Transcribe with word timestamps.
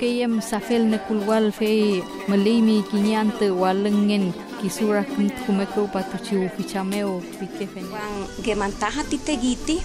kayem 0.00 0.40
safel 0.40 0.82
na 0.86 0.98
kulwal 0.98 1.52
fe 1.52 2.02
malimi 2.28 2.82
kinyante 2.90 3.50
walengen 3.50 4.32
kisura 4.60 5.02
kumt 5.02 5.34
kumeko 5.46 5.86
patuchiu 5.92 6.48
pichameo 6.56 7.22
pikefen 7.38 7.86
wan 7.92 8.14
gemantaha 8.44 9.02
titegiti 9.10 9.82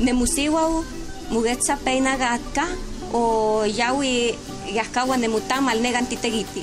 nemusiwau 0.00 0.84
mugetsa 1.30 1.76
peina 1.84 2.16
gatka 2.16 2.64
o 3.14 3.64
yawi 3.66 4.34
yaskawa 4.72 5.16
nemutamal 5.16 5.78
negan 5.80 6.06
titegiti 6.06 6.62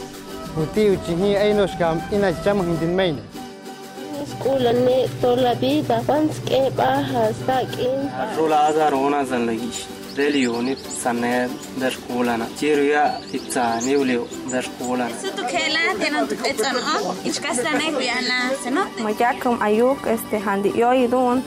Utiu 0.53 0.93
chini 1.05 1.35
ainos 1.35 1.73
kam 1.79 1.97
ina 2.13 2.29
chamo 2.43 2.61
hintin 2.63 2.93
meine. 2.93 3.21
Escuela 4.21 4.71
ne 4.71 5.09
toda 5.19 5.41
la 5.41 5.53
vida, 5.55 5.97
vans 6.05 6.37
que 6.45 6.69
bajas, 6.77 7.33
taquin. 7.47 8.05
Rula 8.37 8.67
azarona 8.69 9.25
zan 9.25 9.47
lagish. 9.47 10.02
religioni 10.17 10.75
sameed 11.03 11.51
dashkuulana 11.81 12.45
jiruya 12.59 13.03
itsaaniwliw 13.37 14.23
dashkuulana 14.51 15.15
moyakam 19.03 19.55
ayuk 19.67 20.07
este 20.15 20.37
handi 20.45 20.69
handiyoidun 20.69 21.43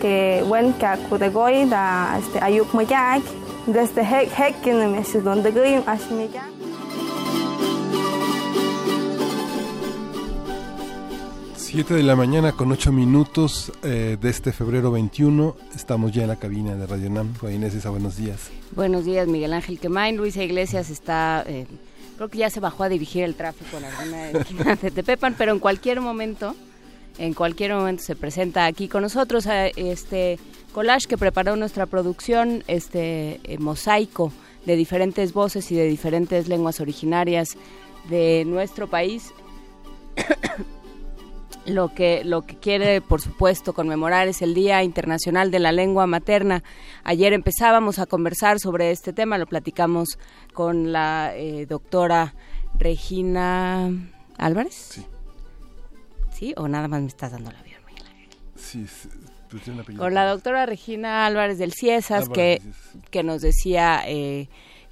que 0.00 0.42
wen 0.50 0.72
ka 0.80 0.96
kudegoy 1.08 1.68
da 1.70 1.82
este 2.18 2.38
ayuk 2.48 2.72
moyak 2.74 3.22
desde 3.66 4.02
hek 4.12 4.28
hekin 4.40 4.78
mesudon 4.94 5.42
degoy 5.44 5.74
ashmiyak 5.86 6.59
7 11.70 11.94
de 11.94 12.02
la 12.02 12.16
mañana 12.16 12.50
con 12.50 12.72
8 12.72 12.90
minutos 12.90 13.72
eh, 13.84 14.18
de 14.20 14.28
este 14.28 14.50
febrero 14.50 14.90
21. 14.90 15.54
Estamos 15.76 16.10
ya 16.10 16.22
en 16.22 16.28
la 16.28 16.34
cabina 16.34 16.74
de 16.74 16.84
Radio 16.84 17.08
NAM. 17.10 17.32
Inés, 17.48 17.86
buenos 17.86 18.16
días. 18.16 18.50
Buenos 18.72 19.04
días, 19.04 19.28
Miguel 19.28 19.52
Ángel 19.52 19.78
Quemain. 19.78 20.16
Luisa 20.16 20.42
Iglesias 20.42 20.90
está... 20.90 21.44
Eh, 21.46 21.68
creo 22.16 22.28
que 22.28 22.38
ya 22.38 22.50
se 22.50 22.58
bajó 22.58 22.82
a 22.82 22.88
dirigir 22.88 23.22
el 23.22 23.36
tráfico 23.36 23.76
en 23.76 23.84
alguna 23.84 24.74
de 24.82 24.90
Tepepan, 24.90 25.36
pero 25.38 25.52
en 25.52 25.60
cualquier 25.60 26.00
momento... 26.00 26.56
En 27.18 27.34
cualquier 27.34 27.72
momento 27.72 28.02
se 28.02 28.16
presenta 28.16 28.66
aquí 28.66 28.88
con 28.88 29.02
nosotros 29.02 29.46
este 29.76 30.40
collage 30.72 31.06
que 31.06 31.16
preparó 31.16 31.54
nuestra 31.54 31.86
producción, 31.86 32.64
este 32.66 33.38
eh, 33.44 33.58
mosaico 33.58 34.32
de 34.66 34.74
diferentes 34.74 35.32
voces 35.32 35.70
y 35.70 35.76
de 35.76 35.84
diferentes 35.84 36.48
lenguas 36.48 36.80
originarias 36.80 37.56
de 38.08 38.44
nuestro 38.44 38.90
país. 38.90 39.32
lo 41.70 41.94
que 41.94 42.22
lo 42.24 42.42
que 42.42 42.56
quiere 42.56 43.00
por 43.00 43.20
supuesto 43.20 43.72
conmemorar 43.72 44.28
es 44.28 44.42
el 44.42 44.54
Día 44.54 44.82
Internacional 44.82 45.50
de 45.50 45.58
la 45.58 45.72
Lengua 45.72 46.06
Materna. 46.06 46.62
Ayer 47.04 47.32
empezábamos 47.32 47.98
a 47.98 48.06
conversar 48.06 48.58
sobre 48.60 48.90
este 48.90 49.12
tema, 49.12 49.38
lo 49.38 49.46
platicamos 49.46 50.18
con 50.52 50.92
la 50.92 51.32
eh, 51.34 51.66
doctora 51.66 52.34
Regina 52.78 53.90
Álvarez. 54.36 54.74
Sí. 54.74 55.06
¿Sí? 56.32 56.54
¿O 56.56 56.68
nada 56.68 56.88
más 56.88 57.00
me 57.00 57.08
estás 57.08 57.32
dando 57.32 57.50
la 57.50 57.62
vida, 57.62 57.76
Miguel 57.86 58.06
Ángel? 58.06 58.28
Sí, 58.56 58.86
sí, 58.86 59.08
pues. 59.50 59.98
Con 59.98 60.14
la 60.14 60.26
doctora 60.26 60.64
Regina 60.64 61.26
Álvarez 61.26 61.58
del 61.58 61.72
Ciesas, 61.72 62.28
Álvarez 62.28 62.62
que, 62.62 62.62
que 63.10 63.22
nos 63.22 63.42
decía 63.42 64.02
eh, 64.06 64.48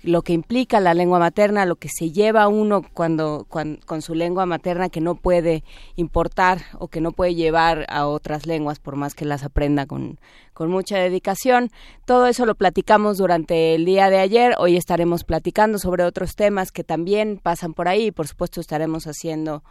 lo 0.09 0.23
que 0.23 0.33
implica 0.33 0.81
la 0.81 0.95
lengua 0.95 1.19
materna, 1.19 1.67
lo 1.67 1.77
que 1.77 1.89
se 1.89 2.11
lleva 2.11 2.49
uno 2.49 2.83
cuando, 2.95 3.47
cuan- 3.49 3.79
con 3.87 4.01
su 4.03 4.15
lengua 4.15 4.47
materna 4.47 4.89
que 4.89 5.01
no 5.01 5.15
puede 5.17 5.63
importar 5.97 6.63
o 6.79 6.89
que 6.89 7.01
no 7.01 7.13
puede 7.13 7.35
llevar 7.35 7.85
a 7.89 8.07
otras 8.07 8.47
lenguas 8.47 8.79
por 8.81 8.97
más 8.97 9.15
que 9.15 9.25
las 9.25 9.43
aprenda 9.45 9.87
con, 9.87 10.19
con 10.55 10.71
mucha 10.71 10.99
dedicación. 10.99 11.71
Todo 12.07 12.27
eso 12.27 12.47
lo 12.47 12.55
platicamos 12.55 13.19
durante 13.19 13.75
el 13.75 13.85
día 13.85 14.11
de 14.11 14.19
ayer. 14.19 14.55
Hoy 14.59 14.77
estaremos 14.77 15.25
platicando 15.25 15.79
sobre 15.79 16.05
otros 16.05 16.35
temas 16.37 16.73
que 16.73 16.85
también 16.85 17.39
pasan 17.43 17.75
por 17.75 17.89
ahí. 17.89 18.11
Por 18.11 18.27
supuesto 18.29 18.61
estaremos 18.61 19.07
haciendo 19.07 19.63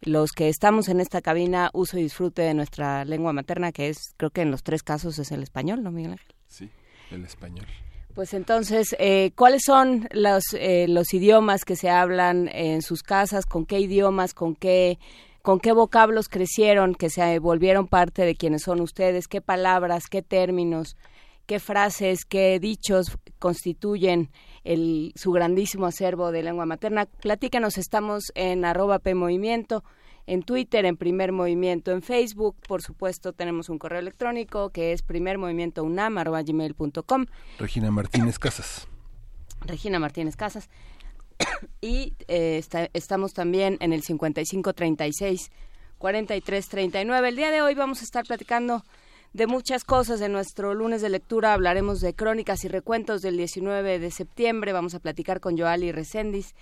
los 0.00 0.32
que 0.32 0.48
estamos 0.48 0.88
en 0.88 1.00
esta 1.00 1.20
cabina 1.20 1.70
uso 1.74 1.98
y 1.98 2.02
disfrute 2.02 2.42
de 2.42 2.54
nuestra 2.54 3.04
lengua 3.04 3.32
materna, 3.32 3.72
que 3.72 3.88
es, 3.88 4.14
creo 4.16 4.30
que 4.30 4.40
en 4.42 4.50
los 4.50 4.62
tres 4.62 4.82
casos 4.82 5.18
es 5.18 5.30
el 5.32 5.42
español, 5.42 5.82
¿no, 5.82 5.90
Miguel 5.92 6.12
Ángel? 6.12 6.34
Sí, 6.48 6.70
el 7.10 7.24
español. 7.24 7.66
Pues 8.14 8.34
entonces, 8.34 8.94
eh, 8.98 9.32
¿cuáles 9.36 9.62
son 9.64 10.06
los, 10.12 10.44
eh, 10.52 10.86
los 10.86 11.14
idiomas 11.14 11.64
que 11.64 11.76
se 11.76 11.88
hablan 11.88 12.48
en 12.48 12.82
sus 12.82 13.02
casas? 13.02 13.46
¿Con 13.46 13.64
qué 13.64 13.80
idiomas? 13.80 14.34
¿Con 14.34 14.54
qué, 14.54 14.98
¿Con 15.40 15.60
qué 15.60 15.72
vocablos 15.72 16.28
crecieron 16.28 16.94
que 16.94 17.08
se 17.08 17.38
volvieron 17.38 17.88
parte 17.88 18.22
de 18.26 18.34
quienes 18.34 18.62
son 18.62 18.82
ustedes? 18.82 19.28
¿Qué 19.28 19.40
palabras, 19.40 20.08
qué 20.10 20.20
términos, 20.20 20.98
qué 21.46 21.58
frases, 21.58 22.26
qué 22.26 22.58
dichos 22.60 23.16
constituyen 23.38 24.30
el, 24.62 25.12
su 25.16 25.32
grandísimo 25.32 25.86
acervo 25.86 26.32
de 26.32 26.42
lengua 26.42 26.66
materna? 26.66 27.06
Platícanos, 27.06 27.78
estamos 27.78 28.30
en 28.34 28.66
arroba 28.66 28.98
PMovimiento, 28.98 29.84
en 30.26 30.42
Twitter, 30.42 30.84
en 30.84 30.96
Primer 30.96 31.32
Movimiento, 31.32 31.90
en 31.90 32.02
Facebook, 32.02 32.56
por 32.68 32.82
supuesto 32.82 33.32
tenemos 33.32 33.68
un 33.68 33.78
correo 33.78 33.98
electrónico 33.98 34.70
que 34.70 34.92
es 34.92 35.02
primermovimientounam.gmail.com 35.02 37.26
Regina 37.58 37.90
Martínez 37.90 38.38
Casas. 38.38 38.86
Regina 39.62 39.98
Martínez 39.98 40.36
Casas. 40.36 40.68
y 41.80 42.14
eh, 42.28 42.58
está- 42.58 42.88
estamos 42.92 43.32
también 43.34 43.76
en 43.80 43.92
el 43.92 44.02
5536 44.02 45.50
4339. 45.98 47.28
El 47.28 47.36
día 47.36 47.50
de 47.50 47.62
hoy 47.62 47.74
vamos 47.74 48.00
a 48.00 48.04
estar 48.04 48.24
platicando 48.26 48.84
de 49.32 49.46
muchas 49.46 49.84
cosas. 49.84 50.20
En 50.20 50.32
nuestro 50.32 50.74
lunes 50.74 51.00
de 51.02 51.08
lectura 51.08 51.52
hablaremos 51.52 52.00
de 52.00 52.14
crónicas 52.14 52.64
y 52.64 52.68
recuentos 52.68 53.22
del 53.22 53.36
19 53.36 53.98
de 54.00 54.10
septiembre. 54.10 54.72
Vamos 54.72 54.94
a 54.94 55.00
platicar 55.00 55.40
con 55.40 55.56
Joali 55.56 55.92
Recendis. 55.92 56.54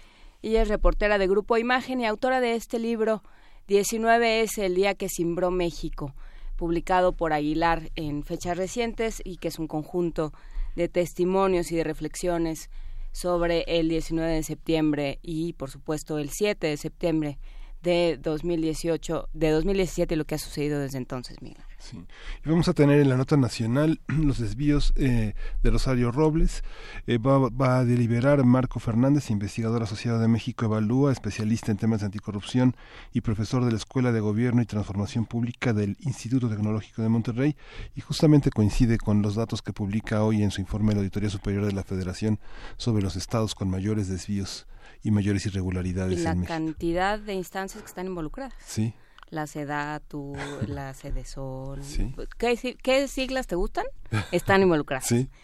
Ella 0.43 0.63
es 0.63 0.69
reportera 0.69 1.19
de 1.19 1.27
Grupo 1.27 1.57
Imagen 1.59 2.01
y 2.01 2.07
autora 2.07 2.41
de 2.41 2.55
este 2.55 2.79
libro 2.79 3.23
19 3.71 4.41
es 4.41 4.59
el 4.59 4.75
día 4.75 4.97
que 4.97 5.09
cimbró 5.09 5.53
México, 5.53 6.13
publicado 6.57 7.13
por 7.13 7.33
Aguilar 7.33 7.93
en 7.95 8.25
fechas 8.25 8.57
recientes 8.57 9.23
y 9.25 9.37
que 9.37 9.47
es 9.47 9.61
un 9.61 9.69
conjunto 9.69 10.33
de 10.75 10.89
testimonios 10.89 11.71
y 11.71 11.77
de 11.77 11.85
reflexiones 11.85 12.69
sobre 13.13 13.63
el 13.69 13.89
19 13.89 14.29
de 14.29 14.43
septiembre 14.43 15.21
y 15.23 15.53
por 15.53 15.71
supuesto 15.71 16.19
el 16.19 16.31
7 16.31 16.67
de 16.67 16.77
septiembre 16.77 17.39
de 17.83 18.19
2018, 18.23 19.29
de 19.33 19.51
2017 19.51 20.15
y 20.15 20.17
lo 20.17 20.25
que 20.25 20.35
ha 20.35 20.39
sucedido 20.39 20.79
desde 20.79 20.99
entonces, 20.99 21.41
Miguel. 21.41 21.63
Sí. 21.79 21.97
Y 22.45 22.49
vamos 22.49 22.69
a 22.69 22.75
tener 22.75 23.01
en 23.01 23.09
la 23.09 23.17
nota 23.17 23.39
nacional 23.39 24.01
los 24.09 24.39
desvíos 24.39 24.93
eh, 24.97 25.35
de 25.63 25.71
Rosario 25.71 26.13
Robles. 26.13 26.63
Eh, 27.07 27.17
va, 27.17 27.49
va 27.49 27.79
a 27.79 27.85
deliberar 27.85 28.45
Marco 28.45 28.81
Fernández, 28.81 29.31
investigador 29.31 29.83
asociado 29.83 30.19
de 30.19 30.29
México 30.29 30.67
Evalúa, 30.67 31.11
especialista 31.11 31.71
en 31.71 31.79
temas 31.79 32.01
de 32.01 32.07
anticorrupción 32.07 32.77
y 33.13 33.23
profesor 33.23 33.65
de 33.65 33.71
la 33.71 33.79
Escuela 33.79 34.13
de 34.13 34.21
Gobierno 34.21 34.61
y 34.61 34.67
Transformación 34.67 35.25
Pública 35.25 35.73
del 35.73 35.97
Instituto 36.01 36.51
Tecnológico 36.51 37.01
de 37.01 37.09
Monterrey. 37.09 37.57
Y 37.95 38.03
justamente 38.03 38.51
coincide 38.51 38.99
con 38.99 39.23
los 39.23 39.35
datos 39.37 39.63
que 39.63 39.73
publica 39.73 40.23
hoy 40.23 40.43
en 40.43 40.51
su 40.51 40.61
informe 40.61 40.93
la 40.93 40.99
Auditoría 40.99 41.31
Superior 41.31 41.65
de 41.65 41.73
la 41.73 41.83
Federación 41.83 42.41
sobre 42.77 43.03
los 43.03 43.17
estados 43.17 43.55
con 43.55 43.71
mayores 43.71 44.09
desvíos 44.09 44.67
y 45.03 45.11
mayores 45.11 45.47
irregularidades 45.47 46.19
Y 46.19 46.23
la 46.23 46.33
en 46.33 46.41
México. 46.41 46.55
cantidad 46.55 47.19
de 47.19 47.35
instancias 47.35 47.83
que 47.83 47.89
están 47.89 48.07
involucradas. 48.07 48.55
Sí. 48.65 48.93
La 49.31 49.47
SEDATU, 49.47 50.35
la 50.67 50.93
SEDESOL. 50.95 51.83
Sí. 51.85 52.15
¿Qué, 52.39 52.77
qué 52.83 53.09
siglas 53.09 53.47
te 53.47 53.55
gustan? 53.55 53.85
Están 54.33 54.63
involucradas. 54.63 55.07
Sí. 55.07 55.29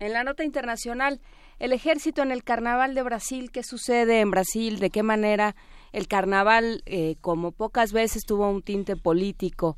En 0.00 0.12
la 0.12 0.24
nota 0.24 0.42
internacional, 0.42 1.20
el 1.60 1.72
ejército 1.72 2.22
en 2.22 2.32
el 2.32 2.42
carnaval 2.42 2.94
de 2.96 3.02
Brasil, 3.04 3.52
¿qué 3.52 3.62
sucede 3.62 4.18
en 4.20 4.30
Brasil? 4.32 4.80
¿De 4.80 4.90
qué 4.90 5.04
manera 5.04 5.54
el 5.92 6.08
carnaval, 6.08 6.82
eh, 6.86 7.14
como 7.20 7.52
pocas 7.52 7.92
veces, 7.92 8.24
tuvo 8.24 8.50
un 8.50 8.62
tinte 8.62 8.96
político 8.96 9.76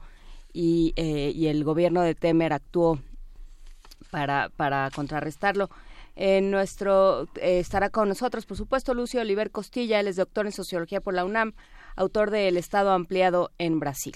y, 0.52 0.94
eh, 0.96 1.32
y 1.34 1.48
el 1.48 1.62
gobierno 1.62 2.00
de 2.00 2.14
Temer 2.14 2.54
actuó 2.54 3.00
para, 4.10 4.48
para 4.56 4.90
contrarrestarlo? 4.94 5.68
En 6.14 6.50
nuestro 6.50 7.24
eh, 7.36 7.58
estará 7.58 7.90
con 7.90 8.08
nosotros, 8.08 8.44
por 8.46 8.56
supuesto, 8.56 8.94
Lucio 8.94 9.20
Oliver 9.20 9.50
Costilla, 9.50 10.00
él 10.00 10.08
es 10.08 10.16
doctor 10.16 10.46
en 10.46 10.52
sociología 10.52 11.00
por 11.00 11.14
la 11.14 11.24
UNAM, 11.24 11.54
autor 11.96 12.30
de 12.30 12.48
El 12.48 12.56
Estado 12.56 12.92
ampliado 12.92 13.50
en 13.58 13.80
Brasil. 13.80 14.14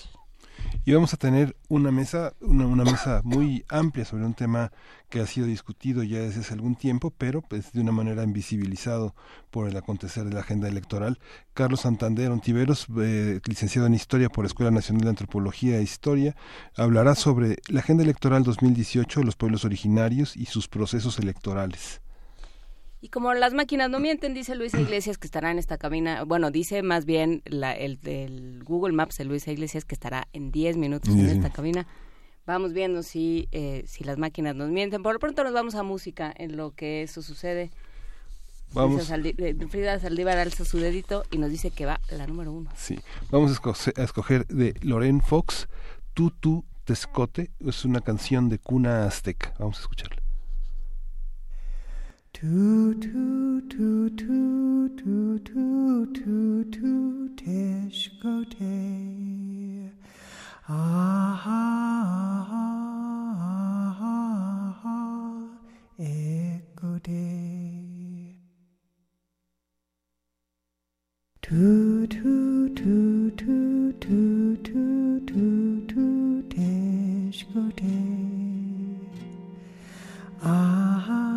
Y 0.86 0.92
vamos 0.92 1.12
a 1.12 1.16
tener 1.16 1.56
una 1.68 1.90
mesa, 1.90 2.32
una, 2.40 2.84
mesa 2.84 3.20
muy 3.24 3.64
amplia 3.68 4.04
sobre 4.04 4.24
un 4.24 4.34
tema 4.34 4.70
que 5.10 5.18
ha 5.18 5.26
sido 5.26 5.48
discutido 5.48 6.04
ya 6.04 6.20
desde 6.20 6.42
hace 6.42 6.54
algún 6.54 6.76
tiempo, 6.76 7.12
pero 7.18 7.42
pues 7.42 7.72
de 7.72 7.80
una 7.80 7.90
manera 7.90 8.22
invisibilizado 8.22 9.12
por 9.50 9.68
el 9.68 9.76
acontecer 9.76 10.22
de 10.22 10.32
la 10.32 10.40
agenda 10.40 10.68
electoral. 10.68 11.18
Carlos 11.54 11.80
Santander 11.80 12.30
Ontiveros, 12.30 12.86
eh, 13.00 13.40
licenciado 13.46 13.88
en 13.88 13.94
Historia 13.94 14.28
por 14.28 14.44
la 14.44 14.46
Escuela 14.46 14.70
Nacional 14.70 15.02
de 15.02 15.10
Antropología 15.10 15.78
e 15.78 15.82
Historia, 15.82 16.36
hablará 16.76 17.16
sobre 17.16 17.56
la 17.66 17.80
agenda 17.80 18.04
electoral 18.04 18.44
2018 18.44 19.20
de 19.20 19.26
los 19.26 19.34
pueblos 19.34 19.64
originarios 19.64 20.36
y 20.36 20.46
sus 20.46 20.68
procesos 20.68 21.18
electorales. 21.18 22.00
Y 23.06 23.08
como 23.08 23.32
las 23.34 23.54
máquinas 23.54 23.88
no 23.88 24.00
mienten, 24.00 24.34
dice 24.34 24.56
Luisa 24.56 24.80
Iglesias 24.80 25.16
que 25.16 25.28
estará 25.28 25.52
en 25.52 25.60
esta 25.60 25.78
cabina, 25.78 26.24
bueno, 26.24 26.50
dice 26.50 26.82
más 26.82 27.04
bien 27.04 27.40
la, 27.44 27.72
el 27.72 28.00
del 28.00 28.64
Google 28.64 28.94
Maps 28.94 29.18
de 29.18 29.24
Luisa 29.24 29.52
Iglesias 29.52 29.84
que 29.84 29.94
estará 29.94 30.26
en 30.32 30.50
10 30.50 30.76
minutos 30.76 31.14
en 31.14 31.26
esta 31.26 31.50
cabina. 31.50 31.86
Vamos 32.46 32.72
viendo 32.72 33.04
si, 33.04 33.46
eh, 33.52 33.84
si 33.86 34.02
las 34.02 34.18
máquinas 34.18 34.56
nos 34.56 34.70
mienten. 34.70 35.04
Por 35.04 35.12
lo 35.12 35.20
pronto 35.20 35.44
nos 35.44 35.52
vamos 35.52 35.76
a 35.76 35.84
música 35.84 36.34
en 36.36 36.56
lo 36.56 36.72
que 36.72 37.04
eso 37.04 37.22
sucede. 37.22 37.70
Vamos. 38.72 39.08
Eh, 39.08 39.56
Frida 39.70 40.00
Saldívar 40.00 40.38
alza 40.38 40.64
su 40.64 40.78
dedito 40.78 41.22
y 41.30 41.38
nos 41.38 41.52
dice 41.52 41.70
que 41.70 41.86
va 41.86 42.00
la 42.10 42.26
número 42.26 42.50
uno. 42.50 42.70
Sí, 42.74 42.98
vamos 43.30 43.52
a 43.52 44.02
escoger, 44.02 44.48
de 44.48 44.74
Loren 44.82 45.20
Fox, 45.20 45.68
Tutu 46.12 46.64
Tescote. 46.82 47.52
Es 47.64 47.84
una 47.84 48.00
canción 48.00 48.48
de 48.48 48.58
cuna 48.58 49.04
azteca. 49.04 49.54
Vamos 49.60 49.78
a 49.78 49.82
escucharla. 49.82 50.25
Tu 52.38 52.94
tu 53.00 53.62
tu 53.70 54.10
tu 54.14 54.90
tu 54.94 55.40
tu 55.42 56.06
tu 56.12 56.64
tu 56.70 56.90
tescote. 57.34 58.60
Ah, 60.68 61.40
ah, 61.46 62.46
ah, 62.52 63.96
ah, 64.02 64.84
ah, 64.84 65.32
écoute. 65.98 67.08
Tu, 71.40 72.06
tu, 72.10 72.72
tu, 72.76 73.32
tu, 73.34 73.94
tu, 74.00 74.58
tu, 74.62 75.22
tu, 75.26 75.86
tu, 75.88 76.04
t'écoute. 76.50 77.82
Ah, 80.42 81.04
ah, 81.08 81.35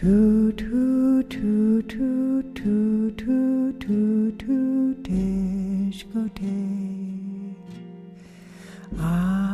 Tu, 0.00 0.54
tu, 0.56 1.24
tu, 1.28 1.82
tu, 1.88 2.44
tu, 2.54 3.12
tu, 3.16 3.74
tu, 3.80 4.32
tu, 4.38 4.94
t'écoute. 5.02 6.40
Ah, 8.96 9.02
ah, 9.02 9.47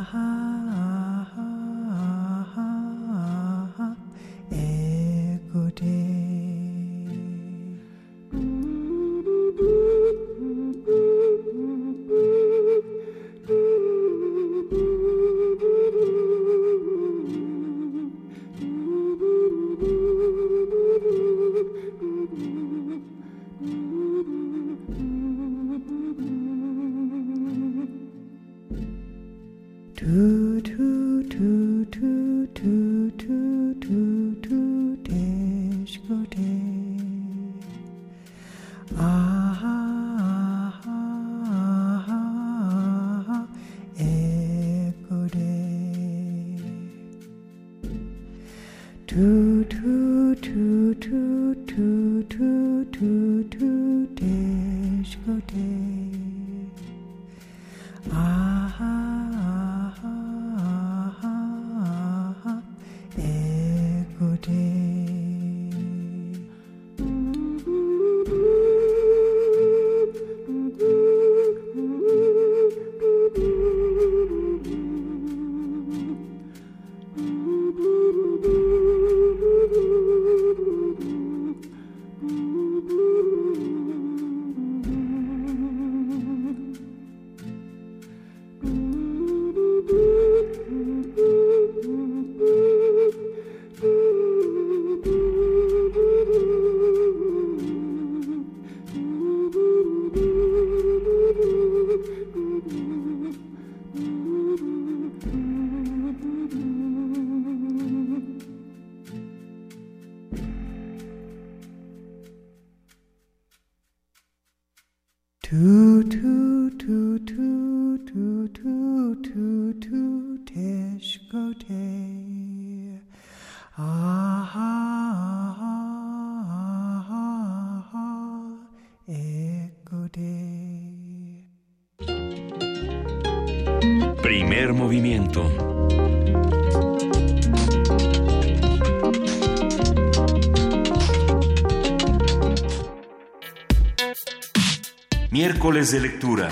De 145.90 146.00
lectura. 146.00 146.48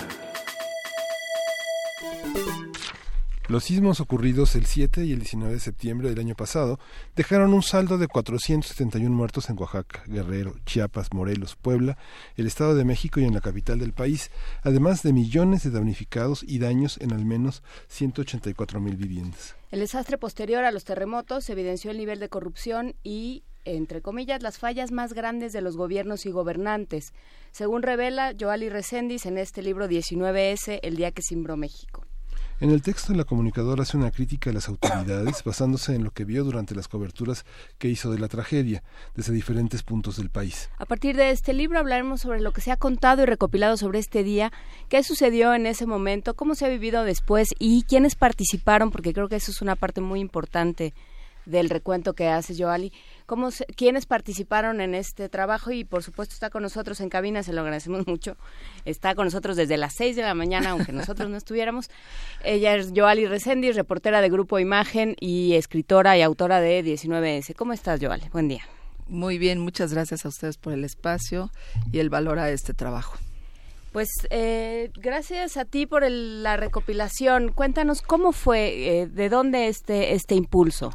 Los 3.48 3.64
sismos 3.64 4.00
ocurridos 4.00 4.54
el 4.56 4.66
7 4.66 5.06
y 5.06 5.12
el 5.12 5.20
19 5.20 5.54
de 5.54 5.58
septiembre 5.58 6.10
del 6.10 6.18
año 6.18 6.34
pasado 6.34 6.78
dejaron 7.16 7.54
un 7.54 7.62
saldo 7.62 7.96
de 7.96 8.08
471 8.08 9.16
muertos 9.16 9.48
en 9.48 9.58
Oaxaca, 9.58 10.02
Guerrero, 10.06 10.56
Chiapas, 10.66 11.14
Morelos, 11.14 11.56
Puebla, 11.56 11.96
el 12.36 12.46
Estado 12.46 12.74
de 12.74 12.84
México 12.84 13.20
y 13.20 13.24
en 13.24 13.32
la 13.32 13.40
capital 13.40 13.78
del 13.78 13.94
país, 13.94 14.30
además 14.64 15.02
de 15.02 15.14
millones 15.14 15.62
de 15.62 15.70
damnificados 15.70 16.44
y 16.46 16.58
daños 16.58 16.98
en 17.00 17.14
al 17.14 17.24
menos 17.24 17.62
184 17.88 18.80
mil 18.80 18.96
viviendas. 18.96 19.56
El 19.70 19.80
desastre 19.80 20.18
posterior 20.18 20.62
a 20.64 20.72
los 20.72 20.84
terremotos 20.84 21.48
evidenció 21.48 21.90
el 21.90 21.96
nivel 21.96 22.20
de 22.20 22.28
corrupción 22.28 22.96
y 23.02 23.44
entre 23.64 24.02
comillas, 24.02 24.42
las 24.42 24.58
fallas 24.58 24.92
más 24.92 25.12
grandes 25.12 25.52
de 25.52 25.60
los 25.60 25.76
gobiernos 25.76 26.26
y 26.26 26.30
gobernantes, 26.30 27.12
según 27.50 27.82
revela 27.82 28.34
Joali 28.38 28.68
Recendis 28.68 29.26
en 29.26 29.38
este 29.38 29.62
libro 29.62 29.86
19S, 29.88 30.80
El 30.82 30.96
día 30.96 31.12
que 31.12 31.22
cimbró 31.22 31.56
México. 31.56 32.06
En 32.62 32.70
el 32.70 32.80
texto, 32.80 33.12
la 33.12 33.24
comunicadora 33.24 33.82
hace 33.82 33.96
una 33.96 34.12
crítica 34.12 34.50
a 34.50 34.52
las 34.52 34.68
autoridades 34.68 35.42
basándose 35.44 35.96
en 35.96 36.04
lo 36.04 36.12
que 36.12 36.24
vio 36.24 36.44
durante 36.44 36.76
las 36.76 36.86
coberturas 36.86 37.44
que 37.76 37.88
hizo 37.88 38.12
de 38.12 38.20
la 38.20 38.28
tragedia 38.28 38.84
desde 39.16 39.32
diferentes 39.32 39.82
puntos 39.82 40.16
del 40.16 40.30
país. 40.30 40.70
A 40.78 40.86
partir 40.86 41.16
de 41.16 41.30
este 41.30 41.54
libro 41.54 41.80
hablaremos 41.80 42.20
sobre 42.20 42.40
lo 42.40 42.52
que 42.52 42.60
se 42.60 42.70
ha 42.70 42.76
contado 42.76 43.24
y 43.24 43.26
recopilado 43.26 43.76
sobre 43.76 43.98
este 43.98 44.22
día, 44.22 44.52
qué 44.88 45.02
sucedió 45.02 45.54
en 45.54 45.66
ese 45.66 45.86
momento, 45.86 46.34
cómo 46.34 46.54
se 46.54 46.64
ha 46.64 46.68
vivido 46.68 47.02
después 47.02 47.48
y 47.58 47.82
quiénes 47.82 48.14
participaron, 48.14 48.92
porque 48.92 49.12
creo 49.12 49.28
que 49.28 49.36
eso 49.36 49.50
es 49.50 49.60
una 49.60 49.74
parte 49.74 50.00
muy 50.00 50.20
importante 50.20 50.94
del 51.46 51.70
recuento 51.70 52.14
que 52.14 52.28
hace 52.28 52.54
Joali. 52.56 52.92
¿Cómo 53.26 53.50
¿Quiénes 53.76 54.06
participaron 54.06 54.80
en 54.80 54.94
este 54.94 55.28
trabajo? 55.28 55.70
Y 55.70 55.84
por 55.84 56.02
supuesto 56.02 56.34
está 56.34 56.50
con 56.50 56.62
nosotros 56.62 57.00
en 57.00 57.08
cabina, 57.08 57.42
se 57.42 57.52
lo 57.52 57.62
agradecemos 57.62 58.06
mucho. 58.06 58.36
Está 58.84 59.14
con 59.14 59.26
nosotros 59.26 59.56
desde 59.56 59.76
las 59.76 59.94
6 59.94 60.16
de 60.16 60.22
la 60.22 60.34
mañana, 60.34 60.70
aunque 60.70 60.92
nosotros 60.92 61.28
no 61.28 61.36
estuviéramos. 61.36 61.90
Ella 62.44 62.74
es 62.74 62.92
Joali 62.94 63.26
Resendi, 63.26 63.72
reportera 63.72 64.20
de 64.20 64.30
Grupo 64.30 64.58
Imagen 64.58 65.16
y 65.20 65.54
escritora 65.54 66.16
y 66.16 66.22
autora 66.22 66.60
de 66.60 66.84
19S. 66.84 67.54
¿Cómo 67.54 67.72
estás, 67.72 68.00
Joali? 68.00 68.28
Buen 68.32 68.48
día. 68.48 68.62
Muy 69.08 69.38
bien, 69.38 69.58
muchas 69.60 69.92
gracias 69.92 70.24
a 70.24 70.28
ustedes 70.28 70.56
por 70.56 70.72
el 70.72 70.84
espacio 70.84 71.50
y 71.90 71.98
el 71.98 72.08
valor 72.08 72.38
a 72.38 72.50
este 72.50 72.72
trabajo. 72.72 73.18
Pues 73.92 74.08
eh, 74.30 74.90
gracias 74.94 75.58
a 75.58 75.66
ti 75.66 75.84
por 75.84 76.10
la 76.10 76.56
recopilación. 76.56 77.52
Cuéntanos 77.52 78.00
cómo 78.00 78.32
fue, 78.32 79.00
eh, 79.00 79.06
de 79.06 79.28
dónde 79.28 79.68
este 79.68 80.14
este 80.14 80.34
impulso. 80.34 80.94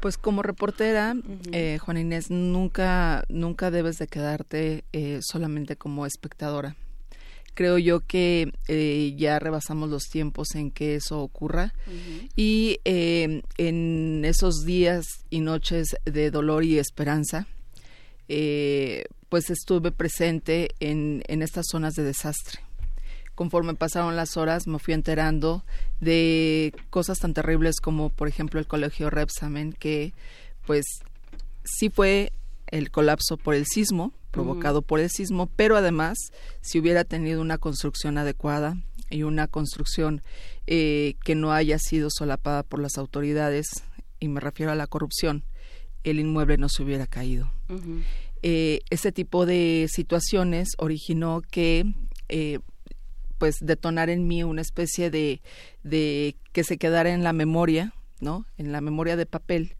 Pues 0.00 0.16
como 0.16 0.42
reportera, 0.42 1.16
eh, 1.50 1.78
Juan 1.80 1.98
Inés, 1.98 2.30
nunca, 2.30 3.24
nunca 3.28 3.70
debes 3.70 3.96
de 3.96 4.06
quedarte 4.06 4.84
eh, 4.92 5.18
solamente 5.22 5.76
como 5.76 6.06
espectadora. 6.06 6.76
Creo 7.54 7.78
yo 7.78 8.00
que 8.06 8.52
eh, 8.68 9.14
ya 9.16 9.40
rebasamos 9.40 9.90
los 9.90 10.04
tiempos 10.04 10.54
en 10.54 10.70
que 10.70 10.94
eso 10.94 11.20
ocurra 11.20 11.74
y 12.36 12.78
en 12.84 14.24
esos 14.24 14.64
días 14.64 15.04
y 15.28 15.40
noches 15.40 15.96
de 16.04 16.30
dolor 16.30 16.62
y 16.62 16.78
esperanza, 16.78 17.48
pues 18.28 19.50
estuve 19.50 19.90
presente 19.90 20.70
en, 20.78 21.24
en 21.26 21.42
estas 21.42 21.66
zonas 21.68 21.94
de 21.94 22.04
desastre 22.04 22.67
conforme 23.38 23.74
pasaron 23.74 24.16
las 24.16 24.36
horas 24.36 24.66
me 24.66 24.80
fui 24.80 24.94
enterando 24.94 25.64
de 26.00 26.74
cosas 26.90 27.20
tan 27.20 27.34
terribles 27.34 27.76
como 27.78 28.08
por 28.08 28.26
ejemplo 28.26 28.58
el 28.58 28.66
colegio 28.66 29.10
Repsamen 29.10 29.72
que 29.74 30.12
pues 30.66 30.84
sí 31.62 31.88
fue 31.88 32.32
el 32.66 32.90
colapso 32.90 33.36
por 33.36 33.54
el 33.54 33.64
sismo 33.64 34.12
provocado 34.32 34.82
por 34.82 34.98
el 34.98 35.08
sismo 35.08 35.48
pero 35.54 35.76
además 35.76 36.18
si 36.62 36.80
hubiera 36.80 37.04
tenido 37.04 37.40
una 37.40 37.58
construcción 37.58 38.18
adecuada 38.18 38.76
y 39.08 39.22
una 39.22 39.46
construcción 39.46 40.20
eh, 40.66 41.14
que 41.22 41.36
no 41.36 41.52
haya 41.52 41.78
sido 41.78 42.08
solapada 42.10 42.64
por 42.64 42.80
las 42.80 42.98
autoridades 42.98 43.68
y 44.18 44.26
me 44.26 44.40
refiero 44.40 44.72
a 44.72 44.74
la 44.74 44.88
corrupción 44.88 45.44
el 46.02 46.18
inmueble 46.18 46.56
no 46.56 46.68
se 46.68 46.82
hubiera 46.82 47.06
caído. 47.06 47.52
Eh, 48.42 48.80
ese 48.90 49.12
tipo 49.12 49.46
de 49.46 49.88
situaciones 49.88 50.70
originó 50.78 51.42
que 51.48 51.84
eh, 52.28 52.58
pues 53.38 53.56
detonar 53.60 54.10
en 54.10 54.26
mí 54.26 54.42
una 54.42 54.62
especie 54.62 55.10
de, 55.10 55.40
de 55.82 56.36
que 56.52 56.64
se 56.64 56.78
quedara 56.78 57.10
en 57.10 57.22
la 57.22 57.32
memoria, 57.32 57.94
¿no? 58.20 58.46
En 58.56 58.72
la 58.72 58.80
memoria 58.80 59.16
de 59.16 59.26
papel 59.26 59.76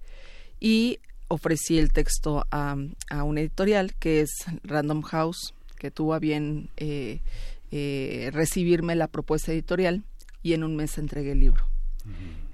y 0.60 1.00
ofrecí 1.28 1.78
el 1.78 1.92
texto 1.92 2.46
a, 2.50 2.76
a 3.10 3.22
una 3.22 3.40
editorial 3.40 3.94
que 3.94 4.20
es 4.22 4.30
Random 4.64 5.02
House, 5.02 5.54
que 5.78 5.90
tuvo 5.90 6.14
a 6.14 6.18
bien 6.18 6.70
eh, 6.76 7.20
eh, 7.70 8.30
recibirme 8.32 8.96
la 8.96 9.08
propuesta 9.08 9.52
editorial 9.52 10.04
y 10.42 10.54
en 10.54 10.64
un 10.64 10.76
mes 10.76 10.98
entregué 10.98 11.32
el 11.32 11.40
libro. 11.40 11.66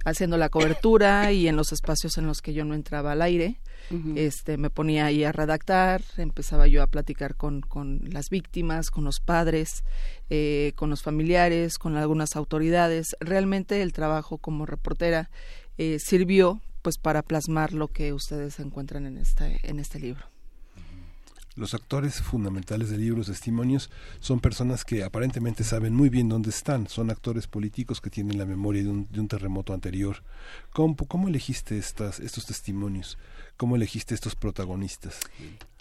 Haciendo 0.04 0.36
la 0.36 0.48
cobertura 0.48 1.32
y 1.32 1.48
en 1.48 1.56
los 1.56 1.72
espacios 1.72 2.18
en 2.18 2.26
los 2.26 2.42
que 2.42 2.52
yo 2.52 2.64
no 2.64 2.74
entraba 2.74 3.12
al 3.12 3.22
aire, 3.22 3.60
este, 4.16 4.56
me 4.56 4.70
ponía 4.70 5.06
ahí 5.06 5.24
a 5.24 5.32
redactar, 5.32 6.02
empezaba 6.16 6.66
yo 6.66 6.82
a 6.82 6.86
platicar 6.86 7.36
con, 7.36 7.60
con 7.60 8.00
las 8.10 8.30
víctimas, 8.30 8.90
con 8.90 9.04
los 9.04 9.20
padres, 9.20 9.84
eh, 10.30 10.72
con 10.76 10.90
los 10.90 11.02
familiares, 11.02 11.78
con 11.78 11.96
algunas 11.96 12.36
autoridades. 12.36 13.16
Realmente 13.20 13.82
el 13.82 13.92
trabajo 13.92 14.38
como 14.38 14.66
reportera 14.66 15.30
eh, 15.78 15.98
sirvió 15.98 16.60
pues 16.82 16.98
para 16.98 17.22
plasmar 17.22 17.72
lo 17.72 17.88
que 17.88 18.12
ustedes 18.12 18.60
encuentran 18.60 19.06
en 19.06 19.16
este, 19.18 19.58
en 19.62 19.80
este 19.80 19.98
libro. 19.98 20.33
Los 21.56 21.72
actores 21.72 22.20
fundamentales 22.20 22.90
de 22.90 22.98
libros 22.98 23.28
testimonios 23.28 23.90
son 24.18 24.40
personas 24.40 24.84
que 24.84 25.04
aparentemente 25.04 25.62
saben 25.62 25.94
muy 25.94 26.08
bien 26.08 26.28
dónde 26.28 26.50
están, 26.50 26.88
son 26.88 27.10
actores 27.10 27.46
políticos 27.46 28.00
que 28.00 28.10
tienen 28.10 28.38
la 28.38 28.44
memoria 28.44 28.82
de 28.82 28.88
un, 28.88 29.06
de 29.10 29.20
un 29.20 29.28
terremoto 29.28 29.72
anterior. 29.72 30.22
¿Cómo, 30.72 30.96
¿Cómo, 30.96 31.28
elegiste 31.28 31.78
estos 31.78 32.46
testimonios? 32.46 33.18
¿Cómo 33.56 33.76
elegiste 33.76 34.14
estos 34.14 34.34
protagonistas? 34.34 35.20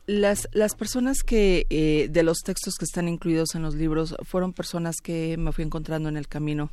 Las, 0.05 0.49
las 0.51 0.75
personas 0.75 1.23
que 1.23 1.65
eh, 1.69 2.09
de 2.11 2.23
los 2.23 2.39
textos 2.39 2.75
que 2.75 2.83
están 2.85 3.07
incluidos 3.07 3.55
en 3.55 3.61
los 3.61 3.73
libros 3.73 4.15
fueron 4.23 4.51
personas 4.51 4.97
que 5.01 5.37
me 5.37 5.53
fui 5.53 5.63
encontrando 5.63 6.09
en 6.09 6.17
el 6.17 6.27
camino 6.27 6.71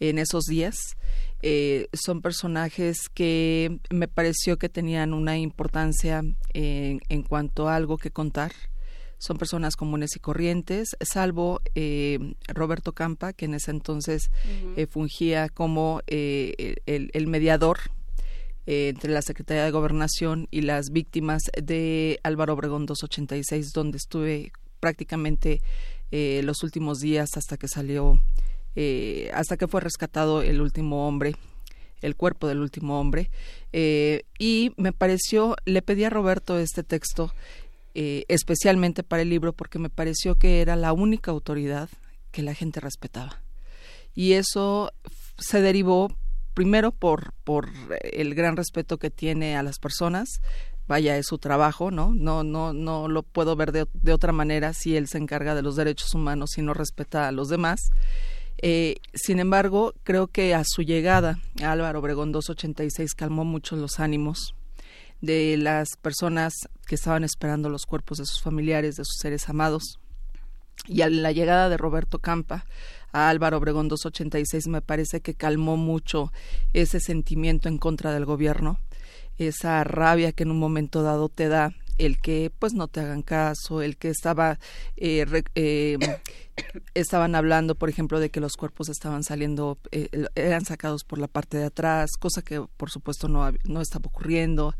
en 0.00 0.18
esos 0.18 0.44
días. 0.44 0.96
Eh, 1.42 1.88
son 1.92 2.20
personajes 2.20 3.08
que 3.12 3.78
me 3.90 4.08
pareció 4.08 4.58
que 4.58 4.68
tenían 4.68 5.14
una 5.14 5.38
importancia 5.38 6.22
en, 6.52 7.00
en 7.08 7.22
cuanto 7.22 7.68
a 7.68 7.76
algo 7.76 7.96
que 7.96 8.10
contar. 8.10 8.52
Son 9.18 9.36
personas 9.36 9.74
comunes 9.74 10.14
y 10.14 10.20
corrientes, 10.20 10.96
salvo 11.00 11.60
eh, 11.74 12.34
Roberto 12.46 12.92
Campa, 12.92 13.32
que 13.32 13.46
en 13.46 13.54
ese 13.54 13.72
entonces 13.72 14.30
eh, 14.76 14.86
fungía 14.86 15.48
como 15.48 16.02
eh, 16.06 16.76
el, 16.86 17.10
el, 17.12 17.26
mediador 17.26 17.78
eh, 18.70 18.90
entre 18.90 19.10
la 19.12 19.22
Secretaría 19.22 19.64
de 19.64 19.70
Gobernación 19.70 20.46
y 20.50 20.60
las 20.60 20.90
víctimas 20.90 21.42
de 21.60 22.20
Álvaro 22.22 22.52
Obregón 22.52 22.84
286, 22.84 23.72
donde 23.72 23.96
estuve 23.96 24.52
prácticamente 24.78 25.62
eh, 26.10 26.42
los 26.44 26.62
últimos 26.62 27.00
días 27.00 27.36
hasta 27.38 27.56
que 27.56 27.66
salió, 27.66 28.20
eh, 28.80 29.28
hasta 29.34 29.56
que 29.56 29.66
fue 29.66 29.80
rescatado 29.80 30.40
el 30.40 30.60
último 30.60 31.08
hombre 31.08 31.34
el 32.00 32.14
cuerpo 32.14 32.46
del 32.46 32.60
último 32.60 33.00
hombre 33.00 33.28
eh, 33.72 34.22
y 34.38 34.72
me 34.76 34.92
pareció 34.92 35.56
le 35.64 35.82
pedí 35.82 36.04
a 36.04 36.10
Roberto 36.10 36.60
este 36.60 36.84
texto 36.84 37.34
eh, 37.96 38.24
especialmente 38.28 39.02
para 39.02 39.22
el 39.22 39.30
libro 39.30 39.52
porque 39.52 39.80
me 39.80 39.90
pareció 39.90 40.36
que 40.36 40.60
era 40.60 40.76
la 40.76 40.92
única 40.92 41.32
autoridad 41.32 41.88
que 42.30 42.42
la 42.42 42.54
gente 42.54 42.78
respetaba 42.78 43.42
y 44.14 44.34
eso 44.34 44.92
se 45.38 45.60
derivó 45.60 46.16
primero 46.54 46.92
por, 46.92 47.32
por 47.42 47.70
el 48.02 48.36
gran 48.36 48.56
respeto 48.56 48.98
que 48.98 49.10
tiene 49.10 49.56
a 49.56 49.64
las 49.64 49.80
personas, 49.80 50.40
vaya, 50.86 51.16
es 51.16 51.26
su 51.26 51.38
trabajo, 51.38 51.90
¿no? 51.90 52.12
No, 52.14 52.44
no, 52.44 52.72
no 52.72 53.08
lo 53.08 53.22
puedo 53.24 53.56
ver 53.56 53.72
de, 53.72 53.86
de 53.92 54.12
otra 54.12 54.32
manera 54.32 54.72
si 54.72 54.96
él 54.96 55.08
se 55.08 55.18
encarga 55.18 55.56
de 55.56 55.62
los 55.62 55.76
derechos 55.76 56.14
humanos 56.14 56.58
y 56.58 56.62
no 56.62 56.74
respeta 56.74 57.26
a 57.26 57.32
los 57.32 57.48
demás. 57.48 57.90
Eh, 58.60 58.96
sin 59.14 59.38
embargo, 59.38 59.94
creo 60.02 60.26
que 60.26 60.54
a 60.54 60.64
su 60.64 60.82
llegada 60.82 61.38
Álvaro 61.62 62.00
Obregón 62.00 62.32
286 62.32 63.14
calmó 63.14 63.44
mucho 63.44 63.76
los 63.76 64.00
ánimos 64.00 64.54
de 65.20 65.56
las 65.56 65.96
personas 66.00 66.54
que 66.86 66.94
estaban 66.94 67.24
esperando 67.24 67.68
los 67.68 67.86
cuerpos 67.86 68.18
de 68.18 68.26
sus 68.26 68.40
familiares, 68.40 68.96
de 68.96 69.04
sus 69.04 69.18
seres 69.20 69.48
amados. 69.48 69.98
Y 70.86 71.02
a 71.02 71.10
la 71.10 71.32
llegada 71.32 71.68
de 71.68 71.76
Roberto 71.76 72.18
Campa, 72.18 72.64
a 73.12 73.28
Álvaro 73.28 73.58
Obregón 73.58 73.88
286 73.88 74.68
me 74.68 74.82
parece 74.82 75.20
que 75.20 75.34
calmó 75.34 75.76
mucho 75.76 76.32
ese 76.72 77.00
sentimiento 77.00 77.68
en 77.68 77.78
contra 77.78 78.12
del 78.12 78.24
gobierno, 78.24 78.78
esa 79.38 79.82
rabia 79.84 80.32
que 80.32 80.44
en 80.44 80.50
un 80.50 80.58
momento 80.58 81.02
dado 81.02 81.28
te 81.28 81.48
da 81.48 81.72
el 81.98 82.20
que 82.20 82.52
pues 82.58 82.74
no 82.74 82.86
te 82.88 83.00
hagan 83.00 83.22
caso, 83.22 83.82
el 83.82 83.96
que 83.96 84.08
estaba 84.08 84.58
eh, 84.96 85.26
eh, 85.54 85.98
estaban 86.94 87.34
hablando, 87.34 87.74
por 87.74 87.88
ejemplo, 87.88 88.20
de 88.20 88.30
que 88.30 88.40
los 88.40 88.56
cuerpos 88.56 88.88
estaban 88.88 89.24
saliendo, 89.24 89.78
eh, 89.92 90.08
eran 90.34 90.64
sacados 90.64 91.04
por 91.04 91.18
la 91.18 91.28
parte 91.28 91.58
de 91.58 91.64
atrás, 91.64 92.10
cosa 92.18 92.42
que 92.42 92.62
por 92.76 92.90
supuesto 92.90 93.28
no, 93.28 93.50
no 93.64 93.80
estaba 93.80 94.06
ocurriendo, 94.06 94.74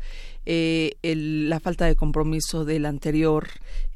eh, 0.45 0.97
el, 1.01 1.49
la 1.49 1.59
falta 1.59 1.85
de 1.85 1.95
compromiso 1.95 2.65
del 2.65 2.85
anterior 2.85 3.47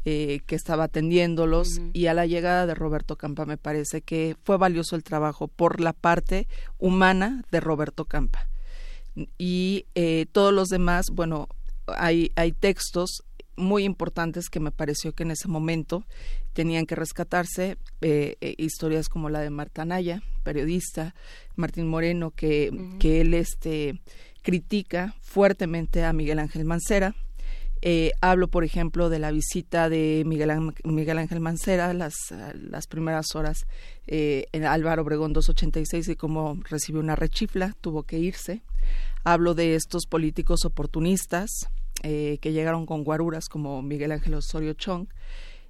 eh, 0.05 0.41
que 0.45 0.55
estaba 0.55 0.85
atendiéndolos 0.85 1.77
uh 1.77 1.81
-huh. 1.81 1.91
y 1.93 2.07
a 2.07 2.13
la 2.13 2.25
llegada 2.25 2.65
de 2.65 2.75
Roberto 2.75 3.15
Campa 3.15 3.45
me 3.45 3.57
parece 3.57 4.01
que 4.01 4.35
fue 4.43 4.57
valioso 4.57 4.95
el 4.95 5.03
trabajo 5.03 5.47
por 5.47 5.79
la 5.79 5.93
parte 5.93 6.47
humana 6.77 7.43
de 7.51 7.59
Roberto 7.59 8.05
Campa. 8.05 8.47
Y 9.37 9.85
todos 10.31 10.51
los 10.51 10.69
demás, 10.69 11.05
bueno, 11.11 11.47
hay, 11.85 12.31
hay 12.35 12.51
textos 12.51 13.23
muy 13.55 13.83
importantes 13.83 14.49
que 14.49 14.59
me 14.59 14.71
pareció 14.71 15.13
que 15.13 15.23
en 15.23 15.31
ese 15.31 15.47
momento 15.47 16.05
tenían 16.53 16.85
que 16.85 16.95
rescatarse 16.95 17.77
eh, 18.01 18.35
eh, 18.41 18.55
historias 18.57 19.09
como 19.09 19.29
la 19.29 19.39
de 19.39 19.49
Marta 19.49 19.85
Naya, 19.85 20.21
periodista, 20.43 21.15
Martín 21.55 21.87
Moreno, 21.87 22.31
que, 22.31 22.69
uh 22.71 22.75
-huh. 22.75 22.97
que 22.99 23.21
él 23.21 23.33
este, 23.33 23.99
critica 24.41 25.15
fuertemente 25.21 26.03
a 26.03 26.13
Miguel 26.13 26.39
Ángel 26.39 26.65
Mancera. 26.65 27.15
Eh, 27.85 28.11
hablo, 28.21 28.47
por 28.47 28.63
ejemplo, 28.63 29.09
de 29.09 29.19
la 29.19 29.31
visita 29.31 29.89
de 29.89 30.23
Miguel, 30.25 30.73
Miguel 30.85 31.17
Ángel 31.17 31.41
Mancera, 31.41 31.93
las, 31.93 32.15
las 32.55 32.87
primeras 32.87 33.35
horas 33.35 33.65
en 34.07 34.63
Álvaro 34.63 35.01
Obregón 35.01 35.33
286 35.33 36.07
y 36.07 36.15
cómo 36.15 36.57
recibió 36.69 37.01
una 37.01 37.17
rechifla, 37.17 37.75
tuvo 37.81 38.03
que 38.03 38.19
irse. 38.19 38.61
Hablo 39.25 39.53
de 39.53 39.75
estos 39.75 40.05
políticos 40.05 40.63
oportunistas 40.63 41.67
eh, 42.03 42.37
que 42.41 42.51
llegaron 42.51 42.85
con 42.85 43.03
guaruras 43.03 43.49
como 43.49 43.81
Miguel 43.81 44.11
Ángel 44.11 44.35
Osorio 44.35 44.73
Chong 44.73 45.07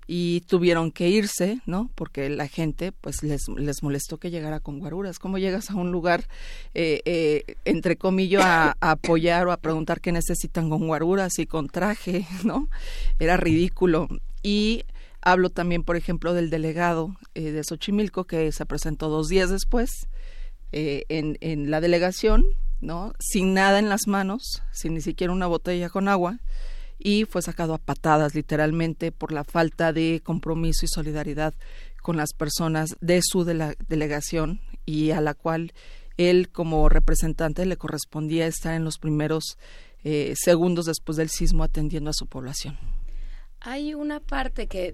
y 0.08 0.42
tuvieron 0.42 0.92
que 0.92 1.10
irse, 1.10 1.60
¿no? 1.66 1.90
Porque 1.96 2.30
la 2.30 2.48
gente, 2.48 2.92
pues, 2.92 3.24
les, 3.24 3.48
les 3.48 3.84
molestó 3.84 4.18
que 4.18 4.32
llegara 4.32 4.60
con 4.60 4.80
guaruras. 4.80 5.20
¿Cómo 5.20 5.38
llegas 5.38 5.70
a 5.70 5.76
un 5.76 5.92
lugar, 5.92 6.28
eh, 6.74 7.02
eh, 7.06 7.56
entre 7.66 7.96
comillas, 7.96 8.44
a, 8.44 8.76
apoyar 8.82 9.48
o 9.48 9.52
a 9.52 9.58
preguntar 9.58 10.02
qué 10.02 10.12
necesitan 10.12 10.70
con 10.70 10.88
guaruras 10.88 11.40
y 11.40 11.46
con 11.46 11.68
traje, 11.68 12.28
¿no? 12.44 12.70
Era 13.20 13.38
ridículo. 13.38 14.08
Y 14.42 14.84
hablo 15.22 15.50
también, 15.50 15.84
por 15.84 15.96
ejemplo, 15.96 16.34
del 16.34 16.50
delegado 16.50 17.16
eh, 17.34 17.52
de 17.52 17.64
Xochimilco 17.64 18.26
que 18.26 18.52
se 18.52 18.66
presentó 18.66 19.10
dos 19.10 19.30
días 19.30 19.50
después 19.50 20.08
en, 20.76 21.38
en 21.42 21.70
la 21.70 21.82
delegación, 21.82 22.48
¿no? 22.84 23.14
Sin 23.20 23.54
nada 23.54 23.80
en 23.80 23.90
las 23.90 24.08
manos, 24.08 24.62
sin 24.72 24.94
ni 24.94 25.02
siquiera 25.02 25.34
una 25.34 25.48
botella 25.48 25.90
con 25.90 26.08
agua 26.08 26.40
y 27.00 27.26
fue 27.26 27.42
sacado 27.42 27.74
a 27.74 27.80
patadas 27.80 28.34
literalmente 28.36 29.12
por 29.12 29.32
la 29.32 29.44
falta 29.44 29.92
de 29.92 30.22
compromiso 30.24 30.86
y 30.86 30.90
solidaridad 30.90 31.54
con 32.02 32.18
las 32.18 32.34
personas 32.34 32.96
de 33.02 33.22
su 33.24 33.44
delegación 33.44 34.62
y 34.86 35.12
a 35.12 35.22
la 35.22 35.34
cual 35.34 35.74
él 36.18 36.50
como 36.50 36.88
representante 36.90 37.66
le 37.66 37.78
correspondía 37.78 38.46
estar 38.46 38.74
en 38.74 38.84
los 38.84 39.00
primeros 39.00 39.58
eh, 40.04 40.34
segundos 40.36 40.86
después 40.86 41.18
del 41.18 41.30
sismo 41.30 41.64
atendiendo 41.64 42.10
a 42.10 42.14
su 42.14 42.28
población. 42.28 42.78
Hay 43.62 43.94
una 43.94 44.20
parte 44.20 44.68
que, 44.68 44.94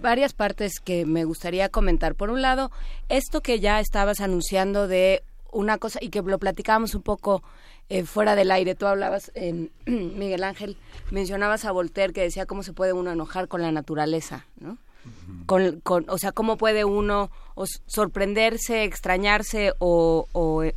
varias 0.00 0.32
partes 0.32 0.80
que 0.80 1.04
me 1.04 1.24
gustaría 1.24 1.68
comentar. 1.68 2.14
Por 2.14 2.30
un 2.30 2.40
lado, 2.40 2.70
esto 3.10 3.42
que 3.42 3.60
ya 3.60 3.78
estabas 3.78 4.20
anunciando 4.20 4.88
de 4.88 5.22
una 5.56 5.78
cosa 5.78 5.98
y 6.02 6.10
que 6.10 6.22
lo 6.22 6.38
platicábamos 6.38 6.94
un 6.94 7.02
poco 7.02 7.42
eh, 7.88 8.04
fuera 8.04 8.34
del 8.36 8.50
aire. 8.50 8.74
Tú 8.74 8.86
hablabas, 8.86 9.32
Miguel 9.86 10.44
Ángel, 10.44 10.76
mencionabas 11.10 11.64
a 11.64 11.72
Voltaire 11.72 12.12
que 12.12 12.22
decía 12.22 12.46
cómo 12.46 12.62
se 12.62 12.72
puede 12.72 12.92
uno 12.92 13.10
enojar 13.10 13.48
con 13.48 13.62
la 13.62 13.72
naturaleza, 13.72 14.46
¿no? 14.60 14.78
Con, 15.46 15.80
con, 15.80 16.04
o 16.08 16.18
sea, 16.18 16.32
cómo 16.32 16.56
puede 16.56 16.84
uno 16.84 17.30
sorprenderse, 17.86 18.82
extrañarse 18.82 19.72
o, 19.78 20.26
eh, 20.64 20.74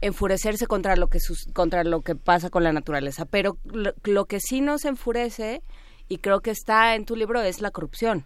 enfurecerse 0.00 0.66
contra 0.66 0.94
lo 0.94 1.08
que 1.08 1.18
contra 1.52 1.82
lo 1.82 2.00
que 2.00 2.14
pasa 2.14 2.48
con 2.48 2.62
la 2.62 2.72
naturaleza. 2.72 3.24
Pero 3.24 3.58
lo, 4.04 4.24
que 4.26 4.38
sí 4.40 4.60
nos 4.60 4.84
enfurece 4.84 5.62
y 6.08 6.18
creo 6.18 6.40
que 6.40 6.52
está 6.52 6.94
en 6.94 7.04
tu 7.04 7.16
libro 7.16 7.42
es 7.42 7.60
la 7.60 7.72
corrupción, 7.72 8.24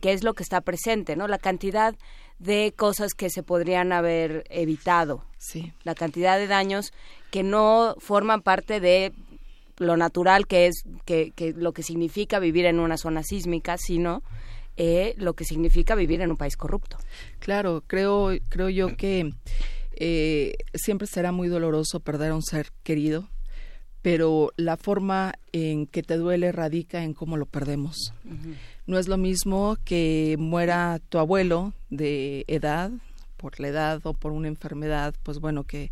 que 0.00 0.12
es 0.12 0.22
lo 0.22 0.34
que 0.34 0.42
está 0.42 0.60
presente, 0.60 1.16
¿no? 1.16 1.28
La 1.28 1.38
cantidad 1.38 1.94
de 2.38 2.72
cosas 2.76 3.14
que 3.14 3.30
se 3.30 3.42
podrían 3.42 3.92
haber 3.92 4.44
evitado. 4.50 5.24
Sí. 5.38 5.72
La 5.82 5.94
cantidad 5.94 6.38
de 6.38 6.46
daños 6.46 6.92
que 7.30 7.42
no 7.42 7.96
forman 7.98 8.42
parte 8.42 8.80
de 8.80 9.12
lo 9.78 9.96
natural 9.96 10.46
que 10.46 10.66
es 10.66 10.84
que, 11.04 11.32
que 11.32 11.52
lo 11.52 11.72
que 11.72 11.82
significa 11.82 12.38
vivir 12.38 12.66
en 12.66 12.78
una 12.78 12.96
zona 12.96 13.22
sísmica, 13.22 13.76
sino 13.78 14.22
eh, 14.76 15.14
lo 15.18 15.34
que 15.34 15.44
significa 15.44 15.94
vivir 15.94 16.20
en 16.20 16.30
un 16.30 16.36
país 16.36 16.56
corrupto. 16.56 16.98
Claro, 17.38 17.84
creo, 17.86 18.30
creo 18.48 18.68
yo 18.68 18.96
que 18.96 19.32
eh, 19.94 20.56
siempre 20.74 21.06
será 21.06 21.30
muy 21.30 21.48
doloroso 21.48 22.00
perder 22.00 22.32
a 22.32 22.34
un 22.34 22.42
ser 22.42 22.72
querido, 22.82 23.28
pero 24.02 24.52
la 24.56 24.76
forma 24.76 25.34
en 25.52 25.86
que 25.86 26.02
te 26.02 26.16
duele 26.16 26.50
radica 26.50 27.04
en 27.04 27.14
cómo 27.14 27.36
lo 27.36 27.46
perdemos. 27.46 28.12
No 28.86 28.98
es 28.98 29.08
lo 29.08 29.16
mismo 29.16 29.76
que 29.84 30.36
muera 30.38 31.00
tu 31.08 31.18
abuelo 31.18 31.72
de 31.90 32.44
edad, 32.48 32.90
por 33.36 33.58
la 33.60 33.68
edad 33.68 34.00
o 34.04 34.14
por 34.14 34.32
una 34.32 34.48
enfermedad, 34.48 35.14
pues 35.22 35.38
bueno, 35.38 35.64
que 35.64 35.90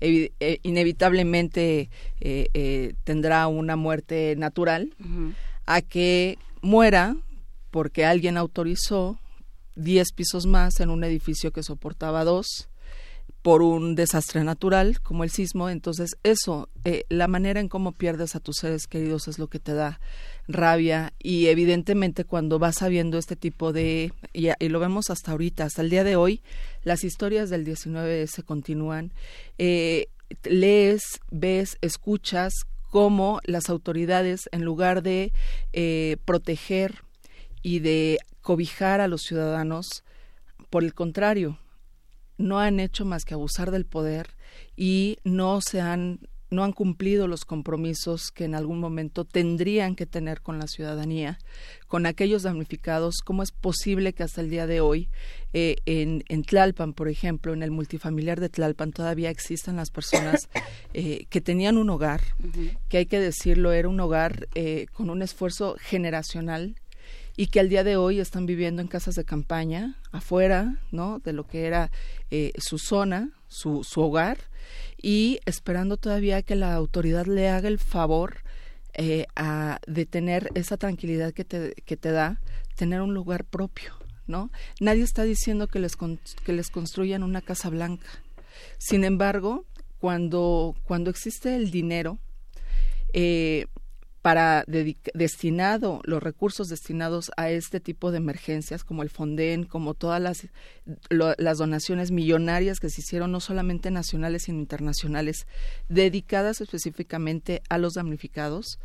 eh, 0.00 0.58
inevitablemente 0.62 1.88
eh, 2.20 2.48
eh, 2.54 2.94
tendrá 3.04 3.46
una 3.46 3.76
muerte 3.76 4.34
natural, 4.36 4.94
a 5.66 5.80
que 5.80 6.38
muera 6.60 7.16
porque 7.70 8.04
alguien 8.04 8.36
autorizó 8.36 9.18
10 9.76 10.12
pisos 10.12 10.46
más 10.46 10.80
en 10.80 10.90
un 10.90 11.04
edificio 11.04 11.52
que 11.52 11.62
soportaba 11.62 12.24
dos 12.24 12.68
por 13.42 13.62
un 13.62 13.94
desastre 13.96 14.44
natural 14.44 15.00
como 15.00 15.24
el 15.24 15.30
sismo. 15.30 15.68
Entonces, 15.68 16.16
eso, 16.22 16.68
eh, 16.84 17.04
la 17.08 17.26
manera 17.26 17.60
en 17.60 17.68
cómo 17.68 17.92
pierdes 17.92 18.36
a 18.36 18.40
tus 18.40 18.56
seres 18.56 18.86
queridos 18.86 19.28
es 19.28 19.38
lo 19.38 19.48
que 19.48 19.58
te 19.58 19.74
da 19.74 20.00
rabia 20.48 21.12
y 21.18 21.46
evidentemente 21.46 22.24
cuando 22.24 22.58
vas 22.58 22.76
sabiendo 22.76 23.18
este 23.18 23.36
tipo 23.36 23.72
de, 23.72 24.12
y, 24.32 24.48
lo 24.68 24.80
vemos 24.80 25.10
hasta 25.10 25.32
ahorita, 25.32 25.64
hasta 25.64 25.82
el 25.82 25.90
día 25.90 26.04
de 26.04 26.16
hoy, 26.16 26.42
las 26.82 27.04
historias 27.04 27.50
del 27.50 27.64
19 27.64 28.26
se 28.26 28.42
continúan, 28.42 29.12
eh, 29.58 30.08
lees, 30.44 31.20
ves, 31.30 31.78
escuchas 31.80 32.52
cómo 32.90 33.40
las 33.44 33.70
autoridades, 33.70 34.48
en 34.52 34.64
lugar 34.64 35.02
de 35.02 35.32
eh, 35.72 36.16
proteger 36.24 37.02
y 37.62 37.78
de 37.78 38.18
cobijar 38.42 39.00
a 39.00 39.08
los 39.08 39.22
ciudadanos, 39.22 40.04
por 40.68 40.84
el 40.84 40.94
contrario, 40.94 41.58
no 42.38 42.58
han 42.58 42.80
hecho 42.80 43.04
más 43.04 43.24
que 43.24 43.34
abusar 43.34 43.70
del 43.70 43.86
poder 43.86 44.30
y 44.76 45.18
no 45.24 45.60
se 45.60 45.80
han 45.80 46.20
no 46.52 46.64
han 46.64 46.72
cumplido 46.72 47.26
los 47.26 47.44
compromisos 47.44 48.30
que 48.30 48.44
en 48.44 48.54
algún 48.54 48.78
momento 48.78 49.24
tendrían 49.24 49.96
que 49.96 50.06
tener 50.06 50.40
con 50.42 50.58
la 50.58 50.66
ciudadanía, 50.66 51.38
con 51.88 52.06
aquellos 52.06 52.42
damnificados. 52.42 53.16
¿Cómo 53.24 53.42
es 53.42 53.50
posible 53.50 54.12
que 54.12 54.22
hasta 54.22 54.42
el 54.42 54.50
día 54.50 54.66
de 54.66 54.80
hoy 54.80 55.08
eh, 55.52 55.76
en, 55.86 56.24
en, 56.28 56.42
Tlalpan, 56.42 56.92
por 56.92 57.08
ejemplo, 57.08 57.52
en 57.52 57.62
el 57.62 57.70
multifamiliar 57.70 58.38
de 58.38 58.48
Tlalpan, 58.48 58.92
todavía 58.92 59.30
existan 59.30 59.76
las 59.76 59.90
personas 59.90 60.48
eh, 60.94 61.26
que 61.30 61.40
tenían 61.40 61.78
un 61.78 61.90
hogar, 61.90 62.20
que 62.88 62.98
hay 62.98 63.06
que 63.06 63.18
decirlo, 63.18 63.72
era 63.72 63.88
un 63.88 63.98
hogar 64.00 64.48
eh, 64.54 64.86
con 64.92 65.10
un 65.10 65.22
esfuerzo 65.22 65.76
generacional 65.80 66.76
y 67.36 67.46
que 67.46 67.60
al 67.60 67.68
día 67.68 67.84
de 67.84 67.96
hoy 67.96 68.20
están 68.20 68.46
viviendo 68.46 68.82
en 68.82 68.88
casas 68.88 69.14
de 69.14 69.24
campaña, 69.24 69.96
afuera, 70.10 70.78
¿no? 70.90 71.18
De 71.18 71.32
lo 71.32 71.46
que 71.46 71.66
era 71.66 71.90
eh, 72.30 72.52
su 72.58 72.78
zona, 72.78 73.30
su, 73.48 73.84
su 73.84 74.00
hogar, 74.00 74.38
y 75.00 75.40
esperando 75.46 75.96
todavía 75.96 76.42
que 76.42 76.56
la 76.56 76.74
autoridad 76.74 77.26
le 77.26 77.48
haga 77.48 77.68
el 77.68 77.78
favor 77.78 78.42
eh, 78.94 79.26
a, 79.34 79.80
de 79.86 80.06
tener 80.06 80.50
esa 80.54 80.76
tranquilidad 80.76 81.32
que 81.32 81.44
te, 81.44 81.74
que 81.86 81.96
te 81.96 82.12
da 82.12 82.40
tener 82.76 83.00
un 83.00 83.14
lugar 83.14 83.44
propio, 83.44 83.94
¿no? 84.26 84.50
Nadie 84.80 85.02
está 85.02 85.22
diciendo 85.24 85.66
que 85.66 85.78
les, 85.78 85.96
que 85.96 86.52
les 86.52 86.70
construyan 86.70 87.22
una 87.22 87.40
casa 87.40 87.70
blanca. 87.70 88.08
Sin 88.78 89.04
embargo, 89.04 89.64
cuando, 89.98 90.74
cuando 90.84 91.10
existe 91.10 91.56
el 91.56 91.70
dinero, 91.70 92.18
eh, 93.12 93.66
para 94.22 94.64
destinado 95.14 96.00
los 96.04 96.22
recursos 96.22 96.68
destinados 96.68 97.32
a 97.36 97.50
este 97.50 97.80
tipo 97.80 98.12
de 98.12 98.18
emergencias 98.18 98.84
como 98.84 99.02
el 99.02 99.10
Fonden, 99.10 99.64
como 99.64 99.94
todas 99.94 100.22
las, 100.22 100.46
las 101.10 101.58
donaciones 101.58 102.12
millonarias 102.12 102.78
que 102.78 102.88
se 102.88 103.00
hicieron 103.00 103.32
no 103.32 103.40
solamente 103.40 103.90
nacionales 103.90 104.44
sino 104.44 104.60
internacionales 104.60 105.48
dedicadas 105.88 106.60
específicamente 106.60 107.62
a 107.68 107.78
los 107.78 107.94
damnificados. 107.94 108.78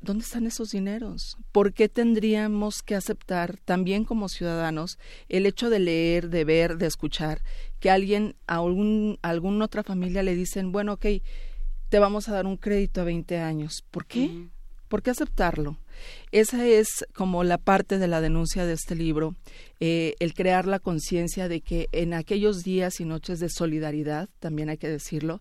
¿Dónde 0.00 0.24
están 0.24 0.46
esos 0.46 0.70
dineros? 0.70 1.36
¿Por 1.52 1.72
qué 1.72 1.88
tendríamos 1.88 2.82
que 2.82 2.94
aceptar 2.94 3.58
también 3.58 4.04
como 4.04 4.28
ciudadanos 4.28 4.98
el 5.28 5.46
hecho 5.46 5.68
de 5.68 5.80
leer, 5.80 6.28
de 6.30 6.44
ver, 6.44 6.76
de 6.76 6.86
escuchar 6.86 7.42
que 7.80 7.90
alguien 7.90 8.36
a 8.46 8.56
algún, 8.56 9.18
alguna 9.22 9.64
otra 9.64 9.82
familia 9.82 10.22
le 10.22 10.34
dicen, 10.34 10.70
bueno, 10.70 10.94
ok, 10.94 11.06
te 11.88 11.98
vamos 11.98 12.28
a 12.28 12.32
dar 12.32 12.46
un 12.46 12.56
crédito 12.56 13.00
a 13.00 13.04
20 13.04 13.38
años. 13.38 13.84
¿Por 13.90 14.06
qué? 14.06 14.48
¿Por 14.88 15.02
qué 15.02 15.10
aceptarlo? 15.10 15.78
Esa 16.30 16.64
es 16.66 17.04
como 17.14 17.42
la 17.42 17.58
parte 17.58 17.98
de 17.98 18.06
la 18.06 18.20
denuncia 18.20 18.66
de 18.66 18.74
este 18.74 18.94
libro, 18.94 19.34
eh, 19.80 20.14
el 20.20 20.34
crear 20.34 20.66
la 20.66 20.78
conciencia 20.78 21.48
de 21.48 21.60
que 21.60 21.88
en 21.92 22.14
aquellos 22.14 22.62
días 22.62 23.00
y 23.00 23.04
noches 23.04 23.40
de 23.40 23.48
solidaridad, 23.48 24.28
también 24.38 24.68
hay 24.68 24.76
que 24.76 24.88
decirlo, 24.88 25.40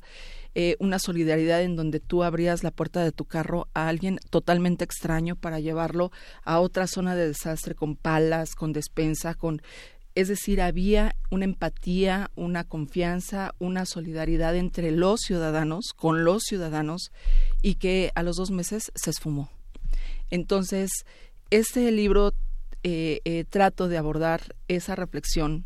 eh, 0.55 0.77
una 0.79 0.99
solidaridad 0.99 1.61
en 1.61 1.75
donde 1.75 1.99
tú 1.99 2.23
abrías 2.23 2.63
la 2.63 2.71
puerta 2.71 3.03
de 3.03 3.11
tu 3.11 3.25
carro 3.25 3.67
a 3.73 3.89
alguien 3.89 4.19
totalmente 4.29 4.85
extraño 4.85 5.35
para 5.35 5.59
llevarlo 5.59 6.11
a 6.43 6.61
otra 6.61 6.87
zona 6.87 7.13
de 7.13 7.27
desastre 7.27 7.75
con 7.75 7.97
palas, 7.97 8.55
con 8.55 8.71
despensa, 8.71 9.33
con 9.33 9.61
es 10.15 10.29
decir, 10.29 10.61
había 10.61 11.15
una 11.29 11.43
empatía, 11.43 12.31
una 12.35 12.63
confianza, 12.63 13.53
una 13.59 13.85
solidaridad 13.85 14.55
entre 14.55 14.91
los 14.91 15.19
ciudadanos, 15.21 15.91
con 15.93 16.23
los 16.23 16.43
ciudadanos, 16.43 17.11
y 17.61 17.75
que 17.75 18.11
a 18.15 18.23
los 18.23 18.37
dos 18.37 18.49
meses 18.49 18.91
se 18.95 19.09
esfumó. 19.09 19.51
Entonces, 20.31 20.89
este 21.51 21.91
libro 21.91 22.33
eh, 22.83 23.19
eh, 23.25 23.43
trato 23.43 23.89
de 23.89 23.97
abordar 23.97 24.55
esa 24.69 24.95
reflexión 24.95 25.65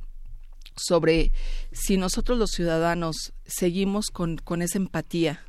sobre 0.76 1.32
si 1.72 1.98
nosotros 1.98 2.38
los 2.38 2.52
ciudadanos 2.52 3.34
seguimos 3.46 4.08
con, 4.08 4.38
con 4.38 4.62
esa 4.62 4.78
empatía 4.80 5.44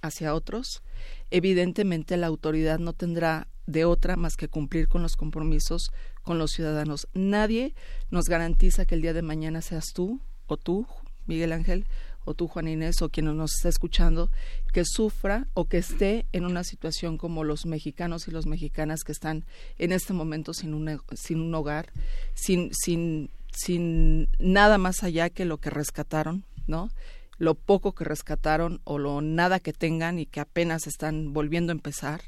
hacia 0.00 0.34
otros, 0.34 0.82
evidentemente 1.30 2.16
la 2.16 2.28
autoridad 2.28 2.78
no 2.78 2.94
tendrá 2.94 3.48
de 3.66 3.84
otra 3.84 4.16
más 4.16 4.36
que 4.36 4.48
cumplir 4.48 4.88
con 4.88 5.02
los 5.02 5.16
compromisos 5.16 5.90
con 6.30 6.38
los 6.38 6.52
ciudadanos. 6.52 7.08
Nadie 7.12 7.74
nos 8.12 8.26
garantiza 8.26 8.84
que 8.84 8.94
el 8.94 9.02
día 9.02 9.12
de 9.12 9.20
mañana 9.20 9.62
seas 9.62 9.86
tú 9.92 10.20
o 10.46 10.56
tú, 10.56 10.86
Miguel 11.26 11.50
Ángel, 11.50 11.86
o 12.24 12.34
tú 12.34 12.46
Juan 12.46 12.68
Inés 12.68 13.02
o 13.02 13.08
quien 13.08 13.36
nos 13.36 13.56
está 13.56 13.68
escuchando 13.68 14.30
que 14.72 14.84
sufra 14.84 15.48
o 15.54 15.64
que 15.64 15.78
esté 15.78 16.26
en 16.30 16.44
una 16.44 16.62
situación 16.62 17.18
como 17.18 17.42
los 17.42 17.66
mexicanos 17.66 18.28
y 18.28 18.30
las 18.30 18.46
mexicanas 18.46 19.02
que 19.02 19.10
están 19.10 19.44
en 19.76 19.90
este 19.90 20.12
momento 20.12 20.54
sin 20.54 20.72
un, 20.72 21.00
sin 21.14 21.40
un 21.40 21.52
hogar, 21.52 21.88
sin, 22.34 22.70
sin, 22.74 23.30
sin 23.50 24.28
nada 24.38 24.78
más 24.78 25.02
allá 25.02 25.30
que 25.30 25.44
lo 25.44 25.58
que 25.58 25.70
rescataron, 25.70 26.44
¿no? 26.68 26.90
Lo 27.38 27.56
poco 27.56 27.92
que 27.92 28.04
rescataron 28.04 28.80
o 28.84 28.98
lo 28.98 29.20
nada 29.20 29.58
que 29.58 29.72
tengan 29.72 30.20
y 30.20 30.26
que 30.26 30.38
apenas 30.38 30.86
están 30.86 31.32
volviendo 31.32 31.72
a 31.72 31.74
empezar. 31.74 32.20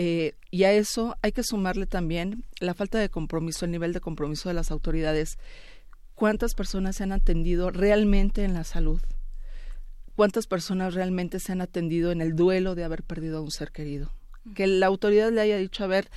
Eh, 0.00 0.36
y 0.52 0.62
a 0.62 0.72
eso 0.72 1.16
hay 1.22 1.32
que 1.32 1.42
sumarle 1.42 1.84
también 1.84 2.44
la 2.60 2.72
falta 2.72 3.00
de 3.00 3.08
compromiso, 3.08 3.64
el 3.64 3.72
nivel 3.72 3.92
de 3.92 4.00
compromiso 4.00 4.48
de 4.48 4.54
las 4.54 4.70
autoridades. 4.70 5.38
¿Cuántas 6.14 6.54
personas 6.54 6.94
se 6.94 7.02
han 7.02 7.10
atendido 7.10 7.72
realmente 7.72 8.44
en 8.44 8.54
la 8.54 8.62
salud? 8.62 9.00
¿Cuántas 10.14 10.46
personas 10.46 10.94
realmente 10.94 11.40
se 11.40 11.50
han 11.50 11.60
atendido 11.60 12.12
en 12.12 12.20
el 12.20 12.36
duelo 12.36 12.76
de 12.76 12.84
haber 12.84 13.02
perdido 13.02 13.38
a 13.38 13.40
un 13.40 13.50
ser 13.50 13.72
querido? 13.72 14.12
Que 14.54 14.68
la 14.68 14.86
autoridad 14.86 15.32
le 15.32 15.40
haya 15.40 15.56
dicho, 15.56 15.82
a 15.82 15.88
ver, 15.88 16.08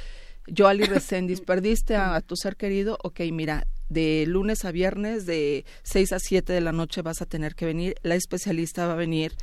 Joali 0.45 0.83
Recendis, 0.83 1.41
perdiste 1.45 1.95
a, 1.95 2.21
tu 2.21 2.35
ser 2.35 2.57
querido, 2.57 2.99
ok, 3.03 3.21
mira, 3.31 3.65
de 3.89 4.25
lunes 4.27 4.63
a 4.63 4.71
viernes, 4.71 5.25
de 5.25 5.65
6 5.81 6.13
a 6.13 6.19
7 6.19 6.53
de 6.53 6.61
la 6.61 6.71
noche 6.71 7.01
vas 7.01 7.23
a 7.23 7.25
tener 7.25 7.55
que 7.55 7.65
venir, 7.65 7.95
la 8.03 8.13
especialista 8.13 8.85
va 8.85 8.93
a 8.93 8.97
venir 8.97 9.33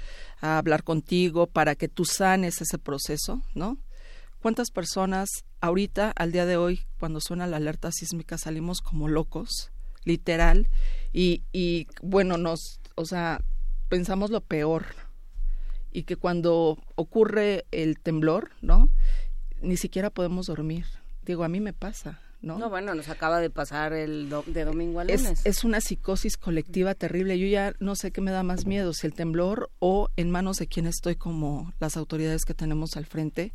a 0.41 0.59
hablar 0.59 0.85
contigo 0.85 1.49
para 1.49 1.75
que 1.75 1.89
tú 1.89 2.05
sanes 2.05 2.61
ese 2.61 2.79
proceso, 2.79 3.43
¿no? 3.57 3.79
¿Cuántas 4.41 4.71
personas 4.71 5.45
ahorita, 5.61 6.13
al 6.15 6.33
día 6.33 6.47
de 6.47 6.57
hoy, 6.57 6.87
cuando 7.01 7.21
suena 7.21 7.47
la 7.47 7.57
alerta 7.57 7.91
sísmica, 7.91 8.39
salimos 8.39 8.81
como 8.81 9.09
locos, 9.09 9.73
literal, 10.05 10.69
y, 11.13 11.43
y 11.53 11.89
bueno, 12.03 12.39
nos, 12.39 12.81
o 12.95 13.05
sea, 13.05 13.41
pensamos 13.89 14.31
lo 14.31 14.41
peor, 14.41 14.87
y 15.93 16.05
que 16.05 16.17
cuando 16.17 16.79
ocurre 16.95 17.67
el 17.73 17.99
temblor, 17.99 18.51
¿no? 18.63 18.91
Ni 19.61 19.77
siquiera 19.77 20.11
podemos 20.11 20.47
dormir. 20.47 20.87
Digo, 21.25 21.43
a 21.43 21.49
mí 21.49 21.61
me 21.61 21.73
pasa. 21.73 22.21
¿No? 22.41 22.57
no, 22.57 22.71
bueno, 22.71 22.95
nos 22.95 23.09
acaba 23.09 23.41
de 23.41 23.51
pasar 23.51 23.93
el 23.93 24.33
de 24.47 24.65
domingo 24.65 25.01
a 25.01 25.05
lunes. 25.05 25.21
Es, 25.25 25.45
es, 25.45 25.65
una 25.65 25.81
psicosis 25.81 26.37
colectiva 26.37 26.95
terrible. 26.95 27.37
Yo 27.37 27.49
ya 27.49 27.75
no 27.81 27.97
sé 27.97 28.13
qué 28.13 28.21
me 28.21 28.31
da 28.31 28.45
más 28.45 28.65
miedo, 28.65 28.93
si 28.93 29.09
el 29.09 29.13
temblor 29.13 29.71
o 29.81 30.09
en 30.15 30.31
manos 30.31 30.59
de 30.59 30.69
quien 30.69 30.87
estoy 30.87 31.17
como 31.17 31.73
las 31.81 31.97
autoridades 31.97 32.45
que 32.45 32.55
tenemos 32.55 32.97
al 32.97 33.07
frente, 33.07 33.53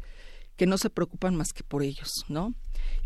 que 0.56 0.66
no 0.66 0.78
se 0.78 0.90
preocupan 0.90 1.36
más 1.36 1.54
que 1.54 1.64
por 1.64 1.84
ellos, 1.84 2.26
¿no? 2.28 2.54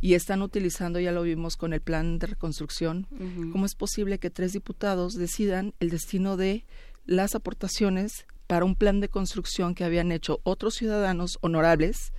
Y 0.02 0.14
están 0.14 0.42
utilizando, 0.42 1.00
ya 1.00 1.12
lo 1.12 1.24
vimos 1.24 1.56
con 1.58 1.74
el 1.74 1.82
plan 1.82 2.20
de 2.20 2.28
reconstrucción, 2.28 3.08
cómo 3.52 3.66
es 3.66 3.76
posible 3.76 4.20
que 4.20 4.30
tres 4.30 4.54
diputados 4.54 5.16
decidan 5.16 5.74
el 5.80 5.90
destino 5.90 6.38
de 6.38 6.66
las 7.06 7.36
aportaciones 7.36 8.26
para 8.48 8.66
un 8.66 8.76
plan 8.76 9.00
de 9.00 9.10
construcción 9.10 9.76
que 9.76 9.84
habían 9.84 10.12
hecho 10.12 10.40
otros 10.44 10.76
ciudadanos 10.76 11.38
honorables 11.42 12.12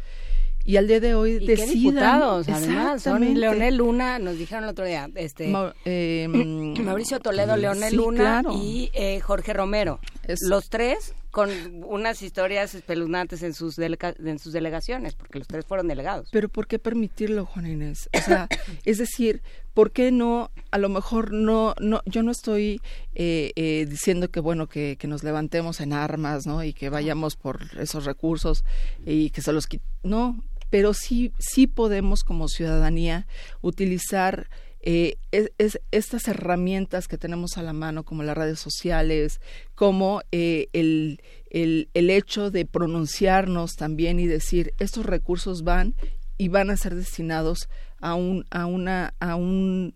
y 0.65 0.77
al 0.77 0.87
día 0.87 1.01
de 1.01 1.15
hoy 1.15 1.39
¿Y 1.41 1.47
decidan 1.47 1.75
diputados, 1.75 2.49
además 2.49 3.03
son 3.03 3.35
Leonel 3.39 3.77
Luna 3.77 4.19
nos 4.19 4.39
dijeron 4.39 4.65
el 4.65 4.71
otro 4.71 4.85
día 4.85 5.09
este 5.15 5.53
eh, 5.85 6.27
Mauricio 6.83 7.21
Toledo 7.21 7.57
Leonel 7.57 7.97
Luna 7.97 8.43
y 8.55 8.91
eh, 8.93 9.21
Jorge 9.21 9.53
Romero 9.53 10.01
los 10.43 10.69
tres 10.69 11.15
con 11.31 11.51
unas 11.85 12.23
historias 12.23 12.75
espeluznantes 12.75 13.43
en 13.43 13.55
sus, 13.55 13.79
en 13.79 14.39
sus 14.39 14.53
delegaciones, 14.53 15.15
porque 15.15 15.39
los 15.39 15.47
tres 15.47 15.65
fueron 15.67 15.87
delegados. 15.87 16.29
Pero 16.33 16.49
¿por 16.49 16.67
qué 16.67 16.79
permitirlo, 16.79 17.47
Juan 17.47 17.67
Inés? 17.67 18.09
O 18.13 18.21
sea, 18.21 18.49
es 18.85 18.99
decir, 18.99 19.43
¿por 19.75 19.93
qué 19.93 20.11
no, 20.11 20.51
a 20.71 20.79
lo 20.79 20.89
mejor 20.89 21.33
no, 21.33 21.75
no 21.81 22.01
yo 22.07 22.23
no 22.23 22.31
estoy 22.31 22.81
eh, 23.15 23.53
eh, 23.57 23.87
diciendo 23.89 24.31
que, 24.31 24.41
bueno, 24.41 24.69
que, 24.69 24.97
que, 24.99 25.09
nos 25.09 25.23
levantemos 25.23 25.81
en 25.81 25.93
armas, 25.93 26.47
¿no? 26.47 26.65
Y 26.65 26.73
que 26.73 26.89
vayamos 26.89 27.37
por 27.37 27.61
esos 27.79 28.05
recursos 28.05 28.65
y 29.05 29.31
que 29.31 29.43
se 29.43 29.53
los 29.53 29.69
No, 30.03 30.43
pero 30.71 30.95
sí, 30.95 31.33
sí 31.39 31.67
podemos 31.67 32.25
como 32.25 32.49
ciudadanía 32.49 33.27
utilizar 33.61 34.49
eh, 34.81 35.17
es, 35.33 35.81
estas 35.91 36.29
herramientas 36.29 37.09
que 37.09 37.19
tenemos 37.19 37.59
a 37.59 37.63
la 37.63 37.73
mano, 37.73 38.05
como 38.05 38.23
las 38.23 38.39
redes 38.39 38.61
sociales, 38.61 39.41
como 39.75 40.23
eh, 40.31 40.69
el, 40.73 41.21
el, 41.51 41.89
el, 41.95 42.11
hecho 42.11 42.51
de 42.51 42.65
pronunciarnos 42.65 43.75
también 43.75 44.21
y 44.21 44.27
decir, 44.27 44.73
estos 44.79 45.05
recursos 45.05 45.63
van 45.63 45.95
y 46.39 46.49
van 46.49 46.71
a 46.71 46.77
ser 46.77 46.95
destinados 46.95 47.69
a, 48.01 48.15
un, 48.15 48.47
a, 48.51 48.67
una, 48.67 49.15
a, 49.21 49.35
un, 49.35 49.95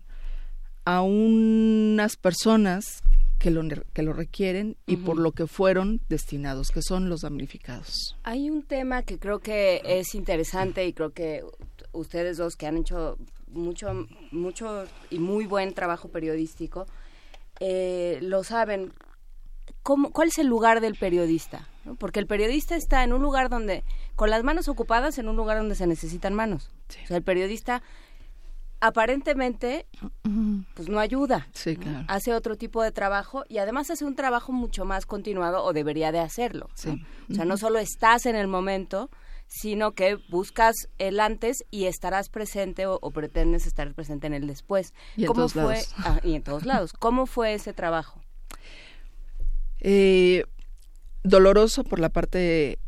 a 0.85 1.01
unas 1.01 2.17
personas 2.17 3.01
que 3.39 3.49
lo, 3.49 3.63
que 3.93 4.03
lo 4.03 4.13
requieren 4.13 4.77
y 4.85 4.97
por 4.97 5.17
lo 5.17 5.31
que 5.31 5.47
fueron 5.47 6.01
destinados, 6.07 6.69
que 6.69 6.81
son 6.81 7.09
los 7.09 7.21
damnificados. 7.21 8.15
Hay 8.23 8.49
un 8.49 8.63
tema 8.63 9.03
que 9.03 9.19
creo 9.19 9.39
que 9.39 9.81
es 9.83 10.15
interesante 10.15 10.85
y 10.85 10.93
creo 10.93 11.11
que 11.11 11.43
ustedes 11.91 12.37
dos 12.37 12.55
que 12.55 12.67
han 12.67 12.77
hecho 12.77 13.17
mucho, 13.47 14.07
mucho 14.31 14.85
y 15.09 15.19
muy 15.19 15.45
buen 15.45 15.73
trabajo 15.73 16.09
periodístico, 16.09 16.85
eh, 17.59 18.19
lo 18.21 18.43
saben. 18.43 18.93
¿Cómo, 19.81 20.11
¿Cuál 20.11 20.29
es 20.29 20.37
el 20.37 20.47
lugar 20.47 20.81
del 20.81 20.95
periodista? 20.95 21.67
Porque 21.97 22.19
el 22.19 22.27
periodista 22.27 22.75
está 22.75 23.03
en 23.03 23.13
un 23.13 23.21
lugar 23.21 23.49
donde, 23.49 23.83
con 24.15 24.29
las 24.29 24.43
manos 24.43 24.67
ocupadas, 24.67 25.17
en 25.17 25.27
un 25.27 25.35
lugar 25.35 25.57
donde 25.57 25.75
se 25.75 25.87
necesitan 25.87 26.33
manos. 26.33 26.71
O 27.03 27.07
sea, 27.07 27.17
el 27.17 27.23
periodista 27.23 27.81
aparentemente 28.83 29.85
pues 30.73 30.89
no 30.89 30.99
ayuda. 30.99 31.47
Hace 32.07 32.33
otro 32.33 32.57
tipo 32.57 32.83
de 32.83 32.91
trabajo 32.91 33.45
y 33.47 33.59
además 33.59 33.89
hace 33.89 34.03
un 34.03 34.15
trabajo 34.15 34.51
mucho 34.51 34.83
más 34.83 35.05
continuado 35.05 35.63
o 35.63 35.71
debería 35.71 36.11
de 36.11 36.19
hacerlo. 36.19 36.67
O 36.73 37.33
sea, 37.33 37.45
no 37.45 37.55
solo 37.55 37.79
estás 37.79 38.25
en 38.25 38.35
el 38.35 38.47
momento, 38.47 39.09
sino 39.47 39.93
que 39.93 40.17
buscas 40.29 40.75
el 40.97 41.21
antes 41.21 41.63
y 41.71 41.85
estarás 41.85 42.27
presente 42.27 42.85
o, 42.85 42.99
pretendes 43.11 43.67
estar 43.67 43.93
presente 43.93 44.27
en 44.27 44.33
el 44.33 44.47
después. 44.47 44.93
Y 45.15 45.25
¿Cómo 45.25 45.47
fue? 45.47 45.81
Ah, 45.99 46.19
y 46.21 46.35
en 46.35 46.43
todos 46.43 46.65
lados. 46.65 46.91
¿Cómo 46.91 47.25
fue 47.25 47.53
ese 47.53 47.71
trabajo? 47.71 48.21
Eh, 49.79 50.43
doloroso 51.23 51.83
por 51.83 51.99
la 51.99 52.09
parte 52.09 52.79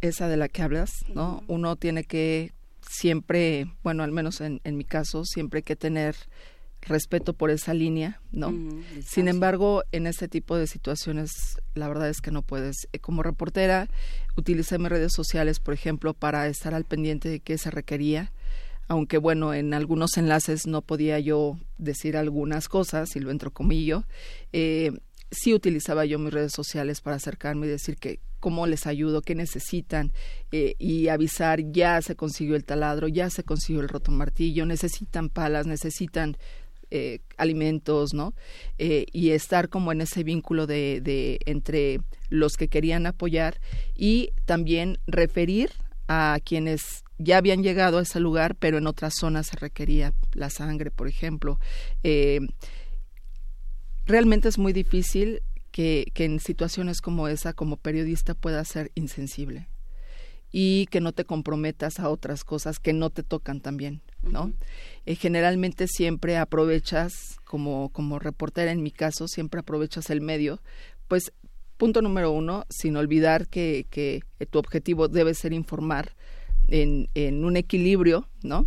esa 0.00 0.28
de 0.28 0.36
la 0.36 0.48
que 0.48 0.62
hablas, 0.62 0.90
¿no? 1.14 1.42
Uno 1.48 1.76
tiene 1.76 2.04
que 2.04 2.52
siempre, 2.88 3.66
bueno, 3.82 4.02
al 4.02 4.12
menos 4.12 4.40
en, 4.40 4.60
en 4.64 4.76
mi 4.76 4.84
caso, 4.84 5.24
siempre 5.24 5.58
hay 5.58 5.64
que 5.64 5.76
tener 5.76 6.14
respeto 6.82 7.32
por 7.34 7.50
esa 7.50 7.74
línea, 7.74 8.20
¿no? 8.32 8.54
Sin 9.04 9.28
embargo, 9.28 9.82
en 9.92 10.06
este 10.06 10.28
tipo 10.28 10.56
de 10.56 10.66
situaciones, 10.66 11.30
la 11.74 11.88
verdad 11.88 12.08
es 12.08 12.20
que 12.20 12.30
no 12.30 12.42
puedes. 12.42 12.88
Eh, 12.92 12.98
como 12.98 13.22
reportera, 13.22 13.88
utilicé 14.36 14.78
mis 14.78 14.88
redes 14.88 15.12
sociales, 15.12 15.60
por 15.60 15.74
ejemplo, 15.74 16.14
para 16.14 16.46
estar 16.46 16.74
al 16.74 16.84
pendiente 16.84 17.28
de 17.28 17.40
qué 17.40 17.58
se 17.58 17.70
requería, 17.70 18.32
aunque 18.86 19.18
bueno, 19.18 19.52
en 19.54 19.74
algunos 19.74 20.16
enlaces 20.16 20.66
no 20.66 20.82
podía 20.82 21.18
yo 21.18 21.58
decir 21.76 22.16
algunas 22.16 22.68
cosas, 22.68 23.14
y 23.16 23.20
lo 23.20 23.30
entro 23.30 23.50
comillo, 23.52 24.04
eh, 24.52 24.92
sí 25.30 25.54
utilizaba 25.54 26.04
yo 26.04 26.18
mis 26.18 26.32
redes 26.32 26.52
sociales 26.52 27.00
para 27.00 27.16
acercarme 27.16 27.66
y 27.66 27.70
decir 27.70 27.96
que 27.96 28.20
cómo 28.40 28.66
les 28.66 28.86
ayudo, 28.86 29.22
qué 29.22 29.34
necesitan 29.34 30.12
eh, 30.52 30.74
y 30.78 31.08
avisar 31.08 31.60
ya 31.72 32.00
se 32.02 32.16
consiguió 32.16 32.56
el 32.56 32.64
taladro, 32.64 33.08
ya 33.08 33.30
se 33.30 33.44
consiguió 33.44 33.82
el 33.82 33.88
roto 33.88 34.12
martillo, 34.12 34.64
necesitan 34.64 35.28
palas, 35.28 35.66
necesitan 35.66 36.36
eh, 36.90 37.20
alimentos, 37.36 38.14
¿no? 38.14 38.34
Eh, 38.78 39.06
y 39.12 39.30
estar 39.30 39.68
como 39.68 39.92
en 39.92 40.00
ese 40.00 40.24
vínculo 40.24 40.66
de, 40.66 41.00
de, 41.02 41.38
entre 41.44 42.00
los 42.30 42.56
que 42.56 42.68
querían 42.68 43.06
apoyar 43.06 43.60
y 43.94 44.30
también 44.46 44.98
referir 45.06 45.70
a 46.06 46.38
quienes 46.42 47.04
ya 47.18 47.36
habían 47.36 47.62
llegado 47.62 47.98
a 47.98 48.02
ese 48.02 48.20
lugar, 48.20 48.54
pero 48.54 48.78
en 48.78 48.86
otras 48.86 49.14
zonas 49.18 49.48
se 49.48 49.56
requería 49.56 50.14
la 50.32 50.48
sangre, 50.48 50.90
por 50.90 51.08
ejemplo. 51.08 51.58
Realmente 54.08 54.48
es 54.48 54.58
muy 54.58 54.72
difícil 54.72 55.42
que, 55.70 56.10
que 56.14 56.24
en 56.24 56.40
situaciones 56.40 57.00
como 57.00 57.28
esa, 57.28 57.52
como 57.52 57.76
periodista, 57.76 58.34
pueda 58.34 58.64
ser 58.64 58.90
insensible 58.94 59.68
y 60.50 60.86
que 60.86 61.00
no 61.00 61.12
te 61.12 61.24
comprometas 61.24 62.00
a 62.00 62.08
otras 62.08 62.42
cosas 62.42 62.78
que 62.78 62.94
no 62.94 63.10
te 63.10 63.22
tocan 63.22 63.60
también, 63.60 64.00
¿no? 64.22 64.52
Eh, 65.04 65.14
generalmente 65.14 65.86
siempre 65.86 66.38
aprovechas, 66.38 67.36
como, 67.44 67.90
como 67.90 68.18
reportera 68.18 68.72
en 68.72 68.82
mi 68.82 68.90
caso, 68.90 69.28
siempre 69.28 69.60
aprovechas 69.60 70.08
el 70.08 70.22
medio, 70.22 70.62
pues 71.06 71.32
punto 71.76 72.00
número 72.00 72.32
uno, 72.32 72.64
sin 72.70 72.96
olvidar 72.96 73.46
que, 73.46 73.86
que 73.90 74.22
tu 74.46 74.58
objetivo 74.58 75.08
debe 75.08 75.34
ser 75.34 75.52
informar 75.52 76.16
en, 76.66 77.10
en 77.14 77.44
un 77.44 77.56
equilibrio, 77.56 78.26
¿no? 78.42 78.66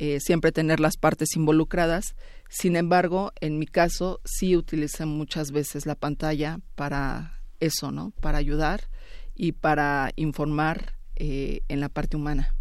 Eh, 0.00 0.20
siempre 0.20 0.52
tener 0.52 0.78
las 0.78 0.96
partes 0.96 1.34
involucradas. 1.34 2.14
Sin 2.48 2.76
embargo, 2.76 3.32
en 3.40 3.58
mi 3.58 3.66
caso, 3.66 4.20
sí 4.24 4.56
utilicé 4.56 5.04
muchas 5.06 5.50
veces 5.50 5.86
la 5.86 5.94
pantalla 5.94 6.60
para 6.74 7.40
eso, 7.60 7.92
¿no? 7.92 8.10
Para 8.20 8.38
ayudar 8.38 8.88
y 9.34 9.52
para 9.52 10.12
informar 10.16 10.94
eh, 11.16 11.62
en 11.68 11.80
la 11.80 11.88
parte 11.88 12.16
humana. 12.16 12.54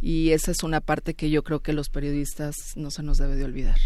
Y 0.00 0.30
esa 0.30 0.50
es 0.50 0.62
una 0.62 0.80
parte 0.80 1.14
que 1.14 1.30
yo 1.30 1.42
creo 1.42 1.60
que 1.60 1.72
los 1.72 1.88
periodistas 1.88 2.54
no 2.76 2.90
se 2.90 3.02
nos 3.02 3.18
debe 3.18 3.36
de 3.36 3.44
olvidar. 3.44 3.76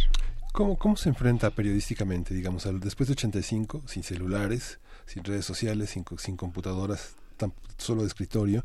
¿Cómo, 0.53 0.77
cómo 0.77 0.97
se 0.97 1.09
enfrenta 1.09 1.51
periodísticamente, 1.51 2.35
digamos, 2.35 2.67
al, 2.67 2.81
después 2.81 3.09
de 3.09 3.13
85, 3.13 3.83
sin 3.87 4.03
celulares, 4.03 4.81
sin 5.07 5.25
redes 5.25 5.47
sociales, 5.47 5.91
sin, 5.91 6.05
sin 6.19 6.37
computadoras, 6.37 7.17
tan, 7.37 7.55
solo 7.79 8.03
de 8.03 8.09
escritorio. 8.09 8.65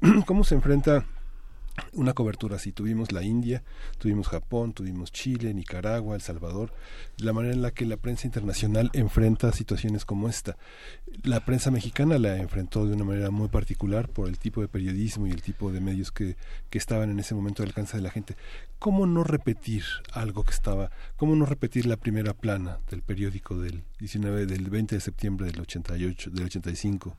¿Cómo 0.26 0.44
se 0.44 0.54
enfrenta 0.54 1.04
una 1.92 2.12
cobertura 2.12 2.56
así. 2.56 2.72
Tuvimos 2.72 3.12
la 3.12 3.22
India, 3.22 3.62
tuvimos 3.98 4.28
Japón, 4.28 4.72
tuvimos 4.72 5.12
Chile, 5.12 5.52
Nicaragua, 5.54 6.14
El 6.14 6.20
Salvador, 6.20 6.72
la 7.18 7.32
manera 7.32 7.54
en 7.54 7.62
la 7.62 7.70
que 7.70 7.86
la 7.86 7.96
prensa 7.96 8.26
internacional 8.26 8.90
enfrenta 8.92 9.52
situaciones 9.52 10.04
como 10.04 10.28
esta. 10.28 10.56
La 11.22 11.44
prensa 11.44 11.70
mexicana 11.70 12.18
la 12.18 12.36
enfrentó 12.36 12.86
de 12.86 12.94
una 12.94 13.04
manera 13.04 13.30
muy 13.30 13.48
particular 13.48 14.08
por 14.08 14.28
el 14.28 14.38
tipo 14.38 14.60
de 14.60 14.68
periodismo 14.68 15.26
y 15.26 15.30
el 15.30 15.42
tipo 15.42 15.72
de 15.72 15.80
medios 15.80 16.12
que, 16.12 16.36
que 16.70 16.78
estaban 16.78 17.10
en 17.10 17.18
ese 17.18 17.34
momento 17.34 17.62
al 17.62 17.68
alcance 17.68 17.96
de 17.96 18.02
la 18.02 18.10
gente. 18.10 18.36
¿Cómo 18.78 19.06
no 19.06 19.24
repetir 19.24 19.84
algo 20.12 20.42
que 20.44 20.52
estaba, 20.52 20.90
cómo 21.16 21.36
no 21.36 21.44
repetir 21.44 21.86
la 21.86 21.96
primera 21.96 22.32
plana 22.32 22.78
del 22.90 23.02
periódico 23.02 23.58
del 23.58 23.84
19, 23.98 24.46
del 24.46 24.70
20 24.70 24.94
de 24.94 25.00
septiembre 25.00 25.46
del 25.46 25.60
88, 25.60 26.30
del 26.30 26.46
85? 26.46 27.16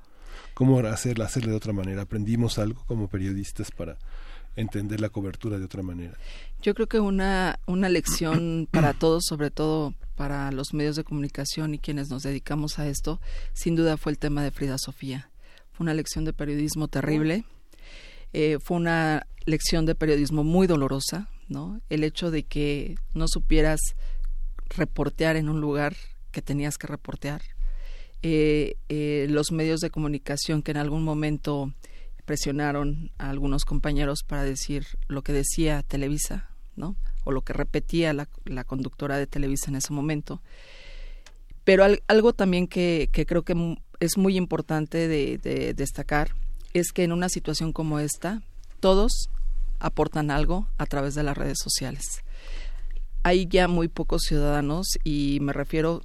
¿Cómo 0.53 0.79
hacerla, 0.79 1.25
hacerle 1.25 1.51
de 1.51 1.57
otra 1.57 1.73
manera? 1.73 2.03
¿Aprendimos 2.03 2.59
algo 2.59 2.83
como 2.85 3.07
periodistas 3.07 3.71
para 3.71 3.97
entender 4.55 4.99
la 4.99 5.09
cobertura 5.09 5.57
de 5.57 5.65
otra 5.65 5.83
manera. 5.83 6.13
Yo 6.61 6.73
creo 6.73 6.87
que 6.87 6.99
una, 6.99 7.59
una 7.65 7.89
lección 7.89 8.67
para 8.71 8.93
todos, 8.93 9.25
sobre 9.25 9.51
todo 9.51 9.93
para 10.15 10.51
los 10.51 10.73
medios 10.73 10.95
de 10.95 11.03
comunicación 11.03 11.73
y 11.73 11.79
quienes 11.79 12.09
nos 12.09 12.23
dedicamos 12.23 12.79
a 12.79 12.87
esto, 12.87 13.19
sin 13.53 13.75
duda 13.75 13.97
fue 13.97 14.11
el 14.11 14.19
tema 14.19 14.43
de 14.43 14.51
Frida 14.51 14.77
Sofía. 14.77 15.29
Fue 15.71 15.83
una 15.85 15.93
lección 15.93 16.25
de 16.25 16.33
periodismo 16.33 16.87
terrible, 16.87 17.45
eh, 18.33 18.59
fue 18.61 18.77
una 18.77 19.25
lección 19.45 19.85
de 19.85 19.95
periodismo 19.95 20.43
muy 20.43 20.67
dolorosa, 20.67 21.29
¿no? 21.47 21.81
El 21.89 22.03
hecho 22.03 22.31
de 22.31 22.43
que 22.43 22.95
no 23.13 23.27
supieras 23.27 23.79
reportear 24.69 25.35
en 25.35 25.49
un 25.49 25.59
lugar 25.59 25.95
que 26.31 26.41
tenías 26.41 26.77
que 26.77 26.87
reportear. 26.87 27.41
Eh, 28.23 28.75
eh, 28.89 29.25
los 29.29 29.51
medios 29.51 29.79
de 29.79 29.89
comunicación 29.89 30.61
que 30.61 30.71
en 30.71 30.77
algún 30.77 31.03
momento 31.03 31.73
presionaron 32.21 33.11
a 33.17 33.29
algunos 33.29 33.65
compañeros 33.65 34.23
para 34.23 34.43
decir 34.43 34.85
lo 35.07 35.23
que 35.23 35.33
decía 35.33 35.83
Televisa, 35.83 36.49
¿no? 36.75 36.95
O 37.23 37.31
lo 37.31 37.41
que 37.41 37.53
repetía 37.53 38.13
la, 38.13 38.63
conductora 38.63 39.17
de 39.17 39.27
Televisa 39.27 39.69
en 39.69 39.75
ese 39.75 39.93
momento. 39.93 40.41
Pero 41.63 41.85
algo 42.07 42.33
también 42.33 42.67
que, 42.67 43.09
creo 43.27 43.43
que 43.43 43.77
es 43.99 44.17
muy 44.17 44.35
importante 44.37 45.07
de, 45.07 45.73
destacar 45.75 46.31
es 46.73 46.91
que 46.91 47.03
en 47.03 47.11
una 47.11 47.29
situación 47.29 47.73
como 47.73 47.99
esta, 47.99 48.41
todos 48.79 49.29
aportan 49.79 50.31
algo 50.31 50.67
a 50.77 50.85
través 50.85 51.15
de 51.15 51.23
las 51.23 51.37
redes 51.37 51.59
sociales. 51.61 52.23
Hay 53.23 53.47
ya 53.47 53.67
muy 53.67 53.87
pocos 53.87 54.23
ciudadanos 54.23 54.97
y 55.03 55.39
me 55.41 55.53
refiero, 55.53 56.01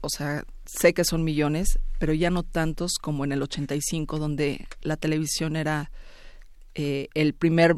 o 0.00 0.08
sea, 0.08 0.44
sé 0.64 0.94
que 0.94 1.04
son 1.04 1.24
millones, 1.24 1.78
pero 1.98 2.12
ya 2.12 2.30
no 2.30 2.42
tantos 2.42 2.92
como 3.00 3.24
en 3.24 3.32
el 3.32 3.42
85, 3.42 4.18
donde 4.18 4.66
la 4.82 4.96
televisión 4.96 5.56
era 5.56 5.90
eh, 6.74 7.08
el 7.14 7.34
primer, 7.34 7.76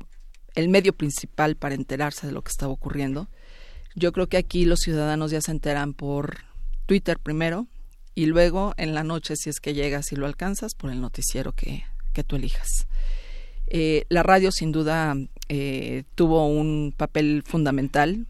el 0.55 0.69
medio 0.69 0.93
principal 0.93 1.57
para 1.57 1.75
enterarse 1.75 2.27
de 2.27 2.33
lo 2.33 2.43
que 2.43 2.51
estaba 2.51 2.73
ocurriendo. 2.73 3.29
Yo 3.95 4.13
creo 4.13 4.29
que 4.29 4.37
aquí 4.37 4.65
los 4.65 4.81
ciudadanos 4.81 5.31
ya 5.31 5.41
se 5.41 5.51
enteran 5.51 5.95
por 5.95 6.39
Twitter 6.87 7.19
primero 7.19 7.67
y 8.15 8.27
luego 8.27 8.75
en 8.77 8.95
la 8.95 9.05
noche, 9.05 9.35
si 9.37 9.51
es 9.51 9.61
que 9.61 9.75
llegas 9.75 10.13
y 10.13 10.17
lo 10.17 10.27
alcanzas, 10.27 10.75
por 10.75 10.91
el 10.91 11.01
noticiero 11.01 11.53
que, 11.53 11.85
que 12.13 12.25
tú 12.25 12.37
elijas. 12.37 12.87
Eh, 13.69 14.05
la 14.09 14.25
radio 14.25 14.51
sin 14.51 14.73
duda 14.73 15.15
eh, 15.49 16.03
tuvo 16.17 16.47
un 16.47 16.93
papel 16.97 17.45
fundamental, 17.47 18.27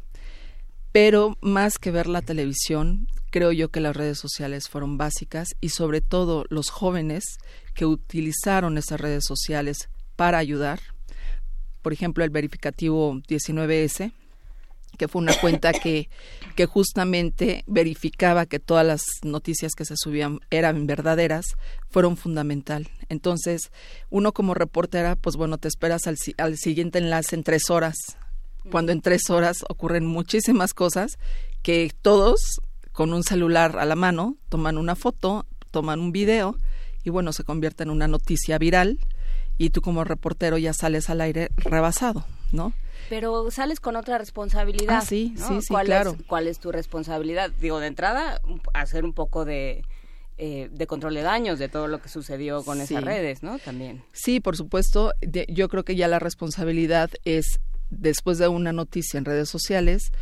pero 0.92 1.38
más 1.40 1.78
que 1.78 1.90
ver 1.90 2.06
la 2.06 2.20
televisión, 2.20 3.09
creo 3.30 3.52
yo 3.52 3.70
que 3.70 3.80
las 3.80 3.96
redes 3.96 4.18
sociales 4.18 4.68
fueron 4.68 4.98
básicas 4.98 5.48
y 5.60 5.70
sobre 5.70 6.00
todo 6.00 6.44
los 6.48 6.70
jóvenes 6.70 7.38
que 7.74 7.86
utilizaron 7.86 8.76
esas 8.76 9.00
redes 9.00 9.24
sociales 9.26 9.88
para 10.16 10.38
ayudar. 10.38 10.80
Por 11.82 11.92
ejemplo, 11.92 12.24
el 12.24 12.30
verificativo 12.30 13.14
19S, 13.14 14.12
que 14.98 15.08
fue 15.08 15.22
una 15.22 15.34
cuenta 15.40 15.72
que, 15.72 16.10
que 16.56 16.66
justamente 16.66 17.64
verificaba 17.66 18.46
que 18.46 18.58
todas 18.58 18.86
las 18.86 19.02
noticias 19.22 19.72
que 19.74 19.84
se 19.84 19.94
subían 19.96 20.40
eran 20.50 20.86
verdaderas, 20.86 21.46
fueron 21.88 22.16
fundamental. 22.16 22.88
Entonces, 23.08 23.70
uno 24.10 24.32
como 24.32 24.54
reportera, 24.54 25.16
pues 25.16 25.36
bueno, 25.36 25.56
te 25.58 25.68
esperas 25.68 26.06
al, 26.06 26.16
al 26.36 26.58
siguiente 26.58 26.98
enlace 26.98 27.36
en 27.36 27.44
tres 27.44 27.70
horas, 27.70 27.96
cuando 28.70 28.92
en 28.92 29.00
tres 29.00 29.30
horas 29.30 29.64
ocurren 29.68 30.04
muchísimas 30.04 30.74
cosas 30.74 31.18
que 31.62 31.92
todos 32.02 32.60
con 32.92 33.12
un 33.12 33.22
celular 33.22 33.79
a 33.79 33.85
la 33.85 33.96
mano, 33.96 34.37
toman 34.48 34.79
una 34.79 34.96
foto, 34.96 35.46
toman 35.70 36.00
un 36.00 36.12
video 36.12 36.57
y 37.05 37.11
bueno, 37.11 37.33
se 37.33 37.44
convierte 37.44 37.83
en 37.83 37.90
una 37.90 38.09
noticia 38.09 38.59
viral 38.59 38.98
y 39.59 39.70
tú 39.70 39.83
como 39.83 40.05
reportero 40.05 40.59
ya 40.59 40.72
sales 40.72 41.11
al 41.11 41.20
aire 41.20 41.50
rebasado, 41.57 42.24
¿no? 42.53 42.72
Pero 43.09 43.50
sales 43.50 43.81
con 43.81 43.96
otra 43.96 44.18
responsabilidad. 44.18 44.98
Ah, 44.98 45.00
sí, 45.00 45.35
sí, 45.37 45.61
sí, 45.61 45.68
¿Cuál 45.68 45.87
claro. 45.87 46.16
Es, 46.18 46.26
¿Cuál 46.26 46.46
es 46.46 46.59
tu 46.61 46.70
responsabilidad? 46.70 47.50
Digo, 47.61 47.81
de 47.81 47.88
entrada, 47.88 48.40
hacer 48.72 49.05
un 49.05 49.12
poco 49.12 49.44
de, 49.44 49.85
eh, 50.38 50.70
de 50.72 50.87
control 50.87 51.14
de 51.14 51.22
daños 51.22 51.59
de 51.59 51.68
todo 51.68 51.88
lo 51.88 52.00
que 52.00 52.09
sucedió 52.09 52.62
con 52.62 52.81
esas 52.81 53.05
redes, 53.05 53.42
¿no? 53.42 53.59
También. 53.59 54.03
Sí, 54.12 54.40
por 54.40 54.57
supuesto. 54.57 55.12
yo 55.48 55.68
creo 55.68 55.85
que 55.85 55.96
ya 55.96 56.09
la 56.09 56.18
responsabilidad 56.18 57.11
es, 57.24 57.61
después 57.90 58.38
de 58.38 58.48
una 58.48 58.72
noticia 58.72 59.18
en 59.18 59.26
redes 59.26 59.50
sociales, 59.50 60.12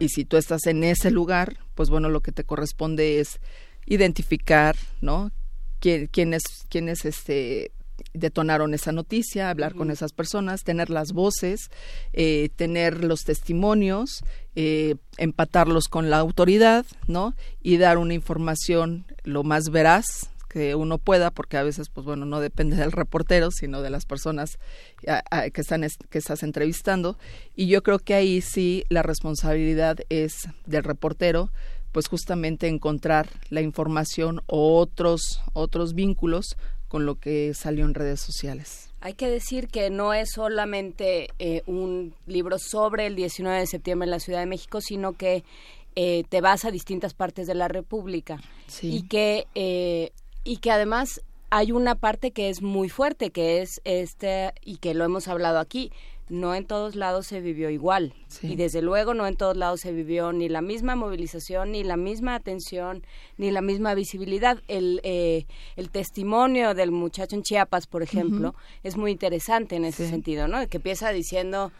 y 0.00 0.08
si 0.08 0.24
tú 0.24 0.36
estás 0.36 0.66
en 0.66 0.82
ese 0.82 1.10
lugar, 1.10 1.58
pues 1.74 1.90
bueno, 1.90 2.08
lo 2.08 2.20
que 2.20 2.32
te 2.32 2.44
corresponde 2.44 3.20
es 3.20 3.38
identificar, 3.86 4.74
¿no? 5.00 5.30
¿Quién, 5.78 6.08
quiénes, 6.08 6.42
quiénes 6.68 7.04
este, 7.04 7.72
detonaron 8.12 8.74
esa 8.74 8.92
noticia, 8.92 9.50
hablar 9.50 9.74
con 9.74 9.90
esas 9.90 10.12
personas, 10.12 10.62
tener 10.62 10.90
las 10.90 11.12
voces, 11.12 11.70
eh, 12.12 12.48
tener 12.56 13.04
los 13.04 13.20
testimonios, 13.20 14.24
eh, 14.56 14.96
empatarlos 15.16 15.84
con 15.88 16.10
la 16.10 16.18
autoridad, 16.18 16.86
¿no? 17.06 17.34
Y 17.62 17.76
dar 17.76 17.98
una 17.98 18.14
información 18.14 19.06
lo 19.22 19.42
más 19.42 19.70
veraz 19.70 20.30
que 20.50 20.74
uno 20.74 20.98
pueda, 20.98 21.30
porque 21.30 21.56
a 21.56 21.62
veces, 21.62 21.88
pues 21.88 22.04
bueno, 22.04 22.26
no 22.26 22.40
depende 22.40 22.76
del 22.76 22.90
reportero, 22.90 23.50
sino 23.52 23.82
de 23.82 23.90
las 23.90 24.04
personas 24.04 24.58
que, 24.98 25.60
están, 25.60 25.86
que 26.10 26.18
estás 26.18 26.42
entrevistando. 26.42 27.16
Y 27.54 27.68
yo 27.68 27.82
creo 27.82 28.00
que 28.00 28.14
ahí 28.14 28.40
sí 28.40 28.84
la 28.88 29.02
responsabilidad 29.02 29.98
es 30.08 30.48
del 30.66 30.82
reportero, 30.82 31.50
pues 31.92 32.08
justamente 32.08 32.66
encontrar 32.66 33.28
la 33.48 33.60
información 33.60 34.42
o 34.46 34.78
otros, 34.78 35.40
otros 35.52 35.94
vínculos 35.94 36.56
con 36.88 37.06
lo 37.06 37.14
que 37.14 37.54
salió 37.54 37.84
en 37.84 37.94
redes 37.94 38.20
sociales. 38.20 38.90
Hay 39.00 39.14
que 39.14 39.28
decir 39.30 39.68
que 39.68 39.88
no 39.88 40.12
es 40.12 40.30
solamente 40.34 41.28
eh, 41.38 41.62
un 41.66 42.12
libro 42.26 42.58
sobre 42.58 43.06
el 43.06 43.14
19 43.14 43.60
de 43.60 43.66
septiembre 43.66 44.06
en 44.06 44.10
la 44.10 44.20
Ciudad 44.20 44.40
de 44.40 44.46
México, 44.46 44.80
sino 44.80 45.12
que 45.12 45.44
eh, 45.94 46.24
te 46.28 46.40
vas 46.40 46.64
a 46.64 46.70
distintas 46.70 47.14
partes 47.14 47.46
de 47.46 47.54
la 47.54 47.68
República 47.68 48.40
y 48.82 49.08
que 49.08 49.46
eh, 49.54 50.12
y 50.50 50.56
que 50.56 50.72
además 50.72 51.22
hay 51.50 51.70
una 51.70 51.94
parte 51.94 52.32
que 52.32 52.48
es 52.48 52.60
muy 52.60 52.88
fuerte, 52.88 53.30
que 53.30 53.62
es 53.62 53.80
este, 53.84 54.52
y 54.64 54.78
que 54.78 54.94
lo 54.94 55.04
hemos 55.04 55.28
hablado 55.28 55.60
aquí, 55.60 55.92
no 56.28 56.56
en 56.56 56.66
todos 56.66 56.96
lados 56.96 57.28
se 57.28 57.40
vivió 57.40 57.70
igual. 57.70 58.14
Y 58.42 58.56
desde 58.56 58.82
luego 58.82 59.14
no 59.14 59.28
en 59.28 59.36
todos 59.36 59.56
lados 59.56 59.80
se 59.80 59.92
vivió 59.92 60.32
ni 60.32 60.48
la 60.48 60.60
misma 60.60 60.96
movilización, 60.96 61.70
ni 61.70 61.84
la 61.84 61.96
misma 61.96 62.34
atención, 62.34 63.06
ni 63.38 63.52
la 63.52 63.62
misma 63.62 63.94
visibilidad. 63.94 64.58
El, 64.66 65.00
eh, 65.04 65.46
el 65.76 65.88
testimonio 65.90 66.74
del 66.74 66.90
muchacho 66.90 67.36
en 67.36 67.44
Chiapas, 67.44 67.86
por 67.86 68.02
ejemplo, 68.02 68.56
es 68.82 68.96
muy 68.96 69.12
interesante 69.12 69.76
en 69.76 69.84
ese 69.84 70.08
sentido, 70.08 70.48
¿no? 70.48 70.66
Que 70.66 70.78
empieza 70.78 71.10
diciendo, 71.10 71.70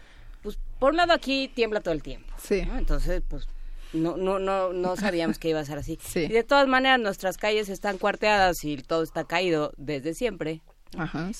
pues 0.44 0.60
por 0.78 0.90
un 0.90 0.98
lado 0.98 1.12
aquí 1.12 1.50
tiembla 1.52 1.80
todo 1.80 1.94
el 1.94 2.04
tiempo. 2.04 2.32
Sí. 2.38 2.60
Entonces, 2.60 3.20
pues 3.28 3.48
no, 3.92 4.16
no, 4.16 4.38
no, 4.38 4.72
no 4.72 4.96
sabíamos 4.96 5.38
que 5.38 5.50
iba 5.50 5.60
a 5.60 5.64
ser 5.64 5.78
así. 5.78 5.98
Y 6.14 6.28
de 6.28 6.44
todas 6.44 6.66
maneras, 6.66 7.00
nuestras 7.00 7.36
calles 7.36 7.68
están 7.68 7.98
cuarteadas 7.98 8.64
y 8.64 8.76
todo 8.78 9.02
está 9.02 9.24
caído 9.24 9.72
desde 9.76 10.14
siempre. 10.14 10.62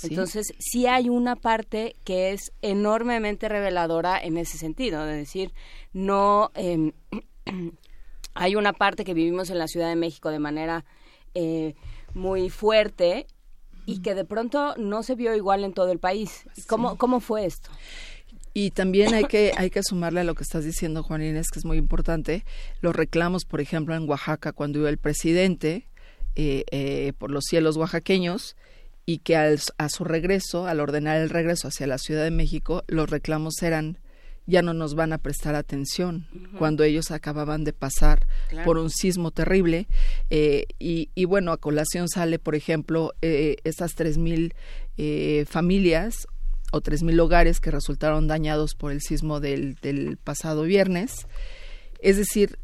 Entonces, 0.04 0.52
sí 0.58 0.86
hay 0.86 1.08
una 1.08 1.34
parte 1.34 1.96
que 2.04 2.30
es 2.30 2.52
enormemente 2.62 3.48
reveladora 3.48 4.18
en 4.18 4.38
ese 4.38 4.58
sentido, 4.58 5.04
de 5.04 5.16
decir, 5.16 5.52
no, 5.92 6.50
eh, 6.54 6.92
hay 8.34 8.54
una 8.54 8.72
parte 8.72 9.04
que 9.04 9.14
vivimos 9.14 9.50
en 9.50 9.58
la 9.58 9.66
Ciudad 9.66 9.88
de 9.88 9.96
México 9.96 10.30
de 10.30 10.38
manera 10.38 10.84
eh, 11.34 11.74
muy 12.14 12.48
fuerte 12.48 13.26
y 13.86 14.02
que 14.02 14.14
de 14.14 14.24
pronto 14.24 14.74
no 14.76 15.02
se 15.02 15.16
vio 15.16 15.34
igual 15.34 15.64
en 15.64 15.72
todo 15.72 15.90
el 15.90 15.98
país. 15.98 16.46
¿Cómo, 16.68 16.96
¿Cómo 16.96 17.18
fue 17.18 17.44
esto? 17.44 17.70
Y 18.52 18.70
también 18.70 19.14
hay 19.14 19.24
que, 19.24 19.52
hay 19.56 19.70
que 19.70 19.82
sumarle 19.82 20.20
a 20.20 20.24
lo 20.24 20.34
que 20.34 20.42
estás 20.42 20.64
diciendo, 20.64 21.02
Juan 21.02 21.22
Inés, 21.22 21.48
que 21.52 21.58
es 21.60 21.64
muy 21.64 21.78
importante, 21.78 22.44
los 22.80 22.94
reclamos, 22.94 23.44
por 23.44 23.60
ejemplo, 23.60 23.94
en 23.94 24.08
Oaxaca, 24.08 24.52
cuando 24.52 24.80
iba 24.80 24.88
el 24.88 24.98
presidente 24.98 25.88
eh, 26.34 26.64
eh, 26.70 27.12
por 27.18 27.30
los 27.30 27.44
cielos 27.44 27.76
oaxaqueños, 27.76 28.56
y 29.06 29.18
que 29.18 29.36
al, 29.36 29.60
a 29.78 29.88
su 29.88 30.04
regreso, 30.04 30.66
al 30.66 30.80
ordenar 30.80 31.20
el 31.20 31.30
regreso 31.30 31.68
hacia 31.68 31.86
la 31.86 31.98
Ciudad 31.98 32.24
de 32.24 32.30
México, 32.30 32.84
los 32.86 33.10
reclamos 33.10 33.62
eran 33.62 33.98
ya 34.46 34.62
no 34.62 34.74
nos 34.74 34.94
van 34.94 35.12
a 35.12 35.18
prestar 35.18 35.54
atención 35.54 36.26
cuando 36.58 36.82
ellos 36.82 37.10
acababan 37.10 37.64
de 37.64 37.72
pasar 37.72 38.26
por 38.64 38.78
un 38.78 38.90
sismo 38.90 39.30
terrible 39.30 39.86
eh, 40.28 40.64
y, 40.78 41.24
bueno 41.24 41.52
a 41.52 41.56
colación 41.56 42.08
sale 42.08 42.38
por 42.38 42.54
ejemplo 42.54 43.12
eh, 43.22 43.56
estas 43.64 43.92
tres 43.94 44.18
mil 44.18 44.54
eh, 44.96 45.44
familias 45.48 46.26
o 46.70 46.80
tres 46.80 47.02
mil 47.02 47.18
hogares 47.20 47.60
que 47.60 47.70
resultaron 47.70 48.26
dañados 48.26 48.74
por 48.74 48.92
el 48.92 49.00
sismo 49.00 49.40
del, 49.40 49.74
del 49.76 50.16
pasado 50.16 50.62
viernes 50.62 51.26
es 52.00 52.16
decir 52.16 52.58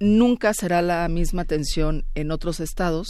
nunca 0.00 0.52
será 0.54 0.82
la 0.82 1.08
misma 1.08 1.42
atención 1.42 2.04
en 2.14 2.30
otros 2.30 2.60
estados 2.60 3.08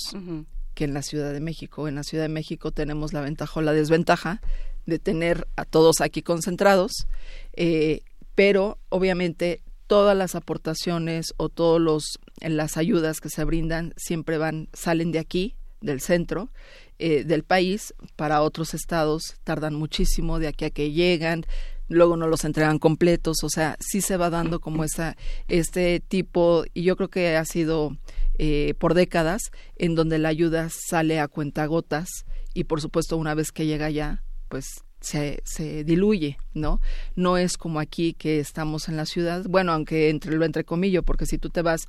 que 0.74 0.84
en 0.84 0.94
la 0.94 1.02
Ciudad 1.02 1.32
de 1.32 1.40
México. 1.40 1.88
En 1.88 1.94
la 1.94 2.02
Ciudad 2.02 2.24
de 2.24 2.28
México 2.28 2.70
tenemos 2.70 3.12
la 3.12 3.20
ventaja 3.20 3.60
o 3.60 3.62
la 3.62 3.72
desventaja 3.72 4.40
de 4.86 4.98
tener 4.98 5.46
a 5.56 5.64
todos 5.64 6.00
aquí 6.00 6.22
concentrados, 6.22 7.06
eh, 7.54 8.02
pero 8.34 8.78
obviamente 8.88 9.62
todas 9.86 10.16
las 10.16 10.34
aportaciones 10.34 11.34
o 11.36 11.48
todos 11.48 11.80
los 11.80 12.18
las 12.40 12.76
ayudas 12.76 13.20
que 13.20 13.28
se 13.28 13.44
brindan 13.44 13.94
siempre 13.96 14.38
van 14.38 14.68
salen 14.72 15.12
de 15.12 15.18
aquí 15.18 15.54
del 15.82 16.00
centro 16.00 16.50
eh, 16.98 17.24
del 17.24 17.42
país 17.42 17.94
para 18.16 18.42
otros 18.42 18.74
estados 18.74 19.36
tardan 19.44 19.74
muchísimo 19.74 20.38
de 20.38 20.48
aquí 20.48 20.64
a 20.64 20.70
que 20.70 20.92
llegan 20.92 21.44
luego 21.92 22.16
no 22.16 22.26
los 22.26 22.44
entregan 22.44 22.78
completos, 22.78 23.38
o 23.42 23.48
sea, 23.48 23.76
sí 23.80 24.00
se 24.00 24.16
va 24.16 24.30
dando 24.30 24.60
como 24.60 24.84
esa, 24.84 25.16
este 25.48 26.00
tipo, 26.00 26.64
y 26.74 26.82
yo 26.82 26.96
creo 26.96 27.10
que 27.10 27.36
ha 27.36 27.44
sido 27.44 27.96
eh, 28.38 28.74
por 28.78 28.94
décadas, 28.94 29.50
en 29.76 29.94
donde 29.94 30.18
la 30.18 30.28
ayuda 30.28 30.68
sale 30.70 31.20
a 31.20 31.28
cuentagotas 31.28 32.08
y 32.54 32.64
por 32.64 32.80
supuesto 32.80 33.16
una 33.16 33.34
vez 33.34 33.52
que 33.52 33.66
llega 33.66 33.86
allá, 33.86 34.22
pues 34.48 34.84
se, 35.00 35.42
se 35.44 35.84
diluye, 35.84 36.38
¿no? 36.54 36.80
No 37.16 37.36
es 37.36 37.56
como 37.56 37.80
aquí 37.80 38.14
que 38.14 38.38
estamos 38.38 38.88
en 38.88 38.96
la 38.96 39.06
ciudad, 39.06 39.44
bueno, 39.48 39.72
aunque 39.72 40.10
entre 40.10 40.36
lo 40.36 40.44
entrecomillo, 40.44 41.02
porque 41.02 41.26
si 41.26 41.38
tú 41.38 41.50
te 41.50 41.62
vas 41.62 41.88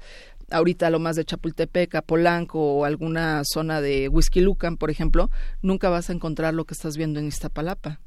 ahorita 0.54 0.90
lo 0.90 1.00
más 1.00 1.16
de 1.16 1.26
Chapultepec, 1.26 1.96
a 1.96 2.02
Polanco 2.02 2.60
o 2.60 2.86
alguna 2.86 3.42
zona 3.46 3.82
de 3.82 4.08
Whisky 4.08 4.42
Lucan, 4.42 4.78
por 4.78 4.90
ejemplo, 4.90 5.30
nunca 5.62 5.90
vas 5.90 6.10
a 6.10 6.14
encontrar 6.14 6.54
lo 6.54 6.66
que 6.66 6.74
estás 6.74 6.96
viendo 6.98 7.20
en 7.20 7.28
Iztapalapa 7.28 8.00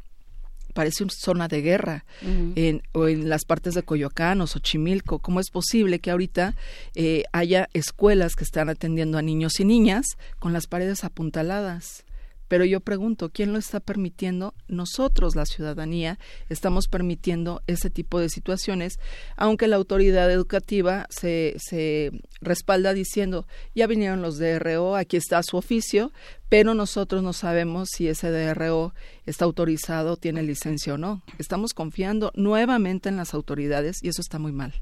parece 0.76 1.04
una 1.04 1.12
zona 1.12 1.48
de 1.48 1.62
guerra 1.62 2.04
en, 2.20 2.82
o 2.92 3.08
en 3.08 3.30
las 3.30 3.46
partes 3.46 3.72
de 3.72 3.82
Coyoacán 3.82 4.42
o 4.42 4.46
Xochimilco. 4.46 5.20
¿Cómo 5.20 5.40
es 5.40 5.48
posible 5.48 6.00
que 6.00 6.10
ahorita 6.10 6.54
eh, 6.94 7.24
haya 7.32 7.70
escuelas 7.72 8.36
que 8.36 8.44
están 8.44 8.68
atendiendo 8.68 9.16
a 9.16 9.22
niños 9.22 9.58
y 9.58 9.64
niñas 9.64 10.04
con 10.38 10.52
las 10.52 10.66
paredes 10.66 11.02
apuntaladas? 11.02 12.04
Pero 12.48 12.64
yo 12.64 12.80
pregunto, 12.80 13.30
¿quién 13.30 13.52
lo 13.52 13.58
está 13.58 13.80
permitiendo? 13.80 14.54
Nosotros, 14.68 15.34
la 15.34 15.46
ciudadanía, 15.46 16.18
estamos 16.48 16.86
permitiendo 16.88 17.62
ese 17.66 17.90
tipo 17.90 18.20
de 18.20 18.28
situaciones, 18.28 18.98
aunque 19.36 19.68
la 19.68 19.76
autoridad 19.76 20.30
educativa 20.30 21.06
se, 21.10 21.56
se 21.58 22.12
respalda 22.40 22.92
diciendo, 22.92 23.46
ya 23.74 23.86
vinieron 23.86 24.22
los 24.22 24.38
DRO, 24.38 24.96
aquí 24.96 25.16
está 25.16 25.42
su 25.42 25.56
oficio, 25.56 26.12
pero 26.48 26.74
nosotros 26.74 27.22
no 27.22 27.32
sabemos 27.32 27.88
si 27.92 28.08
ese 28.08 28.30
DRO 28.30 28.94
está 29.24 29.44
autorizado, 29.44 30.16
tiene 30.16 30.42
licencia 30.42 30.94
o 30.94 30.98
no. 30.98 31.22
Estamos 31.38 31.74
confiando 31.74 32.32
nuevamente 32.34 33.08
en 33.08 33.16
las 33.16 33.34
autoridades 33.34 34.02
y 34.02 34.08
eso 34.08 34.20
está 34.20 34.38
muy 34.38 34.52
mal 34.52 34.74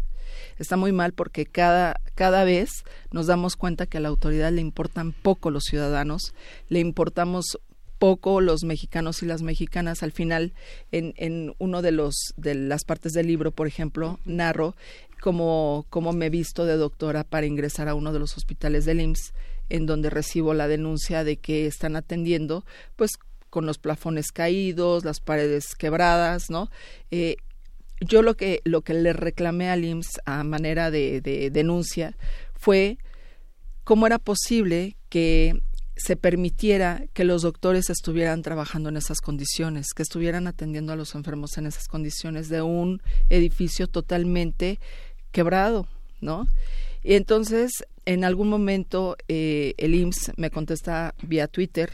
está 0.59 0.77
muy 0.77 0.93
mal 0.93 1.13
porque 1.13 1.47
cada, 1.47 2.01
cada 2.15 2.45
vez 2.45 2.71
nos 3.11 3.27
damos 3.27 3.57
cuenta 3.57 3.87
que 3.87 3.99
a 3.99 4.01
la 4.01 4.09
autoridad 4.09 4.53
le 4.53 4.61
importan 4.61 5.13
poco 5.13 5.51
los 5.51 5.65
ciudadanos, 5.65 6.35
le 6.69 6.81
importamos 6.81 7.59
poco 7.99 8.41
los 8.41 8.65
mexicanos 8.65 9.23
y 9.23 9.27
las 9.27 9.43
mexicanas. 9.43 10.03
Al 10.03 10.13
final, 10.13 10.53
en, 10.93 11.15
en 11.17 11.55
uno 11.59 11.81
de 11.81 11.93
los 11.93 12.35
de 12.37 12.55
las 12.55 12.85
partes 12.85 13.13
del 13.13 13.29
libro, 13.29 13.51
por 13.53 13.67
ejemplo, 13.67 14.19
narro 14.25 14.75
cómo, 15.25 15.87
cómo 15.89 16.13
me 16.13 16.27
he 16.27 16.31
visto 16.31 16.67
de 16.67 16.77
doctora 16.77 17.25
para 17.25 17.47
ingresar 17.47 17.89
a 17.89 17.95
uno 17.95 18.13
de 18.13 18.19
los 18.19 18.37
hospitales 18.37 18.85
del 18.85 19.01
IMSS, 19.01 19.33
en 19.71 19.87
donde 19.87 20.11
recibo 20.11 20.53
la 20.53 20.69
denuncia 20.69 21.25
de 21.25 21.39
que 21.39 21.67
están 21.67 21.97
atendiendo, 21.97 22.67
pues 22.95 23.13
con 23.49 23.65
los 23.65 23.79
plafones 23.79 24.33
caídos, 24.33 25.03
las 25.03 25.21
paredes 25.21 25.77
quebradas, 25.77 26.51
¿no? 26.51 26.71
Eh, 27.11 27.37
yo 28.05 28.23
lo 28.23 28.37
que, 28.37 28.61
lo 28.65 28.83
que 28.83 28.95
le 28.95 29.13
reclamé 29.13 29.71
al 29.71 29.85
IMSS 29.85 30.21
a 30.25 30.45
manera 30.45 30.91
de, 30.91 31.21
denuncia 31.53 32.17
fue 32.55 32.99
cómo 33.85 34.07
era 34.07 34.19
posible 34.19 34.97
que 35.09 35.61
se 35.97 36.17
permitiera 36.17 37.05
que 37.13 37.25
los 37.25 37.43
doctores 37.43 37.89
estuvieran 37.89 38.43
trabajando 38.43 38.89
en 38.89 38.97
esas 38.97 39.21
condiciones, 39.21 39.93
que 39.95 40.03
estuvieran 40.03 40.47
atendiendo 40.47 40.93
a 40.93 40.97
los 40.97 41.15
enfermos 41.15 41.57
en 41.57 41.67
esas 41.67 41.87
condiciones 41.87 42.49
de 42.49 42.63
un 42.63 43.01
edificio 43.31 43.87
totalmente 43.87 44.81
quebrado, 45.31 45.87
¿no? 46.21 46.49
Y 47.05 47.15
entonces, 47.15 47.85
en 48.07 48.25
algún 48.25 48.49
momento, 48.49 49.17
eh, 49.29 49.75
el 49.77 49.95
IMSS 49.95 50.33
me 50.37 50.51
contesta 50.51 51.15
vía 51.23 51.47
Twitter 51.47 51.93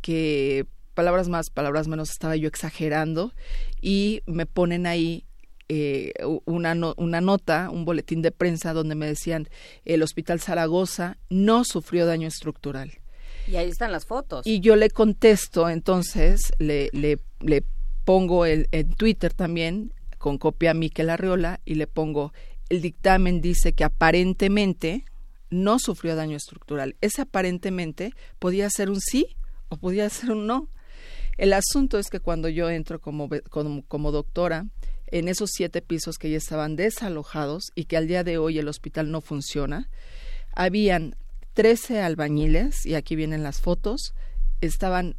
que 0.00 0.66
palabras 0.94 1.28
más, 1.28 1.50
palabras 1.50 1.88
menos, 1.88 2.10
estaba 2.10 2.36
yo 2.36 2.48
exagerando 2.48 3.34
y 3.80 4.22
me 4.26 4.46
ponen 4.46 4.86
ahí 4.86 5.26
eh, 5.74 6.12
una, 6.44 6.76
una 6.98 7.20
nota, 7.22 7.70
un 7.70 7.86
boletín 7.86 8.20
de 8.20 8.30
prensa 8.30 8.74
donde 8.74 8.94
me 8.94 9.06
decían 9.06 9.48
el 9.86 10.02
Hospital 10.02 10.38
Zaragoza 10.38 11.16
no 11.30 11.64
sufrió 11.64 12.04
daño 12.04 12.28
estructural. 12.28 12.92
Y 13.48 13.56
ahí 13.56 13.70
están 13.70 13.90
las 13.90 14.04
fotos. 14.04 14.46
Y 14.46 14.60
yo 14.60 14.76
le 14.76 14.90
contesto, 14.90 15.70
entonces 15.70 16.52
le, 16.58 16.90
le, 16.92 17.20
le 17.40 17.64
pongo 18.04 18.44
el, 18.44 18.68
en 18.70 18.92
Twitter 18.92 19.32
también, 19.32 19.94
con 20.18 20.36
copia 20.36 20.72
a 20.72 20.74
Miquel 20.74 21.08
Arriola, 21.08 21.60
y 21.64 21.76
le 21.76 21.86
pongo, 21.86 22.34
el 22.68 22.82
dictamen 22.82 23.40
dice 23.40 23.72
que 23.72 23.84
aparentemente 23.84 25.06
no 25.48 25.78
sufrió 25.78 26.16
daño 26.16 26.36
estructural. 26.36 26.96
Ese 27.00 27.22
aparentemente 27.22 28.12
podía 28.38 28.68
ser 28.68 28.90
un 28.90 29.00
sí 29.00 29.38
o 29.70 29.78
podía 29.78 30.10
ser 30.10 30.32
un 30.32 30.46
no. 30.46 30.68
El 31.38 31.54
asunto 31.54 31.98
es 31.98 32.10
que 32.10 32.20
cuando 32.20 32.50
yo 32.50 32.68
entro 32.68 33.00
como, 33.00 33.30
como, 33.48 33.82
como 33.86 34.12
doctora, 34.12 34.66
en 35.12 35.28
esos 35.28 35.50
siete 35.52 35.82
pisos 35.82 36.18
que 36.18 36.30
ya 36.30 36.38
estaban 36.38 36.74
desalojados 36.74 37.70
y 37.74 37.84
que 37.84 37.96
al 37.96 38.08
día 38.08 38.24
de 38.24 38.38
hoy 38.38 38.58
el 38.58 38.66
hospital 38.66 39.10
no 39.10 39.20
funciona, 39.20 39.88
habían 40.54 41.14
13 41.52 42.00
albañiles, 42.00 42.86
y 42.86 42.94
aquí 42.94 43.14
vienen 43.14 43.42
las 43.42 43.60
fotos, 43.60 44.14
estaban 44.62 45.16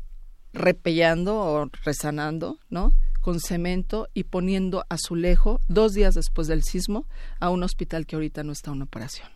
repellando 0.51 1.37
o 1.39 1.69
resanando, 1.83 2.57
¿no? 2.69 2.91
Con 3.21 3.39
cemento 3.39 4.07
y 4.13 4.25
poniendo 4.25 4.83
azulejo 4.89 5.61
dos 5.67 5.93
días 5.93 6.15
después 6.15 6.47
del 6.47 6.63
sismo 6.63 7.07
a 7.39 7.49
un 7.49 7.63
hospital 7.63 8.05
que 8.05 8.15
ahorita 8.15 8.43
no 8.43 8.51
está 8.51 8.71
en 8.71 8.81
operación. 8.81 9.29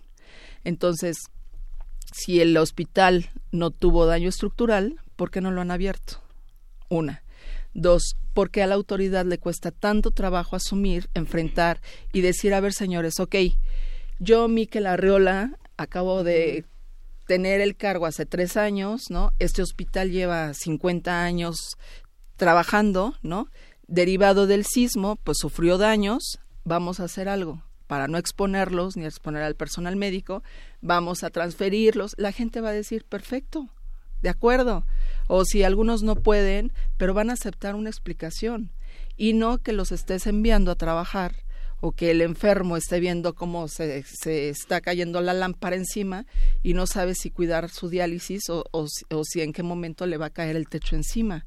Entonces, 0.63 1.17
si 2.12 2.41
el 2.41 2.58
hospital 2.58 3.30
no 3.52 3.70
tuvo 3.70 4.08
daño 4.08 4.30
estructural, 4.30 5.00
¿por 5.15 5.30
qué 5.30 5.39
no 5.39 5.52
lo 5.52 5.62
han 5.62 5.72
abierto? 5.72 6.22
Una. 6.89 7.24
Dos, 7.78 8.16
porque 8.34 8.63
a 8.63 8.68
la 8.68 8.74
autoridad 8.74 9.24
le 9.24 9.38
cuesta 9.38 9.70
tanto 9.70 10.10
trabajo 10.10 10.56
asumir, 10.56 11.12
enfrentar 11.13 11.80
y 12.12 12.22
decir, 12.22 12.56
a 12.56 12.60
ver, 12.60 12.74
señores, 12.74 13.20
ok, 13.20 13.36
yo, 14.18 14.48
Miquel 14.48 14.88
Arriola, 14.88 15.60
acabo 15.78 16.24
de 16.24 16.66
tener 17.28 17.62
el 17.62 17.78
cargo 17.78 18.08
hace 18.08 18.26
tres 18.26 18.58
años, 18.58 19.12
¿no? 19.12 19.32
Este 19.38 19.62
hospital 19.62 20.10
lleva 20.10 20.56
50 20.56 21.24
años 21.24 21.78
trabajando, 22.36 23.13
¿no? 23.22 23.48
Derivado 23.88 24.48
del 24.48 24.66
sismo, 24.66 25.18
pues 25.18 25.38
sufrió 25.40 25.78
daños, 25.78 26.40
vamos 26.63 27.00
a 27.00 27.04
hacer 27.04 27.30
algo 27.30 27.62
para 27.86 28.08
no 28.08 28.18
exponerlos 28.18 28.98
ni 28.98 29.06
exponer 29.06 29.44
al 29.44 29.56
personal 29.56 29.96
médico, 29.96 30.42
vamos 30.82 31.24
a 31.24 31.30
transferirlos. 31.30 32.16
La 32.18 32.32
gente 32.32 32.60
va 32.60 32.70
a 32.70 32.74
decir, 32.74 33.06
perfecto, 33.06 33.70
de 34.21 34.30
acuerdo, 34.30 34.86
o 35.27 35.45
si 35.45 35.63
algunos 35.63 36.03
no 36.03 36.15
pueden, 36.15 36.71
pero 36.97 37.13
van 37.13 37.30
a 37.30 37.34
aceptar 37.34 37.75
una 37.75 37.89
explicación 37.89 38.71
y 39.15 39.34
no 39.34 39.58
que 39.58 39.73
los 39.73 39.91
estés 39.91 40.27
enviando 40.27 40.71
a 40.71 40.75
trabajar 40.75 41.36
o 41.80 41.91
que 41.91 42.12
el 42.12 42.21
enfermo 42.21 42.75
esté 42.75 42.99
viendo 42.99 43.36
cómo 43.36 43.67
se, 43.67 44.03
se 44.03 44.49
está 44.49 44.82
cayendo 44.82 45.21
la 45.21 45.34
lámpara 45.34 45.75
encima 45.75 46.25
y 46.63 46.73
no 46.73 46.88
sabe 46.88 47.13
si 47.13 47.30
cuidar 47.30 47.69
su 47.69 47.89
diálisis 47.89 48.49
o, 48.49 48.63
o, 48.71 49.23
si 49.23 49.41
en 49.41 49.53
qué 49.53 49.63
momento 49.63 50.06
le 50.08 50.17
va 50.17 50.27
a 50.27 50.32
caer 50.32 50.56
el 50.56 50.67
techo 50.69 50.95
encima. 50.95 51.45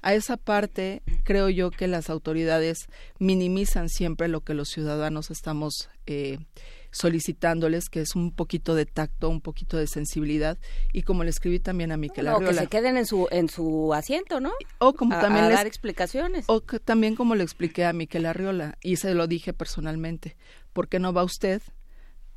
A 0.00 0.14
esa 0.14 0.36
parte 0.36 1.02
creo 1.24 1.48
yo 1.48 1.70
que 1.70 1.88
las 1.88 2.08
autoridades 2.10 2.86
minimizan 3.18 3.88
siempre 3.88 4.28
lo 4.28 4.40
que 4.42 4.54
los 4.54 4.68
ciudadanos 4.68 5.30
estamos 5.30 5.88
eh, 6.06 6.38
solicitándoles 6.90 7.88
que 7.88 8.00
es 8.00 8.14
un 8.14 8.32
poquito 8.32 8.74
de 8.74 8.86
tacto, 8.86 9.28
un 9.28 9.40
poquito 9.40 9.76
de 9.76 9.86
sensibilidad 9.86 10.58
y 10.92 11.02
como 11.02 11.24
le 11.24 11.30
escribí 11.30 11.60
también 11.60 11.92
a 11.92 11.96
Miquel 11.96 12.26
no, 12.26 12.40
que 12.40 12.54
se 12.54 12.66
queden 12.66 12.96
en 12.96 13.06
su 13.06 13.28
en 13.30 13.48
su 13.48 13.92
asiento, 13.94 14.40
¿no? 14.40 14.52
O 14.78 14.94
como 14.94 15.18
también 15.18 15.50
dar 15.50 15.66
explicaciones. 15.66 16.44
O 16.48 16.60
también 16.60 17.14
como 17.14 17.34
le 17.34 17.44
expliqué 17.44 17.84
a 17.84 17.92
Miquel 17.92 18.26
Arriola 18.26 18.78
y 18.82 18.96
se 18.96 19.14
lo 19.14 19.26
dije 19.26 19.52
personalmente, 19.52 20.36
¿por 20.72 20.88
qué 20.88 20.98
no 20.98 21.12
va 21.12 21.24
usted 21.24 21.62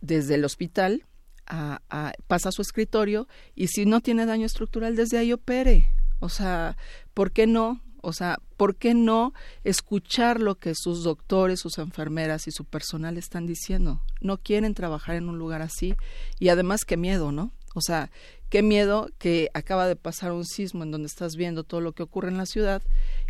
desde 0.01 0.36
el 0.36 0.45
hospital 0.45 1.05
a, 1.45 1.82
a, 1.89 2.13
pasa 2.28 2.49
a 2.49 2.51
su 2.51 2.61
escritorio 2.61 3.28
y 3.55 3.67
si 3.67 3.86
no 3.86 4.01
tiene 4.01 4.26
daño 4.26 4.45
estructural 4.45 4.95
desde 4.95 5.17
ahí 5.17 5.34
opere? 5.34 5.89
O 6.19 6.30
sea, 6.30 6.78
¿por 7.13 7.32
qué 7.32 7.47
no? 7.47 7.82
O 8.02 8.14
sea, 8.14 8.39
¿por 8.58 8.76
qué 8.76 8.93
no 8.93 9.34
escuchar 9.64 10.39
lo 10.39 10.56
que 10.56 10.74
sus 10.76 11.04
doctores, 11.04 11.60
sus 11.60 11.78
enfermeras 11.78 12.47
y 12.47 12.52
su 12.52 12.66
personal 12.66 13.18
están 13.18 13.45
diciendo? 13.45 14.02
No 14.20 14.38
quieren 14.38 14.74
trabajar 14.74 15.16
en 15.16 15.30
un 15.30 15.38
lugar 15.38 15.62
así 15.62 15.95
y 16.39 16.49
además 16.49 16.86
qué 16.86 16.97
miedo, 16.97 17.32
¿no? 17.32 17.52
O 17.74 17.82
sea, 17.82 18.12
qué 18.49 18.64
miedo 18.64 19.10
que 19.18 19.49
acaba 19.54 19.88
de 19.88 19.95
pasar 19.95 20.34
un 20.34 20.45
sismo 20.45 20.84
en 20.84 20.91
donde 20.91 21.08
estás 21.08 21.36
viendo 21.36 21.64
todo 21.64 21.80
lo 21.80 21.93
que 21.93 22.04
ocurre 22.04 22.30
en 22.30 22.38
la 22.38 22.45
ciudad 22.45 22.82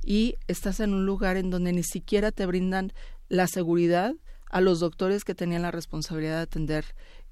y 0.04 0.36
estás 0.48 0.80
en 0.80 0.94
un 0.94 1.06
lugar 1.06 1.38
en 1.38 1.52
donde 1.52 1.74
ni 1.74 1.84
siquiera 1.84 2.32
te 2.32 2.46
brindan 2.46 2.92
la 3.30 3.48
seguridad 3.48 4.16
a 4.50 4.62
los 4.62 4.80
doctores 4.80 5.24
que 5.24 5.36
tenían 5.36 5.62
la 5.62 5.72
responsabilidad 5.72 6.38
de 6.38 6.44
atender 6.44 6.86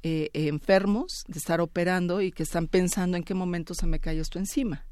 eh, 0.03 0.29
enfermos, 0.33 1.23
de 1.27 1.39
estar 1.39 1.59
operando 1.61 2.21
y 2.21 2.31
que 2.31 2.43
están 2.43 2.67
pensando 2.67 3.17
en 3.17 3.23
qué 3.23 3.33
momento 3.33 3.73
se 3.73 3.87
me 3.87 3.99
cae 3.99 4.19
esto 4.19 4.39
encima. 4.39 4.85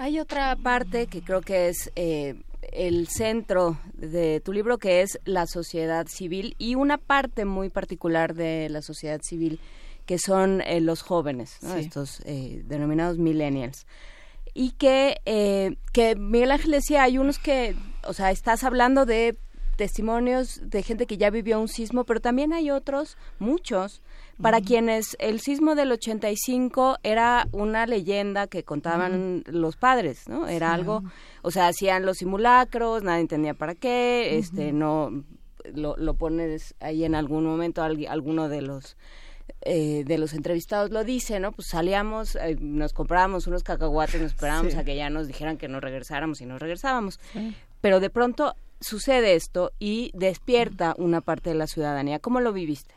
Hay 0.00 0.20
otra 0.20 0.54
parte 0.54 1.08
que 1.08 1.22
creo 1.22 1.40
que 1.40 1.68
es 1.68 1.90
eh, 1.96 2.36
el 2.72 3.08
centro 3.08 3.80
de 3.94 4.38
tu 4.38 4.52
libro, 4.52 4.78
que 4.78 5.02
es 5.02 5.18
la 5.24 5.48
sociedad 5.48 6.06
civil, 6.06 6.54
y 6.56 6.76
una 6.76 6.98
parte 6.98 7.44
muy 7.44 7.68
particular 7.68 8.34
de 8.34 8.68
la 8.68 8.80
sociedad 8.80 9.20
civil, 9.24 9.58
que 10.06 10.20
son 10.20 10.60
eh, 10.60 10.80
los 10.80 11.02
jóvenes, 11.02 11.58
estos 11.76 12.20
eh, 12.26 12.62
denominados 12.66 13.18
millennials. 13.18 13.88
Y 14.54 14.70
que, 14.70 15.16
que 15.92 16.14
Miguel 16.14 16.52
Ángel 16.52 16.70
decía, 16.70 17.02
hay 17.02 17.18
unos 17.18 17.40
que, 17.40 17.74
o 18.04 18.12
sea, 18.12 18.30
estás 18.30 18.62
hablando 18.62 19.04
de 19.04 19.36
testimonios 19.74 20.60
de 20.62 20.84
gente 20.84 21.06
que 21.06 21.18
ya 21.18 21.30
vivió 21.30 21.60
un 21.60 21.68
sismo, 21.68 22.04
pero 22.04 22.20
también 22.20 22.52
hay 22.52 22.70
otros, 22.70 23.16
muchos, 23.40 24.00
para 24.40 24.60
quienes 24.60 25.16
el 25.18 25.40
sismo 25.40 25.74
del 25.74 25.92
85 25.92 26.98
era 27.02 27.48
una 27.52 27.86
leyenda 27.86 28.46
que 28.46 28.64
contaban 28.64 29.42
los 29.46 29.76
padres, 29.76 30.28
¿no? 30.28 30.46
Era 30.46 30.72
algo, 30.72 31.02
o 31.42 31.50
sea, 31.50 31.68
hacían 31.68 32.06
los 32.06 32.18
simulacros, 32.18 33.02
nadie 33.02 33.22
entendía 33.22 33.54
para 33.54 33.74
qué, 33.74 34.38
este, 34.38 34.72
no, 34.72 35.24
lo, 35.74 35.96
lo 35.96 36.14
pones 36.14 36.74
ahí 36.80 37.04
en 37.04 37.14
algún 37.14 37.44
momento, 37.44 37.82
alguno 37.82 38.48
de 38.48 38.62
los 38.62 38.96
eh, 39.62 40.04
de 40.06 40.18
los 40.18 40.34
entrevistados 40.34 40.90
lo 40.90 41.04
dice, 41.04 41.40
¿no? 41.40 41.52
Pues 41.52 41.68
salíamos, 41.68 42.36
eh, 42.36 42.56
nos 42.60 42.92
comprábamos 42.92 43.46
unos 43.46 43.62
cacahuates, 43.64 44.20
nos 44.20 44.32
esperábamos 44.32 44.74
a 44.76 44.84
que 44.84 44.94
ya 44.94 45.10
nos 45.10 45.26
dijeran 45.26 45.56
que 45.56 45.68
nos 45.68 45.82
regresáramos 45.82 46.40
y 46.40 46.46
nos 46.46 46.60
regresábamos. 46.60 47.18
Pero 47.80 48.00
de 48.00 48.10
pronto 48.10 48.54
sucede 48.80 49.34
esto 49.34 49.72
y 49.78 50.12
despierta 50.14 50.94
una 50.96 51.20
parte 51.20 51.50
de 51.50 51.56
la 51.56 51.66
ciudadanía. 51.66 52.18
¿Cómo 52.18 52.40
lo 52.40 52.52
viviste? 52.52 52.94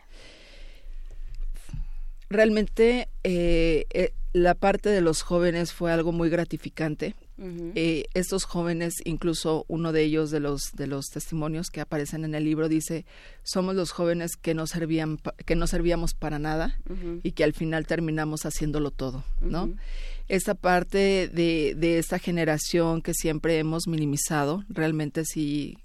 Realmente 2.32 3.10
eh, 3.24 3.86
eh, 3.92 4.14
la 4.34 4.56
parte 4.56 4.90
de 4.90 5.02
los 5.02 5.22
jóvenes 5.22 5.74
fue 5.74 5.92
algo 5.92 6.12
muy 6.12 6.30
gratificante. 6.30 7.16
Eh, 7.74 8.06
estos 8.14 8.44
jóvenes, 8.44 9.02
incluso 9.04 9.66
uno 9.68 9.92
de 9.92 10.04
ellos 10.04 10.30
de 10.30 10.40
los 10.40 10.74
de 10.74 10.86
los 10.86 11.08
testimonios 11.08 11.72
que 11.72 11.82
aparecen 11.82 12.24
en 12.24 12.36
el 12.36 12.44
libro 12.44 12.70
dice, 12.70 13.04
somos 13.42 13.74
los 13.74 13.90
jóvenes 13.90 14.36
que 14.36 14.54
no 14.54 14.68
servían 14.68 15.18
que 15.48 15.56
no 15.56 15.66
servíamos 15.66 16.14
para 16.14 16.38
nada 16.38 16.80
y 17.24 17.32
que 17.32 17.44
al 17.44 17.54
final 17.54 17.88
terminamos 17.88 18.46
haciéndolo 18.46 18.92
todo, 18.92 19.24
¿no? 19.40 19.74
Esta 20.28 20.54
parte 20.54 21.30
de, 21.34 21.74
de 21.76 21.98
esta 21.98 22.20
generación 22.20 23.02
que 23.02 23.16
siempre 23.16 23.58
hemos 23.58 23.88
minimizado, 23.88 24.64
realmente 24.70 25.26
sí 25.26 25.80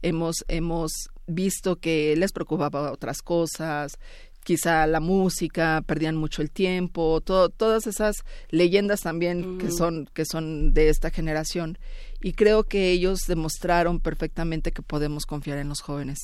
hemos 0.00 0.42
hemos 0.48 1.10
visto 1.26 1.76
que 1.76 2.16
les 2.16 2.32
preocupaba 2.32 2.92
otras 2.92 3.22
cosas, 3.22 3.98
quizá 4.44 4.86
la 4.86 5.00
música, 5.00 5.82
perdían 5.86 6.16
mucho 6.16 6.42
el 6.42 6.50
tiempo, 6.50 7.20
todas 7.20 7.86
esas 7.86 8.16
leyendas 8.50 9.00
también 9.00 9.58
que 9.58 9.70
son 9.70 10.08
que 10.12 10.24
son 10.24 10.72
de 10.74 10.90
esta 10.90 11.10
generación 11.10 11.78
y 12.22 12.34
creo 12.34 12.64
que 12.64 12.90
ellos 12.92 13.20
demostraron 13.26 14.00
perfectamente 14.00 14.72
que 14.72 14.82
podemos 14.82 15.26
confiar 15.26 15.58
en 15.58 15.68
los 15.68 15.80
jóvenes. 15.80 16.18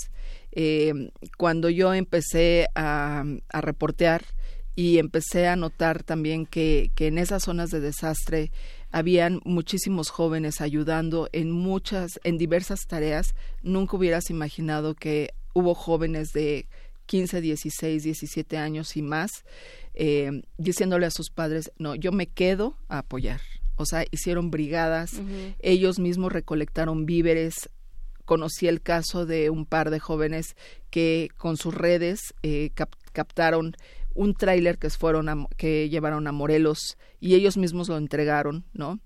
Eh, 0.53 1.11
cuando 1.37 1.69
yo 1.69 1.93
empecé 1.95 2.69
a, 2.75 3.25
a, 3.49 3.61
reportear 3.61 4.25
y 4.75 4.99
empecé 4.99 5.47
a 5.47 5.57
notar 5.57 6.03
también 6.03 6.47
que, 6.47 6.91
que 6.95 7.07
en 7.07 7.19
esas 7.19 7.45
zonas 7.45 7.71
de 7.71 7.81
desastre 7.81 8.51
habían 8.91 9.41
muchísimos 9.45 10.11
jóvenes 10.11 10.61
ayudando 10.61 11.29
en 11.33 11.51
muchas, 11.51 12.19
en 12.25 12.39
diversas 12.39 12.81
tareas, 12.89 13.35
nunca 13.63 13.97
hubieras 13.97 14.31
imaginado 14.31 14.95
que 14.95 15.31
hubo 15.53 15.75
jóvenes 15.75 16.33
de 16.33 16.67
15, 17.11 17.41
16, 17.41 18.05
17 18.05 18.57
años 18.57 18.97
y 18.97 19.03
más, 19.03 19.45
eh, 19.95 20.43
diciéndole 20.59 21.07
a 21.07 21.11
sus 21.11 21.29
padres, 21.29 21.73
no, 21.77 21.97
yo 21.97 22.13
me 22.13 22.29
quedo 22.29 22.77
a 22.89 22.99
apoyar. 22.99 23.41
O 23.75 23.85
sea, 23.85 24.05
hicieron 24.13 24.53
brigadas, 24.53 25.21
ellos 25.59 25.99
mismos 25.99 26.33
recolectaron 26.33 27.07
víveres. 27.07 27.69
Conocí 28.27 28.69
el 28.69 28.81
caso 28.81 29.27
de 29.27 29.51
un 29.51 29.67
par 29.67 29.91
de 29.91 29.99
jóvenes 29.99 30.55
que 30.91 31.31
con 31.37 31.57
sus 31.57 31.75
redes 31.75 32.21
eh, 32.45 32.71
captaron 33.13 33.75
un 34.15 34.35
tráiler 34.35 34.79
que 34.79 34.89
fueron 34.91 35.49
que 35.57 35.89
llevaron 35.89 36.29
a 36.29 36.33
Morelos 36.33 36.97
y 37.19 37.35
ellos 37.35 37.57
mismos 37.57 37.89
lo 37.89 37.97
entregaron, 37.97 38.67
¿no? 38.73 39.01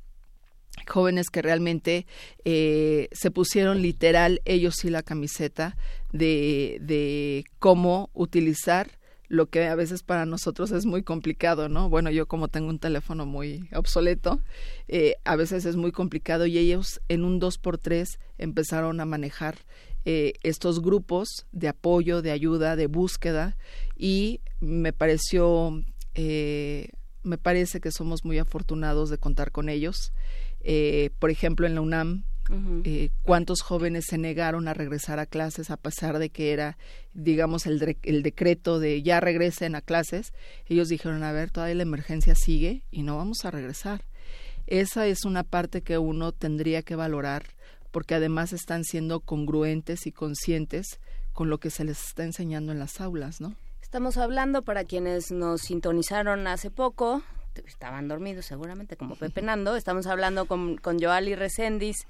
Jóvenes 0.86 1.30
que 1.30 1.42
realmente 1.42 2.06
eh, 2.44 3.08
se 3.12 3.30
pusieron 3.30 3.82
literal 3.82 4.40
ellos 4.44 4.74
sí 4.78 4.90
la 4.90 5.02
camiseta 5.02 5.76
de, 6.12 7.44
cómo 7.58 8.10
utilizar 8.14 8.98
lo 9.28 9.46
que 9.46 9.66
a 9.66 9.74
veces 9.74 10.02
para 10.02 10.26
nosotros 10.26 10.70
es 10.70 10.84
muy 10.84 11.02
complicado, 11.02 11.68
¿no? 11.68 11.88
Bueno, 11.88 12.10
yo 12.10 12.26
como 12.26 12.48
tengo 12.48 12.68
un 12.68 12.78
teléfono 12.78 13.26
muy 13.26 13.68
obsoleto, 13.74 14.40
eh, 14.86 15.16
a 15.24 15.34
veces 15.34 15.64
es 15.64 15.76
muy 15.76 15.92
complicado 15.92 16.46
y 16.46 16.58
ellos 16.58 17.00
en 17.08 17.24
un 17.24 17.38
dos 17.40 17.58
por 17.58 17.78
tres 17.78 18.20
empezaron 18.38 19.00
a 19.00 19.06
manejar 19.06 19.56
eh, 20.04 20.34
estos 20.42 20.82
grupos 20.82 21.46
de 21.52 21.68
apoyo, 21.68 22.20
de 22.20 22.30
ayuda, 22.30 22.76
de 22.76 22.86
búsqueda 22.86 23.56
y 23.96 24.40
me 24.60 24.92
pareció, 24.92 25.82
me 26.14 27.38
parece 27.38 27.80
que 27.80 27.90
somos 27.90 28.24
muy 28.24 28.38
afortunados 28.38 29.08
de 29.08 29.18
contar 29.18 29.50
con 29.50 29.68
ellos. 29.68 30.12
Eh, 30.64 31.10
por 31.18 31.30
ejemplo, 31.30 31.66
en 31.66 31.74
la 31.74 31.82
UNAM, 31.82 32.24
eh, 32.84 33.10
cuántos 33.22 33.62
jóvenes 33.62 34.06
se 34.08 34.18
negaron 34.18 34.66
a 34.66 34.74
regresar 34.74 35.18
a 35.18 35.26
clases 35.26 35.70
a 35.70 35.76
pesar 35.76 36.18
de 36.18 36.30
que 36.30 36.52
era, 36.52 36.76
digamos, 37.12 37.66
el, 37.66 37.96
el, 38.02 38.22
decreto 38.22 38.80
de 38.80 39.02
ya 39.02 39.20
regresen 39.20 39.74
a 39.74 39.82
clases. 39.82 40.32
Ellos 40.66 40.88
dijeron, 40.88 41.22
a 41.22 41.32
ver, 41.32 41.50
todavía 41.50 41.76
la 41.76 41.82
emergencia 41.82 42.34
sigue 42.34 42.82
y 42.90 43.02
no 43.02 43.16
vamos 43.16 43.44
a 43.44 43.50
regresar. 43.50 44.04
Esa 44.66 45.06
es 45.06 45.24
una 45.24 45.44
parte 45.44 45.82
que 45.82 45.98
uno 45.98 46.32
tendría 46.32 46.82
que 46.82 46.96
valorar 46.96 47.44
porque 47.90 48.14
además 48.14 48.52
están 48.52 48.84
siendo 48.84 49.20
congruentes 49.20 50.06
y 50.06 50.12
conscientes 50.12 50.98
con 51.32 51.50
lo 51.50 51.58
que 51.58 51.70
se 51.70 51.84
les 51.84 52.02
está 52.08 52.24
enseñando 52.24 52.72
en 52.72 52.78
las 52.78 53.00
aulas, 53.00 53.40
¿no? 53.40 53.54
Estamos 53.82 54.16
hablando 54.16 54.62
para 54.62 54.84
quienes 54.84 55.30
nos 55.30 55.60
sintonizaron 55.60 56.46
hace 56.46 56.70
poco 56.70 57.22
estaban 57.66 58.08
dormidos 58.08 58.46
seguramente, 58.46 58.96
como 58.96 59.16
Pepe 59.16 59.42
Nando. 59.42 59.76
Estamos 59.76 60.06
hablando 60.06 60.46
con, 60.46 60.76
con 60.76 60.98
Joali 61.00 61.34
Recendis. 61.34 62.06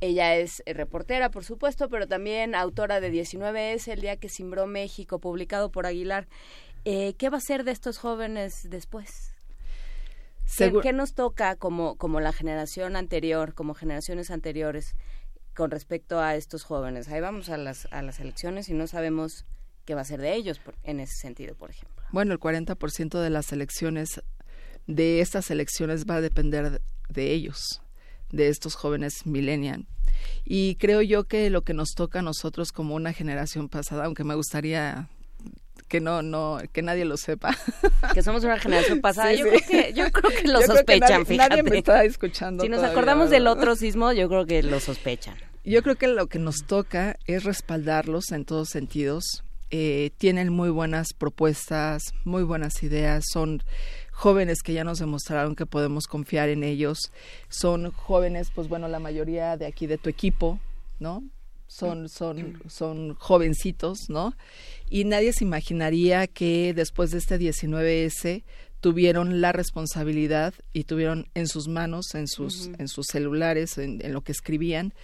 Ella 0.00 0.36
es 0.36 0.62
eh, 0.66 0.74
reportera, 0.74 1.30
por 1.30 1.44
supuesto, 1.44 1.88
pero 1.88 2.06
también 2.06 2.54
autora 2.54 3.00
de 3.00 3.12
19S, 3.12 3.88
El 3.88 4.00
día 4.00 4.16
que 4.16 4.28
cimbró 4.28 4.66
México, 4.66 5.18
publicado 5.18 5.70
por 5.70 5.86
Aguilar. 5.86 6.28
Eh, 6.84 7.14
¿Qué 7.18 7.30
va 7.30 7.38
a 7.38 7.40
ser 7.40 7.64
de 7.64 7.72
estos 7.72 7.98
jóvenes 7.98 8.68
después? 8.70 9.34
¿Qué, 10.56 10.92
nos 10.92 11.14
toca 11.14 11.56
como, 11.56 11.96
como 11.96 12.20
la 12.20 12.32
generación 12.32 12.96
anterior, 12.96 13.54
como 13.54 13.74
generaciones 13.74 14.30
anteriores, 14.30 14.94
con 15.54 15.70
respecto 15.70 16.20
a 16.20 16.36
estos 16.36 16.64
jóvenes? 16.64 17.08
Ahí 17.08 17.20
vamos 17.20 17.50
a 17.50 17.58
las, 17.58 17.86
a 17.90 18.00
las 18.02 18.18
elecciones 18.20 18.68
y 18.68 18.74
no 18.74 18.86
sabemos 18.86 19.44
qué 19.84 19.94
va 19.94 20.02
a 20.02 20.04
ser 20.04 20.20
de 20.20 20.34
ellos 20.34 20.60
en 20.84 21.00
ese 21.00 21.16
sentido, 21.16 21.54
por 21.54 21.70
ejemplo. 21.70 22.04
Bueno, 22.10 22.32
el 22.32 22.40
40% 22.40 23.20
de 23.20 23.30
las 23.30 23.52
elecciones 23.52 24.22
de 24.88 25.20
estas 25.20 25.52
elecciones 25.52 26.06
va 26.06 26.16
a 26.16 26.20
depender 26.20 26.80
de 27.08 27.32
ellos, 27.32 27.80
de 28.32 28.48
estos 28.48 28.74
jóvenes 28.74 29.24
millennial. 29.26 29.86
Y 30.44 30.74
creo 30.76 31.02
yo 31.02 31.24
que 31.24 31.48
lo 31.50 31.62
que 31.62 31.74
nos 31.74 31.90
toca 31.94 32.18
a 32.18 32.22
nosotros 32.22 32.72
como 32.72 32.96
una 32.96 33.12
generación 33.12 33.68
pasada, 33.68 34.06
aunque 34.06 34.24
me 34.24 34.34
gustaría 34.34 35.08
que 35.88 36.00
no 36.00 36.22
no 36.22 36.58
que 36.72 36.82
nadie 36.82 37.04
lo 37.04 37.16
sepa. 37.16 37.56
Que 38.14 38.22
somos 38.22 38.42
una 38.44 38.58
generación 38.58 39.00
pasada. 39.00 39.32
Yo, 39.34 39.46
Creo 39.46 39.60
que, 39.68 39.92
yo 39.92 40.10
creo 40.10 40.30
que 40.30 40.48
lo 40.48 40.62
sospechan 40.62 41.24
nadie, 41.36 41.62
me 41.62 41.78
está 41.78 42.04
escuchando 42.04 42.62
si 42.62 42.68
nos 42.68 42.82
acordamos 42.82 43.28
del 43.28 43.46
otro 43.46 43.76
sismo 43.76 44.12
yo 44.12 44.28
creo 44.28 44.46
que 44.46 44.62
lo 44.62 44.80
sospechan. 44.80 45.36
Yo 45.64 45.82
creo 45.82 45.96
que 45.96 46.08
lo 46.08 46.28
que 46.28 46.38
nos 46.38 46.64
toca 46.66 47.18
es 47.26 47.44
respaldarlos 47.44 48.32
en 48.32 48.46
todos 48.46 48.70
sentidos. 48.70 49.44
Eh, 49.70 50.12
tienen 50.16 50.50
muy 50.50 50.70
buenas 50.70 51.12
propuestas 51.12 52.14
muy 52.24 52.42
buenas 52.42 52.82
ideas 52.82 53.24
son 53.30 53.62
jóvenes 54.18 54.62
que 54.64 54.72
ya 54.72 54.82
nos 54.82 54.98
demostraron 54.98 55.54
que 55.54 55.64
podemos 55.64 56.08
confiar 56.08 56.48
en 56.48 56.64
ellos. 56.64 57.12
Son 57.48 57.92
jóvenes, 57.92 58.48
pues 58.52 58.68
bueno, 58.68 58.88
la 58.88 58.98
mayoría 58.98 59.56
de 59.56 59.64
aquí 59.64 59.86
de 59.86 59.96
tu 59.96 60.10
equipo, 60.10 60.58
¿no? 60.98 61.22
Son, 61.68 62.08
son, 62.08 62.60
son 62.66 63.14
jovencitos, 63.14 64.08
¿no? 64.08 64.34
Y 64.90 65.04
nadie 65.04 65.32
se 65.32 65.44
imaginaría 65.44 66.26
que 66.26 66.74
después 66.74 67.12
de 67.12 67.18
este 67.18 67.38
19S 67.38 68.42
tuvieron 68.80 69.40
la 69.40 69.52
responsabilidad 69.52 70.52
y 70.72 70.82
tuvieron 70.84 71.28
en 71.34 71.46
sus 71.46 71.68
manos, 71.68 72.14
en 72.14 72.26
sus, 72.26 72.70
en 72.78 72.88
sus 72.88 73.06
celulares, 73.06 73.78
en, 73.78 74.00
lo 74.12 74.22
que 74.22 74.32
escribían, 74.32 74.94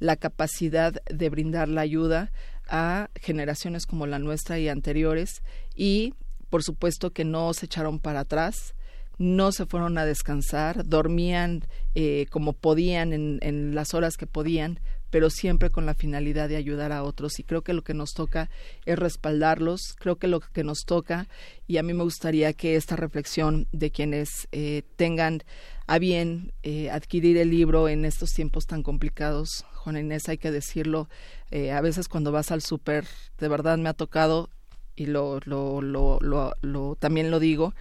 la 0.00 0.16
capacidad 0.16 0.94
de 1.04 1.28
brindar 1.28 1.68
la 1.68 1.82
ayuda 1.82 2.32
a 2.66 3.08
generaciones 3.20 3.86
como 3.86 4.08
la 4.08 4.18
nuestra 4.18 4.58
y 4.58 4.68
anteriores 4.68 5.42
y 5.76 6.14
por 6.54 6.62
supuesto 6.62 7.10
que 7.10 7.24
no 7.24 7.52
se 7.52 7.66
echaron 7.66 7.98
para 7.98 8.20
atrás, 8.20 8.76
no 9.18 9.50
se 9.50 9.66
fueron 9.66 9.98
a 9.98 10.04
descansar, 10.04 10.86
dormían 10.86 11.64
eh, 11.96 12.26
como 12.30 12.52
podían 12.52 13.12
en, 13.12 13.40
en 13.42 13.74
las 13.74 13.92
horas 13.92 14.16
que 14.16 14.28
podían, 14.28 14.78
pero 15.10 15.30
siempre 15.30 15.70
con 15.70 15.84
la 15.84 15.94
finalidad 15.94 16.48
de 16.48 16.54
ayudar 16.54 16.92
a 16.92 17.02
otros. 17.02 17.40
Y 17.40 17.42
creo 17.42 17.62
que 17.62 17.72
lo 17.72 17.82
que 17.82 17.92
nos 17.92 18.12
toca 18.12 18.50
es 18.86 18.96
respaldarlos, 18.96 19.96
creo 19.98 20.14
que 20.14 20.28
lo 20.28 20.38
que 20.38 20.62
nos 20.62 20.84
toca, 20.86 21.26
y 21.66 21.78
a 21.78 21.82
mí 21.82 21.92
me 21.92 22.04
gustaría 22.04 22.52
que 22.52 22.76
esta 22.76 22.94
reflexión 22.94 23.66
de 23.72 23.90
quienes 23.90 24.46
eh, 24.52 24.82
tengan 24.94 25.42
a 25.88 25.98
bien 25.98 26.52
eh, 26.62 26.88
adquirir 26.88 27.36
el 27.36 27.50
libro 27.50 27.88
en 27.88 28.04
estos 28.04 28.30
tiempos 28.30 28.66
tan 28.66 28.84
complicados, 28.84 29.64
Juan 29.72 29.96
Inés, 29.96 30.28
hay 30.28 30.38
que 30.38 30.52
decirlo, 30.52 31.08
eh, 31.50 31.72
a 31.72 31.80
veces 31.80 32.06
cuando 32.06 32.30
vas 32.30 32.52
al 32.52 32.62
súper, 32.62 33.08
de 33.40 33.48
verdad 33.48 33.76
me 33.76 33.88
ha 33.88 33.94
tocado, 33.94 34.50
y 34.96 35.06
lo, 35.06 35.40
lo, 35.44 35.80
lo, 35.80 36.18
lo, 36.20 36.96
también 36.96 37.30
lo 37.30 37.40
digo, 37.40 37.74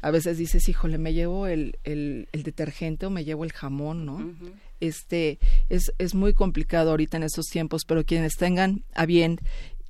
a 0.00 0.10
veces 0.10 0.36
dices, 0.36 0.68
híjole, 0.68 0.98
me 0.98 1.14
llevo 1.14 1.46
el, 1.46 1.78
el, 1.84 2.28
el 2.32 2.42
detergente 2.42 3.06
o 3.06 3.10
me 3.10 3.24
llevo 3.24 3.44
el 3.44 3.52
jamón, 3.52 4.04
¿no? 4.04 4.34
este 4.82 5.38
es, 5.68 5.92
es 5.98 6.14
muy 6.14 6.34
complicado 6.34 6.90
ahorita 6.90 7.16
en 7.16 7.22
estos 7.22 7.46
tiempos, 7.46 7.84
pero 7.86 8.04
quienes 8.04 8.34
tengan 8.36 8.82
a 8.94 9.06
bien 9.06 9.38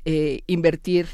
eh, 0.04 0.42
invertir 0.46 1.06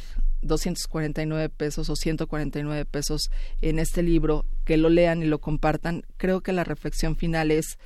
249 0.43 1.49
pesos 1.49 1.89
o 1.89 1.97
149 1.97 2.85
pesos 2.85 3.31
en 3.63 3.79
este 3.79 4.03
libro, 4.03 4.45
que 4.65 4.77
lo 4.77 4.89
lean 4.89 5.23
y 5.23 5.27
lo 5.27 5.41
compartan, 5.41 6.05
creo 6.17 6.41
que 6.41 6.53
la 6.53 6.65
reflexión 6.65 7.17
final 7.17 7.51
es 7.51 7.79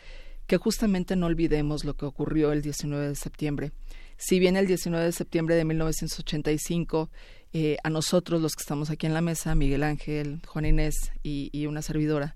que 0.47 0.57
justamente 0.57 1.15
no 1.15 1.27
olvidemos 1.27 1.85
lo 1.85 1.95
que 1.95 2.07
ocurrió 2.07 2.53
el 2.53 2.63
19 2.63 3.09
de 3.09 3.15
septiembre. 3.15 3.73
Si 4.17 4.39
bien 4.39 4.57
el 4.57 4.67
19 4.67 5.05
de 5.05 5.13
septiembre 5.13 5.57
de 5.57 5.65
1985 5.65 7.11
eh, 7.55 7.77
a 7.85 7.91
nosotros 7.91 8.41
los 8.41 8.55
que 8.55 8.63
estamos 8.63 8.89
aquí 8.89 9.07
en 9.07 9.13
la 9.13 9.21
mesa, 9.21 9.55
Miguel 9.55 9.83
Ángel, 9.83 10.41
Juan 10.47 10.65
Inés 10.65 11.13
y, 11.23 11.67
una 11.67 11.83
servidora, 11.83 12.35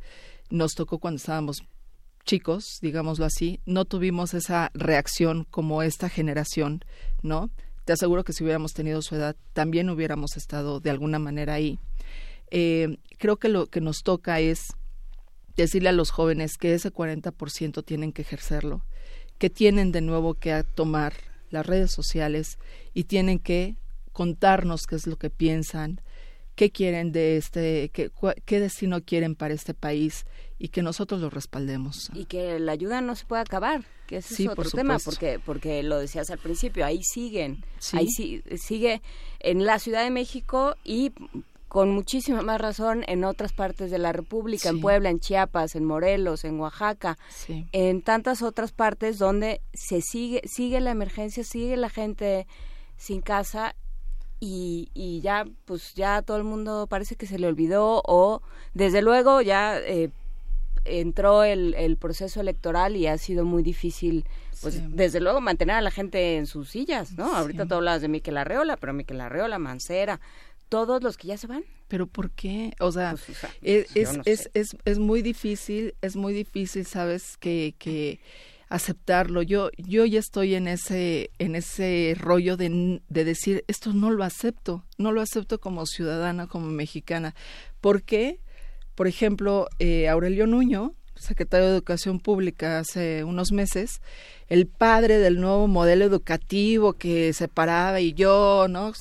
nos 0.50 0.74
tocó 0.74 0.98
cuando 0.98 1.16
estábamos 1.16 1.62
chicos, 2.24 2.78
digámoslo 2.82 3.24
así, 3.24 3.60
no 3.64 3.86
tuvimos 3.86 4.34
esa 4.34 4.70
reacción 4.74 5.46
como 5.50 5.82
esta 5.82 6.10
generación, 6.10 6.84
¿no? 7.22 7.50
Te 7.86 7.94
aseguro 7.94 8.24
que 8.24 8.32
si 8.32 8.44
hubiéramos 8.44 8.74
tenido 8.74 9.00
su 9.00 9.14
edad, 9.14 9.36
también 9.54 9.88
hubiéramos 9.88 10.36
estado 10.36 10.80
de 10.80 10.90
alguna 10.90 11.18
manera 11.18 11.54
ahí. 11.54 11.78
Eh, 12.50 12.98
creo 13.18 13.38
que 13.38 13.48
lo 13.48 13.66
que 13.66 13.80
nos 13.80 14.02
toca 14.02 14.40
es 14.40 14.74
decirle 15.56 15.88
a 15.88 15.92
los 15.92 16.10
jóvenes 16.10 16.58
que 16.58 16.74
ese 16.74 16.92
40% 16.92 17.84
tienen 17.84 18.12
que 18.12 18.22
ejercerlo, 18.22 18.84
que 19.38 19.48
tienen 19.48 19.92
de 19.92 20.02
nuevo 20.02 20.34
que 20.34 20.62
tomar 20.74 21.14
las 21.48 21.64
redes 21.64 21.90
sociales 21.90 22.58
y 22.92 23.04
tienen 23.04 23.38
que 23.38 23.76
contarnos 24.16 24.86
qué 24.86 24.96
es 24.96 25.06
lo 25.06 25.16
que 25.16 25.28
piensan, 25.28 26.00
qué 26.54 26.70
quieren 26.70 27.12
de 27.12 27.36
este, 27.36 27.90
qué, 27.90 28.10
qué 28.46 28.60
destino 28.60 29.02
quieren 29.02 29.34
para 29.34 29.52
este 29.52 29.74
país 29.74 30.24
y 30.58 30.68
que 30.68 30.80
nosotros 30.80 31.20
lo 31.20 31.28
respaldemos. 31.28 32.10
Y 32.14 32.24
que 32.24 32.58
la 32.58 32.72
ayuda 32.72 33.02
no 33.02 33.14
se 33.14 33.26
puede 33.26 33.42
acabar, 33.42 33.84
que 34.06 34.16
ese 34.16 34.42
es 34.42 34.48
otro 34.48 34.70
tema, 34.70 34.96
porque, 35.04 35.38
porque 35.44 35.82
lo 35.82 35.98
decías 35.98 36.30
al 36.30 36.38
principio, 36.38 36.86
ahí 36.86 37.02
siguen, 37.02 37.62
ahí 37.92 38.08
sigue 38.08 39.02
en 39.40 39.66
la 39.66 39.78
Ciudad 39.78 40.02
de 40.02 40.10
México 40.10 40.76
y 40.82 41.12
con 41.68 41.90
muchísima 41.90 42.40
más 42.40 42.58
razón 42.58 43.04
en 43.08 43.22
otras 43.22 43.52
partes 43.52 43.90
de 43.90 43.98
la 43.98 44.14
República, 44.14 44.70
en 44.70 44.80
Puebla, 44.80 45.10
en 45.10 45.20
Chiapas, 45.20 45.76
en 45.76 45.84
Morelos, 45.84 46.46
en 46.46 46.58
Oaxaca, 46.58 47.18
en 47.72 48.00
tantas 48.00 48.40
otras 48.40 48.72
partes 48.72 49.18
donde 49.18 49.60
se 49.74 50.00
sigue, 50.00 50.40
sigue 50.46 50.80
la 50.80 50.92
emergencia, 50.92 51.44
sigue 51.44 51.76
la 51.76 51.90
gente 51.90 52.46
sin 52.96 53.20
casa 53.20 53.76
y, 54.40 54.90
y 54.94 55.20
ya, 55.20 55.46
pues 55.64 55.94
ya 55.94 56.22
todo 56.22 56.36
el 56.36 56.44
mundo 56.44 56.86
parece 56.88 57.16
que 57.16 57.26
se 57.26 57.38
le 57.38 57.46
olvidó 57.46 58.02
o 58.04 58.42
desde 58.74 59.00
luego 59.02 59.40
ya 59.40 59.78
eh, 59.78 60.10
entró 60.84 61.42
el, 61.42 61.74
el, 61.74 61.96
proceso 61.96 62.40
electoral 62.40 62.96
y 62.96 63.06
ha 63.06 63.18
sido 63.18 63.44
muy 63.44 63.62
difícil, 63.62 64.24
pues 64.60 64.80
desde 64.94 65.20
luego 65.20 65.40
mantener 65.40 65.76
a 65.76 65.80
la 65.80 65.90
gente 65.90 66.36
en 66.36 66.46
sus 66.46 66.70
sillas, 66.70 67.12
¿no? 67.12 67.34
Ahorita 67.34 67.66
tú 67.66 67.74
hablas 67.74 68.02
de 68.02 68.08
Miquel 68.08 68.36
Arreola, 68.36 68.76
pero 68.76 68.92
Miquel 68.92 69.20
Arreola, 69.20 69.58
Mancera, 69.58 70.20
todos 70.68 71.02
los 71.02 71.16
que 71.16 71.28
ya 71.28 71.38
se 71.38 71.46
van. 71.46 71.64
Pero 71.88 72.06
¿por 72.06 72.30
qué? 72.30 72.74
O 72.80 72.90
sea, 72.90 73.12
pues, 73.12 73.38
es, 73.62 73.96
es, 74.24 74.50
es, 74.54 74.76
es, 74.84 74.98
muy 74.98 75.22
difícil, 75.22 75.94
es 76.02 76.16
muy 76.16 76.32
difícil, 76.32 76.84
¿sabes? 76.84 77.36
Que, 77.36 77.74
que 77.78 78.20
aceptarlo. 78.68 79.42
Yo, 79.42 79.70
yo 79.76 80.04
ya 80.04 80.18
estoy 80.18 80.54
en 80.54 80.68
ese, 80.68 81.30
en 81.38 81.54
ese 81.54 82.16
rollo 82.18 82.56
de, 82.56 83.00
de 83.08 83.24
decir, 83.24 83.64
esto 83.68 83.92
no 83.92 84.10
lo 84.10 84.24
acepto, 84.24 84.84
no 84.98 85.12
lo 85.12 85.20
acepto 85.20 85.60
como 85.60 85.86
ciudadana, 85.86 86.46
como 86.46 86.66
mexicana. 86.66 87.34
¿Por 87.80 88.02
qué? 88.02 88.40
Por 88.94 89.06
ejemplo, 89.06 89.68
eh, 89.78 90.08
Aurelio 90.08 90.46
Nuño, 90.46 90.94
secretario 91.14 91.66
de 91.66 91.72
Educación 91.72 92.20
Pública 92.20 92.78
hace 92.78 93.24
unos 93.24 93.52
meses, 93.52 94.00
el 94.48 94.66
padre 94.66 95.18
del 95.18 95.40
nuevo 95.40 95.66
modelo 95.66 96.04
educativo 96.04 96.94
que 96.94 97.32
separaba 97.32 98.00
y 98.00 98.12
yo, 98.12 98.66
¿no? 98.68 98.92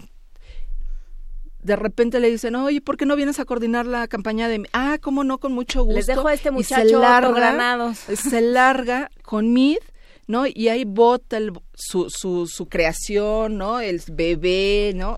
De 1.66 1.76
repente 1.76 2.20
le 2.20 2.30
dicen, 2.30 2.56
oye, 2.56 2.80
¿por 2.80 2.96
qué 2.96 3.08
no 3.08 3.16
vienes 3.16 3.40
a 3.40 3.46
coordinar 3.46 3.88
la 3.88 4.08
campaña 4.08 4.48
de... 4.48 4.70
Ah, 4.72 5.00
cómo 5.02 5.24
no, 5.24 5.40
con 5.40 5.52
mucho 5.52 5.84
gusto. 5.84 5.96
Les 5.96 6.06
dejo 6.06 6.28
a 6.28 6.34
este 6.36 6.52
muchacho 6.52 6.88
se 6.88 6.96
larga, 6.96 7.32
granados. 7.32 7.98
Se 7.98 8.40
larga 8.40 9.10
con 9.24 9.52
Mid, 9.52 9.80
¿no? 10.28 10.46
Y 10.46 10.68
ahí 10.68 10.86
vota 10.86 11.40
su, 11.74 12.12
su, 12.12 12.46
su 12.46 12.68
creación, 12.68 13.58
¿no? 13.58 13.80
El 13.80 14.00
bebé, 14.12 14.94
¿no? 14.94 15.18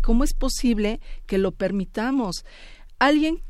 ¿Cómo 0.00 0.22
es 0.22 0.32
posible 0.32 1.00
que 1.26 1.38
lo 1.38 1.50
permitamos? 1.50 2.44
Alguien 3.00 3.42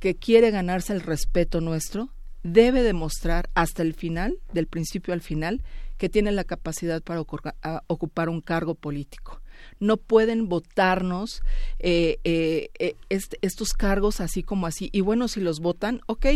que 0.00 0.16
quiere 0.16 0.50
ganarse 0.50 0.92
el 0.92 1.02
respeto 1.02 1.60
nuestro 1.60 2.08
debe 2.42 2.82
demostrar 2.82 3.48
hasta 3.54 3.82
el 3.82 3.94
final, 3.94 4.40
del 4.52 4.66
principio 4.66 5.14
al 5.14 5.20
final, 5.20 5.62
que 5.98 6.08
tiene 6.08 6.32
la 6.32 6.42
capacidad 6.42 7.00
para 7.00 7.20
ocupar 7.20 8.28
un 8.28 8.40
cargo 8.40 8.74
político. 8.74 9.40
No 9.80 9.96
pueden 9.96 10.48
votarnos 10.48 11.42
eh, 11.78 12.18
eh, 12.24 12.70
eh 12.78 12.96
estos 13.08 13.72
cargos 13.72 14.20
así 14.20 14.42
como 14.42 14.66
así. 14.66 14.88
Y 14.92 15.00
bueno, 15.00 15.28
si 15.28 15.40
los 15.40 15.60
votan, 15.60 16.00
ok, 16.06 16.26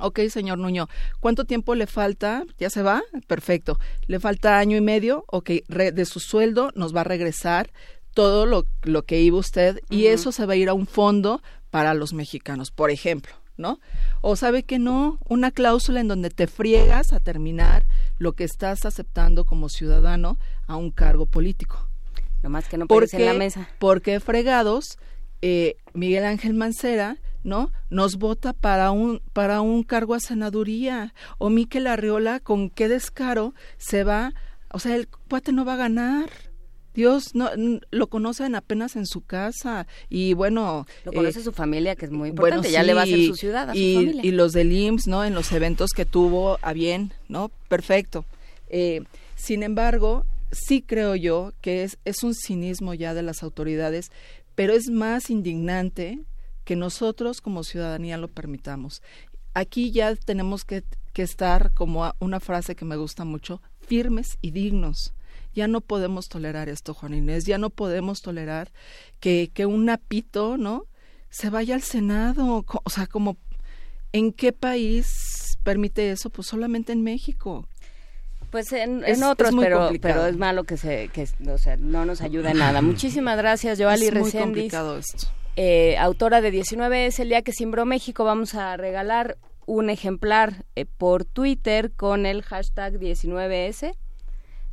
Ok, 0.00 0.18
señor 0.28 0.58
Nuño, 0.58 0.88
¿cuánto 1.20 1.44
tiempo 1.44 1.76
le 1.76 1.86
falta? 1.86 2.42
¿Ya 2.58 2.68
se 2.68 2.82
va? 2.82 3.02
Perfecto. 3.28 3.78
¿Le 4.08 4.18
falta 4.18 4.58
año 4.58 4.76
y 4.76 4.80
medio? 4.80 5.24
Ok, 5.28 5.50
de 5.68 6.04
su 6.04 6.18
sueldo 6.18 6.72
nos 6.74 6.94
va 6.94 7.02
a 7.02 7.04
regresar 7.04 7.70
todo 8.12 8.44
lo, 8.44 8.64
lo 8.82 9.02
que 9.02 9.20
iba 9.20 9.38
usted 9.38 9.80
y 9.90 10.06
eso 10.06 10.32
se 10.32 10.46
va 10.46 10.54
a 10.54 10.56
ir 10.56 10.68
a 10.68 10.74
un 10.74 10.86
fondo 10.86 11.42
para 11.70 11.94
los 11.94 12.12
mexicanos, 12.12 12.70
por 12.70 12.90
ejemplo, 12.90 13.34
¿no? 13.56 13.80
O 14.20 14.36
sabe 14.36 14.64
que 14.64 14.78
no, 14.78 15.18
una 15.28 15.50
cláusula 15.52 16.00
en 16.00 16.08
donde 16.08 16.30
te 16.30 16.46
friegas 16.46 17.12
a 17.12 17.20
terminar 17.20 17.86
lo 18.18 18.32
que 18.32 18.44
estás 18.44 18.86
aceptando 18.86 19.44
como 19.44 19.68
ciudadano 19.68 20.38
a 20.66 20.76
un 20.76 20.90
cargo 20.90 21.26
político. 21.26 21.88
Más 22.48 22.68
que 22.68 22.78
no 22.78 22.86
porque, 22.86 23.16
en 23.16 23.26
la 23.26 23.34
mesa. 23.34 23.68
Porque 23.78 24.20
fregados, 24.20 24.98
eh, 25.42 25.76
Miguel 25.92 26.24
Ángel 26.24 26.54
Mancera, 26.54 27.18
¿no? 27.42 27.70
Nos 27.90 28.16
vota 28.16 28.52
para 28.52 28.90
un, 28.90 29.20
para 29.32 29.60
un 29.60 29.82
cargo 29.82 30.14
a 30.14 30.20
senaduría. 30.20 31.14
O 31.38 31.50
Miquel 31.50 31.86
Arriola, 31.86 32.40
con 32.40 32.70
qué 32.70 32.88
descaro 32.88 33.54
se 33.76 34.04
va, 34.04 34.32
o 34.70 34.78
sea, 34.78 34.96
el 34.96 35.06
cuate 35.06 35.52
no 35.52 35.64
va 35.64 35.74
a 35.74 35.76
ganar. 35.76 36.30
Dios 36.94 37.34
no 37.34 37.50
lo 37.90 38.06
conocen 38.06 38.54
apenas 38.54 38.94
en 38.94 39.06
su 39.06 39.20
casa 39.20 39.88
y 40.08 40.32
bueno 40.34 40.86
lo 41.04 41.12
conoce 41.12 41.40
eh, 41.40 41.42
su 41.42 41.50
familia 41.50 41.96
que 41.96 42.04
es 42.04 42.12
muy 42.12 42.28
importante 42.28 42.70
ya 42.70 42.84
le 42.84 42.94
va 42.94 43.00
a 43.00 43.02
hacer 43.02 43.26
su 43.26 43.34
ciudad 43.34 43.70
a 43.70 43.74
y, 43.74 43.94
su 43.94 44.00
familia. 44.00 44.22
y 44.24 44.30
los 44.30 44.52
del 44.52 44.70
IMSS 44.70 45.08
no 45.08 45.24
en 45.24 45.34
los 45.34 45.50
eventos 45.50 45.90
que 45.90 46.04
tuvo 46.04 46.56
a 46.62 46.72
bien 46.72 47.12
no 47.28 47.50
perfecto 47.68 48.24
eh, 48.68 49.02
sin 49.34 49.64
embargo 49.64 50.24
sí 50.54 50.82
creo 50.82 51.14
yo 51.16 51.52
que 51.60 51.84
es 51.84 51.98
es 52.04 52.22
un 52.22 52.34
cinismo 52.34 52.94
ya 52.94 53.14
de 53.14 53.22
las 53.22 53.42
autoridades 53.42 54.10
pero 54.54 54.72
es 54.72 54.88
más 54.90 55.30
indignante 55.30 56.20
que 56.64 56.76
nosotros 56.76 57.40
como 57.40 57.64
ciudadanía 57.64 58.16
lo 58.16 58.28
permitamos 58.28 59.02
aquí 59.52 59.90
ya 59.90 60.14
tenemos 60.16 60.64
que, 60.64 60.84
que 61.12 61.22
estar 61.22 61.72
como 61.74 62.14
una 62.20 62.40
frase 62.40 62.74
que 62.74 62.84
me 62.84 62.96
gusta 62.96 63.24
mucho 63.24 63.60
firmes 63.80 64.38
y 64.40 64.50
dignos 64.50 65.14
ya 65.54 65.68
no 65.68 65.80
podemos 65.80 66.28
tolerar 66.28 66.68
esto, 66.68 66.94
Juan 66.94 67.14
Inés, 67.14 67.44
ya 67.44 67.58
no 67.58 67.70
podemos 67.70 68.22
tolerar 68.22 68.72
que, 69.20 69.50
que 69.54 69.66
un 69.66 69.88
apito, 69.88 70.56
¿no? 70.56 70.86
Se 71.30 71.48
vaya 71.48 71.76
al 71.76 71.82
Senado, 71.82 72.64
o 72.66 72.90
sea, 72.90 73.06
como, 73.06 73.36
¿en 74.12 74.32
qué 74.32 74.52
país 74.52 75.58
permite 75.62 76.10
eso? 76.10 76.30
Pues 76.30 76.48
solamente 76.48 76.92
en 76.92 77.02
México. 77.02 77.68
Pues 78.54 78.70
en, 78.72 79.02
otros, 79.24 79.50
pero, 79.58 79.90
pero 80.00 80.26
es 80.26 80.36
malo 80.36 80.62
que 80.62 80.76
se, 80.76 81.08
que, 81.08 81.26
o 81.50 81.58
sea, 81.58 81.76
no 81.76 82.04
nos 82.04 82.20
ayuda 82.20 82.52
en 82.52 82.58
nada. 82.58 82.82
Muchísimas 82.82 83.36
gracias, 83.36 83.80
Joali 83.80 84.06
Es 84.06 84.14
muy 84.14 84.30
complicado 84.30 84.96
esto. 84.96 85.26
eh, 85.56 85.96
autora 85.98 86.40
de 86.40 86.52
19 86.52 87.06
es 87.06 87.18
el 87.18 87.30
día 87.30 87.42
que 87.42 87.50
simbró 87.50 87.84
México. 87.84 88.22
Vamos 88.22 88.54
a 88.54 88.76
regalar 88.76 89.38
un 89.66 89.90
ejemplar 89.90 90.66
eh, 90.76 90.86
por 90.86 91.24
Twitter 91.24 91.90
con 91.90 92.26
el 92.26 92.42
hashtag 92.42 93.00
19S 93.00 93.96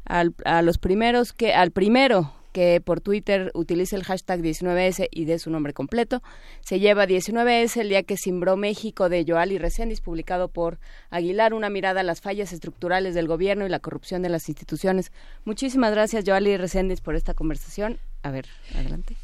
al, 0.05 0.35
a 0.45 0.61
los 0.61 0.77
primeros 0.77 1.33
que 1.33 1.55
al 1.55 1.71
primero 1.71 2.31
que 2.51 2.81
por 2.81 3.01
Twitter 3.01 3.51
utilice 3.53 3.95
el 3.95 4.03
hashtag 4.03 4.41
19S 4.41 5.07
y 5.11 5.25
dé 5.25 5.39
su 5.39 5.49
nombre 5.49 5.73
completo. 5.73 6.21
Se 6.61 6.79
lleva 6.79 7.05
19S 7.05 7.81
el 7.81 7.89
día 7.89 8.03
que 8.03 8.17
simbró 8.17 8.57
México 8.57 9.09
de 9.09 9.25
Joali 9.27 9.57
Reséndiz, 9.57 10.01
publicado 10.01 10.47
por 10.47 10.79
Aguilar, 11.09 11.53
una 11.53 11.69
mirada 11.69 12.01
a 12.01 12.03
las 12.03 12.21
fallas 12.21 12.53
estructurales 12.53 13.15
del 13.15 13.27
gobierno 13.27 13.65
y 13.65 13.69
la 13.69 13.79
corrupción 13.79 14.21
de 14.21 14.29
las 14.29 14.49
instituciones. 14.49 15.11
Muchísimas 15.45 15.91
gracias, 15.91 16.23
Joali 16.25 16.57
Reséndiz, 16.57 17.01
por 17.01 17.15
esta 17.15 17.33
conversación. 17.33 17.99
A 18.23 18.31
ver, 18.31 18.47
adelante. 18.75 19.15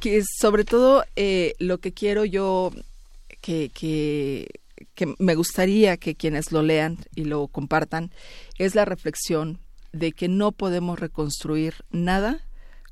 Que 0.00 0.22
sobre 0.40 0.64
todo 0.64 1.04
eh, 1.16 1.54
lo 1.58 1.78
que 1.78 1.92
quiero 1.92 2.24
yo 2.24 2.70
que, 3.40 3.70
que 3.70 4.48
que 4.94 5.14
me 5.18 5.34
gustaría 5.34 5.96
que 5.96 6.14
quienes 6.14 6.52
lo 6.52 6.62
lean 6.62 6.98
y 7.14 7.24
lo 7.24 7.46
compartan 7.48 8.10
es 8.58 8.74
la 8.74 8.84
reflexión 8.84 9.58
de 9.92 10.12
que 10.12 10.28
no 10.28 10.52
podemos 10.52 10.98
reconstruir 10.98 11.74
nada 11.90 12.40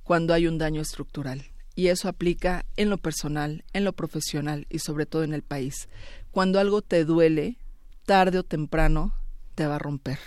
cuando 0.05 0.35
hay 0.35 0.47
un 0.47 0.59
daño 0.59 0.81
estructural. 0.81 1.45
Y 1.75 1.89
eso 1.89 2.09
aplica 2.09 2.67
en 2.77 2.91
lo 2.91 2.99
personal, 2.99 3.65
en 3.73 3.85
lo 3.85 3.93
profesional 3.93 4.67
y 4.69 4.81
sobre 4.81 5.07
todo 5.07 5.23
en 5.23 5.33
el 5.33 5.43
país. 5.43 5.89
Cuando 6.31 6.61
algo 6.61 6.83
te 6.83 7.05
duele, 7.05 7.57
tarde 8.05 8.39
o 8.39 8.43
temprano 8.43 9.15
te 9.55 9.67
va 9.67 9.77
a 9.77 9.79
romper. 9.79 10.19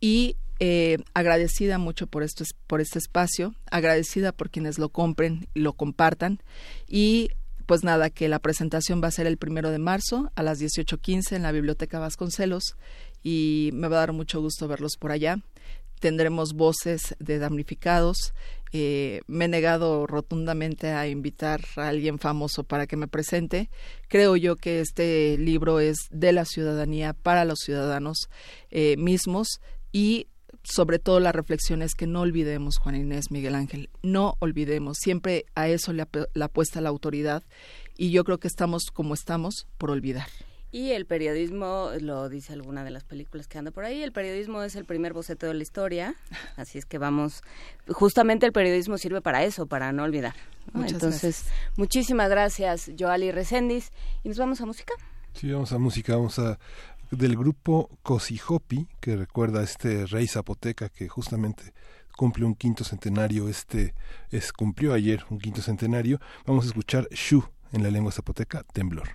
Y 0.00 0.36
eh, 0.58 0.98
agradecida 1.14 1.78
mucho 1.78 2.06
por, 2.06 2.22
esto, 2.22 2.44
por 2.66 2.80
este 2.80 2.98
espacio, 2.98 3.54
agradecida 3.70 4.32
por 4.32 4.50
quienes 4.50 4.78
lo 4.78 4.90
compren 4.90 5.48
y 5.54 5.60
lo 5.60 5.72
compartan. 5.72 6.42
Y 6.86 7.30
pues 7.70 7.84
nada, 7.84 8.10
que 8.10 8.28
la 8.28 8.40
presentación 8.40 9.00
va 9.02 9.08
a 9.08 9.12
ser 9.12 9.26
el 9.26 9.36
primero 9.36 9.70
de 9.70 9.78
marzo 9.78 10.32
a 10.34 10.42
las 10.42 10.60
18.15 10.60 11.36
en 11.36 11.44
la 11.44 11.52
Biblioteca 11.52 12.00
Vasconcelos 12.00 12.74
y 13.22 13.70
me 13.74 13.86
va 13.86 13.98
a 13.98 14.00
dar 14.00 14.12
mucho 14.12 14.40
gusto 14.40 14.66
verlos 14.66 14.96
por 14.98 15.12
allá. 15.12 15.38
Tendremos 16.00 16.54
voces 16.54 17.14
de 17.20 17.38
damnificados, 17.38 18.34
eh, 18.72 19.20
me 19.26 19.46
he 19.46 19.48
negado 19.48 20.06
rotundamente 20.06 20.88
a 20.88 21.08
invitar 21.08 21.60
a 21.76 21.88
alguien 21.88 22.18
famoso 22.18 22.64
para 22.64 22.86
que 22.86 22.96
me 22.96 23.08
presente. 23.08 23.70
Creo 24.08 24.36
yo 24.36 24.56
que 24.56 24.80
este 24.80 25.36
libro 25.38 25.80
es 25.80 25.96
de 26.10 26.32
la 26.32 26.44
ciudadanía 26.44 27.12
para 27.12 27.44
los 27.44 27.60
ciudadanos 27.60 28.28
eh, 28.70 28.96
mismos 28.96 29.60
y 29.92 30.28
sobre 30.62 30.98
todo 30.98 31.20
la 31.20 31.32
reflexión 31.32 31.82
es 31.82 31.94
que 31.94 32.06
no 32.06 32.20
olvidemos, 32.20 32.78
Juan 32.78 32.96
Inés 32.96 33.30
Miguel 33.30 33.54
Ángel, 33.54 33.88
no 34.02 34.36
olvidemos, 34.40 34.98
siempre 35.00 35.46
a 35.54 35.68
eso 35.68 35.92
le, 35.92 36.06
le 36.34 36.44
apuesta 36.44 36.80
la 36.80 36.90
autoridad 36.90 37.42
y 37.96 38.10
yo 38.10 38.24
creo 38.24 38.38
que 38.38 38.48
estamos 38.48 38.86
como 38.92 39.14
estamos 39.14 39.66
por 39.78 39.90
olvidar. 39.90 40.28
Y 40.72 40.92
el 40.92 41.04
periodismo, 41.04 41.90
lo 42.00 42.28
dice 42.28 42.52
alguna 42.52 42.84
de 42.84 42.90
las 42.90 43.02
películas 43.02 43.48
que 43.48 43.58
anda 43.58 43.72
por 43.72 43.84
ahí, 43.84 44.02
el 44.02 44.12
periodismo 44.12 44.62
es 44.62 44.76
el 44.76 44.84
primer 44.84 45.12
boceto 45.12 45.46
de 45.46 45.54
la 45.54 45.62
historia, 45.62 46.14
así 46.56 46.78
es 46.78 46.86
que 46.86 46.98
vamos, 46.98 47.42
justamente 47.88 48.46
el 48.46 48.52
periodismo 48.52 48.96
sirve 48.96 49.20
para 49.20 49.44
eso, 49.44 49.66
para 49.66 49.92
no 49.92 50.04
olvidar. 50.04 50.34
Entonces, 50.74 51.46
muchísimas 51.76 52.30
gracias, 52.30 52.92
Joali 52.96 53.32
Reséndiz, 53.32 53.90
y 54.22 54.28
nos 54.28 54.38
vamos 54.38 54.60
a 54.60 54.66
música. 54.66 54.94
Sí, 55.34 55.50
vamos 55.50 55.72
a 55.72 55.78
música, 55.78 56.14
vamos 56.14 56.38
a 56.38 56.58
del 57.10 57.36
grupo 57.36 57.90
Cosijopi, 58.02 58.88
que 59.00 59.16
recuerda 59.16 59.60
a 59.60 59.64
este 59.64 60.06
rey 60.06 60.28
zapoteca 60.28 60.88
que 60.88 61.08
justamente 61.08 61.74
cumple 62.16 62.44
un 62.44 62.54
quinto 62.54 62.84
centenario, 62.84 63.48
este 63.48 63.94
es 64.30 64.52
cumplió 64.52 64.92
ayer 64.92 65.24
un 65.30 65.38
quinto 65.38 65.62
centenario. 65.62 66.20
Vamos 66.46 66.64
a 66.64 66.68
escuchar 66.68 67.08
Shu 67.10 67.42
en 67.72 67.82
la 67.82 67.90
lengua 67.90 68.12
zapoteca, 68.12 68.62
temblor. 68.72 69.08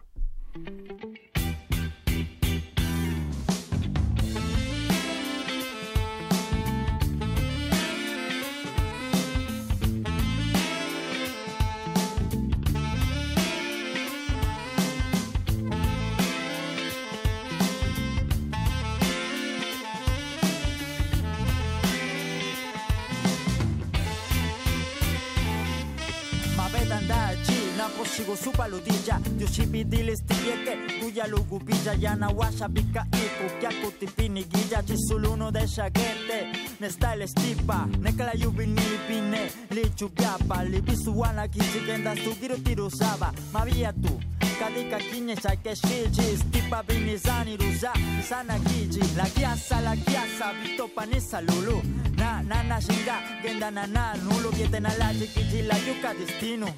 Sigo 28.16 28.36
su 28.36 28.52
paludilla. 28.52 29.20
Diosipidili 29.38 30.16
stipieke 30.18 30.78
Kuya 31.00 31.28
lugupilla 31.28 31.94
Yana 32.00 32.28
washa 32.30 32.68
bika 32.68 33.06
iku 33.12 33.60
Kyaku 33.60 33.92
tipini 34.00 34.44
guilla. 34.44 34.84
Chisuluno 34.84 35.52
de 35.52 35.68
shagete 35.68 36.48
Nesta 36.80 37.14
el 37.14 37.22
estipa. 37.22 37.88
Nekala 38.00 38.32
yubini 38.34 38.82
pine 39.08 39.52
Lichu 39.72 40.10
piapa. 40.10 40.64
Libisuana 40.64 41.48
kichikenda 41.48 42.16
Sugiro 42.16 42.56
tirusaba 42.58 43.34
Mavia 43.54 43.94
tu 43.94 44.20
kadika 44.60 44.98
kinye 45.00 45.36
shake 45.36 45.76
shiji 45.76 46.38
stipa 46.38 46.84
binizani 46.84 47.58
ruza 47.58 47.92
sana 48.30 48.60
kiji 48.60 49.00
la 49.18 49.24
kiasa 49.26 49.82
la 49.82 49.96
kiasa 49.96 50.54
vitopa 50.64 51.06
ni 51.06 51.22
salulu 51.22 51.82
na 52.18 52.42
na 52.42 52.64
na 52.64 52.82
shinga 52.82 53.20
genda 53.44 53.72
na 53.72 53.86
na 53.88 54.14
nulo. 54.16 54.50
Viete 54.52 54.80
na 54.80 54.90
la 54.98 55.14
kiji 55.14 55.62
la 55.62 55.76
yuka 55.78 56.14
destino 56.14 56.70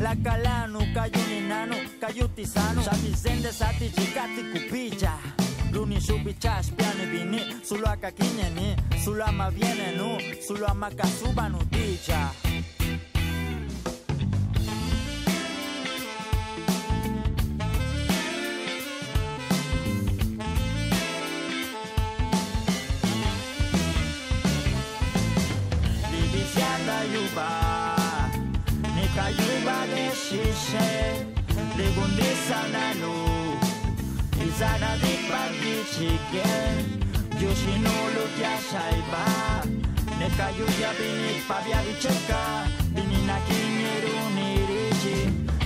la 0.00 0.14
calano, 0.22 0.78
cayo 0.94 1.20
ninano, 1.28 1.76
cayo 2.00 2.28
tisano, 2.34 2.82
sabizende 2.82 3.52
sati 3.52 3.90
chikati 3.90 4.42
kupija. 4.52 5.12
Luni 5.72 6.00
subichas 6.00 6.70
piani 6.70 7.06
bini, 7.10 7.40
sulu 7.64 7.86
akakinyeni, 7.86 8.76
sulu 9.04 9.22
ama 9.22 9.50
viene 9.50 9.96
nu, 9.96 10.18
sulu 10.46 10.66
ama 10.66 10.90
kasuba 10.90 11.48
nutija. 11.48 12.30
Divisianda 26.10 26.96
yuba 27.12 27.46
şişe 30.24 31.16
Legundi 31.78 32.30
sana 32.48 32.86
nu 33.00 33.14
Izana 34.46 34.92
di 35.02 35.14
pagi 35.28 35.76
chicken 35.92 36.76
Yoshino 37.42 37.94
lutia 38.14 38.54
shaiba 38.70 39.24
Neka 40.18 40.48
yuya 40.58 40.90
bini 40.98 41.32
pabia 41.48 41.80
bicheka 41.86 42.40
Bini 42.94 43.18
nakineru 43.28 44.16
niriji 44.36 45.18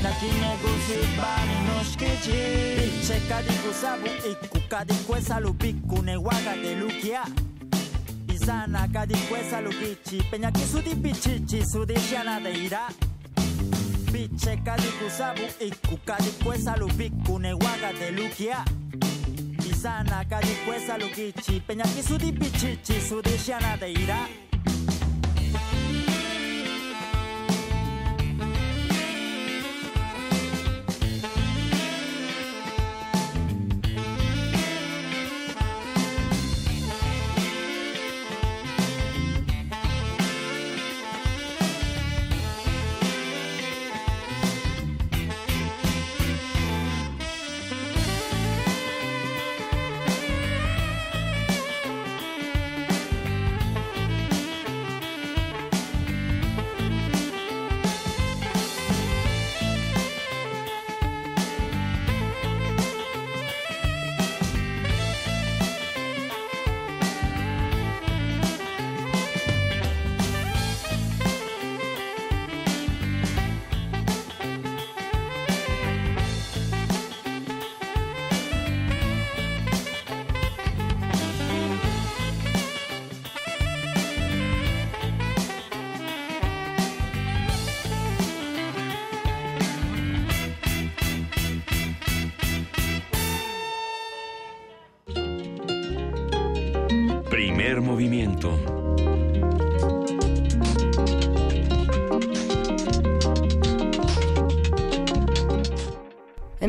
Nakine 0.03 0.53
gusi 0.62 0.98
bani 1.18 1.57
noshkichi 1.66 2.40
Bicheka 2.76 3.42
di 3.42 3.55
gusabu 3.62 4.07
ikuka 4.30 4.84
di 4.84 4.94
kwesa 4.94 5.40
lupiku 5.40 6.03
ne 6.03 6.16
waga 6.16 6.55
de 6.62 6.74
lukia 6.74 7.22
Izana 8.34 8.88
kadi 8.92 9.14
kwesa 9.28 9.61
lukichi 9.61 10.22
Peñaki 10.30 10.64
su 10.72 10.80
di 10.82 10.94
pichichi 10.96 11.62
su 11.72 11.84
di 11.84 11.94
shana 11.94 12.40
de 12.40 12.53
ira 12.64 12.88
biche 14.28 14.56
kadikusabu 14.56 15.40
iku 15.60 15.96
kadikwesa 15.96 16.76
lubiku 16.76 17.38
newaga 17.38 17.92
de 17.98 18.10
lukia 18.10 18.64
Izana 19.70 20.24
kadikwesa 20.24 20.98
lukichi 20.98 21.60
peña 21.66 21.84
kisudi 21.84 22.32
pichichi 22.32 23.00
sudishiana 23.00 23.76
de 23.76 23.92
ira 23.92 24.18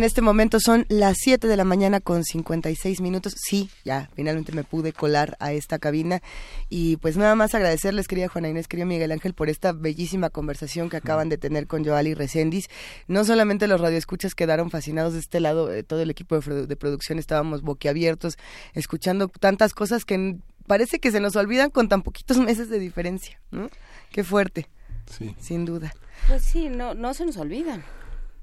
En 0.01 0.05
este 0.05 0.22
momento 0.22 0.59
son 0.59 0.86
las 0.89 1.17
7 1.19 1.47
de 1.47 1.55
la 1.55 1.63
mañana 1.63 1.99
con 1.99 2.24
56 2.24 3.01
minutos. 3.01 3.36
Sí, 3.38 3.69
ya 3.86 4.09
finalmente 4.15 4.51
me 4.51 4.63
pude 4.63 4.93
colar 4.93 5.38
a 5.39 5.53
esta 5.53 5.78
cabina. 5.78 6.24
Y 6.69 6.97
pues 6.97 7.17
nada 7.17 7.36
más 7.36 7.53
agradecerles, 7.53 8.07
querida 8.07 8.28
Juana 8.28 8.49
Inés, 8.49 8.67
querido 8.67 8.88
Miguel 8.88 9.11
Ángel, 9.11 9.34
por 9.34 9.47
esta 9.47 9.74
bellísima 9.74 10.32
conversación 10.32 10.89
que 10.89 10.97
acaban 10.97 11.30
de 11.30 11.38
tener 11.38 11.67
con 11.67 11.86
Joali 11.86 12.15
Recendis. 12.15 12.67
No 13.07 13.26
solamente 13.26 13.67
los 13.67 13.80
radioescuchas 13.80 14.34
quedaron 14.34 14.72
fascinados 14.72 15.13
de 15.13 15.19
este 15.19 15.39
lado, 15.39 15.72
eh, 15.72 15.84
todo 15.84 16.01
el 16.01 16.09
equipo 16.09 16.39
de 16.39 16.76
producción 16.78 17.19
estábamos 17.19 17.61
boquiabiertos, 17.61 18.39
escuchando 18.74 19.28
tantas 19.28 19.74
cosas 19.74 20.03
que 20.03 20.39
parece 20.72 20.99
que 20.99 21.11
se 21.11 21.19
nos 21.19 21.36
olvidan 21.36 21.69
con 21.69 21.89
tan 21.89 22.01
poquitos 22.01 22.38
meses 22.49 22.69
de 22.69 22.80
diferencia, 22.80 23.41
¿no? 23.51 23.69
Qué 24.09 24.24
fuerte. 24.24 24.69
Sí. 25.05 25.36
Sin 25.38 25.65
duda. 25.65 25.93
Pues 26.30 26.43
sí, 26.43 26.69
no, 26.69 26.93
no 26.93 27.13
se 27.13 27.26
nos 27.26 27.36
olvidan. 27.36 27.84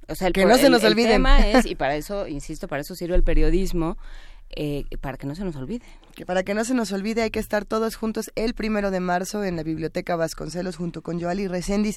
O 0.09 0.15
sea, 0.15 0.27
el, 0.27 0.35
que 0.35 0.45
no 0.45 0.59
se 0.59 0.69
nos 0.69 0.85
el, 0.85 0.93
olviden. 0.93 1.11
El 1.11 1.15
tema 1.15 1.39
es, 1.49 1.65
y 1.65 1.75
para 1.75 1.97
eso, 1.97 2.29
insisto, 2.29 2.69
para 2.69 2.83
eso 2.83 2.95
sirve 2.95 3.15
el 3.15 3.23
periodismo, 3.23 3.97
eh, 4.55 4.85
para 5.01 5.17
que 5.17 5.27
no 5.27 5.35
se 5.35 5.43
nos 5.43 5.57
olvide. 5.57 5.87
Que 6.15 6.27
para 6.27 6.43
que 6.43 6.53
no 6.53 6.67
se 6.67 6.75
nos 6.75 6.93
olvide 6.93 7.23
hay 7.23 7.31
que 7.31 7.41
estar 7.41 7.65
todos 7.65 7.97
juntos 7.97 8.31
el 8.35 8.53
primero 8.53 8.91
de 8.91 9.01
marzo 9.01 9.43
en 9.43 9.57
la 9.57 9.63
Biblioteca 9.63 10.15
Vasconcelos 10.15 10.77
junto 10.77 11.01
con 11.01 11.19
Joali 11.19 11.49
Recendis. 11.49 11.97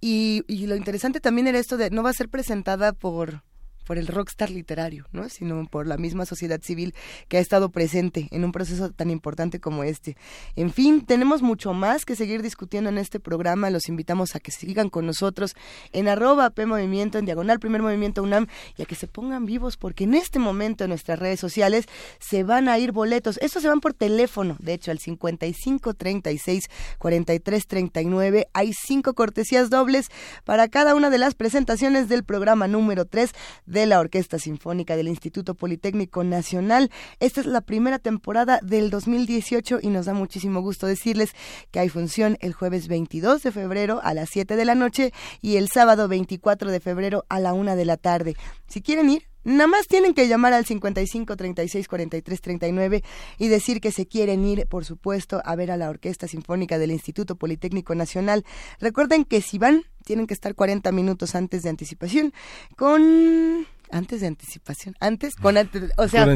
Y, 0.00 0.44
y 0.46 0.68
lo 0.68 0.76
interesante 0.76 1.18
también 1.18 1.48
era 1.48 1.58
esto 1.58 1.76
de 1.76 1.90
no 1.90 2.04
va 2.04 2.10
a 2.10 2.14
ser 2.14 2.28
presentada 2.28 2.92
por 2.92 3.42
por 3.84 3.98
el 3.98 4.06
rockstar 4.06 4.50
literario, 4.50 5.06
¿no? 5.12 5.28
sino 5.28 5.66
por 5.66 5.86
la 5.86 5.96
misma 5.96 6.26
sociedad 6.26 6.60
civil 6.62 6.94
que 7.28 7.36
ha 7.36 7.40
estado 7.40 7.70
presente 7.70 8.28
en 8.30 8.44
un 8.44 8.52
proceso 8.52 8.90
tan 8.90 9.10
importante 9.10 9.60
como 9.60 9.84
este. 9.84 10.16
En 10.56 10.72
fin, 10.72 11.04
tenemos 11.04 11.42
mucho 11.42 11.72
más 11.72 12.04
que 12.04 12.16
seguir 12.16 12.42
discutiendo 12.42 12.90
en 12.90 12.98
este 12.98 13.20
programa. 13.20 13.70
Los 13.70 13.88
invitamos 13.88 14.34
a 14.34 14.40
que 14.40 14.50
sigan 14.50 14.90
con 14.90 15.06
nosotros 15.06 15.54
en 15.92 16.08
arroba 16.08 16.50
P 16.50 16.62
en 16.62 17.24
diagonal 17.24 17.60
Primer 17.60 17.82
Movimiento 17.82 18.22
UNAM, 18.22 18.46
y 18.76 18.82
a 18.82 18.86
que 18.86 18.94
se 18.94 19.06
pongan 19.06 19.46
vivos, 19.46 19.76
porque 19.76 20.04
en 20.04 20.14
este 20.14 20.38
momento 20.38 20.84
en 20.84 20.90
nuestras 20.90 21.18
redes 21.18 21.40
sociales 21.40 21.86
se 22.18 22.44
van 22.44 22.68
a 22.68 22.78
ir 22.78 22.92
boletos. 22.92 23.38
Estos 23.38 23.62
se 23.62 23.68
van 23.68 23.80
por 23.80 23.94
teléfono, 23.94 24.56
de 24.58 24.74
hecho, 24.74 24.90
al 24.90 24.98
55 24.98 25.94
36 25.94 26.70
43 26.98 27.66
39. 27.66 28.48
Hay 28.52 28.72
cinco 28.72 29.14
cortesías 29.14 29.70
dobles 29.70 30.08
para 30.44 30.68
cada 30.68 30.94
una 30.94 31.10
de 31.10 31.18
las 31.18 31.34
presentaciones 31.34 32.08
del 32.08 32.24
programa 32.24 32.68
número 32.68 33.04
3 33.04 33.32
de 33.72 33.86
la 33.86 33.98
Orquesta 33.98 34.38
Sinfónica 34.38 34.96
del 34.96 35.08
Instituto 35.08 35.54
Politécnico 35.54 36.22
Nacional. 36.24 36.90
Esta 37.20 37.40
es 37.40 37.46
la 37.46 37.62
primera 37.62 37.98
temporada 37.98 38.60
del 38.62 38.90
2018 38.90 39.78
y 39.82 39.88
nos 39.88 40.06
da 40.06 40.12
muchísimo 40.14 40.60
gusto 40.60 40.86
decirles 40.86 41.32
que 41.70 41.80
hay 41.80 41.88
función 41.88 42.36
el 42.40 42.52
jueves 42.52 42.86
22 42.86 43.42
de 43.42 43.50
febrero 43.50 44.00
a 44.04 44.12
las 44.12 44.28
7 44.30 44.56
de 44.56 44.64
la 44.66 44.74
noche 44.74 45.12
y 45.40 45.56
el 45.56 45.68
sábado 45.68 46.06
24 46.06 46.70
de 46.70 46.80
febrero 46.80 47.24
a 47.30 47.40
la 47.40 47.54
1 47.54 47.74
de 47.74 47.84
la 47.86 47.96
tarde. 47.96 48.36
Si 48.68 48.82
quieren 48.82 49.08
ir, 49.08 49.31
Nada 49.44 49.66
más 49.66 49.86
tienen 49.86 50.14
que 50.14 50.28
llamar 50.28 50.52
al 50.52 50.64
55 50.64 51.36
36 51.36 51.88
43 51.88 52.40
39 52.40 53.02
y 53.38 53.48
decir 53.48 53.80
que 53.80 53.92
se 53.92 54.06
quieren 54.06 54.44
ir, 54.44 54.66
por 54.66 54.84
supuesto, 54.84 55.42
a 55.44 55.56
ver 55.56 55.70
a 55.70 55.76
la 55.76 55.90
Orquesta 55.90 56.28
Sinfónica 56.28 56.78
del 56.78 56.90
Instituto 56.92 57.36
Politécnico 57.36 57.94
Nacional. 57.94 58.44
Recuerden 58.80 59.24
que 59.24 59.40
si 59.40 59.58
van, 59.58 59.84
tienen 60.04 60.26
que 60.26 60.34
estar 60.34 60.54
40 60.54 60.92
minutos 60.92 61.34
antes 61.34 61.62
de 61.62 61.70
anticipación 61.70 62.32
con 62.76 63.66
antes 63.90 64.22
de 64.22 64.26
anticipación, 64.26 64.96
antes 65.00 65.36
con 65.36 65.58
antes, 65.58 65.90
o 65.98 66.08
sea, 66.08 66.26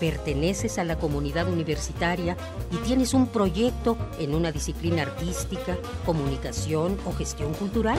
Perteneces 0.00 0.78
a 0.78 0.84
la 0.84 0.98
comunidad 0.98 1.48
universitaria 1.48 2.36
y 2.70 2.76
tienes 2.78 3.14
un 3.14 3.28
proyecto 3.28 3.96
en 4.18 4.34
una 4.34 4.50
disciplina 4.50 5.02
artística, 5.02 5.76
comunicación 6.04 6.98
o 7.06 7.12
gestión 7.12 7.54
cultural. 7.54 7.98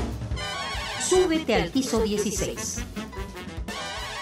Súbete 1.02 1.56
al 1.56 1.70
piso 1.70 2.02
16. 2.02 2.84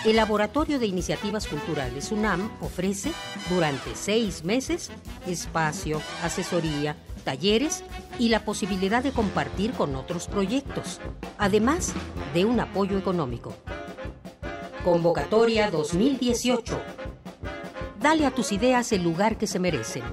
El 0.05 0.17
Laboratorio 0.17 0.79
de 0.79 0.85
Iniciativas 0.85 1.47
Culturales 1.47 2.11
UNAM 2.11 2.51
ofrece 2.59 3.11
durante 3.49 3.95
seis 3.95 4.43
meses 4.43 4.91
espacio, 5.25 6.01
asesoría, 6.21 6.97
talleres 7.23 7.83
y 8.19 8.29
la 8.29 8.45
posibilidad 8.45 9.01
de 9.01 9.11
compartir 9.11 9.71
con 9.71 9.95
otros 9.95 10.27
proyectos, 10.27 10.99
además 11.37 11.93
de 12.33 12.45
un 12.45 12.59
apoyo 12.59 12.97
económico. 12.97 13.55
Convocatoria 14.83 15.71
2018. 15.71 16.79
Dale 17.99 18.25
a 18.25 18.31
tus 18.31 18.51
ideas 18.51 18.91
el 18.91 19.01
lugar 19.01 19.37
que 19.37 19.47
se 19.47 19.59
merecen. 19.59 20.03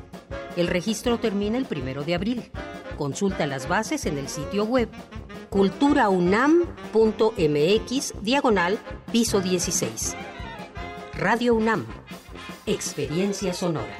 El 0.56 0.68
registro 0.68 1.18
termina 1.18 1.58
el 1.58 1.64
primero 1.64 2.04
de 2.04 2.14
abril. 2.14 2.50
Consulta 2.96 3.46
las 3.46 3.68
bases 3.68 4.06
en 4.06 4.18
el 4.18 4.28
sitio 4.28 4.64
web 4.64 4.88
culturaunam.mx 5.50 8.14
diagonal 8.22 8.78
piso 9.10 9.40
16. 9.40 10.14
Radio 11.14 11.54
UNAM. 11.54 11.86
Experiencia 12.66 13.52
sonora. 13.52 13.99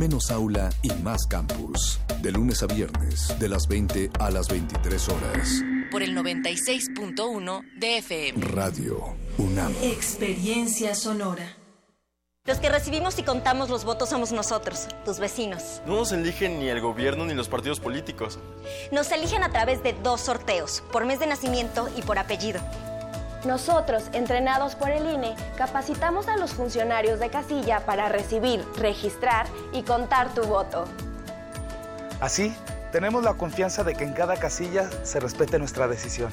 menos 0.00 0.30
aula 0.30 0.70
y 0.80 0.90
más 1.02 1.26
campus. 1.26 2.00
De 2.22 2.32
lunes 2.32 2.62
a 2.62 2.66
viernes, 2.66 3.38
de 3.38 3.50
las 3.50 3.68
20 3.68 4.10
a 4.18 4.30
las 4.30 4.48
23 4.48 5.08
horas. 5.10 5.62
Por 5.90 6.02
el 6.02 6.16
96.1 6.16 7.60
de 7.78 7.98
FM. 7.98 8.46
Radio 8.46 9.14
UNAM. 9.36 9.74
Experiencia 9.82 10.94
sonora. 10.94 11.54
Los 12.46 12.58
que 12.58 12.70
recibimos 12.70 13.18
y 13.18 13.24
contamos 13.24 13.68
los 13.68 13.84
votos 13.84 14.08
somos 14.08 14.32
nosotros, 14.32 14.88
tus 15.04 15.18
vecinos. 15.18 15.82
No 15.86 15.96
nos 15.96 16.12
eligen 16.12 16.58
ni 16.58 16.68
el 16.68 16.80
gobierno 16.80 17.26
ni 17.26 17.34
los 17.34 17.50
partidos 17.50 17.78
políticos. 17.78 18.38
Nos 18.92 19.12
eligen 19.12 19.42
a 19.42 19.50
través 19.50 19.82
de 19.82 19.92
dos 20.02 20.22
sorteos, 20.22 20.82
por 20.90 21.04
mes 21.04 21.20
de 21.20 21.26
nacimiento 21.26 21.90
y 21.94 22.00
por 22.00 22.18
apellido. 22.18 22.60
Nosotros, 23.44 24.04
entrenados 24.12 24.74
por 24.74 24.90
el 24.90 25.06
INE, 25.06 25.34
capacitamos 25.56 26.28
a 26.28 26.36
los 26.36 26.52
funcionarios 26.52 27.18
de 27.20 27.30
casilla 27.30 27.86
para 27.86 28.08
recibir, 28.08 28.64
registrar 28.76 29.46
y 29.72 29.82
contar 29.82 30.34
tu 30.34 30.42
voto. 30.42 30.84
Así, 32.20 32.54
tenemos 32.92 33.24
la 33.24 33.34
confianza 33.34 33.82
de 33.82 33.94
que 33.94 34.04
en 34.04 34.12
cada 34.12 34.36
casilla 34.36 34.90
se 35.04 35.20
respete 35.20 35.58
nuestra 35.58 35.88
decisión. 35.88 36.30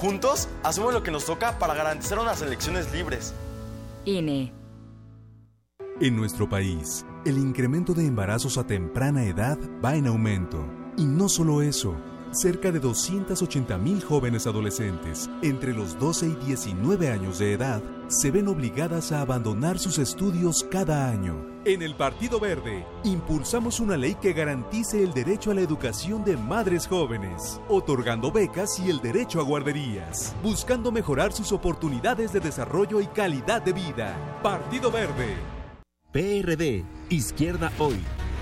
Juntos, 0.00 0.48
hacemos 0.62 0.92
lo 0.92 1.02
que 1.02 1.10
nos 1.10 1.24
toca 1.24 1.58
para 1.58 1.74
garantizar 1.74 2.18
unas 2.18 2.42
elecciones 2.42 2.92
libres. 2.92 3.32
INE. 4.04 4.52
En 6.00 6.16
nuestro 6.16 6.48
país, 6.48 7.04
el 7.24 7.38
incremento 7.38 7.94
de 7.94 8.06
embarazos 8.06 8.58
a 8.58 8.66
temprana 8.66 9.24
edad 9.24 9.58
va 9.84 9.94
en 9.94 10.06
aumento. 10.06 10.66
Y 10.96 11.04
no 11.04 11.28
solo 11.28 11.62
eso, 11.62 11.94
cerca 12.32 12.70
de 12.70 12.80
280 12.80 13.78
mil 13.78 14.02
jóvenes 14.02 14.46
adolescentes 14.46 15.28
entre 15.42 15.72
los 15.72 15.98
12 15.98 16.26
y 16.26 16.34
19 16.46 17.10
años 17.10 17.38
de 17.38 17.52
edad 17.52 17.82
se 18.08 18.30
ven 18.30 18.48
obligadas 18.48 19.12
a 19.12 19.20
abandonar 19.20 19.78
sus 19.78 19.98
estudios 19.98 20.66
cada 20.70 21.08
año. 21.08 21.46
En 21.64 21.82
el 21.82 21.94
Partido 21.94 22.40
Verde, 22.40 22.86
impulsamos 23.04 23.80
una 23.80 23.96
ley 23.96 24.14
que 24.14 24.32
garantice 24.32 25.02
el 25.02 25.12
derecho 25.12 25.50
a 25.50 25.54
la 25.54 25.60
educación 25.60 26.24
de 26.24 26.36
madres 26.36 26.86
jóvenes, 26.86 27.60
otorgando 27.68 28.32
becas 28.32 28.80
y 28.80 28.90
el 28.90 29.00
derecho 29.00 29.40
a 29.40 29.44
guarderías, 29.44 30.34
buscando 30.42 30.90
mejorar 30.90 31.32
sus 31.32 31.52
oportunidades 31.52 32.32
de 32.32 32.40
desarrollo 32.40 33.00
y 33.00 33.06
calidad 33.06 33.62
de 33.62 33.74
vida. 33.74 34.16
Partido 34.42 34.90
Verde. 34.90 35.36
PRD, 36.12 36.84
Izquierda 37.10 37.70
Hoy. 37.78 38.00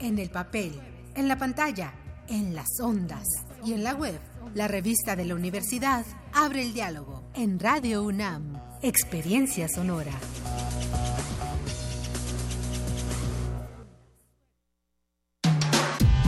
en 0.00 0.18
el 0.18 0.30
papel, 0.30 0.72
en 1.14 1.28
la 1.28 1.38
pantalla, 1.38 1.94
en 2.28 2.54
las 2.54 2.80
ondas 2.80 3.26
y 3.64 3.72
en 3.72 3.84
la 3.84 3.94
web. 3.94 4.20
La 4.54 4.68
revista 4.68 5.16
de 5.16 5.24
la 5.24 5.34
universidad 5.34 6.04
abre 6.32 6.62
el 6.62 6.74
diálogo 6.74 7.24
en 7.34 7.58
Radio 7.58 8.02
UNAM. 8.02 8.60
Experiencia 8.82 9.68
sonora. 9.68 10.12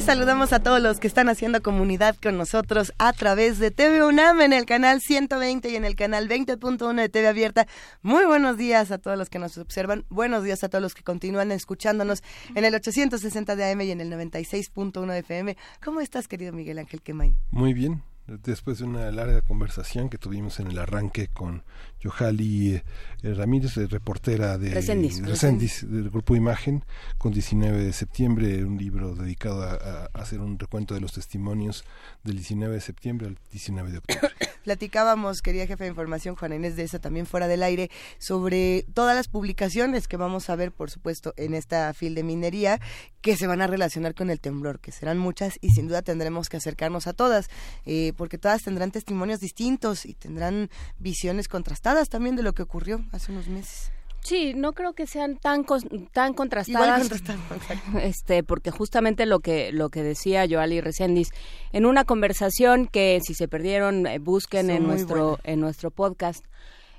Saludamos 0.00 0.52
a 0.52 0.60
todos 0.60 0.80
los 0.80 0.98
que 1.00 1.06
están 1.06 1.28
haciendo 1.28 1.62
comunidad 1.62 2.16
con 2.16 2.38
nosotros 2.38 2.92
a 2.98 3.12
través 3.12 3.58
de 3.58 3.70
TV 3.70 4.04
UNAM 4.04 4.40
en 4.40 4.52
el 4.52 4.64
canal 4.64 5.00
120 5.00 5.68
y 5.70 5.76
en 5.76 5.84
el 5.84 5.96
canal 5.96 6.28
20.1 6.28 6.94
de 6.94 7.08
TV 7.08 7.28
Abierta. 7.28 7.66
Muy 8.00 8.24
buenos 8.24 8.56
días 8.56 8.90
a 8.90 8.98
todos 8.98 9.18
los 9.18 9.28
que 9.28 9.38
nos 9.38 9.58
observan. 9.58 10.04
Buenos 10.08 10.44
días 10.44 10.64
a 10.64 10.68
todos 10.68 10.82
los 10.82 10.94
que 10.94 11.02
continúan 11.02 11.52
escuchándonos 11.52 12.22
en 12.54 12.64
el 12.64 12.74
860 12.74 13.54
de 13.54 13.70
AM 13.70 13.80
y 13.82 13.90
en 13.90 14.00
el 14.00 14.10
96.1 14.10 15.12
de 15.12 15.18
FM. 15.18 15.56
¿Cómo 15.84 16.00
estás, 16.00 16.26
querido 16.26 16.52
Miguel 16.52 16.78
Ángel 16.78 17.02
Quemain? 17.02 17.36
Muy 17.50 17.74
bien. 17.74 18.02
Después 18.26 18.78
de 18.78 18.84
una 18.84 19.10
larga 19.10 19.42
conversación 19.42 20.08
que 20.08 20.16
tuvimos 20.16 20.60
en 20.60 20.68
el 20.68 20.78
arranque 20.78 21.28
con 21.28 21.64
Yohali 22.02 22.74
eh, 23.22 23.34
Ramírez, 23.34 23.76
eh, 23.76 23.86
reportera 23.86 24.58
de. 24.58 24.70
Reséndiz, 24.70 25.88
del 25.88 26.10
Grupo 26.10 26.34
Imagen, 26.34 26.84
con 27.18 27.32
19 27.32 27.84
de 27.84 27.92
septiembre, 27.92 28.64
un 28.64 28.76
libro 28.76 29.14
dedicado 29.14 29.62
a, 29.62 29.74
a 29.74 30.20
hacer 30.20 30.40
un 30.40 30.58
recuento 30.58 30.94
de 30.94 31.00
los 31.00 31.12
testimonios 31.12 31.84
del 32.24 32.36
19 32.36 32.74
de 32.74 32.80
septiembre 32.80 33.26
al 33.28 33.38
19 33.52 33.92
de 33.92 33.98
octubre. 33.98 34.28
Platicábamos, 34.64 35.42
querida 35.42 35.66
jefe 35.66 35.84
de 35.84 35.90
información, 35.90 36.36
Juana 36.36 36.54
Inés 36.54 36.76
de 36.76 36.84
esa 36.84 37.00
también 37.00 37.26
fuera 37.26 37.48
del 37.48 37.64
aire, 37.64 37.90
sobre 38.18 38.84
todas 38.94 39.16
las 39.16 39.26
publicaciones 39.26 40.06
que 40.06 40.16
vamos 40.16 40.50
a 40.50 40.56
ver, 40.56 40.70
por 40.70 40.88
supuesto, 40.88 41.34
en 41.36 41.54
esta 41.54 41.92
fil 41.94 42.14
de 42.14 42.22
minería, 42.22 42.80
que 43.20 43.36
se 43.36 43.48
van 43.48 43.60
a 43.60 43.66
relacionar 43.66 44.14
con 44.14 44.30
el 44.30 44.40
temblor, 44.40 44.78
que 44.78 44.92
serán 44.92 45.18
muchas 45.18 45.58
y 45.60 45.70
sin 45.70 45.88
duda 45.88 46.02
tendremos 46.02 46.48
que 46.48 46.58
acercarnos 46.58 47.08
a 47.08 47.12
todas, 47.12 47.48
eh, 47.86 48.12
porque 48.16 48.38
todas 48.38 48.62
tendrán 48.62 48.92
testimonios 48.92 49.40
distintos 49.40 50.06
y 50.06 50.14
tendrán 50.14 50.70
visiones 50.98 51.48
contrastadas 51.48 51.91
también 52.08 52.36
de 52.36 52.42
lo 52.42 52.52
que 52.52 52.62
ocurrió 52.62 53.04
hace 53.12 53.32
unos 53.32 53.48
meses. 53.48 53.92
Sí, 54.22 54.54
no 54.54 54.72
creo 54.72 54.92
que 54.92 55.06
sean 55.06 55.36
tan 55.36 55.64
tan 56.12 56.32
contrastadas. 56.32 57.10
este, 58.00 58.44
porque 58.44 58.70
justamente 58.70 59.26
lo 59.26 59.40
que 59.40 59.72
lo 59.72 59.88
que 59.88 60.04
decía 60.04 60.46
Joali 60.48 60.80
Recendis 60.80 61.30
en 61.72 61.86
una 61.86 62.04
conversación 62.04 62.86
que 62.86 63.20
si 63.24 63.34
se 63.34 63.48
perdieron 63.48 64.06
eh, 64.06 64.20
busquen 64.20 64.70
en 64.70 64.86
nuestro 64.86 65.38
en 65.42 65.60
nuestro 65.60 65.90
podcast. 65.90 66.44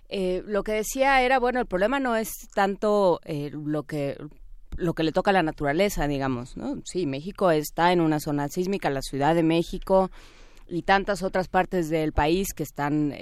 Eh, 0.10 0.44
lo 0.46 0.64
que 0.64 0.74
decía 0.74 1.22
era 1.22 1.40
bueno 1.40 1.62
el 1.62 1.66
problema 1.66 2.00
no 2.00 2.18
es 2.18 2.50
tanto 2.54 3.22
eh, 3.24 3.52
lo 3.54 3.84
que 3.84 4.18
lo 4.76 4.94
que 4.94 5.04
le 5.04 5.14
toca 5.14 5.32
a 5.32 5.34
la 5.34 5.44
naturaleza, 5.44 6.08
digamos, 6.08 6.58
¿no? 6.58 6.82
Sí, 6.84 7.06
México 7.06 7.52
está 7.52 7.94
en 7.94 8.02
una 8.02 8.20
zona 8.20 8.50
sísmica, 8.50 8.90
la 8.90 9.02
Ciudad 9.02 9.34
de 9.34 9.44
México 9.44 10.12
y 10.68 10.82
tantas 10.82 11.24
otras 11.24 11.48
partes 11.48 11.90
del 11.90 12.12
país 12.12 12.54
que 12.54 12.64
están 12.64 13.14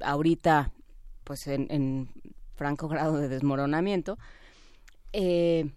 ahorita 0.00 0.72
pues 1.26 1.46
en, 1.48 2.08
franco 2.54 2.88
grado 2.88 3.18
de 3.18 3.28
desmoronamiento. 3.28 4.16
Eh, 5.12 5.70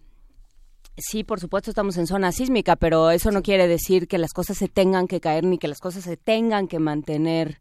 sí, 0.96 1.24
por 1.24 1.40
supuesto 1.40 1.70
estamos 1.70 1.98
en 1.98 2.06
zona 2.06 2.32
sísmica, 2.32 2.76
pero 2.76 3.10
eso 3.10 3.30
no 3.32 3.42
quiere 3.42 3.66
decir 3.66 4.08
que 4.08 4.16
las 4.16 4.32
cosas 4.32 4.56
se 4.56 4.68
tengan 4.68 5.08
que 5.08 5.20
caer 5.20 5.44
ni 5.44 5.58
que 5.58 5.68
las 5.68 5.80
cosas 5.80 6.04
se 6.04 6.16
tengan 6.16 6.68
que 6.68 6.78
mantener 6.78 7.60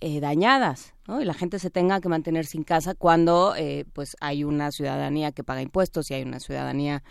eh, 0.00 0.20
dañadas, 0.20 0.94
¿no? 1.06 1.20
Y 1.20 1.24
la 1.24 1.34
gente 1.34 1.58
se 1.58 1.70
tenga 1.70 2.00
que 2.00 2.08
mantener 2.08 2.46
sin 2.46 2.62
casa 2.62 2.94
cuando 2.94 3.54
eh, 3.56 3.84
pues 3.92 4.16
hay 4.20 4.44
una 4.44 4.70
ciudadanía 4.70 5.32
que 5.32 5.44
paga 5.44 5.62
impuestos 5.62 6.10
y 6.10 6.14
hay 6.14 6.22
una 6.22 6.40
ciudadanía 6.40 7.02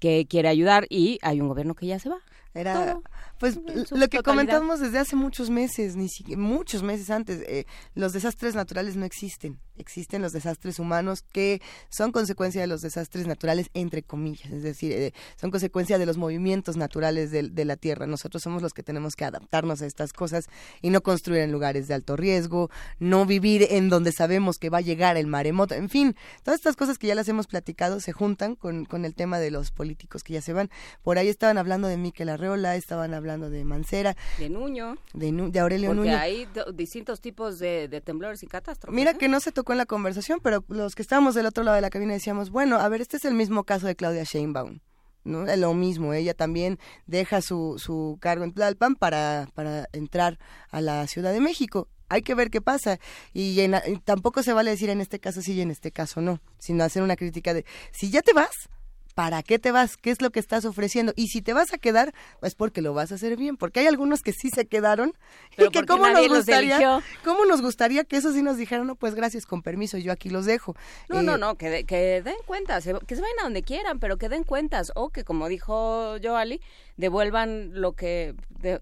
que 0.00 0.26
quiere 0.28 0.48
ayudar 0.48 0.86
y 0.88 1.18
hay 1.22 1.40
un 1.40 1.48
gobierno 1.48 1.74
que 1.74 1.86
ya 1.86 1.98
se 1.98 2.08
va. 2.08 2.18
Era, 2.54 2.98
pues 3.38 3.58
lo 3.90 4.08
que 4.08 4.22
comentamos 4.22 4.80
desde 4.80 4.98
hace 4.98 5.14
muchos 5.14 5.50
meses, 5.50 5.94
ni 5.94 6.08
siquiera, 6.08 6.40
muchos 6.40 6.82
meses 6.82 7.10
antes, 7.10 7.42
eh, 7.42 7.66
los 7.94 8.14
desastres 8.14 8.54
naturales 8.54 8.96
no 8.96 9.04
existen, 9.04 9.58
existen 9.78 10.22
los 10.22 10.32
desastres 10.32 10.78
humanos 10.78 11.22
que 11.32 11.60
son 11.88 12.12
consecuencia 12.12 12.60
de 12.60 12.66
los 12.66 12.82
desastres 12.82 13.26
naturales, 13.26 13.70
entre 13.74 14.02
comillas, 14.02 14.52
es 14.52 14.62
decir, 14.62 14.92
eh, 14.92 15.12
son 15.40 15.50
consecuencia 15.50 15.98
de 15.98 16.06
los 16.06 16.16
movimientos 16.16 16.76
naturales 16.76 17.30
de, 17.30 17.44
de, 17.44 17.64
la 17.64 17.76
Tierra. 17.76 18.06
Nosotros 18.06 18.42
somos 18.42 18.62
los 18.62 18.72
que 18.72 18.82
tenemos 18.82 19.16
que 19.16 19.24
adaptarnos 19.24 19.82
a 19.82 19.86
estas 19.86 20.12
cosas 20.12 20.46
y 20.82 20.90
no 20.90 21.02
construir 21.02 21.42
en 21.42 21.52
lugares 21.52 21.88
de 21.88 21.94
alto 21.94 22.16
riesgo, 22.16 22.70
no 22.98 23.26
vivir 23.26 23.66
en 23.70 23.88
donde 23.88 24.12
sabemos 24.12 24.58
que 24.58 24.70
va 24.70 24.78
a 24.78 24.82
llegar 24.82 25.16
el 25.16 25.26
maremoto, 25.26 25.74
en 25.74 25.88
fin, 25.88 26.16
todas 26.42 26.60
estas 26.60 26.76
cosas 26.76 26.98
que 26.98 27.06
ya 27.06 27.14
las 27.14 27.28
hemos 27.28 27.46
platicado 27.46 28.00
se 28.00 28.12
juntan 28.12 28.54
con, 28.54 28.84
con 28.84 29.04
el 29.04 29.14
tema 29.14 29.38
de 29.38 29.50
los 29.50 29.70
políticos 29.70 30.22
que 30.22 30.34
ya 30.34 30.40
se 30.40 30.52
van. 30.52 30.70
Por 31.02 31.18
ahí 31.18 31.28
estaban 31.28 31.58
hablando 31.58 31.88
de 31.88 31.96
Miquel 31.96 32.28
Arreola, 32.28 32.76
estaban 32.76 33.14
hablando 33.14 33.50
de 33.50 33.64
Mancera. 33.64 34.16
De 34.38 34.48
Nuño. 34.48 34.96
De, 35.12 35.32
de 35.32 35.60
Aurelio 35.60 35.90
Porque 35.90 36.10
Nuño. 36.10 36.18
hay 36.18 36.48
distintos 36.74 37.20
tipos 37.20 37.58
de, 37.58 38.02
temblores 38.04 38.42
y 38.42 38.46
catástrofes. 38.46 38.94
Mira 38.94 39.14
que 39.14 39.28
no 39.28 39.40
se 39.40 39.52
tocó 39.52 39.65
en 39.72 39.78
la 39.78 39.86
conversación, 39.86 40.40
pero 40.42 40.64
los 40.68 40.94
que 40.94 41.02
estábamos 41.02 41.34
del 41.34 41.46
otro 41.46 41.64
lado 41.64 41.74
de 41.76 41.82
la 41.82 41.90
cabina 41.90 42.12
decíamos, 42.12 42.50
bueno, 42.50 42.76
a 42.76 42.88
ver, 42.88 43.00
este 43.00 43.16
es 43.16 43.24
el 43.24 43.34
mismo 43.34 43.64
caso 43.64 43.86
de 43.86 43.96
Claudia 43.96 44.24
Sheinbaum. 44.24 44.80
¿no? 45.24 45.44
Lo 45.56 45.74
mismo, 45.74 46.14
ella 46.14 46.34
también 46.34 46.78
deja 47.06 47.40
su, 47.40 47.76
su 47.78 48.16
cargo 48.20 48.44
en 48.44 48.52
Tlalpan 48.52 48.94
para, 48.94 49.48
para 49.54 49.88
entrar 49.92 50.38
a 50.70 50.80
la 50.80 51.06
Ciudad 51.08 51.32
de 51.32 51.40
México 51.40 51.88
hay 52.08 52.22
que 52.22 52.34
ver 52.34 52.50
qué 52.50 52.60
pasa. 52.60 52.98
Y, 53.32 53.60
tampoco 54.04 54.42
se 54.42 54.52
vale 54.52 54.70
decir 54.70 54.90
en 54.90 55.00
este 55.00 55.18
caso 55.18 55.42
sí 55.42 55.54
y 55.54 55.60
en 55.60 55.70
este 55.70 55.92
caso 55.92 56.20
no, 56.20 56.40
sino 56.58 56.84
hacer 56.84 57.02
una 57.02 57.16
crítica 57.16 57.54
de, 57.54 57.64
si 57.92 58.10
ya 58.10 58.22
te 58.22 58.32
vas, 58.32 58.68
¿para 59.16 59.42
qué 59.42 59.58
te 59.58 59.72
vas? 59.72 59.96
¿Qué 59.96 60.10
es 60.10 60.20
lo 60.20 60.30
que 60.30 60.38
estás 60.38 60.66
ofreciendo? 60.66 61.14
Y 61.16 61.28
si 61.28 61.40
te 61.40 61.54
vas 61.54 61.72
a 61.72 61.78
quedar, 61.78 62.12
pues 62.38 62.54
porque 62.54 62.82
lo 62.82 62.92
vas 62.92 63.12
a 63.12 63.14
hacer 63.14 63.38
bien, 63.38 63.56
porque 63.56 63.80
hay 63.80 63.86
algunos 63.86 64.20
que 64.20 64.34
sí 64.34 64.50
se 64.50 64.66
quedaron 64.66 65.14
y 65.56 65.70
que 65.70 65.86
cómo 65.86 66.06
nos 66.06 66.28
gustaría, 66.28 67.02
cómo 67.24 67.46
nos 67.46 67.62
gustaría 67.62 68.04
que 68.04 68.18
eso 68.18 68.34
sí 68.34 68.42
nos 68.42 68.58
dijeran, 68.58 68.86
no, 68.86 68.94
pues 68.94 69.14
gracias, 69.14 69.46
con 69.46 69.62
permiso, 69.62 69.96
yo 69.96 70.12
aquí 70.12 70.28
los 70.28 70.44
dejo. 70.44 70.76
No, 71.08 71.22
no, 71.22 71.36
eh, 71.36 71.38
no, 71.38 71.54
que, 71.54 71.86
que 71.86 72.20
den 72.20 72.36
cuentas, 72.44 72.84
que 72.84 73.14
se 73.16 73.22
vayan 73.22 73.40
a 73.40 73.44
donde 73.44 73.62
quieran, 73.62 74.00
pero 74.00 74.18
que 74.18 74.28
den 74.28 74.44
cuentas, 74.44 74.92
o 74.94 75.08
que 75.08 75.24
como 75.24 75.48
dijo 75.48 76.16
Joali, 76.22 76.60
devuelvan 76.96 77.70
lo 77.72 77.92
que 77.92 78.34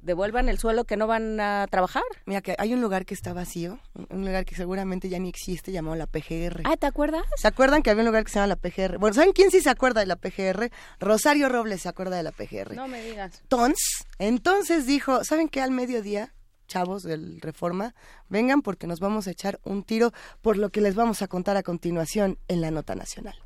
devuelvan 0.03 0.49
el 0.49 0.59
suelo 0.59 0.85
que 0.85 0.97
no 0.97 1.07
van 1.07 1.41
a 1.41 1.67
trabajar. 1.71 2.03
Mira 2.27 2.41
que 2.41 2.55
hay 2.59 2.73
un 2.73 2.81
lugar 2.81 3.05
que 3.05 3.15
está 3.15 3.33
vacío, 3.33 3.79
un 4.09 4.25
lugar 4.25 4.45
que 4.45 4.55
seguramente 4.55 5.09
ya 5.09 5.19
ni 5.19 5.29
existe 5.29 5.73
llamado 5.73 5.97
la 5.97 6.07
PGR. 6.07 6.63
Ah, 6.65 6.77
¿te 6.77 6.87
acuerdas? 6.87 7.25
¿Se 7.37 7.49
acuerdan 7.49 7.83
que 7.83 7.91
había 7.91 8.03
un 8.03 8.07
lugar 8.07 8.25
que 8.25 8.31
se 8.31 8.39
llama 8.39 8.47
la 8.47 8.57
PGR? 8.57 8.99
Bueno, 8.99 9.15
¿saben 9.15 9.33
quién 9.33 9.51
sí 9.51 9.61
se 9.61 9.71
acuerda 9.71 10.01
de 10.01 10.07
la 10.07 10.17
PGR? 10.17 10.71
Rosario 11.01 11.49
Robles 11.49 11.83
se 11.83 11.89
acuerda 11.89 12.17
de 12.17 12.23
la 12.23 12.33
PGR. 12.33 12.75
No 12.75 12.89
me 12.89 13.03
digas. 13.03 13.41
Entonces, 13.43 14.07
entonces 14.19 14.87
dijo, 14.87 15.25
¿saben 15.25 15.49
qué 15.49 15.61
al 15.61 15.71
mediodía? 15.71 16.33
chavos 16.67 17.03
del 17.03 17.43
Reforma, 17.43 17.95
vengan 18.31 18.63
porque 18.63 18.87
nos 18.87 18.99
vamos 18.99 19.27
a 19.27 19.31
echar 19.31 19.61
un 19.65 19.85
tiro 19.85 20.13
por 20.41 20.57
lo 20.57 20.71
que 20.71 20.81
les 20.81 20.95
vamos 20.95 21.21
a 21.21 21.29
contar 21.29 21.59
a 21.59 21.63
continuación 21.63 22.39
en 22.49 22.63
la 22.63 22.71
nota 22.71 22.95
nacional. 22.95 23.37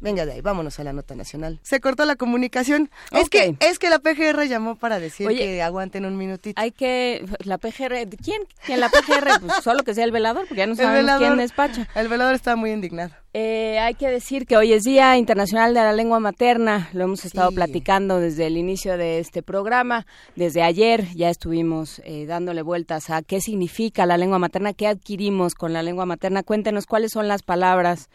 Venga 0.00 0.24
de 0.26 0.32
ahí, 0.32 0.40
vámonos 0.40 0.78
a 0.78 0.84
la 0.84 0.92
nota 0.92 1.14
nacional. 1.14 1.58
Se 1.62 1.80
cortó 1.80 2.04
la 2.04 2.14
comunicación. 2.14 2.90
Es 3.10 3.28
que 3.28 3.56
es 3.60 3.78
que 3.78 3.90
la 3.90 3.98
PGR 3.98 4.46
llamó 4.46 4.76
para 4.76 5.00
decir 5.00 5.28
que 5.28 5.60
aguanten 5.62 6.04
un 6.04 6.16
minutito. 6.16 6.60
Hay 6.60 6.70
que 6.70 7.24
la 7.44 7.58
PGR, 7.58 8.08
¿quién? 8.22 8.42
¿Quién 8.64 8.80
la 8.80 8.88
PGR? 8.88 9.40
pues 9.40 9.52
solo 9.64 9.82
que 9.82 9.94
sea 9.94 10.04
el 10.04 10.12
velador, 10.12 10.46
porque 10.46 10.58
ya 10.60 10.66
no 10.66 10.76
sabemos 10.76 11.18
quién 11.18 11.36
despacha. 11.36 11.88
El 11.94 12.08
velador 12.08 12.34
está 12.34 12.54
muy 12.54 12.70
indignado. 12.70 13.12
Eh, 13.34 13.78
hay 13.78 13.94
que 13.94 14.08
decir 14.08 14.46
que 14.46 14.56
hoy 14.56 14.72
es 14.72 14.84
Día 14.84 15.16
Internacional 15.16 15.74
de 15.74 15.80
la 15.80 15.92
Lengua 15.92 16.18
Materna. 16.18 16.88
Lo 16.92 17.04
hemos 17.04 17.24
estado 17.24 17.52
platicando 17.52 18.20
desde 18.20 18.46
el 18.46 18.56
inicio 18.56 18.96
de 18.96 19.18
este 19.18 19.42
programa. 19.42 20.06
Desde 20.34 20.62
ayer 20.62 21.06
ya 21.14 21.28
estuvimos 21.28 22.00
eh, 22.04 22.24
dándole 22.26 22.62
vueltas 22.62 23.10
a 23.10 23.22
qué 23.22 23.40
significa 23.40 24.06
la 24.06 24.16
lengua 24.16 24.38
materna, 24.38 24.72
qué 24.72 24.86
adquirimos 24.86 25.54
con 25.54 25.72
la 25.72 25.82
lengua 25.82 26.06
materna. 26.06 26.42
Cuéntenos 26.42 26.86
cuáles 26.86 27.12
son 27.12 27.28
las 27.28 27.42
palabras 27.42 28.08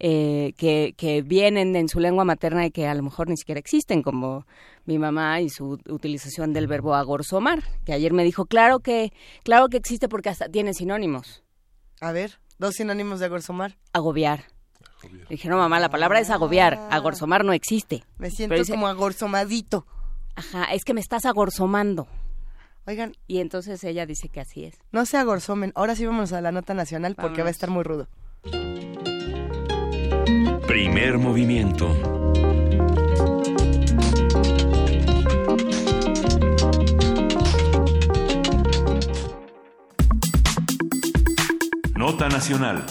eh, 0.00 0.54
que, 0.56 0.94
que, 0.96 1.22
vienen 1.22 1.74
en 1.74 1.88
su 1.88 1.98
lengua 1.98 2.24
materna 2.24 2.64
y 2.66 2.70
que 2.70 2.86
a 2.86 2.94
lo 2.94 3.02
mejor 3.02 3.28
ni 3.28 3.36
siquiera 3.36 3.58
existen, 3.58 4.02
como 4.02 4.46
mi 4.84 4.98
mamá 4.98 5.40
y 5.40 5.50
su 5.50 5.78
utilización 5.88 6.52
del 6.52 6.66
verbo 6.66 6.94
agorzomar, 6.94 7.62
que 7.84 7.92
ayer 7.92 8.12
me 8.12 8.24
dijo, 8.24 8.46
claro 8.46 8.80
que, 8.80 9.12
claro 9.42 9.68
que 9.68 9.76
existe 9.76 10.08
porque 10.08 10.28
hasta 10.28 10.48
tiene 10.48 10.72
sinónimos. 10.72 11.42
A 12.00 12.12
ver, 12.12 12.38
dos 12.58 12.74
sinónimos 12.74 13.20
de 13.20 13.26
agorzomar. 13.26 13.76
Agobiar. 13.92 14.44
Dije, 15.28 15.48
no, 15.48 15.56
mamá, 15.56 15.80
la 15.80 15.90
palabra 15.90 16.20
es 16.20 16.30
agobiar. 16.30 16.74
Ah. 16.74 16.96
Agorzomar 16.96 17.44
no 17.44 17.52
existe. 17.52 18.04
Me 18.18 18.30
siento 18.30 18.56
como 18.68 18.86
agorzomadito. 18.86 19.86
Ajá, 20.34 20.64
es 20.72 20.84
que 20.84 20.94
me 20.94 21.00
estás 21.00 21.24
agorzomando. 21.24 22.08
Oigan. 22.86 23.12
Y 23.26 23.40
entonces 23.40 23.82
ella 23.84 24.06
dice 24.06 24.28
que 24.28 24.40
así 24.40 24.64
es. 24.64 24.78
No 24.92 25.04
se 25.06 25.18
agorzomen. 25.18 25.72
Ahora 25.74 25.94
sí 25.94 26.06
vamos 26.06 26.32
a 26.32 26.40
la 26.40 26.52
nota 26.52 26.74
nacional 26.74 27.14
porque 27.14 27.42
va 27.42 27.48
a 27.48 27.50
estar 27.50 27.70
muy 27.70 27.82
rudo. 27.82 28.08
Primer 30.68 31.16
movimiento. 31.16 31.88
Nota 41.96 42.28
Nacional. 42.28 42.84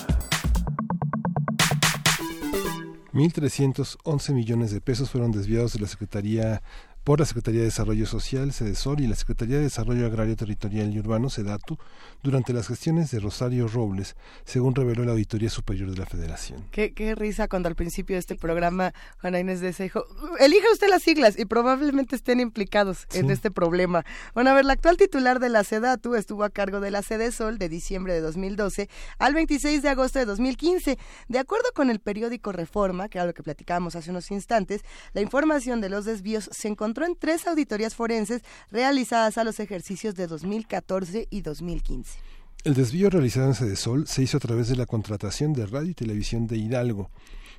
1.311 3.14 4.34
millones 4.34 4.72
de 4.72 4.82
pesos 4.82 5.12
fueron 5.12 5.32
desviados 5.32 5.74
de 5.74 5.80
la 5.80 5.88
Secretaría 5.88 6.64
por 7.08 7.22
la 7.22 7.26
Secretaría 7.26 7.62
de 7.62 7.68
Desarrollo 7.68 8.06
Social, 8.06 8.52
SEDESOR, 8.52 9.00
y 9.00 9.08
la 9.08 9.16
Secretaría 9.16 9.56
de 9.56 9.64
Desarrollo 9.64 10.06
Agrario 10.06 10.36
Territorial 10.36 10.94
y 10.94 11.00
Urbano, 11.00 11.30
SEDATU, 11.30 11.78
durante 12.22 12.52
las 12.52 12.68
gestiones 12.68 13.12
de 13.12 13.22
Rosario 13.22 13.70
Robles, 13.70 14.18
según 14.44 14.76
reveló 14.76 15.06
la 15.06 15.14
Auditoría 15.14 15.50
Superior 15.50 15.90
de 15.90 15.96
la 15.96 16.06
Federación. 16.06 16.66
Qué, 16.70 16.94
qué 16.94 17.16
risa 17.16 17.48
cuando 17.48 17.70
al 17.70 17.76
principio 17.76 18.18
de 18.18 18.20
este 18.20 18.36
programa 18.36 18.94
Juana 19.22 19.40
Inés 19.40 19.62
de 19.62 19.70
ese 19.70 19.84
dijo, 19.84 20.06
elija 20.42 20.68
usted 20.74 20.90
las 20.90 21.02
siglas 21.02 21.40
y 21.40 21.46
probablemente 21.46 22.18
estén 22.18 22.42
implicados 22.42 23.08
en 23.14 23.32
este 23.32 23.52
problema. 23.52 24.04
Bueno, 24.34 24.50
a 24.50 24.54
ver, 24.54 24.66
la 24.66 24.74
actual 24.74 24.98
titular 24.98 25.40
de 25.40 25.48
la 25.48 25.64
SEDATU 25.64 26.16
estuvo 26.16 26.44
a 26.44 26.50
cargo 26.50 26.82
de 26.82 26.92
la 26.92 27.04
SEDESOL 27.04 27.58
de 27.58 27.70
diciembre 27.70 28.16
de 28.16 28.20
2012 28.20 28.90
al 29.18 29.34
26 29.34 29.82
de 29.82 29.88
agosto 29.88 30.20
de 30.20 30.26
2015. 30.26 30.98
De 31.30 31.40
acuerdo 31.40 31.70
con 31.74 31.90
el 31.90 32.02
periódico 32.02 32.52
Reforma, 32.52 33.08
que 33.08 33.18
era 33.18 33.28
lo 33.28 33.34
que 33.34 33.44
platicábamos 33.44 33.96
hace 33.96 34.10
unos 34.10 34.30
instantes, 34.30 34.82
la 35.14 35.22
información 35.22 35.80
de 35.80 35.88
los 35.88 36.04
desvíos 36.04 36.50
se 36.52 36.68
encontró 36.68 36.97
en 37.06 37.16
tres 37.16 37.48
auditorías 37.48 37.96
forenses 37.96 38.42
realizadas 38.72 39.38
a 39.38 39.44
los 39.44 39.60
ejercicios 39.60 40.16
de 40.16 40.28
2014 40.28 41.28
y 41.30 41.42
2015. 41.42 42.20
El 42.64 42.74
desvío 42.74 43.10
realizado 43.10 43.48
en 43.48 43.56
Sedesol 43.56 44.08
se 44.08 44.24
hizo 44.24 44.38
a 44.38 44.42
través 44.42 44.68
de 44.68 44.76
la 44.76 44.86
contratación 44.86 45.54
de 45.54 45.66
radio 45.66 45.92
y 45.92 45.94
televisión 45.94 46.48
de 46.48 46.58
Hidalgo. 46.58 47.10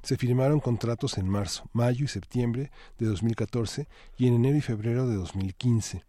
Se 0.03 0.17
firmaron 0.17 0.61
contratos 0.61 1.19
en 1.19 1.29
marzo, 1.29 1.65
mayo 1.73 2.05
y 2.05 2.09
septiembre 2.09 2.71
de 2.99 3.07
2014 3.07 3.89
y 4.17 4.27
en 4.27 4.35
enero 4.35 4.59
y 4.59 4.61
febrero 4.61 5.09
de 5.09 5.17
2015. 5.17 6.05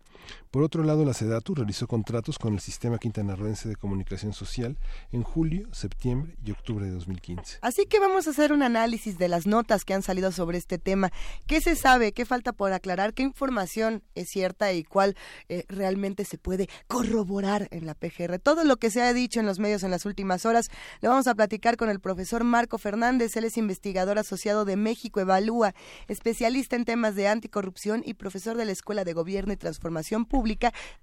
Por 0.52 0.64
otro 0.64 0.84
lado, 0.84 1.06
la 1.06 1.14
SEDATU 1.14 1.54
realizó 1.54 1.86
contratos 1.86 2.40
con 2.40 2.56
el 2.56 2.60
Sistema 2.60 2.98
Quintanarroense 2.98 3.70
de 3.70 3.76
Comunicación 3.76 4.34
Social 4.34 4.80
en 5.12 5.22
julio, 5.22 5.68
septiembre 5.72 6.38
y 6.44 6.50
octubre 6.50 6.88
de 6.88 6.92
2015. 6.92 7.60
Así 7.62 7.86
que 7.86 8.00
vamos 8.00 8.26
a 8.26 8.32
hacer 8.32 8.52
un 8.52 8.64
análisis 8.64 9.20
de 9.20 9.28
las 9.28 9.46
notas 9.46 9.86
que 9.86 9.94
han 9.94 10.02
salido 10.02 10.32
sobre 10.32 10.58
este 10.58 10.80
tema. 10.80 11.12
¿Qué 11.46 11.62
se 11.62 11.76
sabe? 11.76 12.14
¿Qué 12.14 12.26
falta 12.26 12.52
por 12.52 12.74
aclarar? 12.74 13.14
¿Qué 13.14 13.22
información 13.22 14.02
es 14.16 14.30
cierta 14.30 14.74
y 14.74 14.84
cuál 14.84 15.16
eh, 15.50 15.66
realmente 15.68 16.26
se 16.26 16.40
puede 16.40 16.68
corroborar 16.88 17.68
en 17.70 17.86
la 17.86 17.94
PGR? 17.94 18.40
Todo 18.40 18.64
lo 18.64 18.78
que 18.78 18.90
se 18.90 19.04
ha 19.04 19.14
dicho 19.14 19.40
en 19.40 19.46
los 19.46 19.60
medios 19.60 19.84
en 19.84 19.92
las 19.92 20.08
últimas 20.08 20.48
horas 20.48 20.72
lo 21.02 21.10
vamos 21.10 21.28
a 21.28 21.36
platicar 21.36 21.78
con 21.78 21.92
el 21.92 22.00
profesor 22.00 22.44
Marco 22.44 22.80
Fernández. 22.80 23.38
Él 23.38 23.44
es 23.44 23.56
investigador 23.56 24.18
asociado 24.18 24.66
de 24.66 24.78
México 24.78 25.20
Evalúa, 25.20 25.76
especialista 26.08 26.76
en 26.76 26.86
temas 26.86 27.14
de 27.14 27.28
anticorrupción 27.28 28.02
y 28.04 28.16
profesor 28.16 28.58
de 28.58 28.66
la 28.66 28.72
Escuela 28.72 29.04
de 29.04 29.14
Gobierno 29.14 29.54
y 29.54 29.58
Transformación 29.58 30.26
Pública 30.26 30.39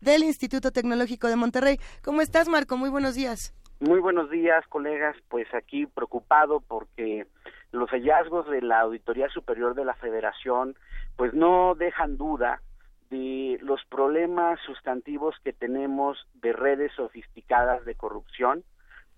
del 0.00 0.22
Instituto 0.22 0.70
Tecnológico 0.70 1.28
de 1.28 1.36
Monterrey. 1.36 1.78
¿Cómo 2.02 2.20
estás, 2.20 2.48
Marco? 2.48 2.76
Muy 2.76 2.88
buenos 2.88 3.14
días. 3.14 3.54
Muy 3.80 4.00
buenos 4.00 4.30
días, 4.30 4.66
colegas. 4.68 5.16
Pues 5.28 5.46
aquí 5.54 5.86
preocupado 5.86 6.60
porque 6.60 7.26
los 7.72 7.90
hallazgos 7.90 8.48
de 8.48 8.62
la 8.62 8.80
Auditoría 8.80 9.28
Superior 9.28 9.74
de 9.74 9.84
la 9.84 9.94
Federación 9.94 10.76
pues 11.16 11.34
no 11.34 11.74
dejan 11.74 12.16
duda 12.16 12.62
de 13.10 13.58
los 13.60 13.84
problemas 13.84 14.58
sustantivos 14.64 15.34
que 15.44 15.52
tenemos 15.52 16.26
de 16.34 16.52
redes 16.52 16.92
sofisticadas 16.96 17.84
de 17.84 17.94
corrupción 17.94 18.64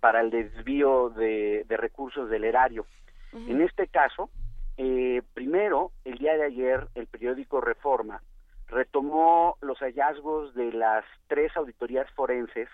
para 0.00 0.20
el 0.20 0.30
desvío 0.30 1.10
de, 1.10 1.64
recursos 1.68 2.28
del 2.28 2.44
erario. 2.44 2.86
En 3.32 3.60
este 3.60 3.88
caso, 3.88 4.30
eh, 4.76 5.22
primero, 5.34 5.90
el 6.04 6.18
día 6.18 6.36
de 6.36 6.44
ayer, 6.44 6.88
el 6.94 7.06
periódico 7.06 7.60
Reforma 7.60 8.22
retomó 8.68 9.56
los 9.60 9.78
hallazgos 9.78 10.54
de 10.54 10.72
las 10.72 11.04
tres 11.26 11.56
auditorías 11.56 12.10
forenses 12.12 12.68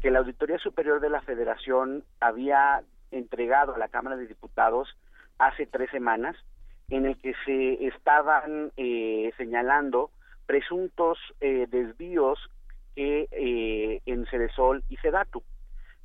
que 0.00 0.10
la 0.10 0.20
Auditoría 0.20 0.58
Superior 0.58 1.00
de 1.00 1.10
la 1.10 1.20
Federación 1.22 2.04
había 2.20 2.82
entregado 3.10 3.74
a 3.74 3.78
la 3.78 3.88
Cámara 3.88 4.16
de 4.16 4.26
Diputados 4.26 4.96
hace 5.38 5.66
tres 5.66 5.90
semanas, 5.90 6.36
en 6.88 7.06
el 7.06 7.16
que 7.18 7.34
se 7.44 7.86
estaban 7.86 8.72
eh, 8.76 9.32
señalando 9.36 10.10
presuntos 10.46 11.18
eh, 11.40 11.66
desvíos 11.70 12.38
que 12.94 13.28
eh, 13.30 14.00
en 14.06 14.26
Cedesol 14.26 14.82
y 14.88 14.96
Sedatu. 14.96 15.42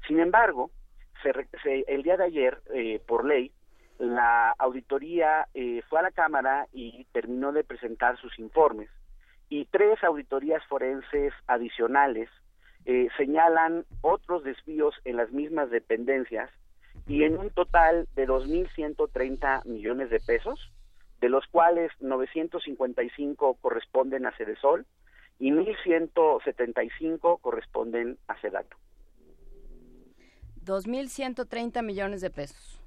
Sin 0.08 0.20
embargo, 0.20 0.72
el 1.66 2.04
día 2.04 2.16
de 2.16 2.24
ayer, 2.24 2.62
por 3.06 3.26
ley, 3.26 3.52
la 3.98 4.52
auditoría 4.60 5.48
fue 5.90 6.00
a 6.00 6.04
la 6.04 6.12
Cámara 6.12 6.68
y 6.72 7.06
terminó 7.12 7.52
de 7.52 7.66
presentar 7.66 8.18
sus 8.22 8.38
informes 8.40 8.90
y 9.50 9.66
tres 9.66 10.04
auditorías 10.04 10.64
forenses 10.66 11.34
adicionales 11.48 12.30
eh, 12.86 13.08
señalan 13.18 13.86
otros 14.02 14.44
desvíos 14.44 14.96
en 15.06 15.18
las 15.18 15.32
mismas 15.32 15.70
dependencias 15.70 16.50
y 17.08 17.24
en 17.24 17.38
un 17.38 17.50
total 17.50 18.08
de 18.16 18.28
2.130 18.28 19.66
millones 19.66 20.10
de 20.10 20.20
pesos, 20.20 20.72
de 21.22 21.30
los 21.30 21.46
cuales 21.48 21.92
955 22.00 23.58
corresponden 23.62 24.26
a 24.26 24.32
Cedesol 24.34 24.86
y 25.40 25.52
1.175 25.52 27.40
corresponden 27.42 28.18
a 28.28 28.40
Sedato. 28.42 28.76
2.130 30.66 31.84
millones 31.84 32.22
de 32.22 32.30
pesos. 32.30 32.82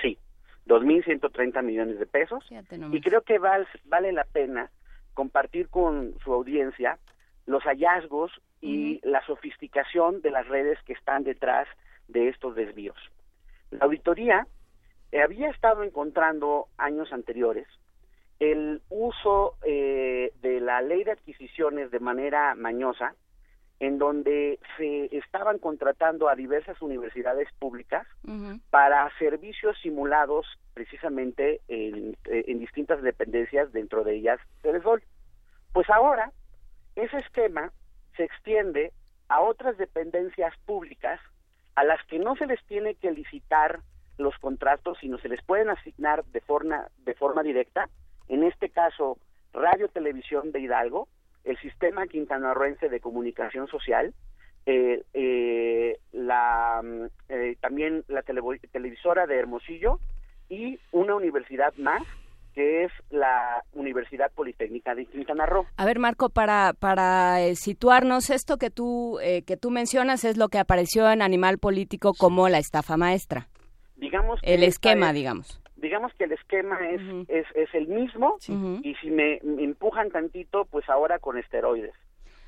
Sí, 0.00 0.18
2.130 0.66 1.62
millones 1.62 1.98
de 1.98 2.06
pesos. 2.06 2.44
Y 2.92 3.00
creo 3.00 3.22
que 3.22 3.38
vale 3.38 4.12
la 4.12 4.24
pena 4.24 4.70
compartir 5.16 5.68
con 5.68 6.14
su 6.22 6.32
audiencia 6.32 6.98
los 7.46 7.64
hallazgos 7.64 8.30
y 8.60 9.00
la 9.02 9.24
sofisticación 9.26 10.20
de 10.20 10.30
las 10.30 10.46
redes 10.46 10.78
que 10.84 10.92
están 10.92 11.24
detrás 11.24 11.66
de 12.06 12.28
estos 12.28 12.54
desvíos. 12.54 12.98
La 13.70 13.86
auditoría 13.86 14.46
eh, 15.10 15.22
había 15.22 15.50
estado 15.50 15.82
encontrando 15.82 16.68
años 16.76 17.12
anteriores 17.12 17.66
el 18.38 18.82
uso 18.90 19.54
eh, 19.64 20.32
de 20.42 20.60
la 20.60 20.82
ley 20.82 21.04
de 21.04 21.12
adquisiciones 21.12 21.90
de 21.90 22.00
manera 22.00 22.54
mañosa, 22.54 23.14
en 23.78 23.98
donde 23.98 24.58
se 24.76 25.14
estaban 25.16 25.58
contratando 25.58 26.28
a 26.28 26.34
diversas 26.34 26.80
universidades 26.80 27.48
públicas 27.58 28.06
para 28.70 29.10
servicios 29.18 29.76
simulados 29.82 30.46
precisamente 30.72 31.60
en, 31.68 32.16
en, 32.24 32.58
distintas 32.58 33.02
dependencias, 33.02 33.72
dentro 33.72 34.02
de 34.02 34.14
ellas 34.16 34.40
Telesol. 34.62 35.02
Pues 35.72 35.88
ahora 35.90 36.32
ese 36.94 37.18
esquema 37.18 37.70
se 38.16 38.24
extiende 38.24 38.92
a 39.28 39.40
otras 39.40 39.76
dependencias 39.76 40.54
públicas 40.64 41.20
a 41.74 41.84
las 41.84 42.02
que 42.06 42.18
no 42.18 42.36
se 42.36 42.46
les 42.46 42.64
tiene 42.64 42.94
que 42.94 43.10
licitar 43.10 43.80
los 44.16 44.36
contratos, 44.38 44.96
sino 45.00 45.18
se 45.18 45.28
les 45.28 45.42
pueden 45.44 45.68
asignar 45.68 46.24
de 46.26 46.40
forma, 46.40 46.88
de 47.04 47.14
forma 47.14 47.42
directa, 47.42 47.90
en 48.28 48.44
este 48.44 48.70
caso 48.70 49.18
Radio 49.52 49.88
Televisión 49.88 50.52
de 50.52 50.60
Hidalgo, 50.60 51.08
el 51.46 51.56
Sistema 51.58 52.06
Quintanarroense 52.06 52.88
de 52.88 53.00
Comunicación 53.00 53.68
Social, 53.68 54.12
eh, 54.66 55.02
eh, 55.14 55.98
la, 56.12 56.82
eh, 57.28 57.56
también 57.60 58.04
la 58.08 58.22
televisora 58.22 59.26
de 59.26 59.38
Hermosillo 59.38 60.00
y 60.48 60.78
una 60.92 61.14
universidad 61.14 61.72
más 61.76 62.02
que 62.56 62.84
es 62.84 62.92
la 63.10 63.62
Universidad 63.74 64.32
Politécnica 64.34 64.94
de 64.94 65.04
Quintana 65.04 65.44
Roo. 65.44 65.66
A 65.76 65.84
ver, 65.84 65.98
Marco, 65.98 66.30
para, 66.30 66.72
para 66.72 67.42
eh, 67.42 67.54
situarnos, 67.54 68.30
esto 68.30 68.56
que 68.56 68.70
tú, 68.70 69.18
eh, 69.20 69.42
que 69.42 69.58
tú 69.58 69.70
mencionas 69.70 70.24
es 70.24 70.38
lo 70.38 70.48
que 70.48 70.58
apareció 70.58 71.10
en 71.10 71.20
Animal 71.20 71.58
Político 71.58 72.12
como 72.18 72.48
la 72.48 72.56
estafa 72.58 72.96
maestra. 72.96 73.46
Digamos 73.96 74.40
el 74.42 74.62
esquema, 74.62 75.12
digamos. 75.12 75.60
Digamos 75.86 76.12
que 76.14 76.24
el 76.24 76.32
esquema 76.32 76.80
es, 76.90 77.00
es, 77.28 77.46
es, 77.54 77.72
el 77.72 77.86
mismo 77.86 78.38
y 78.82 78.96
si 78.96 79.08
me, 79.08 79.38
me 79.44 79.62
empujan 79.62 80.10
tantito, 80.10 80.64
pues 80.64 80.88
ahora 80.88 81.20
con 81.20 81.38
esteroides. 81.38 81.94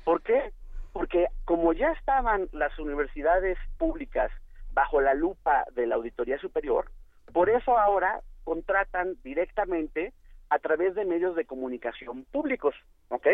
¿Por 0.03 0.21
qué? 0.21 0.51
Porque 0.91 1.27
como 1.45 1.71
ya 1.71 1.93
estaban 1.93 2.49
las 2.51 2.77
universidades 2.77 3.57
públicas 3.77 4.29
bajo 4.73 4.99
la 4.99 5.13
lupa 5.13 5.63
de 5.73 5.87
la 5.87 5.95
Auditoría 5.95 6.37
Superior, 6.37 6.91
por 7.31 7.49
eso 7.49 7.77
ahora 7.77 8.19
contratan 8.43 9.15
directamente 9.23 10.11
a 10.49 10.59
través 10.59 10.93
de 10.93 11.05
medios 11.05 11.33
de 11.37 11.45
comunicación 11.45 12.25
públicos, 12.33 12.75
¿ok? 13.07 13.25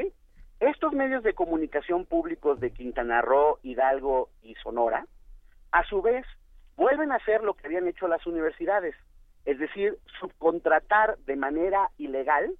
Estos 0.59 0.93
medios 0.93 1.23
de 1.23 1.33
comunicación 1.33 2.05
públicos 2.05 2.59
de 2.59 2.69
Quintana 2.69 3.23
Roo, 3.23 3.57
Hidalgo 3.63 4.29
y 4.43 4.53
Sonora, 4.61 5.07
a 5.71 5.83
su 5.85 6.03
vez, 6.03 6.27
vuelven 6.75 7.11
a 7.11 7.15
hacer 7.15 7.43
lo 7.43 7.55
que 7.55 7.65
habían 7.65 7.87
hecho 7.87 8.07
las 8.07 8.27
universidades, 8.27 8.93
es 9.45 9.59
decir, 9.59 9.97
subcontratar 10.19 11.17
de 11.25 11.35
manera 11.35 11.91
ilegal 11.97 12.51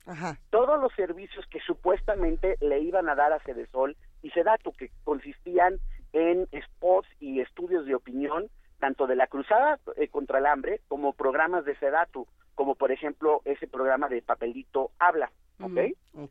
todos 0.50 0.80
los 0.80 0.94
servicios 0.94 1.46
que 1.48 1.60
supuestamente 1.62 2.58
le 2.62 2.80
iban 2.80 3.10
a 3.10 3.16
dar 3.16 3.34
a 3.34 3.40
Cedesol 3.40 3.96
y 4.22 4.30
Sedatu, 4.32 4.72
que 4.74 4.92
consistían 5.04 5.80
en 6.14 6.48
spots 6.64 7.08
y 7.20 7.42
estudios 7.42 7.86
de 7.86 7.96
opinión, 7.96 8.48
tanto 8.80 9.08
de 9.08 9.16
la 9.16 9.28
cruzada 9.28 9.80
eh, 9.98 10.08
contra 10.08 10.40
el 10.40 10.46
hambre 10.46 10.82
como 10.88 11.14
programas 11.14 11.66
de 11.66 11.76
Sedatu, 11.76 12.28
como 12.56 12.76
por 12.76 12.92
ejemplo 12.92 13.42
ese 13.46 13.68
programa 13.68 14.08
de 14.08 14.22
Papelito 14.22 14.92
Habla. 15.00 15.32
¿ok? 15.62 15.78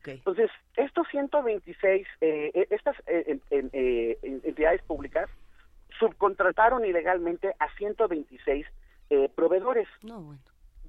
Entonces, 0.07 0.51
estos 0.75 1.07
126, 1.09 2.07
eh, 2.21 2.51
e, 2.53 2.67
estas 2.69 2.95
eh, 3.07 3.39
eh, 3.51 4.17
entidades 4.43 4.81
públicas 4.83 5.29
subcontrataron 5.99 6.85
ilegalmente 6.85 7.53
a 7.59 7.73
126 7.77 8.65
proveedores. 9.35 9.87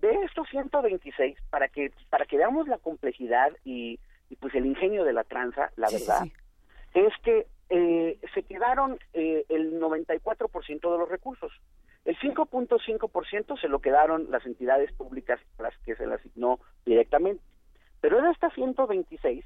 De 0.01 0.11
estos 0.25 0.49
126, 0.51 1.39
para 1.51 1.69
que 1.69 1.91
para 2.11 2.27
que 2.27 2.37
veamos 2.37 2.69
la 2.69 2.79
complejidad 2.79 3.53
y, 3.65 3.99
pues 4.41 4.55
el 4.55 4.67
ingenio 4.67 5.05
de 5.05 5.13
la 5.13 5.25
tranza, 5.25 5.71
la 5.77 5.89
verdad, 5.91 6.25
es 6.95 7.13
que 7.23 7.47
se 8.35 8.43
quedaron 8.43 8.99
el 9.13 9.81
94% 9.81 10.67
de 10.67 10.99
los 10.99 11.09
recursos. 11.09 11.53
El 12.05 12.17
5.5% 12.19 13.61
se 13.61 13.69
lo 13.69 13.81
quedaron 13.81 14.31
las 14.31 14.47
entidades 14.47 14.93
públicas 14.93 15.41
las 15.59 15.77
que 15.79 15.97
se 15.97 16.07
le 16.07 16.15
asignó 16.15 16.61
directamente. 16.85 17.43
Pero 18.01 18.23
de 18.23 18.31
estas 18.31 18.53
126, 18.55 19.45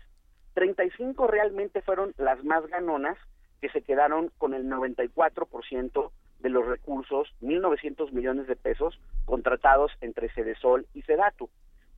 35 0.52 1.26
realmente 1.26 1.80
fueron 1.80 2.12
las 2.18 2.44
más 2.44 2.66
ganonas 2.66 3.16
que 3.62 3.70
se 3.70 3.80
quedaron 3.80 4.30
con 4.36 4.52
el 4.52 4.66
94% 4.66 6.10
de 6.40 6.50
los 6.50 6.66
recursos, 6.66 7.28
1.900 7.42 8.12
millones 8.12 8.46
de 8.46 8.56
pesos, 8.56 8.98
contratados 9.24 9.92
entre 10.00 10.30
Cedesol 10.30 10.86
y 10.94 11.02
Sedatu. 11.02 11.48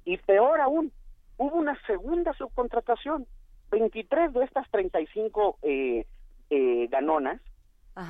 Y 0.05 0.19
peor 0.19 0.61
aún, 0.61 0.93
hubo 1.37 1.57
una 1.57 1.79
segunda 1.87 2.33
subcontratación. 2.35 3.27
23 3.71 4.33
de 4.33 4.45
estas 4.45 4.71
35 4.71 5.59
eh, 5.63 6.07
eh, 6.51 6.89
ganonas 6.91 7.41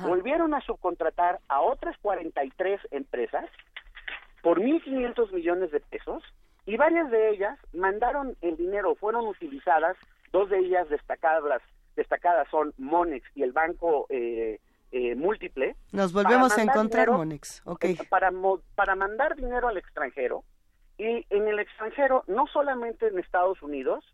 volvieron 0.05 0.53
a 0.53 0.61
subcontratar 0.61 1.39
a 1.49 1.61
otras 1.61 1.97
43 2.01 2.79
empresas 2.91 3.49
por 4.41 4.59
1.500 4.59 5.31
millones 5.31 5.71
de 5.71 5.79
pesos 5.79 6.23
y 6.65 6.77
varias 6.77 7.09
de 7.11 7.31
ellas 7.31 7.59
mandaron 7.73 8.35
el 8.41 8.55
dinero, 8.55 8.95
fueron 8.95 9.27
utilizadas, 9.27 9.97
dos 10.31 10.49
de 10.49 10.59
ellas 10.59 10.87
destacadas 10.89 11.61
destacadas 11.95 12.47
son 12.49 12.73
Monex 12.77 13.25
y 13.35 13.43
el 13.43 13.51
Banco 13.51 14.07
eh, 14.09 14.59
eh, 14.93 15.15
Múltiple. 15.15 15.75
Nos 15.91 16.13
volvemos 16.13 16.55
a 16.57 16.61
encontrar, 16.61 17.09
Monex. 17.09 17.61
Okay. 17.65 17.97
Para, 18.09 18.31
para 18.75 18.95
mandar 18.95 19.35
dinero 19.35 19.67
al 19.67 19.77
extranjero, 19.77 20.43
y 20.99 21.25
en 21.31 21.47
el 21.47 21.57
extranjero, 21.57 22.23
no 22.27 22.45
solamente 22.45 23.07
en 23.07 23.17
Estados 23.17 23.61
Unidos, 23.63 24.05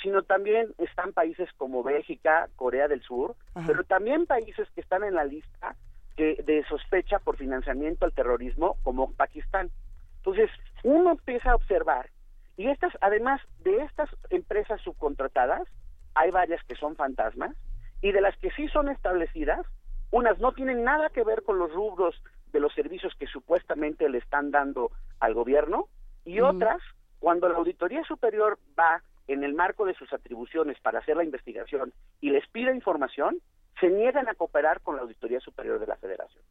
sino 0.00 0.22
también 0.22 0.72
están 0.78 1.12
países 1.12 1.48
como 1.56 1.82
Bélgica, 1.82 2.48
Corea 2.54 2.86
del 2.86 3.02
Sur, 3.02 3.34
pero 3.66 3.82
también 3.82 4.26
países 4.26 4.68
que 4.76 4.80
están 4.80 5.02
en 5.02 5.14
la 5.14 5.24
lista 5.24 5.74
de 6.16 6.64
sospecha 6.68 7.18
por 7.18 7.36
financiamiento 7.36 8.04
al 8.04 8.12
terrorismo, 8.12 8.76
como 8.84 9.12
Pakistán. 9.12 9.70
Entonces, 10.18 10.50
uno 10.84 11.10
empieza 11.10 11.50
a 11.50 11.56
observar, 11.56 12.10
y 12.56 12.68
estas, 12.68 12.92
además 13.00 13.40
de 13.64 13.82
estas 13.82 14.08
empresas 14.30 14.80
subcontratadas, 14.82 15.66
hay 16.14 16.30
varias 16.30 16.62
que 16.64 16.76
son 16.76 16.94
fantasmas, 16.94 17.56
y 18.00 18.12
de 18.12 18.20
las 18.20 18.36
que 18.38 18.50
sí 18.52 18.68
son 18.68 18.88
establecidas, 18.88 19.66
unas 20.10 20.38
no 20.38 20.52
tienen 20.52 20.84
nada 20.84 21.10
que 21.10 21.24
ver 21.24 21.42
con 21.42 21.58
los 21.58 21.72
rubros 21.72 22.14
de 22.52 22.60
los 22.60 22.72
servicios 22.74 23.14
que 23.18 23.26
supuestamente 23.26 24.08
le 24.08 24.18
están 24.18 24.50
dando 24.50 24.90
al 25.20 25.34
gobierno, 25.34 25.88
y 26.24 26.40
otras, 26.40 26.80
cuando 27.18 27.48
la 27.48 27.56
Auditoría 27.56 28.04
Superior 28.04 28.58
va 28.78 29.02
en 29.26 29.44
el 29.44 29.54
marco 29.54 29.84
de 29.84 29.94
sus 29.94 30.12
atribuciones 30.12 30.78
para 30.80 30.98
hacer 30.98 31.16
la 31.16 31.24
investigación 31.24 31.92
y 32.20 32.30
les 32.30 32.46
pide 32.48 32.74
información, 32.74 33.38
se 33.80 33.88
niegan 33.88 34.28
a 34.28 34.34
cooperar 34.34 34.80
con 34.80 34.96
la 34.96 35.02
Auditoría 35.02 35.40
Superior 35.40 35.78
de 35.78 35.86
la 35.86 35.96
Federación. 35.96 36.42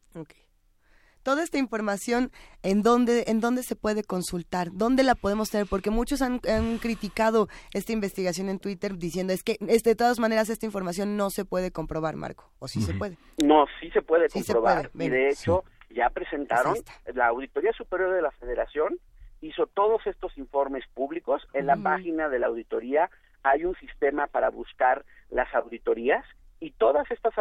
Toda 1.28 1.44
esta 1.44 1.58
información, 1.58 2.32
¿en 2.64 2.84
dónde, 2.84 3.26
¿en 3.28 3.42
dónde 3.42 3.62
se 3.62 3.76
puede 3.76 4.02
consultar? 4.02 4.70
¿Dónde 4.72 5.04
la 5.04 5.14
podemos 5.14 5.52
tener? 5.52 5.68
Porque 5.70 5.90
muchos 5.90 6.22
han, 6.22 6.40
criticado 6.80 7.50
esta 7.74 7.92
investigación 7.92 8.48
en 8.48 8.60
Twitter 8.60 8.98
diciendo 8.98 9.34
es 9.34 9.44
que 9.44 9.58
de 9.60 9.96
todas 9.98 10.20
maneras 10.20 10.48
esta 10.48 10.66
información 10.66 11.18
no 11.18 11.30
se 11.30 11.44
puede 11.44 11.70
comprobar, 11.70 12.16
Marco. 12.16 12.50
¿O 12.60 12.70
sí 12.70 12.82
se 12.82 12.94
puede? 12.94 13.18
No, 13.44 13.66
sí 13.82 13.92
se 13.92 14.02
puede 14.02 14.30
comprobar. 14.30 14.90
y 14.94 15.10
de 15.10 15.28
hecho, 15.28 15.66
ya 15.90 16.10
presentaron 16.12 16.76
la 17.14 17.28
Auditoría 17.28 17.74
Superior 17.74 18.16
de 18.16 18.22
la 18.22 18.32
Federación 18.32 18.98
hizo 19.42 19.68
todos 19.68 20.08
estos 20.08 20.38
informes 20.38 20.86
públicos. 20.94 21.46
En 21.52 21.66
la 21.66 21.76
página 21.76 22.30
de 22.30 22.40
la 22.40 22.48
auditoría 22.48 23.10
hay 23.44 23.66
un 23.66 23.76
sistema 23.82 24.28
para 24.28 24.50
buscar 24.50 25.04
las 25.30 25.54
auditorías 25.54 26.24
y 26.62 26.72
todas 26.72 27.12
estas 27.12 27.34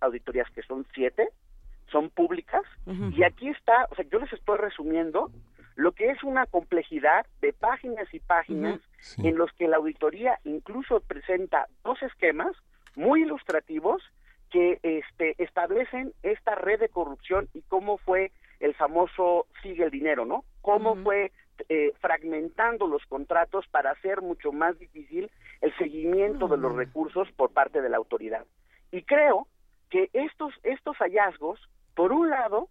auditorías, 0.00 0.50
que 0.50 0.60
son 0.60 0.86
siete, 0.92 1.30
son 1.90 2.10
públicas. 2.10 2.62
Y 3.16 3.22
aquí 3.22 3.48
está, 3.48 3.86
o 3.90 3.94
sea, 3.94 4.04
yo 4.10 4.18
les 4.18 4.32
estoy 4.32 4.58
resumiendo 4.58 5.30
lo 5.76 5.92
que 5.92 6.10
es 6.10 6.22
una 6.22 6.46
complejidad 6.46 7.26
de 7.40 7.52
páginas 7.52 8.12
y 8.12 8.20
páginas 8.20 8.80
en 9.18 9.36
los 9.36 9.50
que 9.52 9.68
la 9.68 9.78
auditoría 9.78 10.38
incluso 10.44 11.00
presenta 11.00 11.68
dos 11.84 12.02
esquemas 12.02 12.54
muy 12.96 13.22
ilustrativos 13.22 14.02
que 14.50 14.78
este, 14.82 15.42
establecen 15.42 16.12
esta 16.22 16.54
red 16.54 16.80
de 16.80 16.88
corrupción 16.88 17.48
y 17.54 17.62
cómo 17.62 17.98
fue 17.98 18.32
el 18.58 18.74
famoso 18.74 19.46
sigue 19.62 19.84
el 19.84 19.90
dinero, 19.90 20.26
¿no? 20.26 20.44
Cómo 20.60 20.96
fue 20.96 21.32
eh, 21.68 21.92
fragmentando 22.00 22.86
los 22.86 23.04
contratos 23.06 23.66
para 23.68 23.92
hacer 23.92 24.20
mucho 24.20 24.52
más 24.52 24.78
difícil 24.78 25.30
el 25.60 25.76
seguimiento 25.78 26.48
de 26.48 26.56
los 26.56 26.74
recursos 26.74 27.28
por 27.36 27.52
parte 27.52 27.80
de 27.80 27.88
la 27.88 27.96
autoridad. 27.96 28.44
Y 28.92 29.02
creo 29.02 29.46
que 29.88 30.10
estos, 30.12 30.52
estos 30.62 30.96
hallazgos, 30.98 31.60
por 32.00 32.12
un 32.12 32.30
lado, 32.30 32.70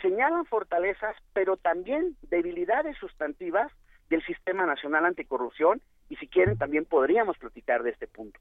señalan 0.00 0.46
fortalezas, 0.46 1.14
pero 1.34 1.58
también 1.58 2.16
debilidades 2.30 2.96
sustantivas 2.96 3.70
del 4.08 4.24
Sistema 4.24 4.64
Nacional 4.64 5.04
Anticorrupción, 5.04 5.82
y 6.08 6.16
si 6.16 6.26
quieren 6.26 6.56
también 6.56 6.86
podríamos 6.86 7.36
platicar 7.36 7.82
de 7.82 7.90
este 7.90 8.06
punto. 8.06 8.40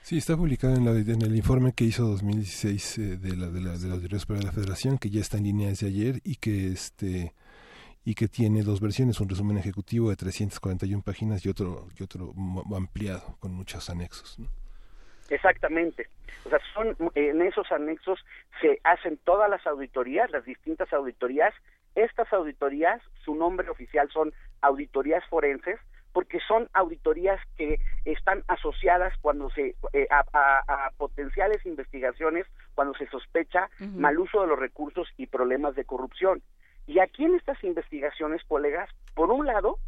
Sí, 0.00 0.16
está 0.16 0.38
publicado 0.38 0.76
en, 0.76 0.88
en 0.88 1.20
el 1.20 1.36
informe 1.36 1.74
que 1.74 1.84
hizo 1.84 2.06
2016 2.06 2.96
eh, 2.96 3.02
de 3.18 3.36
la 3.36 3.48
de 3.48 3.60
la 3.60 3.76
de 3.76 4.08
la 4.08 4.18
para 4.26 4.40
la 4.40 4.52
Federación, 4.52 4.96
que 4.96 5.10
ya 5.10 5.20
está 5.20 5.36
en 5.36 5.44
línea 5.44 5.68
desde 5.68 5.88
ayer 5.88 6.22
y 6.24 6.36
que 6.36 6.68
este 6.68 7.34
y 8.06 8.14
que 8.14 8.28
tiene 8.28 8.62
dos 8.62 8.80
versiones, 8.80 9.20
un 9.20 9.28
resumen 9.28 9.58
ejecutivo 9.58 10.08
de 10.08 10.16
341 10.16 11.02
páginas 11.02 11.44
y 11.44 11.50
otro 11.50 11.88
y 12.00 12.02
otro 12.02 12.32
ampliado 12.74 13.36
con 13.38 13.52
muchos 13.52 13.90
anexos. 13.90 14.38
Exactamente. 15.28 16.08
O 16.44 16.48
sea, 16.48 16.60
son 16.74 16.96
en 17.14 17.42
esos 17.42 17.70
anexos 17.72 18.24
se 18.60 18.80
hacen 18.84 19.18
todas 19.24 19.50
las 19.50 19.66
auditorías, 19.66 20.30
las 20.30 20.44
distintas 20.44 20.92
auditorías. 20.92 21.54
Estas 21.94 22.32
auditorías, 22.32 23.00
su 23.24 23.34
nombre 23.34 23.68
oficial 23.70 24.08
son 24.12 24.32
auditorías 24.60 25.24
forenses, 25.26 25.80
porque 26.12 26.40
son 26.48 26.68
auditorías 26.72 27.38
que 27.56 27.78
están 28.06 28.42
asociadas 28.48 29.12
cuando 29.20 29.50
se 29.50 29.74
eh, 29.92 30.08
a, 30.10 30.90
potenciales 30.96 31.66
investigaciones 31.66 32.46
cuando 32.74 32.94
se 32.94 33.06
sospecha 33.08 33.68
mal 33.80 34.18
uso 34.18 34.40
de 34.40 34.46
los 34.46 34.58
recursos 34.58 35.08
y 35.18 35.26
problemas 35.26 35.74
de 35.74 35.84
corrupción. 35.84 36.40
Y 36.86 37.00
aquí 37.00 37.24
en 37.24 37.34
estas 37.34 37.62
investigaciones, 37.64 38.42
colegas, 38.44 38.88
por 39.14 39.30
un 39.30 39.46
lado 39.46 39.78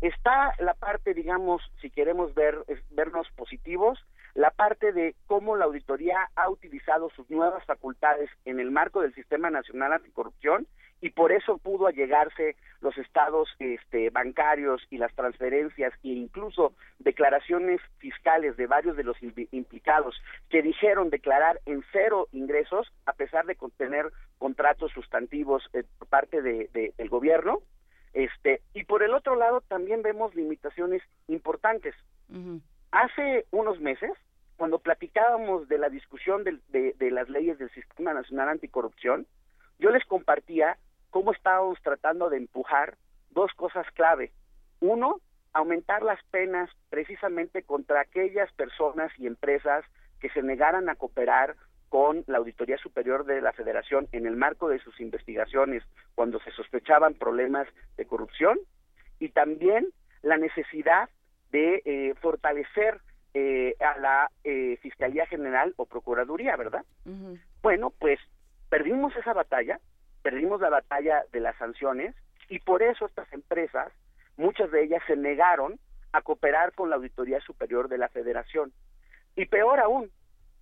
está 0.00 0.52
la 0.60 0.74
parte, 0.74 1.14
digamos, 1.14 1.62
si 1.80 1.90
queremos 1.90 2.34
ver 2.34 2.56
vernos 2.90 3.26
positivos, 3.34 3.98
la 4.34 4.50
parte 4.50 4.92
de 4.92 5.14
cómo 5.26 5.56
la 5.56 5.64
auditoría 5.64 6.28
ha 6.34 6.50
utilizado 6.50 7.08
sus 7.10 7.30
nuevas 7.30 7.64
facultades 7.64 8.28
en 8.44 8.58
el 8.58 8.70
marco 8.70 9.00
del 9.00 9.14
Sistema 9.14 9.48
Nacional 9.48 9.92
Anticorrupción 9.92 10.66
y 11.00 11.10
por 11.10 11.32
eso 11.32 11.58
pudo 11.58 11.86
allegarse 11.86 12.56
los 12.80 12.96
estados 12.98 13.48
este, 13.58 14.10
bancarios 14.10 14.82
y 14.90 14.98
las 14.98 15.14
transferencias 15.14 15.92
e 16.02 16.08
incluso 16.08 16.74
declaraciones 16.98 17.80
fiscales 17.98 18.56
de 18.56 18.66
varios 18.66 18.96
de 18.96 19.04
los 19.04 19.16
implicados 19.22 20.16
que 20.50 20.62
dijeron 20.62 21.10
declarar 21.10 21.60
en 21.66 21.84
cero 21.92 22.26
ingresos 22.32 22.90
a 23.06 23.12
pesar 23.12 23.46
de 23.46 23.54
contener 23.54 24.10
contratos 24.38 24.92
sustantivos 24.92 25.62
eh, 25.74 25.84
por 25.98 26.08
parte 26.08 26.42
de, 26.42 26.92
del 26.96 27.08
gobierno. 27.08 27.60
Este 28.12 28.62
y 28.74 28.84
por 28.84 29.02
el 29.02 29.12
otro 29.12 29.36
lado 29.36 29.60
también 29.60 30.02
vemos 30.02 30.34
limitaciones 30.34 31.02
importantes 31.28 31.94
hace 32.94 33.44
unos 33.50 33.80
meses 33.80 34.12
cuando 34.56 34.78
platicábamos 34.78 35.68
de 35.68 35.78
la 35.78 35.88
discusión 35.88 36.44
de, 36.44 36.60
de 36.96 37.10
las 37.10 37.28
leyes 37.28 37.58
del 37.58 37.70
sistema 37.70 38.14
nacional 38.14 38.48
anticorrupción 38.48 39.26
yo 39.80 39.90
les 39.90 40.04
compartía 40.04 40.78
cómo 41.10 41.32
estábamos 41.32 41.78
tratando 41.82 42.30
de 42.30 42.36
empujar 42.36 42.96
dos 43.30 43.52
cosas 43.54 43.84
clave. 43.94 44.30
Uno, 44.80 45.20
aumentar 45.52 46.02
las 46.02 46.22
penas 46.30 46.70
precisamente 46.88 47.64
contra 47.64 48.00
aquellas 48.00 48.52
personas 48.52 49.10
y 49.18 49.26
empresas 49.26 49.84
que 50.20 50.30
se 50.30 50.42
negaran 50.42 50.88
a 50.88 50.94
cooperar 50.94 51.56
con 51.88 52.22
la 52.28 52.38
Auditoría 52.38 52.78
Superior 52.78 53.24
de 53.24 53.40
la 53.40 53.52
Federación 53.52 54.06
en 54.12 54.26
el 54.26 54.36
marco 54.36 54.68
de 54.68 54.78
sus 54.78 55.00
investigaciones 55.00 55.82
cuando 56.14 56.38
se 56.40 56.52
sospechaban 56.52 57.14
problemas 57.14 57.66
de 57.96 58.06
corrupción 58.06 58.58
y 59.18 59.30
también 59.30 59.88
la 60.22 60.36
necesidad 60.36 61.08
de 61.54 61.82
eh, 61.84 62.14
fortalecer 62.20 63.00
eh, 63.32 63.76
a 63.78 63.96
la 64.00 64.28
eh, 64.42 64.76
Fiscalía 64.82 65.24
General 65.26 65.72
o 65.76 65.86
Procuraduría, 65.86 66.56
¿verdad? 66.56 66.84
Bueno, 67.62 67.92
pues 68.00 68.18
perdimos 68.68 69.14
esa 69.14 69.32
batalla, 69.34 69.78
perdimos 70.22 70.60
la 70.60 70.70
batalla 70.70 71.22
de 71.30 71.38
las 71.38 71.56
sanciones 71.56 72.12
y 72.48 72.58
por 72.58 72.82
eso 72.82 73.06
estas 73.06 73.32
empresas, 73.32 73.92
muchas 74.36 74.68
de 74.72 74.82
ellas 74.82 75.00
se 75.06 75.14
negaron 75.14 75.78
a 76.12 76.22
cooperar 76.22 76.72
con 76.72 76.90
la 76.90 76.96
Auditoría 76.96 77.40
Superior 77.40 77.88
de 77.88 77.98
la 77.98 78.08
Federación. 78.08 78.72
Y 79.36 79.46
peor 79.46 79.78
aún, 79.78 80.10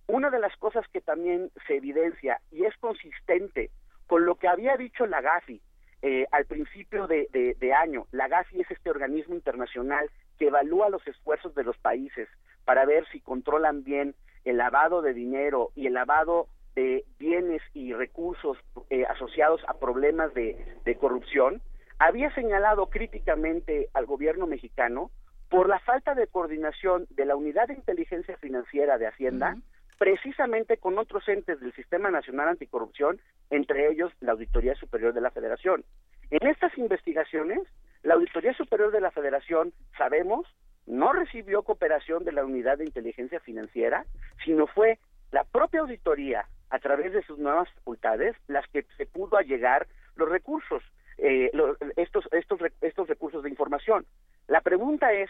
una 0.05 0.29
de 0.29 0.39
las 0.39 0.55
cosas 0.57 0.85
que 0.93 1.01
también 1.01 1.49
se 1.65 1.77
evidencia 1.77 2.39
y 2.51 2.65
es 2.65 2.77
consistente 2.77 3.71
con 4.05 4.27
lo 4.27 4.35
que 4.35 4.47
había 4.47 4.77
dicho 4.77 5.07
la 5.07 5.21
GAFI 5.21 5.59
eh, 6.03 6.27
al 6.31 6.45
principio 6.45 7.07
de, 7.07 7.27
de 7.31 7.73
año, 7.73 8.05
la 8.11 8.27
GAFI 8.27 8.61
es 8.61 8.69
este 8.69 8.91
organismo 8.91 9.33
internacional 9.33 10.07
que 10.37 10.47
evalúa 10.47 10.89
los 10.89 11.05
esfuerzos 11.07 11.53
de 11.55 11.63
los 11.63 11.77
países 11.77 12.27
para 12.65 12.85
ver 12.85 13.05
si 13.11 13.19
controlan 13.19 13.83
bien 13.83 14.15
el 14.45 14.57
lavado 14.57 15.01
de 15.01 15.13
dinero 15.13 15.71
y 15.75 15.87
el 15.87 15.93
lavado 15.93 16.47
de 16.75 17.05
bienes 17.19 17.61
y 17.73 17.93
recursos 17.93 18.57
eh, 18.89 19.05
asociados 19.05 19.61
a 19.67 19.75
problemas 19.75 20.33
de, 20.33 20.57
corrupción, 20.99 21.61
había 21.99 22.33
señalado 22.33 22.87
críticamente 22.87 23.89
al 23.93 24.05
gobierno 24.05 24.47
mexicano 24.47 25.11
por 25.49 25.69
la 25.69 25.79
falta 25.79 26.15
de 26.15 26.27
coordinación 26.27 27.05
de 27.11 27.25
la 27.25 27.35
Unidad 27.35 27.67
de 27.67 27.75
Inteligencia 27.75 28.37
Financiera 28.37 28.97
de 28.97 29.07
Hacienda, 29.07 29.57
precisamente 29.99 30.77
con 30.77 30.97
otros 30.97 31.27
entes 31.27 31.59
del 31.59 31.73
Sistema 31.73 32.09
Nacional 32.09 32.49
Anticorrupción, 32.49 33.19
entre 33.51 33.91
ellos 33.91 34.11
la 34.19 34.31
Auditoría 34.31 34.73
Superior 34.75 35.13
de 35.13 35.21
la 35.21 35.31
Federación. 35.31 35.83
En 36.31 36.47
estas 36.47 36.75
investigaciones, 36.77 37.59
la 38.03 38.15
Auditoría 38.15 38.53
Superior 38.53 38.91
de 38.91 39.01
la 39.01 39.11
Federación, 39.11 39.73
sabemos, 39.97 40.45
no 40.85 41.13
recibió 41.13 41.63
cooperación 41.63 42.25
de 42.25 42.33
la 42.33 42.43
Unidad 42.45 42.77
de 42.77 42.85
Inteligencia 42.85 43.39
Financiera, 43.39 44.05
sino 44.43 44.67
fue 44.67 44.99
la 45.31 45.45
propia 45.45 45.81
auditoría 45.81 46.45
a 46.69 46.79
través 46.79 47.13
de 47.13 47.23
sus 47.23 47.39
nuevas 47.39 47.69
facultades 47.75 48.35
las 48.47 48.67
que 48.69 48.85
se 48.97 49.05
pudo 49.05 49.37
allegar 49.37 49.87
los 50.15 50.29
recursos, 50.29 50.83
eh, 51.17 51.51
estos, 51.95 52.27
estos, 52.31 52.59
estos 52.81 53.07
recursos 53.07 53.43
de 53.43 53.49
información. 53.49 54.05
La 54.47 54.61
pregunta 54.61 55.13
es, 55.13 55.29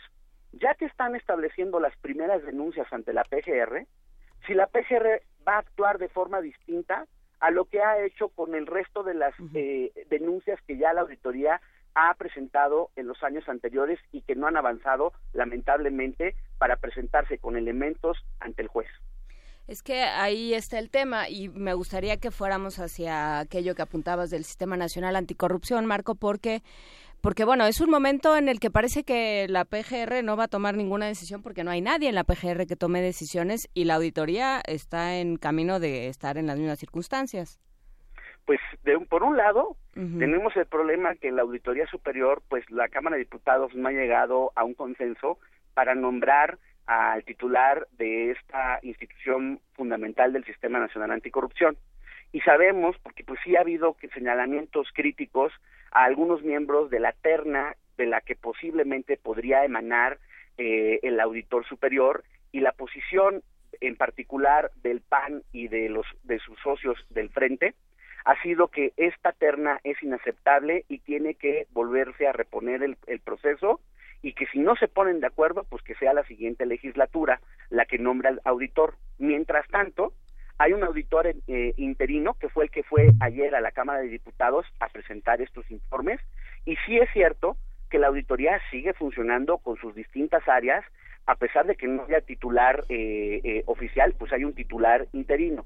ya 0.51 0.73
que 0.75 0.85
están 0.85 1.15
estableciendo 1.15 1.79
las 1.79 1.95
primeras 1.97 2.43
denuncias 2.43 2.91
ante 2.91 3.13
la 3.13 3.23
PGR, 3.23 3.85
si 4.47 4.53
la 4.53 4.67
PGR 4.67 5.21
va 5.47 5.55
a 5.55 5.59
actuar 5.59 5.99
de 5.99 6.09
forma 6.09 6.41
distinta 6.41 7.05
a 7.39 7.51
lo 7.51 7.65
que 7.65 7.81
ha 7.81 8.03
hecho 8.03 8.29
con 8.29 8.55
el 8.55 8.65
resto 8.65 9.03
de 9.03 9.13
las 9.13 9.33
eh, 9.53 9.91
denuncias 10.09 10.59
que 10.65 10.77
ya 10.77 10.93
la 10.93 11.01
auditoría 11.01 11.61
ha 11.95 12.13
presentado 12.15 12.89
en 12.95 13.07
los 13.07 13.21
años 13.23 13.47
anteriores 13.47 13.99
y 14.11 14.21
que 14.21 14.35
no 14.35 14.47
han 14.47 14.57
avanzado, 14.57 15.13
lamentablemente, 15.33 16.35
para 16.57 16.77
presentarse 16.77 17.37
con 17.37 17.57
elementos 17.57 18.17
ante 18.39 18.61
el 18.61 18.67
juez. 18.67 18.87
Es 19.67 19.81
que 19.81 20.03
ahí 20.03 20.53
está 20.53 20.77
el 20.77 20.89
tema 20.89 21.29
y 21.29 21.47
me 21.47 21.73
gustaría 21.73 22.17
que 22.17 22.31
fuéramos 22.31 22.79
hacia 22.79 23.39
aquello 23.39 23.75
que 23.75 23.81
apuntabas 23.81 24.29
del 24.29 24.43
Sistema 24.43 24.75
Nacional 24.75 25.15
Anticorrupción, 25.15 25.85
Marco, 25.85 26.15
porque 26.15 26.61
porque 27.21 27.45
bueno, 27.45 27.65
es 27.67 27.79
un 27.79 27.89
momento 27.89 28.35
en 28.35 28.49
el 28.49 28.59
que 28.59 28.69
parece 28.69 29.05
que 29.05 29.47
la 29.47 29.63
PGR 29.63 30.21
no 30.25 30.35
va 30.35 30.43
a 30.43 30.47
tomar 30.49 30.75
ninguna 30.75 31.05
decisión 31.05 31.41
porque 31.41 31.63
no 31.63 31.71
hay 31.71 31.79
nadie 31.79 32.09
en 32.09 32.15
la 32.15 32.25
PGR 32.25 32.67
que 32.67 32.75
tome 32.75 33.01
decisiones 33.01 33.69
y 33.73 33.85
la 33.85 33.95
auditoría 33.95 34.61
está 34.67 35.15
en 35.15 35.37
camino 35.37 35.79
de 35.79 36.09
estar 36.09 36.37
en 36.37 36.47
las 36.47 36.59
mismas 36.59 36.79
circunstancias. 36.79 37.61
Pues 38.45 38.59
de 38.83 38.99
por 38.99 39.23
un 39.23 39.37
lado 39.37 39.77
tenemos 39.93 40.55
el 40.57 40.65
problema 40.65 41.15
que 41.15 41.31
la 41.31 41.43
auditoría 41.43 41.85
superior, 41.85 42.41
pues 42.49 42.69
la 42.71 42.89
Cámara 42.89 43.15
de 43.15 43.23
Diputados 43.23 43.73
no 43.75 43.87
ha 43.87 43.91
llegado 43.91 44.51
a 44.55 44.63
un 44.63 44.73
consenso 44.73 45.37
para 45.75 45.93
nombrar 45.93 46.57
al 46.87 47.23
titular 47.23 47.87
de 47.97 48.31
esta 48.31 48.79
institución 48.81 49.59
fundamental 49.73 50.33
del 50.33 50.45
Sistema 50.45 50.79
Nacional 50.79 51.11
Anticorrupción. 51.11 51.77
Y 52.31 52.41
sabemos, 52.41 52.97
porque 53.03 53.23
pues 53.23 53.39
sí 53.43 53.55
ha 53.55 53.61
habido 53.61 53.93
que 53.93 54.09
señalamientos 54.09 54.87
críticos 54.93 55.53
a 55.91 56.03
algunos 56.03 56.41
miembros 56.41 56.89
de 56.89 56.99
la 56.99 57.13
terna 57.13 57.75
de 57.97 58.07
la 58.07 58.21
que 58.21 58.35
posiblemente 58.35 59.17
podría 59.17 59.63
emanar 59.63 60.17
eh, 60.57 60.99
el 61.03 61.19
auditor 61.19 61.65
superior 61.67 62.23
y 62.51 62.59
la 62.59 62.71
posición 62.71 63.43
en 63.79 63.95
particular 63.95 64.71
del 64.81 65.01
PAN 65.01 65.43
y 65.51 65.67
de 65.67 65.89
los 65.89 66.05
de 66.23 66.39
sus 66.39 66.59
socios 66.59 66.97
del 67.09 67.29
frente 67.29 67.75
ha 68.25 68.41
sido 68.41 68.67
que 68.69 68.93
esta 68.97 69.31
terna 69.31 69.79
es 69.83 70.01
inaceptable 70.01 70.85
y 70.87 70.99
tiene 70.99 71.35
que 71.35 71.67
volverse 71.71 72.27
a 72.27 72.33
reponer 72.33 72.83
el, 72.83 72.97
el 73.07 73.19
proceso 73.19 73.79
y 74.21 74.33
que 74.33 74.47
si 74.47 74.59
no 74.59 74.75
se 74.75 74.87
ponen 74.87 75.19
de 75.19 75.27
acuerdo, 75.27 75.65
pues 75.69 75.83
que 75.83 75.95
sea 75.95 76.13
la 76.13 76.23
siguiente 76.23 76.65
legislatura 76.65 77.41
la 77.69 77.85
que 77.85 77.97
nombra 77.97 78.29
al 78.29 78.41
auditor. 78.45 78.95
Mientras 79.19 79.67
tanto, 79.67 80.13
hay 80.57 80.73
un 80.73 80.83
auditor 80.83 81.27
eh, 81.27 81.73
interino 81.77 82.35
que 82.35 82.49
fue 82.49 82.65
el 82.65 82.71
que 82.71 82.83
fue 82.83 83.11
ayer 83.19 83.53
a 83.53 83.61
la 83.61 83.71
Cámara 83.71 83.99
de 83.99 84.07
Diputados 84.07 84.65
a 84.79 84.87
presentar 84.87 85.41
estos 85.41 85.69
informes 85.69 86.21
y 86.65 86.77
sí 86.85 86.97
es 86.97 87.09
cierto 87.11 87.57
que 87.89 87.99
la 87.99 88.07
auditoría 88.07 88.59
sigue 88.71 88.93
funcionando 88.93 89.57
con 89.57 89.77
sus 89.77 89.93
distintas 89.93 90.47
áreas 90.47 90.85
a 91.25 91.35
pesar 91.35 91.65
de 91.65 91.75
que 91.75 91.87
no 91.87 92.03
haya 92.03 92.21
titular 92.21 92.83
eh, 92.89 93.39
eh, 93.43 93.63
oficial, 93.65 94.13
pues 94.17 94.31
hay 94.33 94.43
un 94.43 94.53
titular 94.53 95.07
interino. 95.13 95.65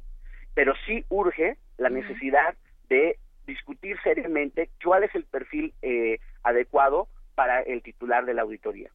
Pero 0.58 0.74
sí 0.88 1.06
urge 1.10 1.56
la 1.78 1.90
necesidad 1.90 2.56
de 2.90 3.20
discutir 3.46 3.96
seriamente 4.02 4.72
cuál 4.84 5.04
es 5.04 5.14
el 5.14 5.24
perfil 5.24 5.72
adecuado 6.42 7.10
para 7.36 7.62
el 7.62 7.84
titular 7.84 8.26
de 8.26 8.34
la 8.34 8.42
auditoría. 8.42 8.90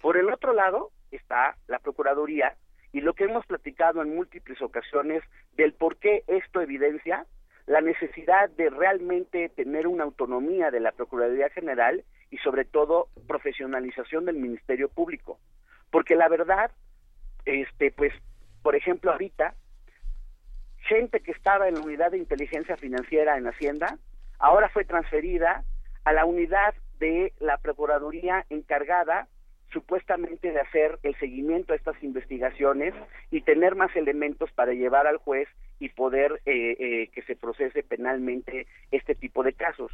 Por 0.00 0.16
el 0.16 0.30
otro 0.30 0.52
lado 0.52 0.92
está 1.10 1.56
la 1.66 1.80
Procuraduría 1.80 2.54
y 2.92 3.00
lo 3.00 3.14
que 3.14 3.24
hemos 3.24 3.44
platicado 3.46 4.00
en 4.00 4.14
múltiples 4.14 4.62
ocasiones 4.62 5.24
del 5.56 5.72
por 5.72 5.96
qué 5.96 6.22
esto 6.28 6.60
evidencia 6.60 7.26
la 7.66 7.80
necesidad 7.80 8.48
de 8.50 8.70
realmente 8.70 9.48
tener 9.48 9.88
una 9.88 10.04
autonomía 10.04 10.70
de 10.70 10.78
la 10.78 10.92
Procuraduría 10.92 11.50
General 11.50 12.04
y 12.30 12.38
sobre 12.38 12.64
todo 12.64 13.08
profesionalización 13.26 14.26
del 14.26 14.36
Ministerio 14.36 14.88
Público. 14.88 15.40
Porque 15.90 16.14
la 16.14 16.28
verdad, 16.28 16.70
este, 17.44 17.90
pues, 17.90 18.12
por 18.62 18.76
ejemplo, 18.76 19.10
ahorita, 19.10 19.54
gente 20.88 21.20
que 21.20 21.32
estaba 21.32 21.68
en 21.68 21.74
la 21.74 21.80
unidad 21.82 22.10
de 22.10 22.18
inteligencia 22.18 22.76
financiera 22.76 23.36
en 23.36 23.46
Hacienda, 23.46 23.98
ahora 24.38 24.68
fue 24.70 24.84
transferida 24.84 25.62
a 26.04 26.12
la 26.12 26.24
unidad 26.24 26.74
de 26.98 27.32
la 27.38 27.58
Procuraduría 27.58 28.46
encargada 28.48 29.28
supuestamente 29.70 30.50
de 30.50 30.60
hacer 30.60 30.98
el 31.02 31.14
seguimiento 31.18 31.72
a 31.72 31.76
estas 31.76 32.02
investigaciones 32.02 32.94
y 33.30 33.42
tener 33.42 33.74
más 33.76 33.94
elementos 33.96 34.50
para 34.52 34.72
llevar 34.72 35.06
al 35.06 35.18
juez 35.18 35.46
y 35.78 35.90
poder 35.90 36.40
eh, 36.46 36.76
eh, 36.78 37.08
que 37.12 37.22
se 37.22 37.36
procese 37.36 37.82
penalmente 37.82 38.66
este 38.90 39.14
tipo 39.14 39.42
de 39.42 39.52
casos. 39.52 39.92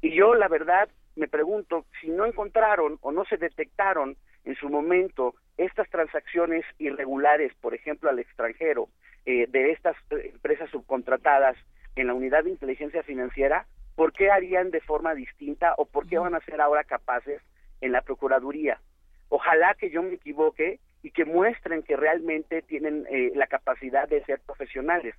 Y 0.00 0.14
yo, 0.14 0.34
la 0.34 0.46
verdad, 0.46 0.88
me 1.16 1.26
pregunto 1.26 1.86
si 2.00 2.08
no 2.08 2.24
encontraron 2.24 2.98
o 3.00 3.10
no 3.10 3.24
se 3.24 3.36
detectaron 3.36 4.16
en 4.44 4.54
su 4.54 4.68
momento 4.68 5.34
estas 5.56 5.88
transacciones 5.90 6.64
irregulares, 6.78 7.52
por 7.60 7.74
ejemplo, 7.74 8.08
al 8.08 8.20
extranjero, 8.20 8.88
eh, 9.26 9.46
de 9.48 9.72
estas 9.72 9.96
empresas 10.10 10.70
subcontratadas 10.70 11.56
en 11.96 12.06
la 12.06 12.14
unidad 12.14 12.44
de 12.44 12.50
inteligencia 12.50 13.02
financiera, 13.02 13.66
¿por 13.96 14.12
qué 14.12 14.30
harían 14.30 14.70
de 14.70 14.80
forma 14.80 15.14
distinta 15.14 15.74
o 15.78 15.86
por 15.86 16.06
qué 16.06 16.18
van 16.18 16.34
a 16.34 16.40
ser 16.40 16.60
ahora 16.60 16.84
capaces 16.84 17.42
en 17.80 17.92
la 17.92 18.02
Procuraduría? 18.02 18.80
Ojalá 19.28 19.74
que 19.74 19.90
yo 19.90 20.02
me 20.02 20.14
equivoque 20.14 20.78
y 21.02 21.10
que 21.10 21.24
muestren 21.24 21.82
que 21.82 21.96
realmente 21.96 22.62
tienen 22.62 23.06
eh, 23.10 23.32
la 23.34 23.46
capacidad 23.46 24.08
de 24.08 24.24
ser 24.24 24.40
profesionales. 24.40 25.14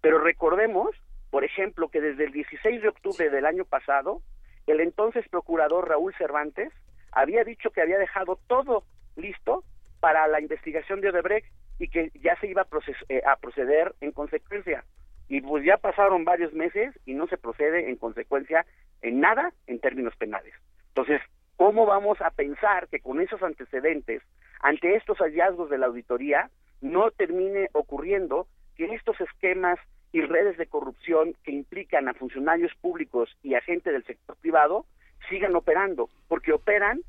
Pero 0.00 0.18
recordemos, 0.18 0.90
por 1.30 1.44
ejemplo, 1.44 1.88
que 1.88 2.00
desde 2.00 2.24
el 2.24 2.32
16 2.32 2.82
de 2.82 2.88
octubre 2.88 3.28
del 3.28 3.46
año 3.46 3.64
pasado, 3.64 4.22
el 4.66 4.80
entonces 4.80 5.28
procurador 5.28 5.88
Raúl 5.88 6.14
Cervantes 6.16 6.72
había 7.12 7.44
dicho 7.44 7.70
que 7.70 7.82
había 7.82 7.98
dejado 7.98 8.38
todo 8.46 8.84
listo 9.16 9.64
para 10.00 10.26
la 10.28 10.40
investigación 10.40 11.00
de 11.00 11.10
Odebrecht 11.10 11.46
y 11.80 11.88
que 11.88 12.12
ya 12.22 12.36
se 12.36 12.46
iba 12.46 12.62
a, 12.62 12.68
eh, 13.08 13.22
a 13.26 13.36
proceder 13.36 13.94
en 14.00 14.12
consecuencia 14.12 14.84
y 15.28 15.40
pues 15.40 15.64
ya 15.64 15.78
pasaron 15.78 16.24
varios 16.24 16.52
meses 16.52 16.94
y 17.06 17.14
no 17.14 17.26
se 17.28 17.38
procede 17.38 17.88
en 17.88 17.96
consecuencia 17.96 18.66
en 19.00 19.20
nada 19.20 19.52
en 19.66 19.78
términos 19.78 20.14
penales. 20.16 20.52
Entonces, 20.88 21.22
¿cómo 21.56 21.86
vamos 21.86 22.20
a 22.20 22.30
pensar 22.30 22.88
que 22.88 23.00
con 23.00 23.20
esos 23.20 23.42
antecedentes, 23.42 24.22
ante 24.60 24.96
estos 24.96 25.18
hallazgos 25.18 25.70
de 25.70 25.78
la 25.78 25.86
auditoría, 25.86 26.50
no 26.80 27.10
termine 27.12 27.68
ocurriendo 27.72 28.46
que 28.76 28.86
estos 28.86 29.18
esquemas 29.20 29.78
y 30.12 30.20
redes 30.20 30.58
de 30.58 30.66
corrupción 30.66 31.34
que 31.44 31.52
implican 31.52 32.08
a 32.08 32.14
funcionarios 32.14 32.72
públicos 32.80 33.30
y 33.42 33.54
a 33.54 33.60
gente 33.60 33.92
del 33.92 34.04
sector 34.04 34.36
privado 34.36 34.84
sigan 35.28 35.54
operando? 35.54 36.10
Porque 36.28 36.52
operan 36.52 37.00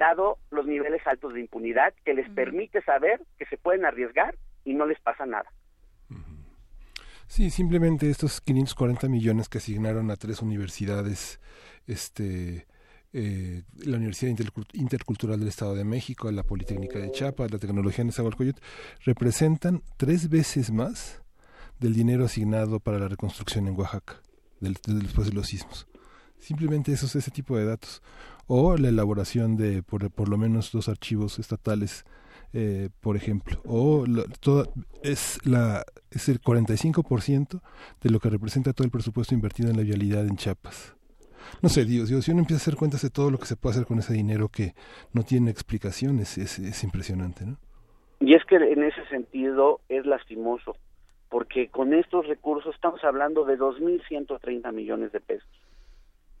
dado 0.00 0.38
los 0.50 0.66
niveles 0.66 1.06
altos 1.06 1.34
de 1.34 1.40
impunidad 1.40 1.92
que 2.04 2.14
les 2.14 2.28
permite 2.30 2.82
saber 2.82 3.20
que 3.38 3.44
se 3.46 3.58
pueden 3.58 3.84
arriesgar 3.84 4.34
y 4.64 4.74
no 4.74 4.86
les 4.86 4.98
pasa 4.98 5.26
nada. 5.26 5.48
Sí, 7.26 7.50
simplemente 7.50 8.10
estos 8.10 8.40
540 8.40 9.08
millones 9.08 9.48
que 9.48 9.58
asignaron 9.58 10.10
a 10.10 10.16
tres 10.16 10.42
universidades, 10.42 11.38
este, 11.86 12.66
eh, 13.12 13.62
la 13.84 13.98
Universidad 13.98 14.34
Intercultural 14.72 15.38
del 15.38 15.48
Estado 15.48 15.76
de 15.76 15.84
México, 15.84 16.28
la 16.32 16.42
Politécnica 16.42 16.98
de 16.98 17.12
Chiapas, 17.12 17.52
la 17.52 17.58
Tecnología 17.58 17.98
de 17.98 18.06
Nezahualcóyotl, 18.06 18.60
representan 19.04 19.82
tres 19.96 20.28
veces 20.28 20.72
más 20.72 21.22
del 21.78 21.94
dinero 21.94 22.24
asignado 22.24 22.80
para 22.80 22.98
la 22.98 23.06
reconstrucción 23.06 23.68
en 23.68 23.78
Oaxaca 23.78 24.20
después 24.60 25.28
de 25.28 25.34
los 25.34 25.46
sismos. 25.46 25.86
Simplemente 26.40 26.92
esos, 26.92 27.14
ese 27.16 27.30
tipo 27.30 27.56
de 27.56 27.66
datos. 27.66 28.02
O 28.46 28.76
la 28.76 28.88
elaboración 28.88 29.56
de 29.56 29.82
por, 29.82 30.10
por 30.10 30.28
lo 30.28 30.36
menos 30.36 30.72
dos 30.72 30.88
archivos 30.88 31.38
estatales 31.38 32.04
eh, 32.52 32.88
por 33.00 33.16
ejemplo, 33.16 33.60
o 33.64 34.04
es 35.04 35.38
la 35.46 35.84
es 36.10 36.28
el 36.28 36.40
45% 36.40 37.60
de 38.02 38.10
lo 38.10 38.18
que 38.18 38.28
representa 38.28 38.72
todo 38.72 38.84
el 38.84 38.90
presupuesto 38.90 39.34
invertido 39.34 39.70
en 39.70 39.76
la 39.76 39.84
vialidad 39.84 40.26
en 40.26 40.36
Chiapas. 40.36 40.96
No 41.62 41.68
sé, 41.68 41.84
Dios, 41.84 42.08
Dios, 42.08 42.24
si 42.24 42.32
uno 42.32 42.40
empieza 42.40 42.60
a 42.60 42.62
hacer 42.64 42.76
cuentas 42.76 43.02
de 43.02 43.10
todo 43.10 43.30
lo 43.30 43.38
que 43.38 43.46
se 43.46 43.54
puede 43.54 43.74
hacer 43.74 43.86
con 43.86 44.00
ese 44.00 44.14
dinero 44.14 44.48
que 44.48 44.74
no 45.12 45.22
tiene 45.22 45.50
explicaciones, 45.52 46.38
es, 46.38 46.58
es 46.58 46.82
impresionante, 46.82 47.46
¿no? 47.46 47.56
Y 48.18 48.34
es 48.34 48.44
que 48.44 48.56
en 48.56 48.82
ese 48.82 49.06
sentido 49.06 49.80
es 49.88 50.04
lastimoso, 50.04 50.76
porque 51.28 51.68
con 51.68 51.94
estos 51.94 52.26
recursos 52.26 52.74
estamos 52.74 53.02
hablando 53.04 53.44
de 53.44 53.58
2.130 53.58 54.72
millones 54.72 55.12
de 55.12 55.20
pesos, 55.20 55.48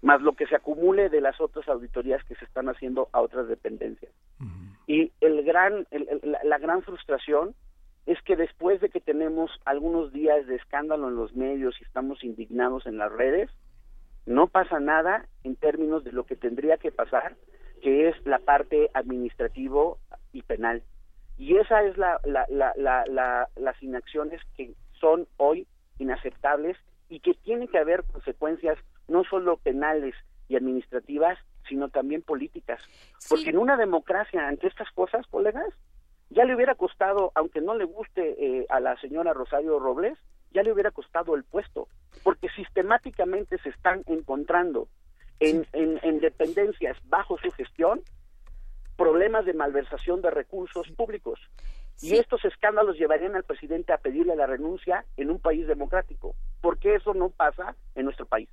más 0.02 0.22
lo 0.22 0.32
que 0.32 0.46
se 0.46 0.56
acumule 0.56 1.08
de 1.08 1.20
las 1.20 1.40
otras 1.40 1.68
auditorías 1.68 2.24
que 2.24 2.34
se 2.36 2.44
están 2.44 2.68
haciendo 2.68 3.08
a 3.12 3.20
otras 3.20 3.48
dependencias. 3.48 4.12
Y 4.86 5.12
el 5.20 5.44
gran, 5.44 5.86
la, 6.42 6.58
gran 6.58 6.82
frustración 6.82 7.54
es 8.06 8.20
que 8.22 8.34
después 8.34 8.80
de 8.80 8.88
que 8.88 9.00
tenemos 9.00 9.50
algunos 9.64 10.12
días 10.12 10.46
de 10.46 10.56
escándalo 10.56 11.08
en 11.08 11.16
los 11.16 11.34
medios 11.34 11.76
y 11.80 11.84
estamos 11.84 12.24
indignados 12.24 12.86
en 12.86 12.98
las 12.98 13.12
redes, 13.12 13.50
no 14.26 14.46
pasa 14.46 14.80
nada 14.80 15.26
en 15.44 15.56
términos 15.56 16.02
de 16.02 16.12
lo 16.12 16.24
que 16.24 16.36
tendría 16.36 16.78
que 16.78 16.90
pasar, 16.90 17.36
que 17.82 18.08
es 18.08 18.26
la 18.26 18.38
parte 18.38 18.90
administrativo 18.94 19.98
y 20.32 20.42
penal. 20.42 20.82
Y 21.36 21.56
esa 21.56 21.82
es 21.84 21.96
la, 21.96 22.18
las 22.28 23.82
inacciones 23.82 24.40
que 24.56 24.74
son 24.98 25.26
hoy 25.36 25.66
inaceptables 25.98 26.76
y 27.08 27.20
que 27.20 27.34
tienen 27.34 27.68
que 27.68 27.78
haber 27.78 28.04
consecuencias 28.04 28.78
no 29.10 29.24
solo 29.24 29.58
penales 29.58 30.14
y 30.48 30.56
administrativas, 30.56 31.38
sino 31.68 31.88
también 31.88 32.22
políticas. 32.22 32.80
Porque 33.28 33.50
en 33.50 33.58
una 33.58 33.76
democracia, 33.76 34.48
ante 34.48 34.66
estas 34.66 34.90
cosas, 34.92 35.26
colegas, 35.26 35.72
ya 36.30 36.44
le 36.44 36.54
hubiera 36.54 36.74
costado, 36.74 37.32
aunque 37.34 37.60
no 37.60 37.74
le 37.74 37.84
guste 37.84 38.36
eh, 38.38 38.66
a 38.68 38.80
la 38.80 38.98
señora 39.00 39.34
Rosario 39.34 39.78
Robles, 39.78 40.18
ya 40.52 40.62
le 40.62 40.72
hubiera 40.72 40.90
costado 40.90 41.34
el 41.34 41.44
puesto, 41.44 41.88
porque 42.22 42.48
sistemáticamente 42.50 43.58
se 43.58 43.68
están 43.68 44.02
encontrando 44.06 44.88
en, 45.38 45.66
en, 45.72 46.20
dependencias 46.20 46.96
bajo 47.04 47.38
su 47.38 47.50
gestión 47.52 48.02
problemas 48.96 49.46
de 49.46 49.54
malversación 49.54 50.20
de 50.20 50.30
recursos 50.30 50.88
públicos. 50.90 51.40
Y 52.02 52.16
estos 52.16 52.44
escándalos 52.44 52.96
llevarían 52.96 53.36
al 53.36 53.44
presidente 53.44 53.92
a 53.92 53.98
pedirle 53.98 54.36
la 54.36 54.46
renuncia 54.46 55.04
en 55.16 55.30
un 55.30 55.38
país 55.38 55.66
democrático. 55.66 56.34
¿Por 56.60 56.78
qué 56.78 56.96
eso 56.96 57.14
no 57.14 57.30
pasa 57.30 57.74
en 57.94 58.04
nuestro 58.04 58.26
país? 58.26 58.48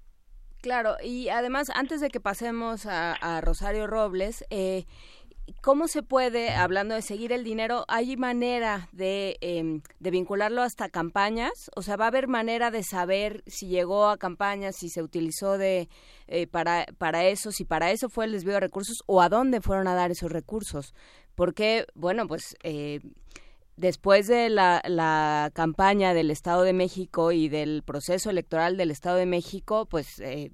Claro, 0.67 0.97
y 1.01 1.29
además, 1.29 1.69
antes 1.73 2.01
de 2.01 2.09
que 2.09 2.19
pasemos 2.19 2.85
a, 2.87 3.39
Rosario 3.39 3.87
Robles, 3.87 4.43
eh, 4.49 4.83
¿Cómo 5.61 5.87
se 5.87 6.03
puede, 6.03 6.49
hablando 6.49 6.93
de 6.93 7.01
seguir 7.01 7.31
el 7.31 7.45
dinero, 7.45 7.85
hay 7.87 8.17
manera 8.17 8.89
de, 8.91 9.37
em, 9.39 9.81
de, 10.01 10.11
vincularlo 10.11 10.61
hasta 10.61 10.89
campañas? 10.89 11.71
O 11.77 11.81
sea, 11.81 11.95
¿va 11.95 12.03
a 12.03 12.07
haber 12.09 12.27
manera 12.27 12.69
de 12.69 12.83
saber 12.83 13.45
si 13.47 13.67
llegó 13.67 14.07
a 14.09 14.17
campañas, 14.17 14.75
si 14.75 14.89
se 14.89 15.01
utilizó 15.01 15.57
de 15.57 15.87
eh, 16.27 16.47
para, 16.47 16.85
para 16.97 17.23
eso, 17.23 17.53
si 17.53 17.63
para 17.63 17.91
eso 17.91 18.09
fue 18.09 18.25
el 18.25 18.33
desvío 18.33 18.55
de 18.55 18.59
recursos 18.59 19.03
o 19.05 19.21
a 19.21 19.29
dónde 19.29 19.61
fueron 19.61 19.87
a 19.87 19.95
dar 19.95 20.11
esos 20.11 20.33
recursos? 20.33 20.93
Porque, 21.33 21.85
bueno, 21.95 22.27
pues... 22.27 22.57
Eh, 22.63 22.99
después 23.77 24.27
de 24.27 24.49
la, 24.49 25.51
campaña 25.53 26.13
del 26.13 26.31
Estado 26.31 26.63
de 26.63 26.73
México 26.73 27.31
y 27.31 27.47
del 27.47 27.83
proceso 27.83 28.29
electoral 28.29 28.75
del 28.75 28.91
Estado 28.91 29.17
de 29.17 29.25
México, 29.25 29.85
pues 29.85 30.19
eh, 30.19 30.51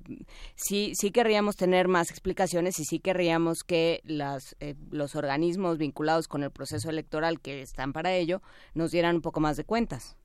sí, 0.56 0.92
sí 0.94 1.12
querríamos 1.12 1.56
tener 1.56 1.88
más 1.88 2.12
explicaciones 2.12 2.80
y 2.80 2.84
sí 2.84 3.00
querríamos 3.00 3.64
que 3.64 4.02
las, 4.04 4.56
eh, 4.60 4.76
los 4.92 5.16
organismos 5.16 5.78
vinculados 5.78 6.28
con 6.28 6.44
el 6.44 6.52
proceso 6.52 6.90
electoral 6.90 7.40
que 7.42 7.62
están 7.62 7.94
para 7.94 8.14
ello 8.14 8.42
nos 8.76 8.92
dieran 8.92 9.16
un 9.16 9.22
poco 9.22 9.40
más 9.40 9.58
de 9.58 9.64
cuentas. 9.64 10.18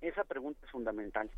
Esa 0.00 0.24
pregunta 0.24 0.60
es 0.64 0.70
fundamental. 0.70 1.30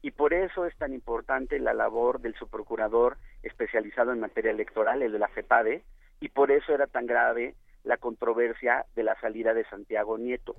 Y 0.00 0.12
por 0.12 0.32
eso 0.32 0.64
es 0.64 0.76
tan 0.76 0.92
importante 0.92 1.58
la 1.58 1.74
labor 1.74 2.20
del 2.20 2.34
subprocurador 2.36 3.16
especializado 3.42 4.12
en 4.12 4.20
materia 4.20 4.52
electoral, 4.52 5.02
el 5.02 5.12
de 5.12 5.18
la 5.18 5.28
FEPADE, 5.28 5.82
y 6.20 6.28
por 6.28 6.52
eso 6.52 6.72
era 6.72 6.86
tan 6.86 7.06
grave 7.06 7.54
la 7.88 7.96
controversia 7.96 8.84
de 8.94 9.02
la 9.02 9.18
salida 9.18 9.54
de 9.54 9.64
Santiago 9.64 10.18
Nieto, 10.18 10.54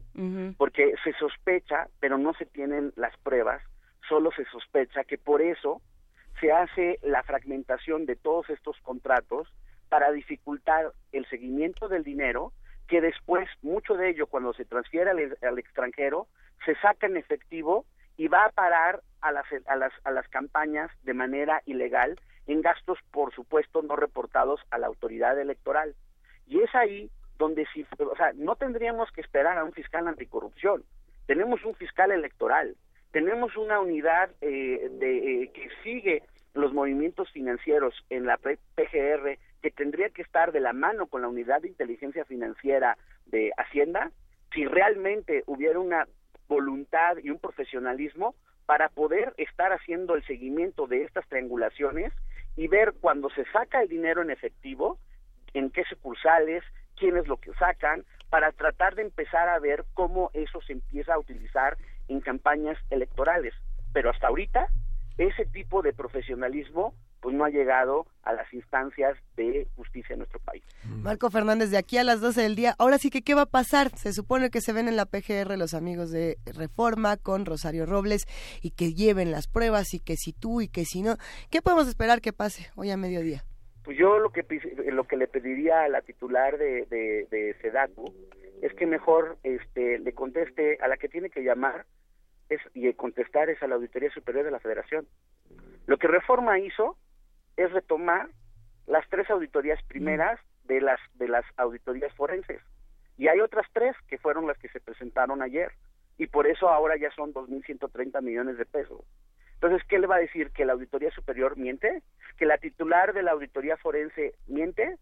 porque 0.58 0.96
se 1.04 1.14
sospecha, 1.14 1.88
pero 2.00 2.18
no 2.18 2.34
se 2.34 2.48
tienen 2.48 2.92
las 2.96 3.16
pruebas, 3.20 3.62
solo 4.08 4.32
se 4.32 4.46
sospecha 4.46 5.04
que 5.04 5.20
por 5.20 5.40
eso 5.44 5.80
se 6.42 6.52
hace 6.52 6.98
la 7.04 7.22
fragmentación 7.22 8.08
de 8.08 8.16
todos 8.16 8.50
estos 8.50 8.78
contratos 8.82 9.48
para 9.90 10.12
dificultar 10.12 10.92
el 11.12 11.30
seguimiento 11.30 11.88
del 11.88 12.04
dinero, 12.04 12.52
que 12.88 13.00
después 13.00 13.48
mucho 13.62 13.94
de 13.94 14.10
ello 14.10 14.26
cuando 14.26 14.52
se 14.54 14.66
transfiere 14.66 15.12
al, 15.12 15.60
extranjero 15.60 16.26
se 16.66 16.74
saca 16.78 17.06
en 17.06 17.16
efectivo 17.16 17.86
y 18.18 18.28
va 18.28 18.46
a 18.46 18.50
parar 18.50 19.04
a 19.22 19.32
las, 19.32 19.46
a 19.68 19.76
las, 19.76 19.94
a 20.04 20.10
las 20.10 20.28
campañas 20.30 20.90
de 21.04 21.14
manera 21.14 21.62
ilegal 21.68 22.20
en 22.48 22.64
gastos, 22.64 22.98
por 23.12 23.32
supuesto, 23.36 23.84
no 23.84 23.96
reportados 23.96 24.60
a 24.72 24.80
la 24.80 24.88
autoridad 24.88 25.40
electoral. 25.40 25.94
Y 26.48 26.62
es 26.62 26.74
ahí 26.74 27.12
donde 27.40 27.66
si, 27.74 27.86
o 27.98 28.16
sea, 28.16 28.34
no 28.36 28.56
tendríamos 28.56 29.10
que 29.12 29.22
esperar 29.22 29.58
a 29.58 29.64
un 29.64 29.72
fiscal 29.72 30.08
anticorrupción. 30.08 30.84
Tenemos 31.26 31.64
un 31.66 31.74
fiscal 31.74 32.12
electoral, 32.12 32.76
tenemos 33.12 33.56
una 33.58 33.80
unidad 33.80 34.30
eh, 34.42 34.90
de, 34.92 35.44
eh, 35.44 35.52
que 35.52 35.70
sigue 35.84 36.24
los 36.54 36.74
movimientos 36.74 37.32
financieros 37.32 37.96
en 38.10 38.26
la 38.26 38.38
PGR 38.38 39.38
que 39.62 39.72
tendría 39.72 40.10
que 40.10 40.22
estar 40.22 40.52
de 40.52 40.60
la 40.60 40.74
mano 40.74 41.08
con 41.08 41.22
la 41.22 41.28
unidad 41.28 41.62
de 41.62 41.70
inteligencia 41.70 42.26
financiera 42.26 42.98
de 43.26 43.52
Hacienda 43.58 44.12
si 44.54 44.66
realmente 44.66 45.44
hubiera 45.46 45.80
una 45.80 46.08
voluntad 46.48 47.18
y 47.24 47.30
un 47.30 47.40
profesionalismo 47.40 48.36
para 48.66 48.90
poder 48.90 49.34
estar 49.38 49.72
haciendo 49.72 50.16
el 50.16 50.26
seguimiento 50.26 50.88
de 50.88 51.04
estas 51.04 51.28
triangulaciones 51.28 52.12
y 52.58 52.68
ver 52.68 52.94
cuando 53.00 53.30
se 53.30 53.46
saca 53.52 53.82
el 53.82 53.88
dinero 53.88 54.22
en 54.22 54.32
efectivo 54.32 55.00
en 55.54 55.70
qué 55.70 55.84
sucursales, 55.86 56.64
quiénes 57.00 57.28
lo 57.28 57.38
que 57.38 57.54
sacan, 57.54 58.06
para 58.30 58.52
tratar 58.52 58.96
de 58.96 59.02
empezar 59.02 59.50
a 59.50 59.60
ver 59.60 59.86
cómo 59.94 60.30
eso 60.34 60.62
se 60.62 60.74
empieza 60.74 61.14
a 61.14 61.20
utilizar 61.20 61.78
en 62.08 62.22
campañas 62.22 62.78
electorales. 62.90 63.54
Pero 63.94 64.12
hasta 64.12 64.28
ahorita, 64.28 64.68
ese 65.18 65.46
tipo 65.46 65.82
de 65.82 65.94
profesionalismo 65.94 66.94
pues 67.22 67.36
no 67.36 67.44
ha 67.44 67.50
llegado 67.50 68.06
a 68.24 68.34
las 68.34 68.52
instancias 68.54 69.18
de 69.36 69.68
justicia 69.76 70.14
en 70.14 70.20
nuestro 70.20 70.40
país. 70.40 70.64
Mm. 70.86 71.02
Marco 71.02 71.30
Fernández, 71.30 71.70
de 71.70 71.78
aquí 71.78 71.98
a 71.98 72.04
las 72.04 72.22
12 72.22 72.42
del 72.42 72.56
día, 72.56 72.76
ahora 72.78 72.98
sí 72.98 73.10
que, 73.10 73.22
¿qué 73.22 73.34
va 73.34 73.42
a 73.42 73.46
pasar? 73.46 73.90
Se 73.98 74.14
supone 74.14 74.50
que 74.50 74.62
se 74.62 74.74
ven 74.74 74.88
en 74.88 74.96
la 74.96 75.06
PGR 75.06 75.58
los 75.58 75.74
amigos 75.74 76.12
de 76.12 76.38
Reforma 76.46 77.18
con 77.18 77.46
Rosario 77.46 77.86
Robles 77.86 78.26
y 78.62 78.72
que 78.72 78.94
lleven 78.94 79.32
las 79.32 79.48
pruebas 79.48 79.94
y 79.94 80.00
que 80.00 80.16
si 80.16 80.34
tú 80.34 80.62
y 80.62 80.70
que 80.70 80.86
si 80.86 81.02
no. 81.02 81.18
¿Qué 81.50 81.62
podemos 81.62 81.88
esperar 81.88 82.22
que 82.22 82.32
pase 82.32 82.70
hoy 82.76 82.90
a 82.92 82.98
mediodía? 82.98 83.44
Pues 83.90 83.98
yo 83.98 84.20
lo 84.20 84.30
que 84.30 84.46
lo 84.92 85.06
que 85.06 85.18
le 85.18 85.26
pediría 85.26 85.82
a 85.82 85.90
la 85.90 86.04
titular 86.04 86.60
de, 86.60 86.86
de, 86.92 87.26
de 87.32 87.56
SEDACU 87.60 88.14
es 88.62 88.72
que 88.76 88.86
mejor 88.86 89.40
este 89.42 89.98
le 89.98 90.14
conteste 90.14 90.78
a 90.80 90.88
la 90.88 90.98
que 90.98 91.10
tiene 91.10 91.32
que 91.32 91.42
llamar 91.42 91.88
es, 92.50 92.62
y 92.76 92.94
contestar 92.94 93.50
es 93.50 93.64
a 93.64 93.68
la 93.68 93.74
Auditoría 93.74 94.12
Superior 94.12 94.46
de 94.46 94.52
la 94.52 94.60
Federación. 94.60 95.08
Lo 95.88 95.98
que 95.98 96.08
Reforma 96.08 96.60
hizo 96.60 96.98
es 97.58 97.72
retomar 97.72 98.30
las 98.86 99.10
tres 99.10 99.28
auditorías 99.32 99.82
primeras 99.88 100.40
de 100.66 100.82
las 100.82 101.00
de 101.16 101.28
las 101.28 101.46
auditorías 101.58 102.14
forenses 102.14 102.62
y 103.18 103.28
hay 103.28 103.40
otras 103.40 103.66
tres 103.74 103.96
que 104.08 104.20
fueron 104.20 104.46
las 104.46 104.60
que 104.60 104.70
se 104.70 104.80
presentaron 104.80 105.42
ayer 105.42 105.72
y 106.20 106.28
por 106.28 106.46
eso 106.46 106.70
ahora 106.70 106.96
ya 106.96 107.10
son 107.16 107.34
2.130 107.34 108.22
millones 108.22 108.60
de 108.60 108.68
pesos. 108.68 109.02
Entonces, 109.62 109.86
¿qué 109.90 110.00
le 110.00 110.08
va 110.08 110.16
a 110.16 110.20
decir? 110.20 110.52
¿Que 110.52 110.64
la 110.64 110.72
Auditoría 110.72 111.12
Superior 111.12 111.58
miente? 111.58 112.02
¿Que 112.38 112.46
la 112.46 112.58
titular 112.58 113.12
de 113.14 113.24
la 113.24 113.32
Auditoría 113.32 113.76
Forense 113.76 114.34
miente? 114.48 114.96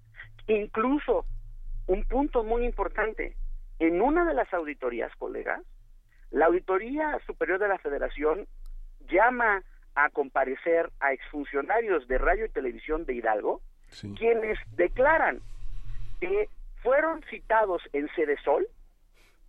Incluso, 0.48 1.26
un 1.86 2.04
punto 2.06 2.44
muy 2.44 2.66
importante, 2.66 3.36
en 3.78 4.02
una 4.02 4.26
de 4.26 4.34
las 4.34 4.52
auditorías, 4.52 5.16
colegas, 5.18 5.62
la 6.32 6.48
Auditoría 6.48 7.20
Superior 7.28 7.60
de 7.60 7.68
la 7.68 7.78
Federación 7.78 8.48
llama 9.08 9.62
a 9.94 10.10
comparecer 10.10 10.90
a 11.02 11.14
exfuncionarios 11.14 12.08
de 12.08 12.18
radio 12.18 12.46
y 12.46 12.50
televisión 12.50 13.06
de 13.06 13.14
Hidalgo, 13.14 13.62
quienes 14.18 14.58
declaran 14.76 15.40
que 16.20 16.50
fueron 16.82 17.22
citados 17.30 17.84
en 17.94 18.10
Sede 18.16 18.38
Sol 18.44 18.68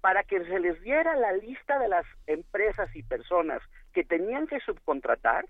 para 0.03 0.23
que 0.23 0.45
se 0.45 0.61
les 0.61 0.81
diera 0.83 1.17
la 1.17 1.33
lista 1.33 1.79
de 1.79 1.89
las 1.89 2.05
empresas 2.27 2.95
y 2.95 3.03
personas 3.03 3.63
que 3.93 4.05
tenían 4.05 4.47
que 4.47 4.61
subcontratar, 4.61 5.47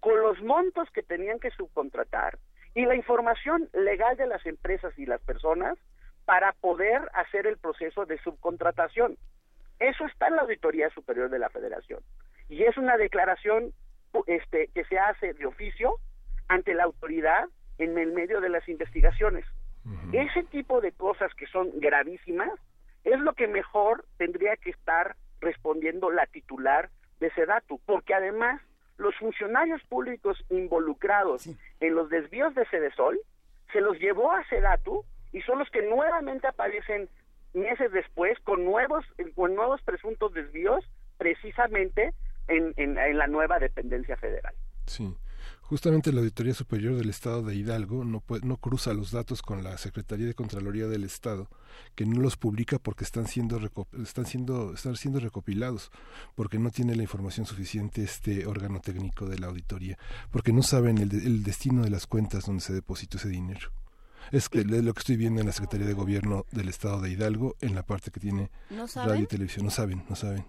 con 0.00 0.18
los 0.20 0.40
montos 0.42 0.88
que 0.90 1.02
tenían 1.02 1.38
que 1.38 1.50
subcontratar 1.50 2.38
y 2.74 2.86
la 2.86 2.94
información 2.94 3.68
legal 3.72 4.16
de 4.16 4.26
las 4.26 4.44
empresas 4.46 4.98
y 4.98 5.06
las 5.06 5.20
personas 5.20 5.78
para 6.24 6.52
poder 6.52 7.02
hacer 7.12 7.46
el 7.46 7.58
proceso 7.58 8.06
de 8.06 8.18
subcontratación. 8.18 9.16
Eso 9.78 10.06
está 10.06 10.28
en 10.28 10.36
la 10.36 10.42
Auditoría 10.42 10.90
Superior 10.90 11.30
de 11.30 11.38
la 11.38 11.50
Federación 11.50 12.00
y 12.48 12.64
es 12.64 12.76
una 12.76 12.96
declaración 12.96 13.72
este, 14.26 14.68
que 14.68 14.84
se 14.84 14.98
hace 14.98 15.34
de 15.34 15.46
oficio 15.46 15.96
ante 16.48 16.74
la 16.74 16.84
autoridad 16.84 17.48
en 17.78 17.96
el 17.98 18.12
medio 18.12 18.40
de 18.40 18.48
las 18.48 18.68
investigaciones. 18.68 19.44
Ese 20.12 20.42
tipo 20.44 20.80
de 20.80 20.92
cosas 20.92 21.32
que 21.34 21.46
son 21.46 21.70
gravísimas 21.80 22.50
es 23.04 23.18
lo 23.20 23.32
que 23.32 23.48
mejor 23.48 24.04
tendría 24.18 24.56
que 24.56 24.70
estar 24.70 25.16
respondiendo 25.40 26.10
la 26.10 26.26
titular 26.26 26.90
de 27.20 27.30
Sedatu, 27.32 27.80
porque 27.86 28.14
además 28.14 28.60
los 28.96 29.14
funcionarios 29.16 29.82
públicos 29.84 30.44
involucrados 30.50 31.46
en 31.80 31.94
los 31.94 32.10
desvíos 32.10 32.54
de 32.54 32.66
Sedesol 32.66 33.18
se 33.72 33.80
los 33.80 33.98
llevó 33.98 34.32
a 34.32 34.44
Sedatu 34.48 35.04
y 35.32 35.40
son 35.42 35.58
los 35.58 35.70
que 35.70 35.82
nuevamente 35.82 36.46
aparecen 36.46 37.08
meses 37.54 37.92
después 37.92 38.38
con 38.40 38.64
nuevos 38.64 39.04
con 39.34 39.54
nuevos 39.54 39.80
presuntos 39.82 40.32
desvíos 40.34 40.84
precisamente 41.18 42.12
en, 42.48 42.74
en, 42.76 42.98
en 42.98 43.18
la 43.18 43.26
nueva 43.26 43.58
dependencia 43.58 44.16
federal. 44.16 44.54
Sí. 44.86 45.16
Justamente 45.70 46.12
la 46.12 46.18
Auditoría 46.18 46.52
Superior 46.52 46.96
del 46.96 47.10
Estado 47.10 47.44
de 47.44 47.54
Hidalgo 47.54 48.04
no, 48.04 48.24
no 48.42 48.56
cruza 48.56 48.92
los 48.92 49.12
datos 49.12 49.40
con 49.40 49.62
la 49.62 49.78
Secretaría 49.78 50.26
de 50.26 50.34
Contraloría 50.34 50.88
del 50.88 51.04
Estado, 51.04 51.48
que 51.94 52.04
no 52.04 52.20
los 52.20 52.36
publica 52.36 52.80
porque 52.80 53.04
están 53.04 53.28
siendo, 53.28 53.60
están 54.02 54.26
siendo, 54.26 54.74
están 54.74 54.96
siendo 54.96 55.20
recopilados, 55.20 55.92
porque 56.34 56.58
no 56.58 56.72
tiene 56.72 56.96
la 56.96 57.02
información 57.02 57.46
suficiente 57.46 58.02
este 58.02 58.46
órgano 58.46 58.80
técnico 58.80 59.26
de 59.26 59.38
la 59.38 59.46
auditoría, 59.46 59.96
porque 60.32 60.52
no 60.52 60.64
saben 60.64 60.98
el, 60.98 61.12
el 61.12 61.44
destino 61.44 61.84
de 61.84 61.90
las 61.90 62.08
cuentas 62.08 62.46
donde 62.46 62.62
se 62.62 62.72
depositó 62.72 63.18
ese 63.18 63.28
dinero. 63.28 63.70
Es 64.32 64.48
que 64.48 64.64
lo 64.64 64.92
que 64.92 64.98
estoy 64.98 65.16
viendo 65.18 65.38
en 65.40 65.46
la 65.46 65.52
Secretaría 65.52 65.86
de 65.86 65.94
Gobierno 65.94 66.46
del 66.50 66.68
Estado 66.68 67.00
de 67.00 67.12
Hidalgo, 67.12 67.54
en 67.60 67.76
la 67.76 67.84
parte 67.84 68.10
que 68.10 68.18
tiene 68.18 68.50
radio 68.96 69.22
y 69.22 69.26
televisión, 69.28 69.66
no 69.66 69.70
saben, 69.70 70.04
no 70.08 70.16
saben 70.16 70.44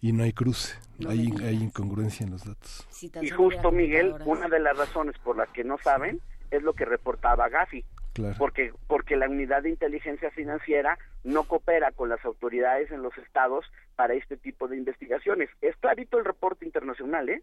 y 0.00 0.12
no 0.12 0.24
hay 0.24 0.32
cruce, 0.32 0.76
hay, 1.08 1.32
hay, 1.42 1.56
incongruencia 1.56 2.24
en 2.24 2.32
los 2.32 2.44
datos. 2.44 2.86
y 3.20 3.30
justo, 3.30 3.70
Miguel, 3.70 4.14
una 4.24 4.48
de 4.48 4.60
las 4.60 4.76
razones 4.76 5.16
por 5.18 5.36
las 5.36 5.48
que 5.50 5.64
no 5.64 5.78
saben 5.78 6.20
es 6.50 6.62
lo 6.62 6.74
que 6.74 6.84
reportaba 6.84 7.48
Gafi, 7.48 7.84
porque 8.38 8.72
porque 8.86 9.16
la 9.16 9.28
unidad 9.28 9.62
de 9.62 9.70
inteligencia 9.70 10.30
financiera 10.30 10.98
no 11.24 11.44
coopera 11.44 11.92
con 11.92 12.08
las 12.08 12.24
autoridades 12.24 12.90
en 12.90 13.02
los 13.02 13.16
estados 13.18 13.64
para 13.96 14.14
este 14.14 14.36
tipo 14.36 14.68
de 14.68 14.76
investigaciones. 14.76 15.50
Es 15.60 15.76
clarito 15.76 16.18
el 16.18 16.24
reporte 16.24 16.64
internacional, 16.64 17.28
¿eh? 17.28 17.42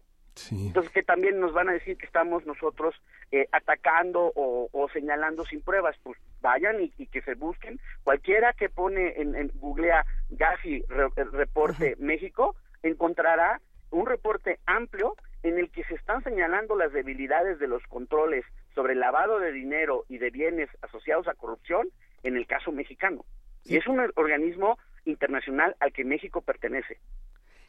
Entonces, 0.50 0.92
que 0.92 1.02
también 1.02 1.38
nos 1.40 1.52
van 1.52 1.68
a 1.68 1.72
decir 1.72 1.96
que 1.96 2.06
estamos 2.06 2.44
nosotros 2.44 2.94
eh, 3.30 3.46
atacando 3.52 4.32
o, 4.34 4.88
señalando 4.92 5.44
sin 5.44 5.60
pruebas, 5.62 5.96
pues 6.02 6.18
vayan 6.40 6.76
y, 6.80 7.06
que 7.06 7.22
se 7.22 7.34
busquen. 7.34 7.80
Cualquiera 8.02 8.52
que 8.52 8.68
pone 8.68 9.14
en, 9.20 9.34
en 9.34 9.50
Googlea 9.54 10.04
Gafi 10.30 10.84
Reporte 11.32 11.96
México 11.98 12.56
encontrará 12.82 13.60
un 13.90 14.06
reporte 14.06 14.58
amplio 14.66 15.16
en 15.42 15.58
el 15.58 15.70
que 15.70 15.84
se 15.84 15.94
están 15.94 16.22
señalando 16.24 16.74
las 16.74 16.92
debilidades 16.92 17.58
de 17.58 17.68
los 17.68 17.82
controles 17.84 18.44
sobre 18.74 18.94
el 18.94 19.00
lavado 19.00 19.38
de 19.38 19.52
dinero 19.52 20.04
y 20.08 20.18
de 20.18 20.30
bienes 20.30 20.68
asociados 20.82 21.28
a 21.28 21.34
corrupción 21.34 21.88
en 22.22 22.36
el 22.36 22.46
caso 22.46 22.72
mexicano. 22.72 23.24
Y 23.64 23.76
es 23.76 23.86
un 23.86 24.00
organismo 24.16 24.78
internacional 25.04 25.76
al 25.80 25.92
que 25.92 26.04
México 26.04 26.40
pertenece. 26.40 26.98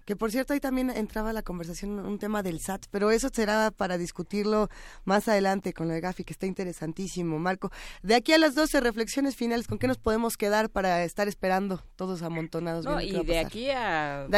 Que 0.06 0.16
por 0.16 0.30
cierto 0.30 0.54
ahí 0.54 0.60
también 0.60 0.92
entraba 0.92 1.34
la 1.34 1.42
conversación 1.42 1.98
un 1.98 2.20
tema 2.20 2.44
del 2.44 2.60
SAT, 2.60 2.86
pero 2.92 3.10
eso 3.10 3.30
será 3.30 3.72
para 3.72 3.98
discutirlo 3.98 4.70
más 5.04 5.28
adelante 5.28 5.74
con 5.74 5.90
el 5.90 6.00
GAFI, 6.00 6.24
que 6.24 6.34
está 6.34 6.46
interesantísimo. 6.46 7.40
Marco, 7.40 7.72
de 8.04 8.14
aquí 8.14 8.32
a 8.32 8.38
las 8.38 8.54
12 8.54 8.82
reflexiones 8.82 9.36
finales, 9.36 9.68
¿con 9.68 9.80
qué 9.80 9.88
nos 9.88 9.98
podemos 9.98 10.38
quedar 10.38 10.70
para 10.70 11.04
estar 11.04 11.28
esperando 11.28 11.82
todos 11.96 12.22
amontonados? 12.22 12.86
No, 12.86 13.02
y 13.02 13.26
de 13.26 13.40
aquí 13.40 13.72
a, 13.72 14.28
de 14.30 14.38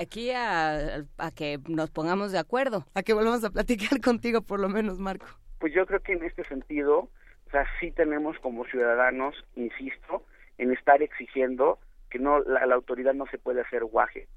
aquí, 0.00 0.30
a, 0.30 1.04
a 1.18 1.30
que 1.32 1.60
nos 1.68 1.90
pongamos 1.90 2.32
de 2.32 2.38
acuerdo. 2.38 2.86
A 2.94 3.02
que 3.02 3.12
volvamos 3.12 3.44
a 3.44 3.50
platicar 3.50 4.00
contigo 4.00 4.40
por 4.40 4.58
lo 4.58 4.70
menos, 4.70 4.98
Marco. 4.98 5.26
Pues 5.58 5.74
yo 5.74 5.84
creo 5.84 6.00
que 6.00 6.14
en 6.14 6.24
este 6.24 6.44
sentido, 6.44 7.10
o 7.46 7.50
sea, 7.50 7.66
sí 7.78 7.90
tenemos 7.90 8.38
como 8.38 8.64
ciudadanos, 8.64 9.34
insisto, 9.54 10.24
en 10.56 10.72
estar 10.72 11.02
exigiendo 11.02 11.78
que 12.08 12.18
no 12.18 12.40
la, 12.40 12.64
la 12.64 12.74
autoridad 12.74 13.12
no 13.12 13.26
se 13.26 13.36
puede 13.36 13.60
hacer 13.60 13.84
guaje 13.84 14.28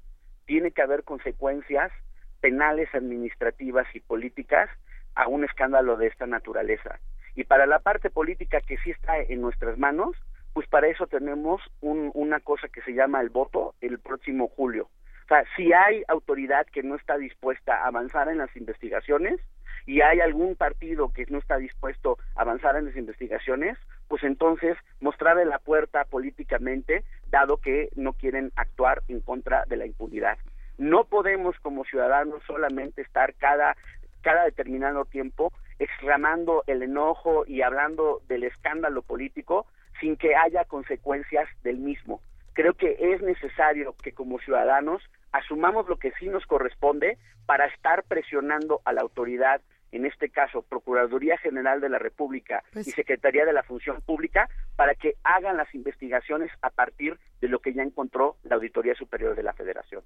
tiene 0.48 0.70
que 0.70 0.80
haber 0.80 1.04
consecuencias 1.04 1.92
penales, 2.40 2.88
administrativas 2.94 3.86
y 3.94 4.00
políticas 4.00 4.70
a 5.14 5.28
un 5.28 5.44
escándalo 5.44 5.98
de 5.98 6.06
esta 6.06 6.26
naturaleza. 6.26 6.98
Y 7.34 7.44
para 7.44 7.66
la 7.66 7.80
parte 7.80 8.08
política 8.08 8.62
que 8.62 8.78
sí 8.78 8.90
está 8.90 9.18
en 9.18 9.42
nuestras 9.42 9.76
manos, 9.76 10.16
pues 10.54 10.66
para 10.66 10.88
eso 10.88 11.06
tenemos 11.06 11.60
una 11.82 12.40
cosa 12.40 12.66
que 12.68 12.80
se 12.80 12.94
llama 12.94 13.20
el 13.20 13.28
voto 13.28 13.74
el 13.82 13.98
próximo 13.98 14.48
julio. 14.48 14.88
O 15.24 15.28
sea, 15.28 15.44
si 15.54 15.74
hay 15.74 16.02
autoridad 16.08 16.66
que 16.72 16.82
no 16.82 16.94
está 16.96 17.18
dispuesta 17.18 17.76
a 17.76 17.88
avanzar 17.88 18.30
en 18.30 18.38
las 18.38 18.56
investigaciones 18.56 19.38
y 19.84 20.00
hay 20.00 20.20
algún 20.20 20.56
partido 20.56 21.12
que 21.12 21.26
no 21.28 21.38
está 21.38 21.58
dispuesto 21.58 22.16
a 22.36 22.40
avanzar 22.40 22.76
en 22.76 22.86
las 22.86 22.96
investigaciones, 22.96 23.76
pues 24.08 24.24
entonces 24.24 24.76
mostrarle 25.00 25.44
la 25.44 25.58
puerta 25.58 26.04
políticamente 26.04 27.04
dado 27.30 27.58
que 27.58 27.90
no 27.94 28.14
quieren 28.14 28.52
actuar 28.56 29.02
en 29.08 29.20
contra 29.20 29.64
de 29.66 29.76
la 29.76 29.86
impunidad. 29.86 30.38
No 30.78 31.04
podemos 31.04 31.56
como 31.60 31.84
ciudadanos 31.84 32.42
solamente 32.46 33.02
estar 33.02 33.34
cada 33.34 33.76
cada 34.22 34.44
determinado 34.44 35.04
tiempo 35.04 35.52
exclamando 35.78 36.64
el 36.66 36.82
enojo 36.82 37.44
y 37.46 37.62
hablando 37.62 38.20
del 38.28 38.44
escándalo 38.44 39.02
político 39.02 39.66
sin 40.00 40.16
que 40.16 40.34
haya 40.34 40.64
consecuencias 40.64 41.48
del 41.62 41.78
mismo. 41.78 42.20
Creo 42.52 42.74
que 42.74 42.96
es 42.98 43.22
necesario 43.22 43.94
que 44.02 44.12
como 44.12 44.38
ciudadanos 44.40 45.02
asumamos 45.32 45.88
lo 45.88 45.98
que 45.98 46.12
sí 46.18 46.26
nos 46.26 46.44
corresponde 46.46 47.18
para 47.46 47.66
estar 47.66 48.02
presionando 48.04 48.80
a 48.84 48.92
la 48.92 49.02
autoridad 49.02 49.60
en 49.92 50.06
este 50.06 50.28
caso 50.28 50.62
Procuraduría 50.62 51.38
General 51.38 51.80
de 51.80 51.88
la 51.88 51.98
República 51.98 52.62
pues 52.72 52.88
y 52.88 52.90
Secretaría 52.92 53.44
de 53.44 53.52
la 53.52 53.62
Función 53.62 54.00
Pública, 54.02 54.48
para 54.76 54.94
que 54.94 55.14
hagan 55.24 55.56
las 55.56 55.74
investigaciones 55.74 56.50
a 56.62 56.70
partir 56.70 57.18
de 57.40 57.48
lo 57.48 57.60
que 57.60 57.72
ya 57.72 57.82
encontró 57.82 58.36
la 58.44 58.56
Auditoría 58.56 58.94
Superior 58.94 59.34
de 59.34 59.42
la 59.42 59.52
Federación. 59.52 60.02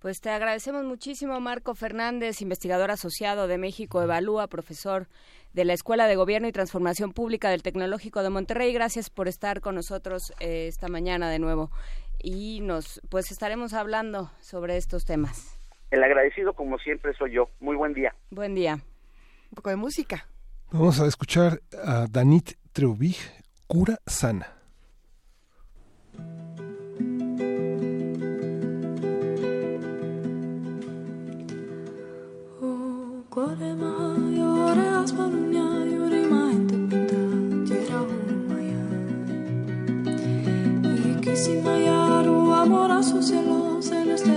Pues 0.00 0.20
te 0.20 0.28
agradecemos 0.28 0.84
muchísimo, 0.84 1.40
Marco 1.40 1.74
Fernández, 1.74 2.42
investigador 2.42 2.90
asociado 2.90 3.48
de 3.48 3.56
México 3.56 4.02
Evalúa, 4.02 4.48
profesor 4.48 5.06
de 5.54 5.64
la 5.64 5.72
Escuela 5.72 6.06
de 6.06 6.16
Gobierno 6.16 6.46
y 6.46 6.52
Transformación 6.52 7.12
Pública 7.12 7.48
del 7.48 7.62
Tecnológico 7.62 8.22
de 8.22 8.28
Monterrey. 8.28 8.74
Gracias 8.74 9.08
por 9.08 9.28
estar 9.28 9.62
con 9.62 9.76
nosotros 9.76 10.34
eh, 10.40 10.66
esta 10.66 10.88
mañana 10.88 11.30
de 11.30 11.38
nuevo. 11.38 11.70
Y 12.22 12.60
nos, 12.60 13.00
pues 13.08 13.30
estaremos 13.30 13.72
hablando 13.72 14.30
sobre 14.40 14.76
estos 14.76 15.06
temas. 15.06 15.58
El 15.90 16.04
agradecido, 16.04 16.52
como 16.52 16.76
siempre, 16.78 17.14
soy 17.14 17.32
yo. 17.32 17.48
Muy 17.60 17.76
buen 17.76 17.94
día. 17.94 18.14
Buen 18.30 18.54
día 18.54 18.78
un 19.54 19.62
poco 19.62 19.70
de 19.70 19.76
música. 19.76 20.26
Vamos 20.72 20.98
a 20.98 21.06
escuchar 21.06 21.62
a 21.84 22.08
Danit 22.10 22.56
Treubig, 22.72 23.16
Cura 23.68 24.00
Sana. 24.04 24.48
Oh, 32.60 33.22
humaya 38.10 38.82
y 40.82 41.20
quisimayaru 41.20 42.52
amor 42.52 42.90
a 42.90 43.02
su 43.04 43.22
cielo 43.22 43.80
celeste 43.80 44.33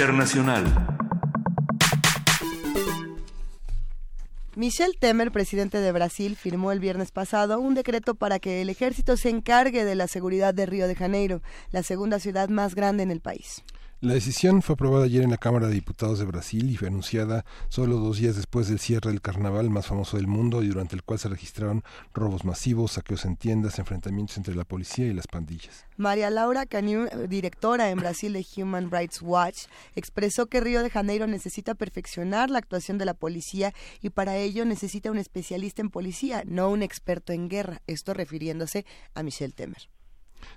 Internacional. 0.00 0.64
Michel 4.56 4.96
Temer, 4.98 5.30
presidente 5.30 5.76
de 5.76 5.92
Brasil, 5.92 6.36
firmó 6.36 6.72
el 6.72 6.80
viernes 6.80 7.10
pasado 7.10 7.60
un 7.60 7.74
decreto 7.74 8.14
para 8.14 8.38
que 8.38 8.62
el 8.62 8.70
ejército 8.70 9.18
se 9.18 9.28
encargue 9.28 9.84
de 9.84 9.94
la 9.96 10.08
seguridad 10.08 10.54
de 10.54 10.64
Río 10.64 10.88
de 10.88 10.94
Janeiro, 10.94 11.42
la 11.70 11.82
segunda 11.82 12.18
ciudad 12.18 12.48
más 12.48 12.74
grande 12.74 13.02
en 13.02 13.10
el 13.10 13.20
país. 13.20 13.62
La 14.02 14.14
decisión 14.14 14.62
fue 14.62 14.72
aprobada 14.72 15.04
ayer 15.04 15.22
en 15.22 15.30
la 15.30 15.36
Cámara 15.36 15.66
de 15.66 15.74
Diputados 15.74 16.18
de 16.18 16.24
Brasil 16.24 16.70
y 16.70 16.76
fue 16.78 16.88
anunciada 16.88 17.44
solo 17.68 17.98
dos 17.98 18.16
días 18.16 18.34
después 18.34 18.66
del 18.66 18.78
cierre 18.78 19.10
del 19.10 19.20
carnaval 19.20 19.68
más 19.68 19.88
famoso 19.88 20.16
del 20.16 20.26
mundo 20.26 20.62
y 20.62 20.68
durante 20.68 20.96
el 20.96 21.02
cual 21.02 21.18
se 21.18 21.28
registraron 21.28 21.84
robos 22.14 22.46
masivos, 22.46 22.92
saqueos 22.92 23.26
en 23.26 23.36
tiendas, 23.36 23.78
enfrentamientos 23.78 24.38
entre 24.38 24.54
la 24.54 24.64
policía 24.64 25.06
y 25.06 25.12
las 25.12 25.26
pandillas. 25.26 25.84
María 25.98 26.30
Laura 26.30 26.64
Caniu, 26.64 27.08
directora 27.28 27.90
en 27.90 27.98
Brasil 27.98 28.32
de 28.32 28.46
Human 28.56 28.90
Rights 28.90 29.20
Watch, 29.20 29.66
expresó 29.94 30.46
que 30.46 30.62
Río 30.62 30.82
de 30.82 30.88
Janeiro 30.88 31.26
necesita 31.26 31.74
perfeccionar 31.74 32.48
la 32.48 32.56
actuación 32.56 32.96
de 32.96 33.04
la 33.04 33.12
policía 33.12 33.74
y 34.00 34.08
para 34.08 34.38
ello 34.38 34.64
necesita 34.64 35.10
un 35.10 35.18
especialista 35.18 35.82
en 35.82 35.90
policía, 35.90 36.42
no 36.46 36.70
un 36.70 36.82
experto 36.82 37.34
en 37.34 37.50
guerra, 37.50 37.82
esto 37.86 38.14
refiriéndose 38.14 38.86
a 39.14 39.22
Michel 39.22 39.52
Temer. 39.52 39.90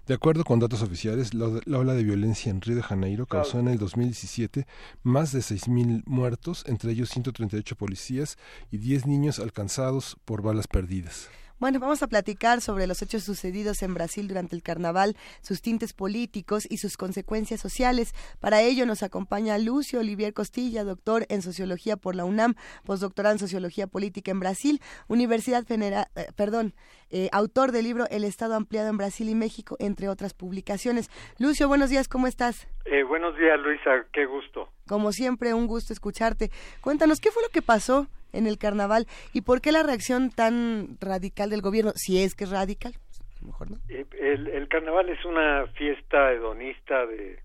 De 0.08 0.14
acuerdo 0.14 0.44
con 0.44 0.60
datos 0.60 0.82
oficiales, 0.82 1.34
la, 1.34 1.60
la 1.66 1.80
ola 1.80 1.94
de 1.94 2.04
violencia 2.04 2.50
en 2.50 2.62
Río 2.62 2.76
de 2.76 2.84
Janeiro 2.84 3.26
causó 3.26 3.60
en 3.60 3.68
el 3.68 3.78
2017 3.78 4.66
más 5.04 5.32
de 5.32 5.40
6.000 5.40 6.04
muertos, 6.06 6.64
entre 6.68 6.92
ellos 6.92 7.10
138 7.10 7.76
policías 7.76 8.38
y 8.72 8.78
10 8.78 9.08
niños 9.08 9.40
alcanzados 9.40 10.18
por 10.26 10.42
balas 10.42 10.68
perdidas. 10.68 11.30
Bueno, 11.64 11.80
vamos 11.80 12.04
a 12.04 12.08
platicar 12.08 12.60
sobre 12.60 12.88
los 12.88 13.02
hechos 13.02 13.24
sucedidos 13.24 13.84
en 13.84 13.94
Brasil 13.94 14.28
durante 14.28 14.54
el 14.54 14.62
carnaval, 14.62 15.16
sus 15.40 15.62
tintes 15.62 15.94
políticos 15.94 16.68
y 16.70 16.76
sus 16.76 16.98
consecuencias 16.98 17.62
sociales. 17.62 18.14
Para 18.42 18.62
ello 18.62 18.86
nos 18.86 19.02
acompaña 19.02 19.58
Lucio 19.58 20.02
Olivier 20.02 20.34
Costilla, 20.34 20.84
doctor 20.84 21.26
en 21.30 21.42
sociología 21.42 21.96
por 21.96 22.16
la 22.16 22.26
UNAM, 22.26 22.56
postdoctorado 22.84 23.36
en 23.36 23.40
sociología 23.40 23.88
política 23.88 24.30
en 24.32 24.42
Brasil, 24.42 24.82
Universidad 25.08 25.64
Federal, 25.64 26.08
eh, 26.18 26.28
perdón, 26.36 26.74
eh, 27.12 27.30
autor 27.32 27.72
del 27.72 27.86
libro 27.86 28.08
El 28.10 28.26
Estado 28.26 28.56
ampliado 28.56 28.90
en 28.90 28.98
Brasil 28.98 29.30
y 29.30 29.36
México, 29.36 29.78
entre 29.80 30.10
otras 30.10 30.34
publicaciones. 30.34 31.10
Lucio, 31.40 31.70
buenos 31.70 31.90
días, 31.90 32.10
¿cómo 32.10 32.28
estás? 32.28 32.68
Eh, 32.84 33.04
buenos 33.04 33.38
días, 33.38 33.58
Luisa, 33.62 34.06
qué 34.12 34.26
gusto. 34.26 34.68
Como 34.86 35.14
siempre, 35.14 35.54
un 35.54 35.68
gusto 35.68 35.94
escucharte. 35.94 36.52
Cuéntanos, 36.82 37.22
¿qué 37.22 37.32
fue 37.32 37.42
lo 37.42 37.48
que 37.48 37.62
pasó 37.62 38.10
en 38.34 38.48
el 38.48 38.58
carnaval 38.58 39.08
y 39.34 39.42
por 39.42 39.62
qué 39.62 39.72
la 39.72 39.84
reacción 39.84 40.30
tan 40.30 40.98
radical 41.00 41.50
del 41.50 41.62
gobierno? 41.62 41.94
Si 41.96 42.22
es 42.22 42.36
que 42.36 42.44
es 42.44 42.50
radical, 42.50 42.94
mejor 43.42 43.72
no. 43.72 43.78
Eh, 43.90 44.06
el, 44.20 44.48
el, 44.48 44.68
carnaval 44.68 45.10
es 45.10 45.24
una 45.26 45.68
fiesta 45.68 46.32
hedonista 46.32 47.06
de 47.06 47.40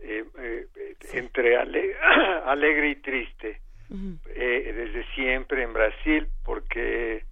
eh, 0.00 0.24
eh, 0.38 0.66
entre 1.12 1.56
ale, 1.56 1.94
alegre 2.46 2.90
y 2.90 2.96
triste 2.96 3.60
uh 3.90 3.94
-huh. 3.94 4.18
desde 4.34 5.04
siempre 5.14 5.62
en 5.62 5.72
Brasil 5.72 6.28
porque 6.44 7.24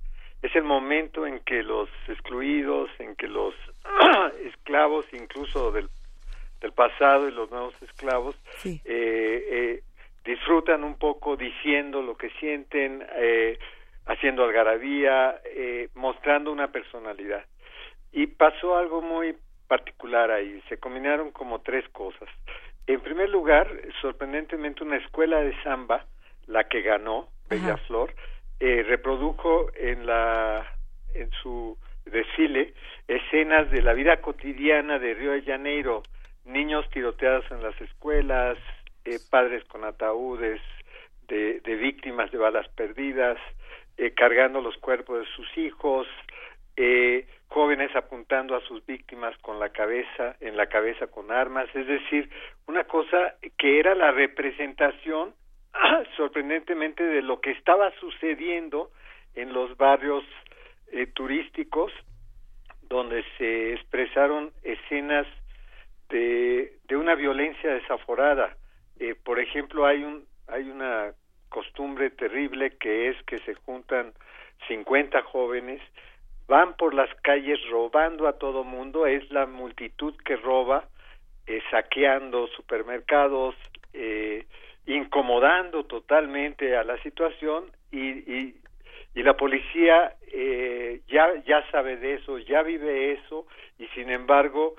es 0.45 0.55
el 0.57 0.65
momento 0.65 1.27
en 1.27 1.41
que 1.41 1.63
los 1.63 1.89
excluidos, 2.07 2.91
en 2.99 3.17
que 3.17 3.29
los 3.29 3.55
esclavos, 4.45 5.07
incluso 5.13 5.73
del, 5.73 5.89
del 6.61 6.73
pasado 6.73 7.29
y 7.29 7.33
los 7.33 7.51
nuevos 7.51 7.75
esclavos, 7.81 8.37
sí. 8.59 8.79
eh, 8.85 9.83
disfrutan 10.25 10.85
un 10.85 10.97
poco 10.97 11.37
diciendo 11.37 12.03
lo 12.03 12.17
que 12.17 12.31
sienten, 12.41 13.05
eh, 13.17 13.59
haciendo 14.07 14.45
algarabía, 14.45 15.41
eh, 15.45 15.89
mostrando 15.95 16.51
una 16.53 16.69
personalidad. 16.69 17.45
Y 18.13 18.27
pasó 18.27 18.77
algo 18.77 19.03
muy 19.03 19.37
particular 19.69 20.31
ahí, 20.31 20.63
se 20.69 20.79
combinaron 20.79 21.31
como 21.33 21.61
tres 21.61 21.89
cosas. 21.91 22.29
En 22.87 23.01
primer 23.01 23.31
lugar, 23.31 23.69
sorprendentemente 24.01 24.85
una 24.85 24.97
escuela 24.97 25.41
de 25.41 25.55
samba, 25.63 26.05
la 26.47 26.65
que 26.65 26.83
ganó, 26.83 27.29
Bella 27.49 27.77
Flor, 27.87 28.15
eh, 28.61 28.85
reprodujo 28.87 29.71
en 29.75 30.07
la 30.07 30.67
en 31.15 31.31
su 31.43 31.79
desfile 32.05 32.75
escenas 33.09 33.71
de 33.71 33.83
la 33.83 33.93
vida 33.93 34.21
cotidiana 34.21 34.99
de 34.99 35.15
Río 35.15 35.33
de 35.33 35.43
Janeiro, 35.43 36.03
niños 36.45 36.89
tiroteados 36.91 37.45
en 37.51 37.63
las 37.63 37.79
escuelas, 37.81 38.59
eh, 39.05 39.18
padres 39.31 39.64
con 39.64 39.85
ataúdes 39.85 40.60
de, 41.28 41.60
víctimas 41.76 42.31
de 42.31 42.39
balas 42.39 42.68
perdidas, 42.68 43.39
eh, 43.97 44.12
cargando 44.14 44.60
los 44.60 44.76
cuerpos 44.78 45.20
de 45.20 45.26
sus 45.35 45.59
hijos, 45.59 46.06
eh, 46.76 47.26
jóvenes 47.48 47.94
apuntando 47.94 48.56
a 48.56 48.60
sus 48.62 48.85
víctimas 48.86 49.36
con 49.39 49.60
la 49.60 49.68
cabeza, 49.70 50.36
en 50.40 50.56
la 50.56 50.66
cabeza 50.66 51.06
con 51.09 51.31
armas, 51.31 51.68
es 51.74 51.86
decir, 51.86 52.31
una 52.66 52.85
cosa 52.85 53.35
que 53.59 53.78
era 53.78 53.94
la 53.94 54.10
representación 54.10 55.35
sorprendentemente 56.16 57.02
de 57.02 57.22
lo 57.22 57.40
que 57.40 57.51
estaba 57.51 57.90
sucediendo 58.01 58.90
en 59.35 59.52
los 59.52 59.76
barrios 59.76 60.24
turísticos 61.14 61.93
donde 62.89 63.24
se 63.36 63.74
expresaron 63.74 64.52
escenas 64.62 65.26
de, 66.09 66.78
de 66.86 66.97
una 66.97 67.14
violencia 67.14 67.74
desaforada. 67.74 68.56
Eh, 69.05 69.14
por 69.22 69.39
ejemplo, 69.39 69.85
hay 69.85 70.02
un 70.02 70.24
hay 70.48 70.70
una 70.70 71.12
costumbre 71.51 72.10
terrible 72.10 72.76
que 72.78 73.09
es 73.10 73.22
que 73.24 73.39
se 73.40 73.55
juntan 73.55 74.12
50 74.66 75.22
jóvenes, 75.22 75.82
van 76.48 76.74
por 76.76 76.94
las 76.94 77.14
calles 77.16 77.59
robando 77.70 78.26
a 78.26 78.39
todo 78.39 78.64
mundo, 78.64 79.06
es 79.06 79.31
la 79.31 79.44
multitud 79.44 80.14
que 80.24 80.36
roba, 80.36 80.89
eh, 81.47 81.60
saqueando 81.70 82.47
supermercados, 82.48 83.55
eh, 83.93 84.47
incomodando 84.86 85.85
totalmente 85.85 86.74
a 86.74 86.82
la 86.82 86.97
situación 87.02 87.64
y, 87.90 88.09
y, 88.09 88.56
y 89.14 89.22
la 89.22 89.36
policía 89.36 90.14
eh, 90.32 91.02
ya 91.09 91.26
ya 91.47 91.70
sabe 91.70 91.98
de 91.98 92.14
eso, 92.14 92.39
ya 92.39 92.62
vive 92.62 93.12
eso 93.12 93.47
y 93.78 93.86
sin 93.89 94.10
embargo 94.10 94.76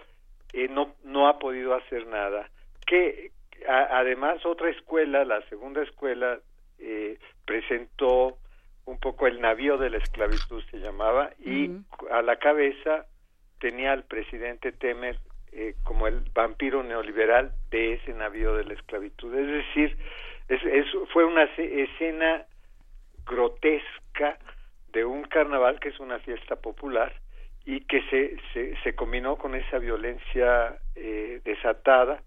eh, 0.53 0.67
no 0.67 0.95
no 1.03 1.27
ha 1.27 1.37
podido 1.37 1.75
hacer 1.75 2.07
nada. 2.07 2.49
Que 2.87 3.31
a, 3.67 3.97
además 3.99 4.45
otra 4.45 4.69
escuela, 4.69 5.25
la 5.25 5.41
segunda 5.49 5.83
escuela 5.83 6.39
eh, 6.79 7.17
presentó 7.45 8.37
un 8.85 8.99
poco 8.99 9.27
el 9.27 9.41
navío 9.41 9.77
de 9.77 9.89
la 9.89 9.97
esclavitud 9.97 10.63
se 10.69 10.77
llamaba 10.77 11.31
y 11.39 11.71
a 12.11 12.21
la 12.21 12.37
cabeza 12.37 13.05
tenía 13.59 13.91
al 13.91 14.03
presidente 14.03 14.71
Temer 14.71 15.17
eh, 15.51 15.75
como 15.83 16.07
el 16.07 16.19
vampiro 16.33 16.83
neoliberal 16.83 17.53
de 17.71 17.93
ese 17.93 18.13
navío 18.13 18.55
de 18.55 18.65
la 18.65 18.73
esclavitud. 18.73 19.33
Es 19.33 19.47
decir, 19.47 19.97
es, 20.49 20.63
es, 20.63 20.85
fue 21.13 21.25
una 21.25 21.43
escena 21.43 22.45
grotesca 23.25 24.37
de 24.89 25.05
un 25.05 25.23
carnaval 25.23 25.79
que 25.79 25.89
es 25.89 25.99
una 25.99 26.19
fiesta 26.19 26.57
popular 26.57 27.13
y 27.65 27.81
que 27.81 28.01
se, 28.09 28.37
se, 28.53 28.75
se 28.83 28.95
combinó 28.95 29.37
con 29.37 29.55
esa 29.55 29.79
violencia 29.79 30.77
eh, 30.95 31.41
desatada, 31.43 32.21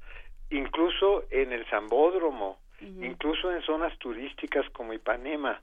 incluso 0.50 1.24
en 1.30 1.52
el 1.52 1.64
Zambódromo, 1.66 2.58
incluso 2.80 3.52
en 3.52 3.62
zonas 3.62 3.96
turísticas 3.98 4.68
como 4.70 4.92
Ipanema. 4.92 5.60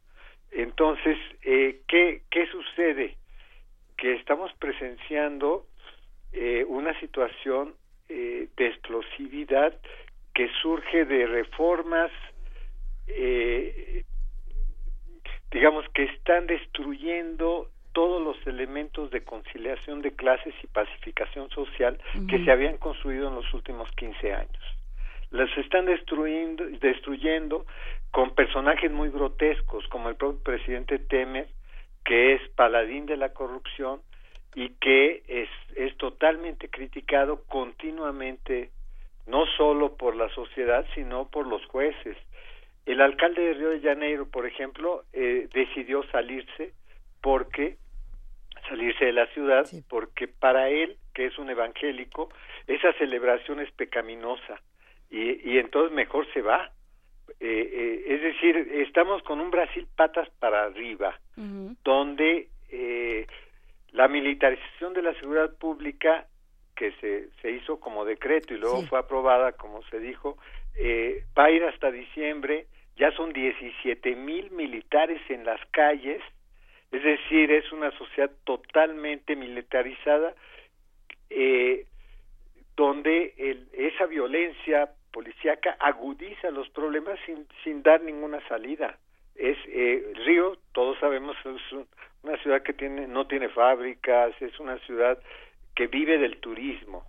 Entonces, 0.52 1.18
eh, 1.44 1.82
¿qué, 1.88 2.22
¿qué 2.30 2.46
sucede? 2.48 3.16
Que 3.98 4.14
estamos 4.16 4.52
presenciando 4.60 5.66
eh, 6.34 6.66
una 6.68 6.98
situación 7.00 7.76
eh, 8.10 8.50
de 8.58 8.68
explosividad 8.68 9.74
que 10.34 10.50
surge 10.62 11.06
de 11.06 11.26
reformas, 11.26 12.12
eh, 13.08 14.04
digamos, 15.50 15.88
que 15.94 16.04
están 16.04 16.46
destruyendo 16.46 17.70
todos 17.96 18.22
los 18.22 18.36
elementos 18.46 19.10
de 19.10 19.24
conciliación 19.24 20.02
de 20.02 20.14
clases 20.14 20.54
y 20.62 20.68
pacificación 20.68 21.50
social 21.52 21.98
que 22.30 22.44
se 22.44 22.52
habían 22.52 22.78
construido 22.78 23.30
en 23.30 23.36
los 23.36 23.54
últimos 23.54 23.90
15 23.94 24.34
años. 24.34 24.64
Las 25.32 25.50
están 25.58 25.86
destruyendo, 25.86 26.66
destruyendo 26.82 27.66
con 28.12 28.36
personajes 28.36 28.92
muy 28.92 29.10
grotescos, 29.10 29.88
como 29.88 30.10
el 30.10 30.18
propio 30.18 30.44
presidente 30.44 31.00
Temer, 31.00 31.48
que 32.04 32.34
es 32.34 32.42
paladín 32.50 33.06
de 33.06 33.16
la 33.16 33.30
corrupción 33.30 34.02
y 34.56 34.72
que 34.72 35.24
es, 35.30 35.50
es 35.78 35.96
totalmente 35.96 36.70
criticado 36.70 37.44
continuamente, 37.46 38.72
no 39.26 39.46
solo 39.56 39.96
por 39.96 40.18
la 40.18 40.28
sociedad, 40.36 40.86
sino 40.96 41.30
por 41.30 41.48
los 41.48 41.66
jueces. 41.68 42.18
El 42.86 43.00
alcalde 43.00 43.42
de 43.42 43.54
Río 43.54 43.70
de 43.70 43.80
Janeiro, 43.80 44.28
por 44.30 44.46
ejemplo, 44.46 45.06
eh, 45.14 45.48
decidió 45.54 46.04
salirse 46.12 46.74
porque 47.22 47.78
salirse 48.68 49.06
de 49.06 49.14
la 49.14 49.28
ciudad 49.28 49.66
porque 49.90 50.28
para 50.28 50.70
él, 50.70 50.98
que 51.14 51.26
es 51.26 51.38
un 51.38 51.50
evangélico, 51.50 52.30
esa 52.68 52.94
celebración 52.94 53.60
es 53.60 53.72
pecaminosa 53.72 54.62
y, 55.10 55.52
y 55.52 55.58
entonces 55.60 55.94
mejor 55.94 56.28
se 56.34 56.42
va. 56.42 56.72
Eh, 57.40 57.70
eh, 57.74 58.04
es 58.08 58.22
decir, 58.22 58.56
estamos 58.74 59.22
con 59.24 59.40
un 59.40 59.52
Brasil 59.52 59.88
patas 59.96 60.30
para 60.40 60.64
arriba, 60.64 61.20
donde 61.84 62.48
eh, 62.70 63.28
la 63.92 64.08
militarización 64.08 64.94
de 64.94 65.02
la 65.02 65.14
seguridad 65.16 65.56
pública 65.58 66.28
que 66.76 66.92
se, 67.00 67.30
se 67.42 67.52
hizo 67.52 67.80
como 67.80 68.06
decreto 68.06 68.54
y 68.54 68.58
luego 68.58 68.84
fue 68.84 69.00
aprobada, 69.00 69.54
como 69.54 69.82
se 69.84 70.00
dijo, 70.00 70.38
eh, 70.78 71.24
va 71.38 71.46
a 71.46 71.52
ir 71.52 71.64
hasta 71.64 71.90
diciembre, 71.92 72.68
ya 72.98 73.12
son 73.12 73.32
17 73.34 74.16
mil 74.16 74.52
militares 74.52 75.22
en 75.30 75.46
las 75.46 75.60
calles, 75.72 76.22
es 76.96 77.04
decir, 77.04 77.52
es 77.52 77.70
una 77.72 77.92
sociedad 77.98 78.32
totalmente 78.46 79.36
militarizada, 79.36 80.34
eh, 81.30 81.86
donde 82.78 83.34
el, 83.38 83.68
esa 83.74 84.06
violencia 84.06 84.90
policíaca 85.12 85.76
agudiza 85.80 86.52
los 86.52 86.70
problemas 86.70 87.20
sin, 87.26 87.48
sin 87.64 87.84
dar 87.84 88.02
ninguna 88.02 88.46
salida. 88.48 88.98
Es 89.36 89.58
eh, 89.68 90.14
Río, 90.26 90.58
todos 90.72 90.98
sabemos, 91.00 91.36
es 91.40 91.72
un, 91.74 91.86
una 92.24 92.38
ciudad 92.38 92.64
que 92.64 92.74
tiene 92.74 93.08
no 93.08 93.28
tiene 93.28 93.50
fábricas, 93.50 94.34
es 94.42 94.58
una 94.60 94.78
ciudad 94.80 95.20
que 95.76 95.88
vive 95.88 96.18
del 96.18 96.38
turismo. 96.38 97.04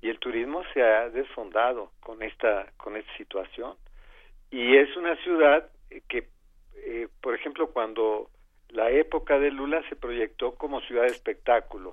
Y 0.00 0.08
el 0.08 0.18
turismo 0.18 0.64
se 0.74 0.82
ha 0.82 1.08
desfondado 1.08 1.92
con 2.00 2.20
esta 2.24 2.66
con 2.78 2.96
esta 2.96 3.16
situación. 3.16 3.76
Y 4.50 4.76
es 4.76 4.96
una 4.96 5.14
ciudad 5.22 5.70
que 6.08 6.26
eh, 6.78 7.06
por 7.20 7.36
ejemplo 7.36 7.68
cuando 7.68 8.28
la 8.72 8.90
época 8.90 9.38
de 9.38 9.50
Lula 9.50 9.82
se 9.88 9.96
proyectó 9.96 10.54
como 10.54 10.80
ciudad 10.82 11.02
de 11.02 11.08
espectáculo 11.08 11.92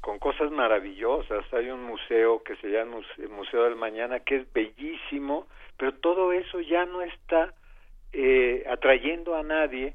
con 0.00 0.18
cosas 0.18 0.50
maravillosas. 0.50 1.44
Hay 1.52 1.70
un 1.70 1.82
museo 1.84 2.42
que 2.42 2.56
se 2.56 2.68
llama 2.68 2.98
el 3.18 3.28
Museo 3.30 3.64
del 3.64 3.76
Mañana 3.76 4.20
que 4.20 4.36
es 4.36 4.52
bellísimo 4.52 5.46
pero 5.76 5.94
todo 5.94 6.32
eso 6.32 6.60
ya 6.60 6.84
no 6.86 7.02
está 7.02 7.54
eh, 8.12 8.64
atrayendo 8.68 9.34
a 9.34 9.42
nadie 9.42 9.94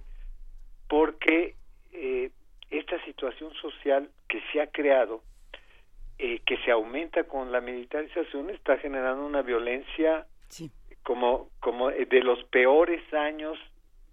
porque 0.88 1.56
eh, 1.94 2.32
esta 2.70 3.04
situación 3.06 3.54
social 3.54 4.10
que 4.28 4.42
se 4.52 4.62
ha 4.62 4.68
creado, 4.68 5.24
eh, 6.18 6.42
que 6.46 6.58
se 6.58 6.72
aumenta 6.72 7.24
con 7.24 7.52
la 7.52 7.62
militarización, 7.62 8.50
está 8.50 8.78
generando 8.78 9.26
una 9.26 9.42
violencia 9.42 10.28
como, 11.04 11.50
como 11.60 11.90
de 11.90 12.24
los 12.24 12.44
peores 12.46 13.02
años 13.14 13.58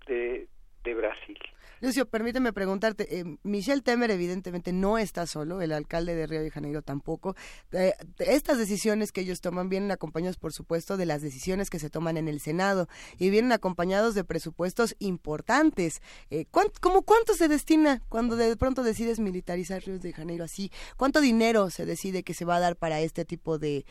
de, 0.06 0.46
de 0.84 0.94
Brasil. 0.94 1.38
Lucio, 1.80 2.06
permíteme 2.08 2.52
preguntarte, 2.52 3.18
eh, 3.18 3.38
Michel 3.42 3.82
Temer 3.82 4.10
evidentemente 4.10 4.72
no 4.72 4.96
está 4.96 5.26
solo, 5.26 5.60
el 5.60 5.72
alcalde 5.72 6.14
de 6.14 6.26
Río 6.26 6.40
de 6.40 6.50
Janeiro 6.50 6.82
tampoco. 6.82 7.36
Eh, 7.72 7.92
estas 8.18 8.56
decisiones 8.56 9.12
que 9.12 9.20
ellos 9.20 9.40
toman 9.40 9.68
vienen 9.68 9.90
acompañados, 9.90 10.38
por 10.38 10.52
supuesto, 10.52 10.96
de 10.96 11.04
las 11.04 11.20
decisiones 11.20 11.68
que 11.68 11.78
se 11.78 11.90
toman 11.90 12.16
en 12.16 12.28
el 12.28 12.40
Senado 12.40 12.88
y 13.18 13.28
vienen 13.28 13.52
acompañados 13.52 14.14
de 14.14 14.24
presupuestos 14.24 14.96
importantes. 14.98 16.00
Eh, 16.30 16.46
¿Cómo 16.80 17.02
cuánto 17.02 17.34
se 17.34 17.48
destina 17.48 18.02
cuando 18.08 18.36
de 18.36 18.56
pronto 18.56 18.82
decides 18.82 19.18
militarizar 19.18 19.82
Río 19.82 19.98
de 19.98 20.12
Janeiro 20.12 20.44
así? 20.44 20.70
¿Cuánto 20.96 21.20
dinero 21.20 21.68
se 21.70 21.84
decide 21.84 22.22
que 22.22 22.34
se 22.34 22.44
va 22.44 22.56
a 22.56 22.60
dar 22.60 22.76
para 22.76 23.00
este 23.00 23.24
tipo 23.24 23.58
de... 23.58 23.84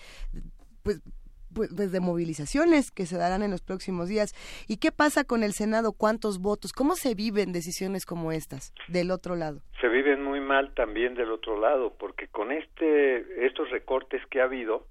Pues, 0.82 1.02
pues, 1.56 1.73
pues, 1.76 1.91
de 1.91 1.99
movilizaciones 1.99 2.91
que 2.91 3.06
se 3.06 3.18
darán 3.18 3.41
en 3.41 3.49
los 3.49 3.61
próximos 3.61 4.10
días. 4.10 4.34
¿Y 4.68 4.77
qué 4.77 4.91
pasa 4.91 5.23
con 5.23 5.41
el 5.41 5.53
Senado? 5.53 5.94
¿Cuántos 5.94 6.40
votos? 6.40 6.73
¿Cómo 6.73 6.95
se 6.95 7.15
viven 7.15 7.53
decisiones 7.53 8.06
como 8.06 8.32
estas 8.32 8.73
del 8.88 9.10
otro 9.10 9.36
lado? 9.36 9.61
Se 9.82 9.88
viven 9.88 10.23
muy 10.23 10.41
mal 10.41 10.73
también 10.73 11.15
del 11.15 11.32
otro 11.32 11.60
lado, 11.60 11.94
porque 11.98 12.27
con 12.27 12.52
este 12.52 13.45
estos 13.45 13.72
recortes 13.72 14.22
que 14.30 14.41
ha 14.41 14.44
habido, 14.44 14.86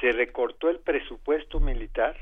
se 0.00 0.12
recortó 0.12 0.68
el 0.68 0.80
presupuesto 0.80 1.60
militar 1.60 2.16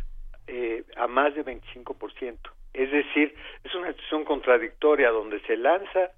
eh, 0.47 0.85
a 0.97 1.07
más 1.09 1.35
de 1.35 1.45
25%. 1.45 2.39
Es 2.75 2.91
decir, 2.91 3.35
es 3.65 3.75
una 3.75 3.89
situación 3.93 4.25
contradictoria 4.25 5.11
donde 5.11 5.41
se 5.47 5.57
lanza 5.57 6.11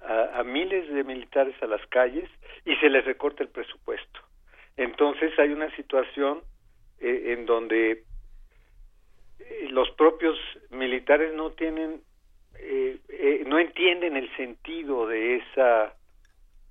a, 0.00 0.40
a 0.40 0.44
miles 0.44 0.88
de 0.92 1.04
militares 1.04 1.54
a 1.62 1.66
las 1.66 1.84
calles 1.88 2.28
y 2.64 2.74
se 2.76 2.88
les 2.88 3.04
recorta 3.04 3.42
el 3.42 3.50
presupuesto. 3.50 4.20
Entonces 4.78 5.36
hay 5.38 5.50
una 5.50 5.70
situación 5.76 6.40
eh, 7.00 7.34
en 7.38 7.46
donde 7.46 8.04
eh, 9.38 9.68
los 9.70 9.90
propios 9.92 10.36
militares 10.70 11.32
no 11.34 11.50
tienen 11.52 12.02
eh, 12.60 12.98
eh, 13.08 13.44
no 13.46 13.58
entienden 13.58 14.16
el 14.16 14.34
sentido 14.36 15.06
de 15.06 15.36
esa 15.36 15.94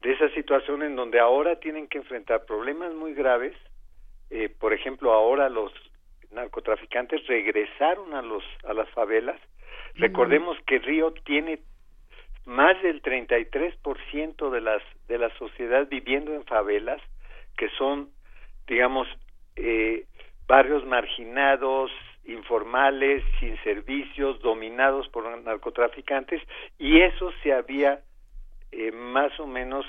de 0.02 0.14
esa 0.14 0.30
situación 0.30 0.84
en 0.84 0.96
donde 0.96 1.20
ahora 1.20 1.60
tienen 1.60 1.88
que 1.88 1.98
enfrentar 1.98 2.46
problemas 2.46 2.94
muy 2.94 3.14
graves. 3.14 3.56
Eh, 4.30 4.50
por 4.50 4.74
ejemplo 4.74 5.14
ahora 5.14 5.50
los 5.50 5.72
narcotraficantes 6.32 7.26
regresaron 7.28 8.14
a 8.14 8.22
los 8.22 8.44
a 8.66 8.74
las 8.74 8.90
favelas. 8.90 9.40
Recordemos 9.96 10.58
que 10.68 10.80
Río 10.80 11.14
tiene 11.26 11.60
más 12.46 12.82
del 12.84 13.02
33% 13.02 14.50
de 14.50 14.62
las 14.62 14.84
de 15.08 15.18
la 15.18 15.30
sociedad 15.38 15.88
viviendo 15.88 16.34
en 16.34 16.44
favelas 16.44 17.02
que 17.58 17.70
son 17.78 18.10
digamos 18.68 19.08
eh, 19.58 20.06
barrios 20.48 20.86
marginados, 20.86 21.92
informales, 22.26 23.24
sin 23.40 23.62
servicios, 23.64 24.40
dominados 24.42 25.08
por 25.10 25.26
narcotraficantes, 25.42 26.42
y 26.78 27.02
eso 27.02 27.32
se 27.44 27.54
había 27.54 28.02
eh, 28.72 28.92
más 28.92 29.38
o 29.40 29.48
menos 29.48 29.86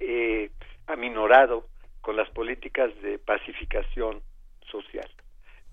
eh, 0.00 0.50
aminorado 0.86 1.66
con 2.00 2.16
las 2.16 2.28
políticas 2.30 2.90
de 3.02 3.18
pacificación 3.18 4.22
social. 4.70 5.10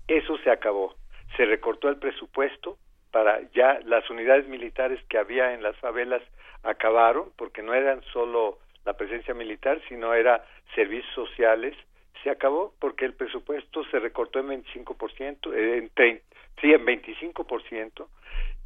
Eso 0.08 0.36
se 0.38 0.50
acabó. 0.50 0.94
Se 1.36 1.44
recortó 1.44 1.88
el 1.88 1.96
presupuesto 1.96 2.78
para 3.10 3.40
ya 3.52 3.80
las 3.84 4.08
unidades 4.10 4.46
militares 4.48 5.00
que 5.08 5.18
había 5.18 5.54
en 5.54 5.62
las 5.62 5.76
favelas 5.78 6.22
acabaron 6.62 7.30
porque 7.36 7.62
no 7.62 7.74
eran 7.74 8.02
solo 8.12 8.58
la 8.84 8.94
presencia 8.94 9.34
militar, 9.34 9.80
sino 9.88 10.14
era 10.14 10.44
servicios 10.74 11.12
sociales. 11.14 11.74
Se 12.22 12.30
acabó 12.30 12.72
porque 12.78 13.04
el 13.04 13.14
presupuesto 13.14 13.84
se 13.90 13.98
recortó 13.98 14.40
en 14.40 14.62
25%, 14.64 15.52
eh, 15.54 15.78
en 15.78 15.90
30, 15.90 16.24
sí, 16.60 16.72
en 16.72 16.84
25%, 16.84 18.06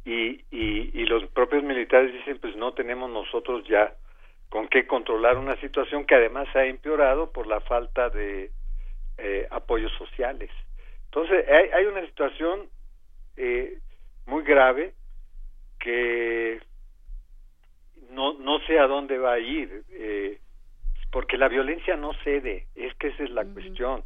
y, 0.05 0.43
y, 0.51 0.91
y 0.93 1.05
los 1.05 1.25
propios 1.27 1.63
militares 1.63 2.13
dicen, 2.13 2.39
pues 2.39 2.55
no 2.55 2.73
tenemos 2.73 3.09
nosotros 3.09 3.63
ya 3.67 3.93
con 4.49 4.67
qué 4.67 4.85
controlar 4.85 5.37
una 5.37 5.55
situación 5.61 6.05
que 6.05 6.15
además 6.15 6.47
se 6.51 6.59
ha 6.59 6.65
empeorado 6.65 7.31
por 7.31 7.47
la 7.47 7.61
falta 7.61 8.09
de 8.09 8.51
eh, 9.17 9.47
apoyos 9.49 9.91
sociales. 9.93 10.49
Entonces, 11.05 11.47
hay, 11.47 11.69
hay 11.69 11.85
una 11.85 12.05
situación 12.05 12.67
eh, 13.37 13.77
muy 14.25 14.43
grave 14.43 14.93
que 15.79 16.59
no, 18.11 18.33
no 18.33 18.59
sé 18.61 18.79
a 18.79 18.87
dónde 18.87 19.17
va 19.17 19.33
a 19.33 19.39
ir, 19.39 19.83
eh, 19.91 20.39
porque 21.11 21.37
la 21.37 21.47
violencia 21.47 21.95
no 21.95 22.13
cede, 22.23 22.67
es 22.75 22.93
que 22.95 23.09
esa 23.09 23.23
es 23.23 23.31
la 23.31 23.45
cuestión, 23.45 24.03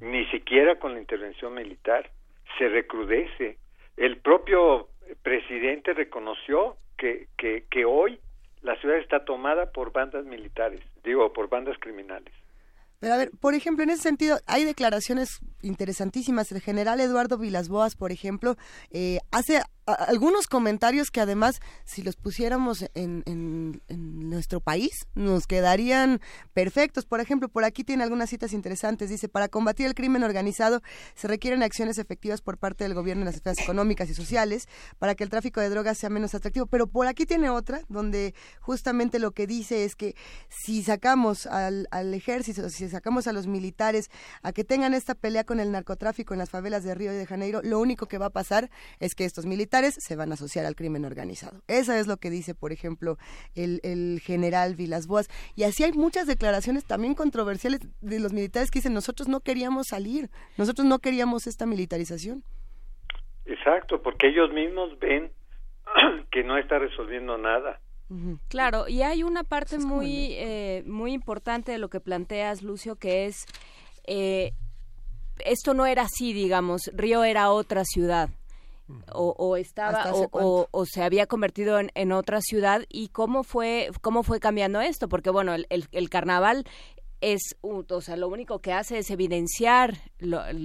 ni 0.00 0.24
siquiera 0.26 0.78
con 0.78 0.94
la 0.94 1.00
intervención 1.00 1.54
militar, 1.54 2.10
se 2.58 2.68
recrudece. 2.68 3.58
El 3.96 4.18
propio 4.18 4.88
presidente 5.22 5.92
reconoció 5.94 6.76
que, 6.96 7.28
que, 7.36 7.64
que 7.70 7.84
hoy 7.84 8.18
la 8.62 8.76
ciudad 8.80 8.98
está 8.98 9.24
tomada 9.24 9.70
por 9.72 9.92
bandas 9.92 10.24
militares, 10.24 10.80
digo, 11.02 11.32
por 11.32 11.48
bandas 11.48 11.76
criminales. 11.78 12.32
Pero 13.00 13.14
a 13.14 13.18
ver, 13.18 13.30
por 13.38 13.52
ejemplo, 13.52 13.84
en 13.84 13.90
ese 13.90 14.02
sentido, 14.02 14.38
hay 14.46 14.64
declaraciones 14.64 15.40
interesantísimas. 15.60 16.50
El 16.52 16.62
general 16.62 17.00
Eduardo 17.00 17.36
Vilasboas, 17.36 17.96
por 17.96 18.12
ejemplo, 18.12 18.54
eh, 18.92 19.18
hace 19.30 19.60
algunos 19.86 20.46
comentarios 20.46 21.10
que 21.10 21.20
además, 21.20 21.60
si 21.84 22.02
los 22.02 22.16
pusiéramos 22.16 22.86
en, 22.94 23.22
en, 23.26 23.82
nuestro 24.28 24.60
país, 24.60 25.06
nos 25.14 25.46
quedarían 25.46 26.20
perfectos. 26.54 27.04
Por 27.04 27.20
ejemplo, 27.20 27.48
por 27.48 27.64
aquí 27.64 27.84
tiene 27.84 28.02
algunas 28.02 28.30
citas 28.30 28.52
interesantes. 28.52 29.10
Dice, 29.10 29.28
para 29.28 29.48
combatir 29.48 29.86
el 29.86 29.94
crimen 29.94 30.24
organizado 30.24 30.82
se 31.14 31.28
requieren 31.28 31.62
acciones 31.62 31.98
efectivas 31.98 32.40
por 32.40 32.58
parte 32.58 32.84
del 32.84 32.94
gobierno 32.94 33.22
en 33.22 33.26
las 33.26 33.36
esferas 33.36 33.58
económicas 33.58 34.08
y 34.08 34.14
sociales 34.14 34.66
para 34.98 35.14
que 35.14 35.24
el 35.24 35.30
tráfico 35.30 35.60
de 35.60 35.68
drogas 35.68 35.98
sea 35.98 36.10
menos 36.10 36.34
atractivo. 36.34 36.66
Pero 36.66 36.86
por 36.86 37.06
aquí 37.06 37.26
tiene 37.26 37.50
otra, 37.50 37.82
donde 37.88 38.34
justamente 38.60 39.18
lo 39.18 39.32
que 39.32 39.46
dice 39.46 39.84
es 39.84 39.94
que 39.94 40.16
si 40.48 40.82
sacamos 40.82 41.46
al, 41.46 41.86
al 41.90 42.14
ejército, 42.14 42.68
si 42.70 42.88
sacamos 42.88 43.26
a 43.26 43.32
los 43.32 43.46
militares 43.46 44.10
a 44.42 44.52
que 44.52 44.64
tengan 44.64 44.94
esta 44.94 45.14
pelea 45.14 45.44
con 45.44 45.60
el 45.60 45.70
narcotráfico 45.70 46.34
en 46.34 46.38
las 46.38 46.50
favelas 46.50 46.82
de 46.84 46.94
Río 46.94 47.12
de 47.12 47.26
Janeiro, 47.26 47.60
lo 47.62 47.78
único 47.78 48.06
que 48.06 48.18
va 48.18 48.26
a 48.26 48.30
pasar 48.30 48.70
es 48.98 49.14
que 49.14 49.24
estos 49.24 49.44
militares 49.44 49.73
se 49.82 50.16
van 50.16 50.30
a 50.30 50.34
asociar 50.34 50.66
al 50.66 50.76
crimen 50.76 51.04
organizado. 51.04 51.62
Eso 51.66 51.92
es 51.92 52.06
lo 52.06 52.16
que 52.16 52.30
dice, 52.30 52.54
por 52.54 52.72
ejemplo, 52.72 53.18
el, 53.54 53.80
el 53.82 54.20
general 54.20 54.76
Vilas 54.76 55.06
Boas. 55.06 55.28
Y 55.56 55.64
así 55.64 55.82
hay 55.82 55.92
muchas 55.92 56.26
declaraciones 56.26 56.84
también 56.84 57.14
controversiales 57.14 57.80
de 58.00 58.20
los 58.20 58.32
militares 58.32 58.70
que 58.70 58.78
dicen, 58.78 58.94
nosotros 58.94 59.28
no 59.28 59.40
queríamos 59.40 59.88
salir, 59.88 60.30
nosotros 60.56 60.86
no 60.86 61.00
queríamos 61.00 61.46
esta 61.46 61.66
militarización. 61.66 62.44
Exacto, 63.46 64.00
porque 64.02 64.28
ellos 64.28 64.52
mismos 64.52 64.98
ven 65.00 65.32
que 66.30 66.44
no 66.44 66.56
está 66.56 66.78
resolviendo 66.78 67.36
nada. 67.36 67.80
Claro, 68.48 68.86
y 68.86 69.02
hay 69.02 69.24
una 69.24 69.42
parte 69.42 69.78
muy, 69.78 70.34
eh, 70.34 70.84
muy 70.86 71.12
importante 71.14 71.72
de 71.72 71.78
lo 71.78 71.88
que 71.88 71.98
planteas, 71.98 72.62
Lucio, 72.62 72.96
que 72.96 73.24
es, 73.24 73.44
eh, 74.06 74.52
esto 75.44 75.74
no 75.74 75.84
era 75.86 76.02
así, 76.02 76.32
digamos, 76.32 76.90
Río 76.94 77.24
era 77.24 77.50
otra 77.50 77.82
ciudad 77.84 78.30
o, 79.12 79.56
estaba 79.56 80.12
o, 80.12 80.68
o, 80.70 80.86
se 80.86 81.02
había 81.02 81.26
convertido 81.26 81.78
en, 81.78 81.90
en, 81.94 82.12
otra 82.12 82.40
ciudad 82.42 82.82
y 82.90 83.08
cómo 83.08 83.42
fue 83.42 83.90
cómo 84.02 84.22
fue 84.22 84.40
cambiando 84.40 84.80
esto 84.80 85.08
porque 85.08 85.30
bueno 85.30 85.54
el, 85.54 85.66
el 85.70 86.10
carnaval 86.10 86.66
es, 87.32 87.56
o 87.62 88.00
sea, 88.02 88.16
lo 88.16 88.28
único 88.28 88.58
que 88.58 88.72
hace 88.72 88.98
es 88.98 89.10
evidenciar 89.10 89.96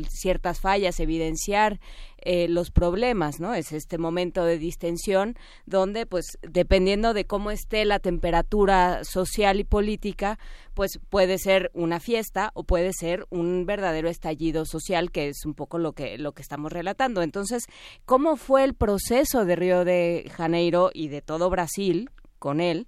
ciertas 0.10 0.60
fallas, 0.60 1.00
evidenciar 1.00 1.80
eh, 2.18 2.50
los 2.50 2.70
problemas, 2.70 3.40
¿no? 3.40 3.54
Es 3.54 3.72
este 3.72 3.98
momento 3.98 4.44
de 4.44 4.58
distensión 4.58 5.36
donde, 5.66 6.06
pues, 6.06 6.38
dependiendo 6.42 7.14
de 7.14 7.26
cómo 7.26 7.50
esté 7.50 7.86
la 7.86 8.00
temperatura 8.00 9.06
social 9.06 9.62
y 9.62 9.64
política, 9.64 10.38
pues 10.74 11.00
puede 11.10 11.38
ser 11.38 11.72
una 11.74 12.02
fiesta 12.02 12.52
o 12.54 12.64
puede 12.64 12.92
ser 12.92 13.26
un 13.30 13.66
verdadero 13.66 14.10
estallido 14.10 14.66
social, 14.66 15.12
que 15.12 15.30
es 15.30 15.46
un 15.46 15.54
poco 15.54 15.78
lo 15.78 15.94
que 15.94 16.18
lo 16.18 16.34
que 16.34 16.42
estamos 16.42 16.74
relatando. 16.74 17.22
Entonces, 17.22 17.64
¿cómo 18.06 18.36
fue 18.36 18.66
el 18.66 18.74
proceso 18.74 19.46
de 19.46 19.56
Río 19.56 19.86
de 19.86 20.30
Janeiro 20.36 20.92
y 20.94 21.08
de 21.08 21.22
todo 21.22 21.50
Brasil 21.50 22.10
con 22.38 22.60
él? 22.60 22.88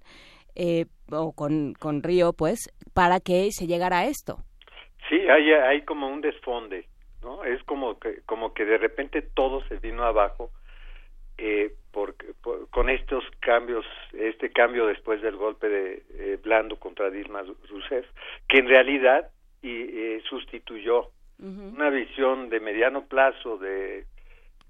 Eh, 0.54 0.86
o 1.10 1.32
con, 1.32 1.74
con 1.74 2.02
Río, 2.02 2.32
pues, 2.32 2.70
para 2.94 3.20
que 3.20 3.50
se 3.52 3.66
llegara 3.66 4.00
a 4.00 4.06
esto. 4.06 4.38
Sí, 5.08 5.16
hay, 5.28 5.52
hay 5.52 5.82
como 5.82 6.08
un 6.08 6.20
desfonde, 6.20 6.86
¿no? 7.22 7.44
Es 7.44 7.62
como 7.64 7.98
que, 7.98 8.22
como 8.26 8.54
que 8.54 8.64
de 8.64 8.78
repente 8.78 9.22
todo 9.22 9.62
se 9.68 9.76
vino 9.76 10.04
abajo 10.04 10.50
eh, 11.38 11.74
por, 11.90 12.14
con 12.70 12.88
estos 12.88 13.24
cambios, 13.40 13.84
este 14.12 14.50
cambio 14.50 14.86
después 14.86 15.20
del 15.22 15.36
golpe 15.36 15.68
de 15.68 16.02
eh, 16.14 16.38
Blando 16.42 16.76
contra 16.76 17.10
Dilma 17.10 17.42
Rousseff, 17.68 18.06
que 18.48 18.58
en 18.58 18.68
realidad 18.68 19.28
y, 19.62 19.70
eh, 19.70 20.22
sustituyó 20.28 21.10
una 21.38 21.90
visión 21.90 22.50
de 22.50 22.60
mediano 22.60 23.06
plazo 23.06 23.58
de, 23.58 24.04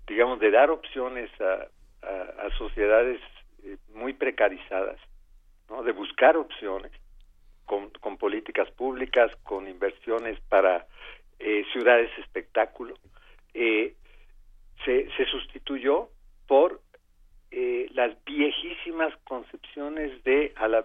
digamos, 0.06 0.40
de 0.40 0.50
dar 0.50 0.70
opciones 0.70 1.30
a, 1.38 1.66
a, 2.06 2.46
a 2.46 2.50
sociedades 2.56 3.20
eh, 3.62 3.76
muy 3.94 4.14
precarizadas, 4.14 4.98
De 5.80 5.92
buscar 5.92 6.36
opciones 6.36 6.92
con, 7.64 8.18
políticas 8.18 8.70
públicas, 8.72 9.34
con 9.44 9.66
inversiones 9.66 10.38
para 10.48 10.86
eh, 11.38 11.64
ciudades 11.72 12.10
espectáculo, 12.18 12.94
eh, 13.54 13.94
se, 14.84 15.08
se, 15.16 15.24
sustituyó 15.26 16.08
por 16.46 16.80
eh, 17.50 17.88
las 17.94 18.12
viejísimas 18.24 19.14
concepciones 19.24 20.22
de, 20.24 20.52
a 20.56 20.68
la, 20.68 20.84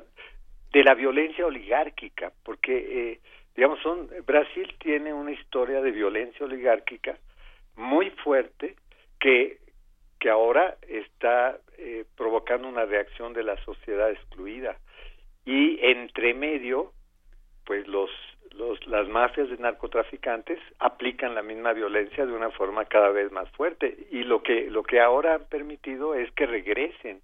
de 0.72 0.84
la 0.84 0.94
violencia 0.94 1.46
oligárquica, 1.46 2.32
porque, 2.44 3.20
digamos, 3.56 3.80
son, 3.82 4.10
Brasil 4.26 4.74
tiene 4.80 5.14
una 5.14 5.32
historia 5.32 5.82
de 5.82 5.92
violencia 5.92 6.46
oligárquica 6.46 7.18
muy 7.76 8.10
fuerte 8.12 8.76
que, 9.20 9.60
que 10.20 10.30
ahora 10.30 10.78
está 10.88 11.60
provocando 12.16 12.68
una 12.68 12.86
reacción 12.86 13.34
de 13.34 13.44
la 13.44 13.58
sociedad 13.64 14.12
excluida. 14.12 14.78
Y 15.46 15.80
entre 15.82 16.34
medio 16.34 16.94
pues 17.68 17.86
los, 17.88 18.10
los 18.56 18.88
las 18.88 19.08
mafias 19.10 19.50
de 19.50 19.58
narcotraficantes 19.58 20.58
aplican 20.80 21.36
la 21.36 21.44
misma 21.44 21.74
violencia 21.74 22.26
de 22.26 22.32
una 22.32 22.50
forma 22.50 22.86
cada 22.86 23.10
vez 23.10 23.30
más 23.32 23.50
fuerte. 23.52 24.08
Y 24.10 24.24
lo 24.24 24.42
que 24.42 24.72
lo 24.72 24.84
que 24.84 25.02
ahora 25.02 25.36
han 25.36 25.46
permitido 25.46 26.16
es 26.16 26.32
que 26.32 26.48
regresen. 26.48 27.22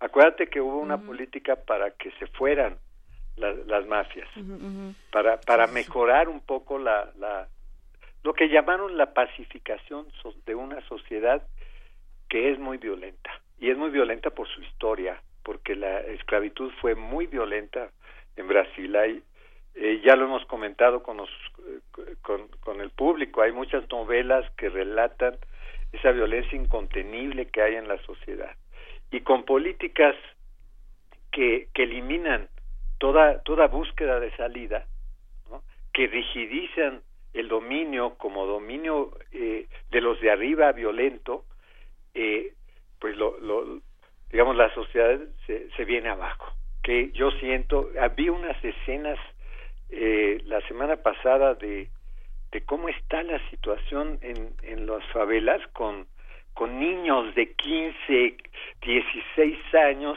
Acuérdate 0.00 0.48
que 0.48 0.60
hubo 0.60 0.78
una 0.78 0.98
política 0.98 1.56
para 1.56 1.90
que 1.92 2.10
se 2.12 2.26
fueran 2.28 2.78
las 3.36 3.86
mafias 3.86 4.28
para 5.10 5.40
para 5.40 5.66
mejorar 5.66 6.28
un 6.28 6.40
poco 6.40 6.78
la, 6.78 7.10
la 7.18 7.48
lo 8.22 8.32
que 8.32 8.48
llamaron 8.48 8.96
la 8.96 9.12
pacificación 9.12 10.06
de 10.46 10.54
una 10.54 10.80
sociedad 10.88 11.42
que 12.28 12.52
es 12.52 12.58
muy 12.58 12.78
violenta 12.78 13.30
y 13.64 13.70
es 13.70 13.78
muy 13.78 13.88
violenta 13.88 14.28
por 14.28 14.46
su 14.46 14.60
historia 14.60 15.22
porque 15.42 15.74
la 15.74 16.00
esclavitud 16.00 16.70
fue 16.82 16.94
muy 16.94 17.26
violenta 17.26 17.88
en 18.36 18.46
Brasil. 18.46 18.94
Hay, 18.94 19.22
eh, 19.74 20.02
ya 20.04 20.16
lo 20.16 20.26
hemos 20.26 20.44
comentado 20.44 21.02
con, 21.02 21.16
los, 21.16 21.30
con, 22.20 22.48
con 22.60 22.82
el 22.82 22.90
público, 22.90 23.40
hay 23.40 23.52
muchas 23.52 23.88
novelas 23.90 24.44
que 24.58 24.68
relatan 24.68 25.38
esa 25.92 26.10
violencia 26.10 26.58
incontenible 26.58 27.46
que 27.46 27.62
hay 27.62 27.76
en 27.76 27.88
la 27.88 27.96
sociedad. 28.02 28.54
Y 29.10 29.20
con 29.20 29.44
políticas 29.46 30.14
que, 31.32 31.68
que 31.72 31.84
eliminan 31.84 32.50
toda, 32.98 33.42
toda 33.44 33.68
búsqueda 33.68 34.20
de 34.20 34.30
salida, 34.36 34.86
que 35.94 36.06
rigidizan 36.06 37.00
el 37.32 37.48
dominio 37.48 38.16
como 38.18 38.44
dominio 38.44 39.16
eh, 39.32 39.68
de 39.90 40.00
los 40.02 40.20
de 40.20 40.30
arriba 40.30 40.70
violento, 40.72 41.46
eh, 42.12 42.52
pues 43.04 43.18
lo, 43.18 43.38
lo, 43.40 43.80
digamos, 44.30 44.56
la 44.56 44.72
sociedad 44.72 45.20
se, 45.46 45.68
se 45.76 45.84
viene 45.84 46.08
abajo. 46.08 46.54
Que 46.82 47.10
yo 47.12 47.30
siento, 47.32 47.90
había 48.00 48.32
unas 48.32 48.56
escenas 48.64 49.18
eh, 49.90 50.40
la 50.46 50.62
semana 50.62 50.96
pasada 50.96 51.52
de, 51.54 51.90
de 52.50 52.64
cómo 52.64 52.88
está 52.88 53.22
la 53.22 53.38
situación 53.50 54.18
en, 54.22 54.54
en 54.62 54.86
las 54.86 55.04
favelas 55.12 55.60
con, 55.74 56.06
con 56.54 56.80
niños 56.80 57.34
de 57.34 57.52
15, 57.52 58.36
16 58.80 59.74
años 59.74 60.16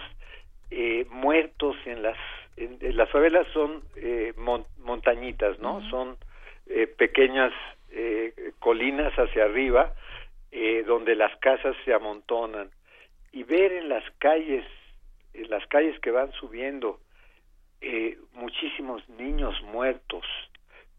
eh, 0.72 1.06
muertos 1.10 1.76
en 1.86 2.04
las 2.04 2.18
en- 2.56 2.78
en 2.80 2.96
las 2.96 3.10
favelas 3.10 3.46
son 3.52 3.84
eh, 3.98 4.32
mon- 4.38 4.66
montañitas, 4.78 5.60
¿no? 5.60 5.82
Son 5.90 6.16
eh, 6.68 6.88
pequeñas 6.88 7.52
eh, 7.92 8.34
colinas 8.60 9.12
hacia 9.20 9.44
arriba 9.44 9.94
eh, 10.54 10.86
donde 10.88 11.16
las 11.16 11.36
casas 11.40 11.76
se 11.84 11.94
amontonan 11.94 12.70
y 13.32 13.44
ver 13.44 13.72
en 13.74 13.90
las 13.90 14.04
calles, 14.20 14.66
en 15.34 15.50
las 15.50 15.66
calles 15.68 16.00
que 16.00 16.12
van 16.12 16.32
subiendo, 16.34 17.00
eh, 17.82 18.18
muchísimos 18.34 19.08
niños 19.10 19.62
muertos 19.64 20.26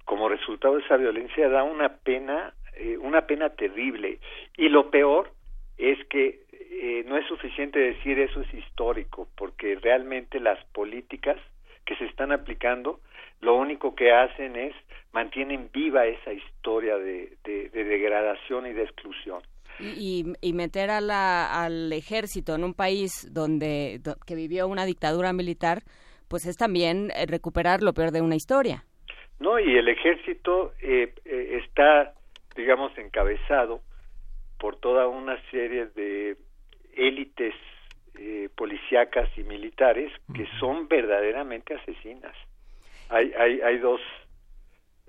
como 0.04 0.28
resultado 0.28 0.76
de 0.76 0.82
esa 0.84 0.96
violencia 0.96 1.48
da 1.48 1.64
una 1.64 1.96
pena, 1.98 2.54
eh, 2.76 2.96
una 2.98 3.26
pena 3.26 3.50
terrible. 3.50 4.18
Y 4.56 4.68
lo 4.68 4.90
peor 4.90 5.30
es 5.76 6.02
que 6.06 6.40
eh, 6.52 7.04
no 7.06 7.16
es 7.16 7.26
suficiente 7.26 7.78
decir 7.78 8.18
eso 8.18 8.40
es 8.40 8.54
histórico, 8.54 9.28
porque 9.36 9.74
realmente 9.76 10.40
las 10.40 10.62
políticas 10.66 11.36
que 11.84 11.96
se 11.96 12.04
están 12.06 12.32
aplicando 12.32 13.00
lo 13.40 13.54
único 13.54 13.94
que 13.94 14.12
hacen 14.12 14.56
es 14.56 14.74
mantienen 15.12 15.70
viva 15.72 16.06
esa 16.06 16.32
historia 16.32 16.96
de, 16.98 17.36
de- 17.44 17.68
de 17.70 17.84
degradación 17.84 18.66
y 18.66 18.72
de 18.72 18.82
exclusión. 18.84 19.42
Y, 19.80 20.24
y 20.40 20.52
meter 20.52 20.90
a 20.90 21.00
la- 21.00 21.64
al 21.64 21.92
ejército 21.92 22.54
en 22.54 22.64
un 22.64 22.74
país 22.74 23.32
donde 23.32 24.00
do- 24.02 24.16
que 24.26 24.34
vivió 24.34 24.66
una 24.66 24.84
dictadura 24.84 25.32
militar, 25.32 25.82
pues 26.28 26.46
es 26.46 26.56
también 26.56 27.10
eh, 27.14 27.26
recuperar 27.26 27.82
lo 27.82 27.92
peor 27.94 28.10
de 28.10 28.20
una 28.20 28.34
historia. 28.34 28.84
No, 29.38 29.58
y 29.60 29.76
el 29.76 29.88
ejército 29.88 30.72
eh, 30.82 31.14
eh, 31.24 31.60
está, 31.64 32.12
digamos, 32.56 32.96
encabezado 32.98 33.82
por 34.58 34.76
toda 34.76 35.06
una 35.06 35.40
serie 35.52 35.86
de 35.86 36.36
élites 36.96 37.54
eh, 38.18 38.48
policíacas 38.56 39.28
y 39.38 39.44
militares 39.44 40.10
que 40.34 40.44
son 40.58 40.88
verdaderamente 40.88 41.74
asesinas. 41.74 42.34
Hay, 43.10 43.32
hay, 43.38 43.60
hay 43.60 43.78
dos, 43.78 44.00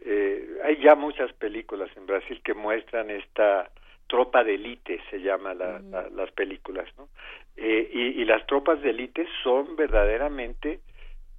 eh, 0.06 0.60
hay 0.64 0.78
ya 0.82 0.94
muchas 0.96 1.34
películas 1.34 1.90
en 1.98 2.06
Brasil 2.06 2.40
que 2.44 2.54
muestran 2.54 3.10
esta 3.10 3.72
tropa 4.10 4.44
de 4.44 4.56
élite, 4.56 4.99
se 5.11 5.19
llama 5.22 5.53
la- 5.53 5.80
la- 5.80 6.10
las 6.10 6.31
películas, 6.31 6.88
¿no? 6.98 7.07
Eh, 7.56 7.90
y, 7.94 8.22
y 8.22 8.26
las 8.26 8.45
tropas 8.48 8.81
de 8.81 8.90
élite 8.90 9.27
son 9.44 9.76
verdaderamente 9.76 10.80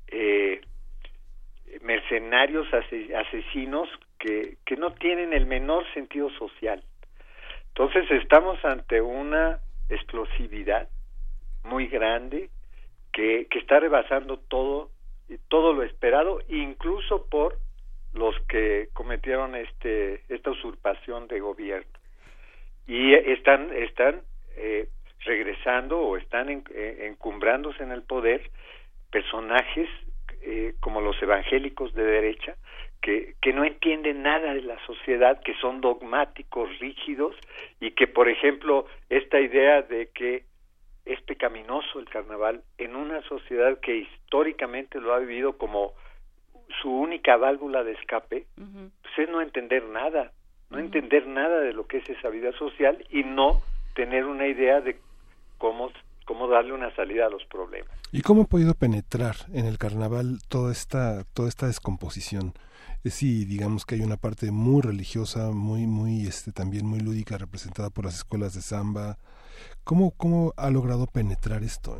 eh, 0.06 0.60
mercenarios 1.82 2.66
ase- 2.72 3.14
asesinos 3.16 3.88
que, 4.18 4.56
que 4.64 4.76
no 4.76 4.92
tienen 4.94 5.32
el 5.32 5.46
menor 5.46 5.84
sentido 5.94 6.30
social. 6.30 6.82
Entonces 7.68 8.10
estamos 8.22 8.64
ante 8.64 9.00
una 9.00 9.58
explosividad 9.88 10.88
muy 11.64 11.86
grande 11.88 12.50
que, 13.12 13.46
que 13.50 13.58
está 13.58 13.80
rebasando 13.80 14.38
todo 14.38 14.90
todo 15.48 15.72
lo 15.72 15.84
esperado, 15.84 16.40
incluso 16.48 17.26
por 17.26 17.56
los 18.14 18.34
que 18.48 18.88
cometieron 18.92 19.54
este 19.54 20.22
esta 20.28 20.50
usurpación 20.50 21.28
de 21.28 21.38
gobierno 21.38 21.99
y 22.86 23.14
están 23.14 23.70
están 23.74 24.22
eh, 24.56 24.88
regresando 25.24 26.00
o 26.00 26.16
están 26.16 26.48
en- 26.48 26.64
eh, 26.74 27.06
encumbrándose 27.10 27.82
en 27.82 27.92
el 27.92 28.02
poder 28.02 28.42
personajes 29.10 29.88
eh, 30.42 30.74
como 30.80 31.00
los 31.00 31.20
evangélicos 31.22 31.92
de 31.94 32.04
derecha 32.04 32.56
que, 33.02 33.34
que 33.42 33.52
no 33.52 33.64
entienden 33.64 34.22
nada 34.22 34.54
de 34.54 34.62
la 34.62 34.78
sociedad, 34.86 35.40
que 35.42 35.54
son 35.54 35.80
dogmáticos, 35.80 36.78
rígidos 36.78 37.34
y 37.80 37.92
que, 37.92 38.06
por 38.06 38.28
ejemplo, 38.28 38.86
esta 39.08 39.40
idea 39.40 39.82
de 39.82 40.08
que 40.14 40.44
es 41.06 41.20
pecaminoso 41.22 41.98
el 41.98 42.08
carnaval 42.08 42.62
en 42.78 42.94
una 42.96 43.22
sociedad 43.22 43.78
que 43.80 43.96
históricamente 43.96 45.00
lo 45.00 45.14
ha 45.14 45.18
vivido 45.18 45.56
como 45.58 45.92
su 46.82 46.90
única 46.90 47.36
válvula 47.36 47.82
de 47.84 47.92
escape, 47.92 48.44
pues 49.02 49.18
es 49.18 49.28
no 49.28 49.40
entender 49.40 49.82
nada, 49.84 50.30
no 50.70 50.78
entender 50.78 51.26
nada 51.26 51.60
de 51.60 51.72
lo 51.72 51.86
que 51.86 51.98
es 51.98 52.08
esa 52.08 52.28
vida 52.28 52.52
social 52.52 53.04
y 53.10 53.24
no 53.24 53.60
tener 53.94 54.24
una 54.24 54.46
idea 54.46 54.80
de 54.80 54.98
cómo, 55.58 55.90
cómo 56.24 56.48
darle 56.48 56.72
una 56.72 56.94
salida 56.94 57.26
a 57.26 57.30
los 57.30 57.44
problemas. 57.44 57.90
¿Y 58.12 58.22
cómo 58.22 58.42
ha 58.42 58.46
podido 58.46 58.74
penetrar 58.74 59.36
en 59.52 59.66
el 59.66 59.78
carnaval 59.78 60.38
toda 60.48 60.72
esta, 60.72 61.24
toda 61.34 61.48
esta 61.48 61.66
descomposición? 61.66 62.54
Eh, 63.04 63.10
Sí, 63.10 63.44
digamos 63.44 63.86
que 63.86 63.94
hay 63.94 64.02
una 64.02 64.16
parte 64.16 64.50
muy 64.50 64.82
religiosa, 64.82 65.50
muy, 65.52 65.86
muy, 65.86 66.26
este, 66.26 66.52
también 66.52 66.86
muy 66.86 67.00
lúdica, 67.00 67.38
representada 67.38 67.90
por 67.90 68.04
las 68.04 68.16
escuelas 68.16 68.54
de 68.54 68.60
samba. 68.60 69.16
¿Cómo, 69.84 70.12
cómo 70.16 70.52
ha 70.56 70.70
logrado 70.70 71.06
penetrar 71.06 71.62
esto? 71.62 71.98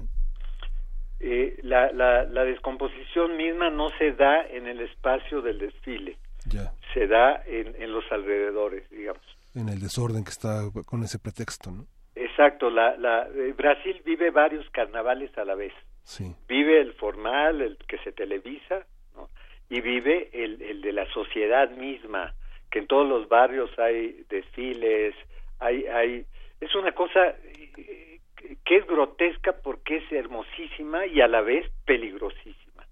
Eh, 1.20 1.59
la, 1.62 1.92
la, 1.92 2.24
la 2.24 2.44
descomposición 2.44 3.36
misma 3.36 3.70
no 3.70 3.88
se 3.98 4.12
da 4.12 4.42
en 4.47 4.66
el 4.66 4.80
espacio 4.80 5.42
del 5.42 5.59
desfile, 5.59 6.16
Ya, 6.47 6.73
se 6.95 7.07
da 7.07 7.43
en, 7.47 7.75
en 7.81 7.93
los 7.93 8.05
alrededores, 8.11 8.89
digamos. 8.91 9.23
en 9.55 9.69
el 9.69 9.81
desorden 9.81 10.25
que 10.25 10.31
está 10.31 10.62
con 10.87 11.03
ese 11.03 11.19
pretexto, 11.19 11.71
¿no? 11.71 11.87
Exacto, 12.15 12.71
la, 12.71 12.97
la, 12.97 13.29
eh, 13.29 13.53
Brasil 13.57 14.01
vive 14.05 14.31
varios 14.31 14.69
carnavales 14.71 15.37
a 15.39 15.45
la 15.45 15.55
vez. 15.55 15.73
Sí. 16.03 16.35
Vive 16.49 16.81
el 16.81 16.93
formal, 16.95 17.61
el 17.61 17.77
que 17.89 17.99
se 17.99 18.12
televisa, 18.12 18.85
¿no? 19.15 19.29
y 19.69 19.81
vive 19.81 20.29
el, 20.33 20.61
el 20.62 20.81
de 20.83 20.93
la 20.93 21.07
sociedad 21.12 21.71
misma, 21.71 22.35
que 22.71 22.81
en 22.81 22.87
todos 22.87 23.09
los 23.09 23.29
barrios 23.29 23.71
hay 23.79 24.25
desfiles, 24.29 25.15
hay, 25.59 25.87
hay, 25.87 26.27
es 26.61 26.75
una 26.75 26.93
cosa 26.93 27.35
eh, 27.77 28.21
que 28.65 28.77
es 28.77 28.87
grotesca 28.87 29.53
porque 29.62 29.99
es 29.99 30.12
hermosísima 30.12 31.07
y 31.07 31.21
a 31.21 31.29
la 31.29 31.41
vez 31.43 31.71
peligrosísima. 31.85 32.87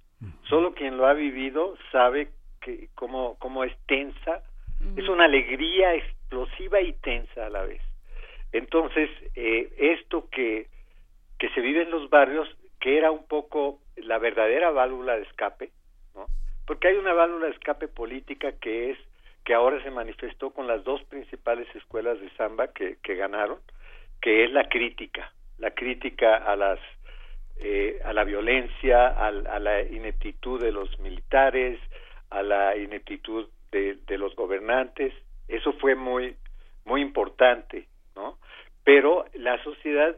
Solo 0.48 0.74
quien 0.74 0.96
lo 0.96 1.06
ha 1.06 1.12
vivido 1.12 1.76
sabe 1.92 2.30
que 2.60 2.88
cómo, 2.94 3.36
cómo 3.38 3.64
es 3.64 3.72
tensa, 3.86 4.42
es 4.96 5.08
una 5.08 5.24
alegría 5.24 5.94
explosiva 5.94 6.80
y 6.80 6.92
tensa 6.94 7.46
a 7.46 7.50
la 7.50 7.62
vez. 7.62 7.80
Entonces, 8.52 9.10
eh, 9.34 9.70
esto 9.76 10.28
que, 10.30 10.66
que 11.38 11.48
se 11.50 11.60
vive 11.60 11.82
en 11.82 11.90
los 11.90 12.08
barrios, 12.10 12.48
que 12.80 12.96
era 12.96 13.10
un 13.10 13.26
poco 13.26 13.80
la 13.96 14.18
verdadera 14.18 14.70
válvula 14.70 15.16
de 15.16 15.22
escape, 15.24 15.70
¿no? 16.14 16.26
Porque 16.66 16.88
hay 16.88 16.96
una 16.96 17.12
válvula 17.12 17.46
de 17.46 17.52
escape 17.52 17.88
política 17.88 18.52
que 18.52 18.90
es 18.90 18.98
que 19.44 19.54
ahora 19.54 19.82
se 19.82 19.90
manifestó 19.90 20.50
con 20.50 20.66
las 20.66 20.84
dos 20.84 21.02
principales 21.04 21.66
escuelas 21.74 22.20
de 22.20 22.30
samba 22.36 22.68
que, 22.68 22.98
que 23.02 23.14
ganaron, 23.16 23.58
que 24.20 24.44
es 24.44 24.50
la 24.52 24.68
crítica, 24.68 25.32
la 25.58 25.70
crítica 25.72 26.36
a 26.36 26.54
las 26.54 26.78
eh, 27.60 28.00
a 28.04 28.12
la 28.12 28.22
violencia, 28.22 29.08
al- 29.08 29.46
a, 29.48 29.58
la 29.58 29.82
ineptitud 29.82 30.60
de 30.62 30.70
los 30.70 30.96
militares, 31.00 31.80
a 32.30 32.42
la 32.42 32.76
ineptitud 32.76 33.48
de, 33.72 33.98
de 34.06 34.18
los 34.18 34.34
gobernantes. 34.36 35.12
Eso 35.48 35.72
fue 35.74 35.94
muy 35.94 36.36
muy 36.84 37.02
importante, 37.02 37.86
¿no? 38.16 38.38
Pero 38.82 39.26
la 39.34 39.62
sociedad 39.62 40.16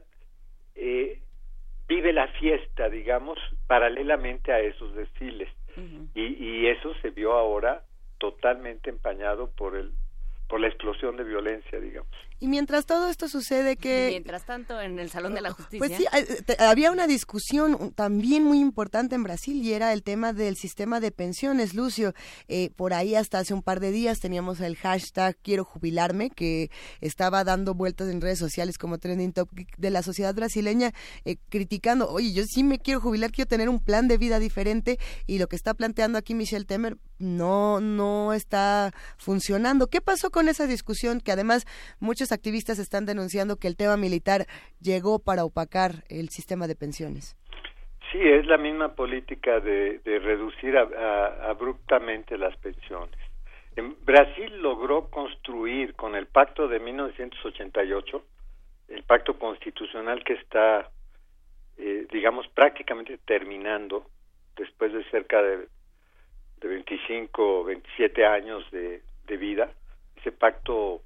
eh, 0.76 1.20
vive 1.88 2.12
la 2.12 2.28
fiesta, 2.28 2.88
digamos, 2.88 3.38
paralelamente 3.66 4.52
a 4.52 4.60
esos 4.60 4.94
desfiles. 4.94 5.48
y, 6.14 6.22
y 6.22 6.66
eso 6.66 6.92
se 7.00 7.10
vio 7.10 7.32
ahora 7.32 7.82
totalmente 8.18 8.90
empañado 8.90 9.50
por 9.56 9.76
el 9.76 9.92
por 10.50 10.60
la 10.60 10.66
explosión 10.66 11.16
de 11.16 11.22
violencia, 11.24 11.78
digamos. 11.78 12.10
Y 12.42 12.48
mientras 12.48 12.86
todo 12.86 13.08
esto 13.10 13.28
sucede 13.28 13.76
que... 13.76 14.08
Mientras 14.10 14.46
tanto, 14.46 14.80
en 14.80 14.98
el 14.98 15.10
Salón 15.10 15.34
de 15.34 15.42
la 15.42 15.50
Justicia. 15.52 15.78
Pues 15.78 15.96
sí, 15.96 16.06
te- 16.44 16.56
había 16.62 16.90
una 16.90 17.06
discusión 17.06 17.92
también 17.94 18.44
muy 18.44 18.58
importante 18.58 19.14
en 19.14 19.22
Brasil 19.22 19.62
y 19.62 19.74
era 19.74 19.92
el 19.92 20.02
tema 20.02 20.32
del 20.32 20.56
sistema 20.56 21.00
de 21.00 21.12
pensiones, 21.12 21.74
Lucio. 21.74 22.14
Eh, 22.48 22.70
por 22.74 22.94
ahí 22.94 23.14
hasta 23.14 23.38
hace 23.38 23.52
un 23.52 23.62
par 23.62 23.78
de 23.78 23.90
días 23.92 24.20
teníamos 24.20 24.60
el 24.60 24.76
hashtag 24.76 25.36
quiero 25.42 25.64
jubilarme 25.64 26.30
que 26.30 26.70
estaba 27.02 27.44
dando 27.44 27.74
vueltas 27.74 28.08
en 28.08 28.22
redes 28.22 28.38
sociales 28.38 28.78
como 28.78 28.96
trending 28.98 29.32
topic 29.34 29.76
de 29.76 29.90
la 29.90 30.02
sociedad 30.02 30.34
brasileña 30.34 30.92
eh, 31.26 31.36
criticando, 31.50 32.08
oye, 32.10 32.32
yo 32.32 32.42
sí 32.44 32.64
me 32.64 32.78
quiero 32.78 33.00
jubilar, 33.00 33.32
quiero 33.32 33.48
tener 33.48 33.68
un 33.68 33.80
plan 33.84 34.08
de 34.08 34.16
vida 34.16 34.38
diferente 34.38 34.98
y 35.26 35.38
lo 35.38 35.46
que 35.46 35.56
está 35.56 35.74
planteando 35.74 36.16
aquí 36.16 36.34
Michelle 36.34 36.64
Temer 36.64 36.96
no, 37.18 37.80
no 37.82 38.32
está 38.32 38.92
funcionando. 39.18 39.88
¿Qué 39.88 40.00
pasó 40.00 40.30
con 40.30 40.39
esa 40.48 40.66
discusión 40.66 41.20
que 41.20 41.32
además 41.32 41.66
muchos 42.00 42.32
activistas 42.32 42.78
están 42.78 43.06
denunciando 43.06 43.56
que 43.56 43.68
el 43.68 43.76
tema 43.76 43.96
militar 43.96 44.46
llegó 44.80 45.18
para 45.18 45.44
opacar 45.44 46.04
el 46.08 46.28
sistema 46.30 46.66
de 46.66 46.76
pensiones? 46.76 47.36
Sí, 48.12 48.18
es 48.20 48.44
la 48.46 48.56
misma 48.58 48.94
política 48.94 49.60
de, 49.60 49.98
de 50.00 50.18
reducir 50.18 50.76
a- 50.76 50.82
a- 50.82 51.50
abruptamente 51.50 52.36
las 52.36 52.56
pensiones. 52.56 53.14
En 53.76 53.94
Brasil 54.04 54.60
logró 54.60 55.08
construir 55.10 55.94
con 55.94 56.16
el 56.16 56.26
pacto 56.26 56.66
de 56.66 56.80
1988, 56.80 58.24
el 58.88 59.02
pacto 59.04 59.38
constitucional 59.38 60.24
que 60.24 60.32
está, 60.32 60.90
eh, 61.78 62.06
digamos, 62.10 62.48
prácticamente 62.48 63.18
terminando 63.18 64.04
después 64.56 64.92
de 64.92 65.04
cerca 65.10 65.40
de, 65.40 65.68
de 66.60 66.68
25 66.68 67.60
o 67.60 67.64
27 67.64 68.26
años 68.26 68.68
de, 68.72 69.02
de 69.28 69.36
vida, 69.36 69.70
ese 70.20 70.32
pacto 70.32 71.02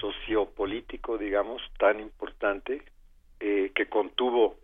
sociopolítico, 0.00 1.16
digamos, 1.18 1.62
tan 1.78 2.00
importante, 2.00 2.82
eh, 3.40 3.72
que 3.74 3.86
contuvo 3.86 4.56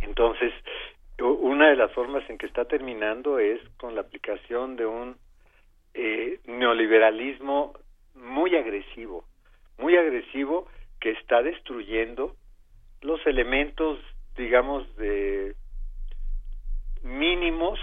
Entonces, 0.00 0.52
una 1.20 1.68
de 1.68 1.76
las 1.76 1.92
formas 1.92 2.28
en 2.28 2.36
que 2.36 2.46
está 2.46 2.64
terminando 2.64 3.38
es 3.38 3.60
con 3.76 3.94
la 3.94 4.00
aplicación 4.00 4.74
de 4.74 4.86
un 4.86 5.16
eh, 5.94 6.40
neoliberalismo 6.46 7.74
muy 8.14 8.54
agresivo, 8.56 9.24
muy 9.78 9.96
agresivo 9.96 10.66
que 11.00 11.10
está 11.12 11.42
destruyendo 11.42 12.36
los 13.02 13.24
elementos, 13.26 13.98
digamos, 14.36 14.94
de 14.96 15.54
mínimos 17.02 17.78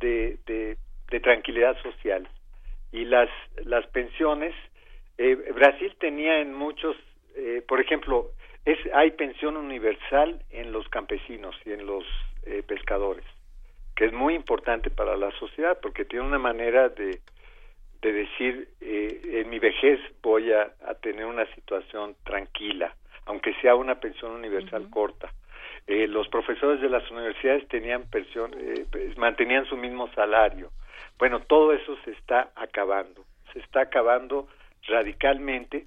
de, 0.00 0.38
de, 0.46 1.20
tranquilidad 1.20 1.80
social. 1.82 2.28
Y 2.92 3.04
las, 3.04 3.30
las 3.64 3.86
pensiones, 3.86 4.54
eh, 5.18 5.34
Brasil 5.54 5.94
tenía 5.98 6.40
en 6.40 6.54
muchos, 6.54 6.96
eh, 7.34 7.62
por 7.66 7.80
ejemplo, 7.80 8.30
es, 8.64 8.78
hay 8.92 9.12
pensión 9.12 9.56
universal 9.56 10.42
en 10.50 10.72
los 10.72 10.88
campesinos 10.88 11.56
y 11.64 11.72
en 11.72 11.86
los 11.86 12.04
eh, 12.44 12.62
pescadores, 12.66 13.24
que 13.94 14.06
es 14.06 14.12
muy 14.12 14.34
importante 14.34 14.90
para 14.90 15.16
la 15.16 15.30
sociedad 15.38 15.78
porque 15.80 16.04
tiene 16.04 16.26
una 16.26 16.38
manera 16.38 16.88
de, 16.90 17.20
de 18.02 18.12
decir, 18.12 18.68
en 18.80 19.50
mi 19.50 19.58
vejez 19.58 20.00
voy 20.22 20.52
a, 20.52 20.72
tener 21.00 21.26
una 21.26 21.46
situación 21.54 22.16
tranquila, 22.24 22.94
aunque 23.26 23.54
sea 23.60 23.74
una 23.74 24.00
pensión 24.00 24.32
universal 24.32 24.88
corta. 24.90 25.32
Eh, 25.86 26.08
los 26.08 26.28
profesores 26.28 26.80
de 26.80 26.88
las 26.88 27.08
universidades 27.10 27.68
tenían 27.68 28.10
pensión, 28.10 28.52
eh, 28.58 28.86
mantenían 29.16 29.66
su 29.66 29.76
mismo 29.76 30.08
salario. 30.14 30.70
Bueno, 31.18 31.40
todo 31.40 31.72
eso 31.72 31.96
se 32.04 32.10
está 32.12 32.50
acabando, 32.56 33.24
se 33.52 33.60
está 33.60 33.82
acabando 33.82 34.48
radicalmente 34.88 35.86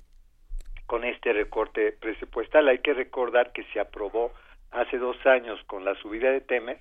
con 0.85 1.03
este 1.03 1.33
recorte 1.33 1.91
presupuestal. 1.91 2.67
Hay 2.69 2.79
que 2.79 2.93
recordar 2.93 3.51
que 3.51 3.63
se 3.73 3.79
aprobó 3.79 4.31
hace 4.71 4.97
dos 4.97 5.17
años 5.25 5.61
con 5.65 5.83
la 5.83 5.95
subida 5.95 6.31
de 6.31 6.41
Temer 6.41 6.79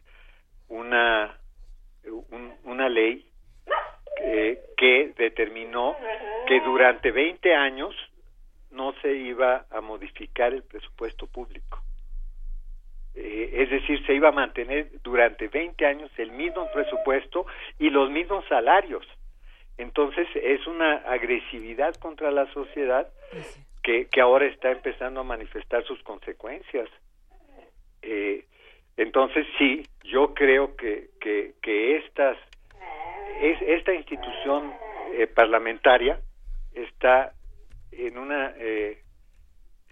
una, 0.68 1.38
una 2.64 2.88
ley 2.88 3.27
eh, 4.20 4.60
que 4.76 5.12
determinó 5.16 5.97
que 6.47 6.60
durante 6.60 7.10
20 7.10 7.55
años 7.55 7.94
no 8.70 8.93
se 9.01 9.12
iba 9.12 9.66
a 9.70 9.80
modificar 9.80 10.52
el 10.52 10.62
presupuesto 10.62 11.26
público. 11.26 11.82
Eh, 13.14 13.51
es 13.52 13.70
decir, 13.70 14.05
se 14.06 14.14
iba 14.14 14.28
a 14.28 14.32
mantener 14.32 14.90
durante 15.02 15.48
20 15.48 15.85
años 15.86 16.10
el 16.18 16.30
mismo 16.30 16.70
presupuesto 16.72 17.47
y 17.78 17.90
los 17.90 18.10
mismos 18.10 18.44
salarios. 18.48 19.06
Entonces 19.76 20.28
es 20.35 20.66
una 20.66 20.97
agresividad 20.98 21.94
contra 21.97 22.30
la 22.30 22.52
sociedad 22.52 23.09
que, 23.82 24.06
que 24.06 24.20
ahora 24.20 24.47
está 24.47 24.70
empezando 24.70 25.20
a 25.20 25.24
manifestar 25.24 25.85
sus 25.85 26.02
consecuencias. 26.02 26.89
Eh, 28.02 28.44
entonces 28.97 29.47
sí, 29.59 29.86
yo 30.05 30.35
creo 30.35 30.76
que, 30.76 31.10
que, 31.20 31.55
que 31.62 31.97
estas, 31.98 32.36
es, 33.40 33.60
esta 33.62 33.94
institución 33.94 34.72
eh, 35.14 35.26
parlamentaria 35.26 36.20
está 36.74 37.32
en 37.92 38.18
una 38.18 38.55
eh, 38.59 39.02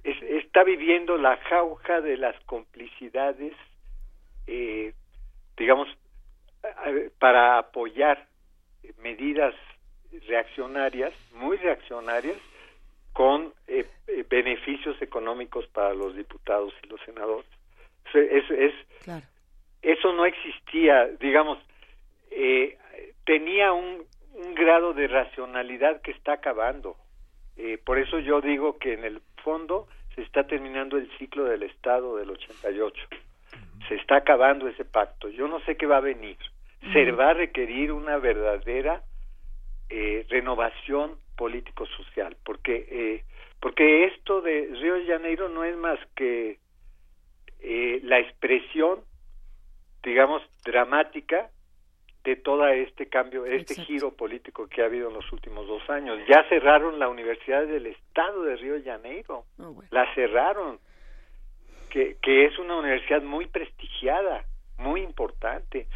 está 0.05 0.63
viviendo 0.63 1.17
la 1.17 1.37
jauja 1.37 2.01
de 2.01 2.17
las 2.17 2.39
complicidades, 2.45 3.55
eh, 4.47 4.93
digamos, 5.57 5.89
para 7.19 7.59
apoyar 7.59 8.27
medidas 8.99 9.55
reaccionarias, 10.29 11.13
muy 11.33 11.57
reaccionarias, 11.57 12.39
con 13.13 13.53
eh, 13.67 13.87
eh, 14.09 14.25
beneficios 14.29 15.01
económicos 15.01 15.67
para 15.69 15.95
los 15.95 16.15
diputados 16.15 16.73
y 16.83 16.87
los 16.89 17.01
senadores. 17.03 17.47
Es, 18.13 18.75
Eso 19.83 20.13
no 20.13 20.27
existía, 20.27 21.07
digamos, 21.21 21.59
tenía 23.25 23.73
un, 23.73 24.05
un 24.35 24.55
grado 24.55 24.93
de 24.93 25.09
racionalidad 25.09 26.01
que 26.03 26.13
está 26.13 26.35
acabando. 26.35 26.97
por 27.85 27.99
eso 27.99 28.19
yo 28.21 28.41
digo 28.41 28.79
que 28.79 28.95
en 28.95 29.05
el 29.05 29.21
fondo 29.43 29.89
se 30.17 30.23
está 30.23 30.47
terminando 30.47 30.97
el 30.97 31.11
ciclo 31.19 31.45
del 31.45 31.63
Estado 31.63 32.17
del 32.17 32.31
88. 32.31 33.09
Se 33.89 33.95
está 33.95 34.17
acabando 34.17 34.67
ese 34.67 34.85
pacto. 34.85 35.29
Yo 35.29 35.47
no 35.47 35.61
sé 35.61 35.77
qué 35.77 35.87
va 35.87 35.99
a 35.99 36.01
venir. 36.01 36.39
Se 36.93 37.11
va 37.13 37.31
a 37.31 37.35
requerir 37.35 37.93
una 37.93 38.17
verdadera 38.19 39.03
eh, 39.89 40.27
renovación 40.29 41.13
político-social, 41.37 42.37
porque 42.45 42.87
eh, 42.91 43.25
porque 43.61 44.05
esto 44.05 44.41
de 44.41 44.69
Río 44.73 44.95
de 44.95 45.07
Janeiro 45.07 45.49
no 45.49 45.65
es 45.65 45.77
más 45.77 45.99
que 46.15 46.59
eh, 47.61 48.01
la 48.03 48.19
expresión, 48.19 49.01
digamos, 50.03 50.43
dramática 50.65 51.51
de 52.27 52.35
todo 52.35 52.67
este 52.67 53.07
cambio, 53.07 53.47
este 53.47 53.77
giro 53.77 54.11
político 54.11 54.67
que 54.67 54.83
ha 54.83 54.87
habido 54.87 55.09
en 55.09 55.15
los 55.15 55.33
últimos 55.33 55.69
dos 55.69 55.89
años. 55.89 56.19
Ya 56.29 56.43
cerraron 56.49 56.99
la 56.99 57.09
Universidad 57.09 57.65
del 57.65 57.87
Estado 57.87 58.43
de 58.43 58.57
Río 58.57 58.75
de 58.75 58.83
Janeiro, 58.83 59.45
oh, 59.61 59.81
la 59.91 60.13
cerraron, 60.17 60.81
que, 61.89 62.17
que 62.21 62.47
es 62.47 62.59
una 62.59 62.79
universidad 62.79 63.23
muy 63.23 63.47
prestigiada, 63.47 64.45
muy 64.77 65.03
importante. 65.03 65.87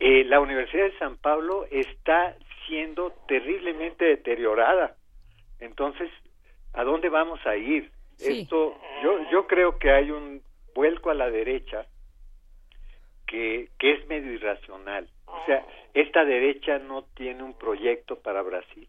Eh, 0.00 0.24
la 0.24 0.40
Universidad 0.40 0.86
de 0.86 0.98
San 0.98 1.18
Pablo 1.18 1.66
está 1.70 2.36
siendo 2.66 3.12
terriblemente 3.28 4.06
deteriorada. 4.06 4.96
Entonces, 5.60 6.10
¿a 6.72 6.82
dónde 6.82 7.08
vamos 7.10 7.38
a 7.46 7.56
ir? 7.56 7.92
Esto, 8.18 8.76
yo, 9.04 9.30
yo 9.30 9.46
creo 9.46 9.78
que 9.78 9.92
hay 9.92 10.10
un 10.10 10.42
vuelco 10.74 11.10
a 11.10 11.14
la 11.14 11.30
derecha 11.30 11.86
que, 13.24 13.68
que 13.78 13.92
es 13.92 14.08
medio 14.08 14.32
irracional 14.32 15.08
o 15.26 15.46
sea, 15.46 15.66
esta 15.94 16.24
derecha 16.24 16.78
no 16.78 17.04
tiene 17.14 17.42
un 17.42 17.54
proyecto 17.54 18.16
para 18.16 18.42
Brasil. 18.42 18.88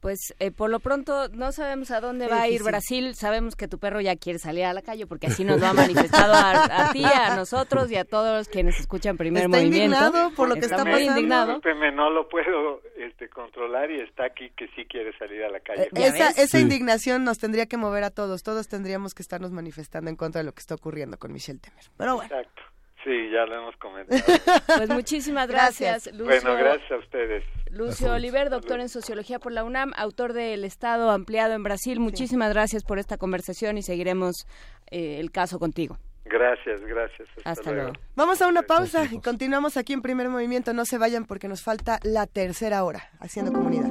Pues 0.00 0.34
eh, 0.38 0.50
por 0.50 0.70
lo 0.70 0.80
pronto 0.80 1.28
no 1.28 1.52
sabemos 1.52 1.90
a 1.90 2.00
dónde 2.00 2.26
va 2.26 2.40
a 2.40 2.48
ir 2.48 2.62
Brasil. 2.62 3.14
Sabemos 3.14 3.54
que 3.54 3.68
tu 3.68 3.78
perro 3.78 4.00
ya 4.00 4.16
quiere 4.16 4.38
salir 4.38 4.64
a 4.64 4.72
la 4.72 4.80
calle 4.80 5.06
porque 5.06 5.26
así 5.26 5.44
nos 5.44 5.60
lo 5.60 5.66
ha 5.66 5.74
manifestado 5.74 6.32
a, 6.34 6.90
ti, 6.92 7.04
a 7.04 7.34
nosotros 7.36 7.90
y 7.92 7.96
a 7.96 8.06
todos 8.06 8.48
quienes 8.48 8.80
escuchan 8.80 9.18
Primer 9.18 9.44
está 9.44 9.58
Movimiento. 9.58 9.96
indignado 9.96 10.30
por 10.34 10.48
lo 10.48 10.54
que 10.54 10.60
está, 10.60 10.76
está 10.76 10.90
muy 10.90 11.02
indignado. 11.02 11.60
no 11.92 12.10
lo 12.10 12.28
puedo 12.30 12.80
este, 12.96 13.28
controlar 13.28 13.90
y 13.90 14.00
está 14.00 14.24
aquí 14.24 14.50
que 14.56 14.68
sí 14.68 14.86
quiere 14.86 15.16
salir 15.18 15.44
a 15.44 15.50
la 15.50 15.60
calle. 15.60 15.82
Eh, 15.84 15.90
esa, 15.94 16.30
esa 16.30 16.58
indignación 16.58 17.22
nos 17.22 17.38
tendría 17.38 17.66
que 17.66 17.76
mover 17.76 18.04
a 18.04 18.10
todos. 18.10 18.42
Todos 18.42 18.68
tendríamos 18.68 19.12
que 19.12 19.20
estarnos 19.20 19.50
manifestando 19.50 20.08
en 20.08 20.16
contra 20.16 20.40
de 20.40 20.46
lo 20.46 20.52
que 20.52 20.60
está 20.60 20.76
ocurriendo 20.76 21.18
con 21.18 21.30
Michelle 21.30 21.58
Temer. 21.58 21.84
Pero 21.98 22.16
bueno. 22.16 22.34
Exacto. 22.34 22.69
Sí, 23.04 23.30
ya 23.30 23.46
lo 23.46 23.56
hemos 23.56 23.76
comentado. 23.76 24.20
Pues 24.76 24.90
muchísimas 24.90 25.48
gracias, 25.48 26.06
Lucio. 26.12 26.26
Bueno, 26.26 26.54
gracias 26.56 26.90
a 26.90 26.96
ustedes. 26.96 27.44
Lucio 27.70 28.12
Oliver, 28.12 28.50
doctor 28.50 28.80
en 28.80 28.88
Sociología 28.88 29.38
por 29.38 29.52
la 29.52 29.64
UNAM, 29.64 29.92
autor 29.96 30.32
del 30.32 30.64
Estado 30.64 31.10
Ampliado 31.10 31.54
en 31.54 31.62
Brasil. 31.62 32.00
Muchísimas 32.00 32.52
gracias 32.52 32.84
por 32.84 32.98
esta 32.98 33.16
conversación 33.16 33.78
y 33.78 33.82
seguiremos 33.82 34.46
eh, 34.90 35.18
el 35.20 35.30
caso 35.30 35.58
contigo. 35.58 35.98
Gracias, 36.24 36.80
gracias. 36.82 37.28
Hasta, 37.44 37.72
luego. 37.72 37.92
Vamos 38.14 38.40
a 38.40 38.46
una 38.46 38.62
pausa 38.62 39.04
y 39.10 39.20
continuamos 39.20 39.76
aquí 39.76 39.92
en 39.92 40.02
Primer 40.02 40.28
Movimiento. 40.28 40.72
No 40.72 40.84
se 40.84 40.96
vayan 40.96 41.24
porque 41.24 41.48
nos 41.48 41.62
falta 41.62 41.98
la 42.02 42.26
tercera 42.26 42.84
hora 42.84 43.10
haciendo 43.18 43.52
comunidad. 43.52 43.90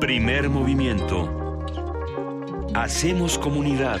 Primer 0.00 0.48
Movimiento. 0.48 1.60
Hacemos 2.74 3.38
comunidad. 3.38 4.00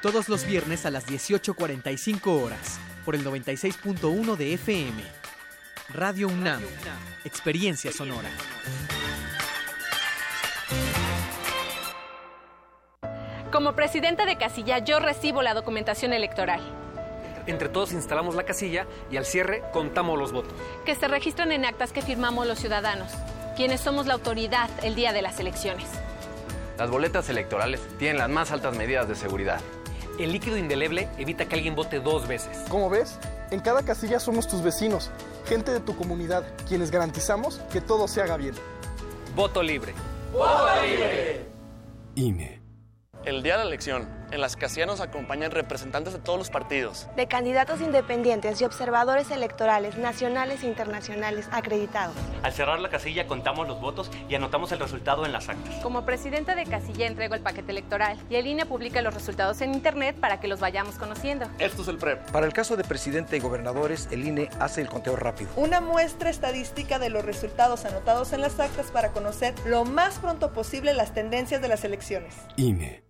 todos 0.00 0.28
los 0.28 0.46
viernes 0.46 0.86
a 0.86 0.90
las 0.90 1.06
18.45 1.06 2.42
horas. 2.42 2.80
por 3.04 3.14
el 3.14 3.24
96.1 3.24 4.36
de 4.36 4.54
FM. 4.54 5.02
Radio 5.94 6.28
UNAM, 6.28 6.60
experiencia 7.24 7.90
sonora. 7.90 8.28
Como 13.50 13.74
presidente 13.74 14.26
de 14.26 14.36
casilla, 14.36 14.78
yo 14.78 15.00
recibo 15.00 15.42
la 15.42 15.54
documentación 15.54 16.12
electoral. 16.12 16.60
Entre 17.46 17.68
todos 17.68 17.92
instalamos 17.92 18.34
la 18.34 18.44
casilla 18.44 18.86
y 19.10 19.16
al 19.16 19.24
cierre 19.24 19.62
contamos 19.72 20.18
los 20.18 20.30
votos. 20.30 20.52
Que 20.84 20.94
se 20.94 21.08
registran 21.08 21.50
en 21.52 21.64
actas 21.64 21.92
que 21.92 22.02
firmamos 22.02 22.46
los 22.46 22.60
ciudadanos, 22.60 23.10
quienes 23.56 23.80
somos 23.80 24.06
la 24.06 24.14
autoridad 24.14 24.70
el 24.84 24.94
día 24.94 25.12
de 25.12 25.22
las 25.22 25.40
elecciones. 25.40 25.86
Las 26.78 26.90
boletas 26.90 27.28
electorales 27.28 27.80
tienen 27.98 28.18
las 28.18 28.28
más 28.28 28.52
altas 28.52 28.76
medidas 28.76 29.08
de 29.08 29.16
seguridad. 29.16 29.60
El 30.20 30.32
líquido 30.32 30.58
indeleble 30.58 31.08
evita 31.16 31.46
que 31.46 31.54
alguien 31.54 31.74
vote 31.74 31.98
dos 31.98 32.28
veces. 32.28 32.58
Como 32.68 32.90
ves, 32.90 33.18
en 33.50 33.60
cada 33.60 33.82
casilla 33.82 34.20
somos 34.20 34.46
tus 34.46 34.60
vecinos, 34.60 35.10
gente 35.46 35.72
de 35.72 35.80
tu 35.80 35.96
comunidad, 35.96 36.44
quienes 36.68 36.90
garantizamos 36.90 37.58
que 37.72 37.80
todo 37.80 38.06
se 38.06 38.20
haga 38.20 38.36
bien. 38.36 38.54
Voto 39.34 39.62
libre. 39.62 39.94
¡Voto 40.30 40.66
libre! 40.82 41.46
INE. 42.16 42.60
El 43.24 43.42
día 43.42 43.56
de 43.56 43.64
la 43.64 43.68
elección, 43.68 44.06
en 44.30 44.40
las 44.40 44.56
casillas 44.56 44.86
nos 44.86 45.00
acompañan 45.00 45.50
representantes 45.50 46.12
de 46.12 46.18
todos 46.18 46.38
los 46.38 46.50
partidos. 46.50 47.08
De 47.16 47.26
candidatos 47.26 47.80
independientes 47.80 48.60
y 48.60 48.64
observadores 48.64 49.30
electorales 49.30 49.96
nacionales 49.98 50.62
e 50.62 50.66
internacionales 50.66 51.48
acreditados. 51.52 52.14
Al 52.42 52.52
cerrar 52.52 52.80
la 52.80 52.88
casilla 52.88 53.26
contamos 53.26 53.68
los 53.68 53.80
votos 53.80 54.10
y 54.28 54.34
anotamos 54.34 54.72
el 54.72 54.78
resultado 54.78 55.26
en 55.26 55.32
las 55.32 55.48
actas. 55.48 55.74
Como 55.82 56.04
presidente 56.04 56.54
de 56.54 56.64
casilla 56.64 57.06
entrego 57.06 57.34
el 57.34 57.42
paquete 57.42 57.72
electoral 57.72 58.18
y 58.28 58.36
el 58.36 58.46
INE 58.46 58.66
publica 58.66 59.02
los 59.02 59.14
resultados 59.14 59.60
en 59.60 59.74
internet 59.74 60.16
para 60.18 60.40
que 60.40 60.48
los 60.48 60.60
vayamos 60.60 60.96
conociendo. 60.96 61.46
Esto 61.58 61.82
es 61.82 61.88
el 61.88 61.98
PREP. 61.98 62.30
Para 62.30 62.46
el 62.46 62.52
caso 62.52 62.76
de 62.76 62.84
presidente 62.84 63.36
y 63.36 63.40
gobernadores, 63.40 64.08
el 64.10 64.26
INE 64.26 64.48
hace 64.58 64.80
el 64.80 64.88
conteo 64.88 65.16
rápido. 65.16 65.50
Una 65.56 65.80
muestra 65.80 66.30
estadística 66.30 66.98
de 66.98 67.10
los 67.10 67.24
resultados 67.24 67.84
anotados 67.84 68.32
en 68.32 68.40
las 68.40 68.58
actas 68.60 68.90
para 68.90 69.10
conocer 69.10 69.54
lo 69.66 69.84
más 69.84 70.18
pronto 70.18 70.52
posible 70.52 70.94
las 70.94 71.14
tendencias 71.14 71.60
de 71.60 71.68
las 71.68 71.84
elecciones. 71.84 72.34
INE. 72.56 73.09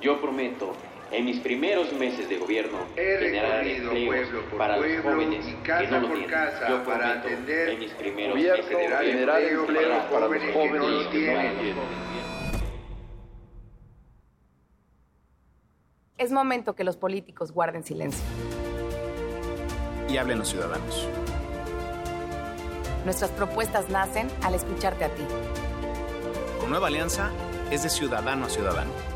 Yo 0.00 0.20
prometo, 0.20 0.72
en 1.10 1.24
mis 1.24 1.40
primeros 1.40 1.92
meses 1.92 2.28
de 2.28 2.38
gobierno, 2.38 2.78
generar 2.94 3.66
empleos 3.66 4.28
para 4.56 4.76
los 4.76 5.02
jóvenes 5.02 5.44
que 5.64 5.88
no 5.88 6.00
lo 6.00 6.14
tienen. 6.14 6.30
Yo 6.68 6.84
prometo, 6.84 7.28
en 7.28 7.78
mis 7.78 7.90
primeros 7.92 8.36
meses 8.36 8.68
de 8.68 8.74
gobierno, 8.74 8.98
generar 8.98 9.42
empleos 9.42 10.04
para 10.06 10.28
los 10.28 10.52
jóvenes 10.52 10.52
que 10.52 10.78
no 10.78 10.88
lo 10.88 11.08
tienen. 11.10 11.74
Es 16.18 16.32
momento 16.32 16.74
que 16.74 16.82
los 16.82 16.96
políticos 16.96 17.52
guarden 17.52 17.84
silencio. 17.84 18.24
Y 20.08 20.16
hablen 20.16 20.38
los 20.38 20.48
ciudadanos. 20.48 21.06
Nuestras 23.06 23.30
propuestas 23.30 23.88
nacen 23.88 24.28
al 24.42 24.56
escucharte 24.56 25.04
a 25.04 25.08
ti. 25.14 25.22
Con 26.58 26.70
Nueva 26.70 26.88
Alianza 26.88 27.30
es 27.70 27.84
de 27.84 27.88
ciudadano 27.88 28.46
a 28.46 28.48
ciudadano. 28.48 29.15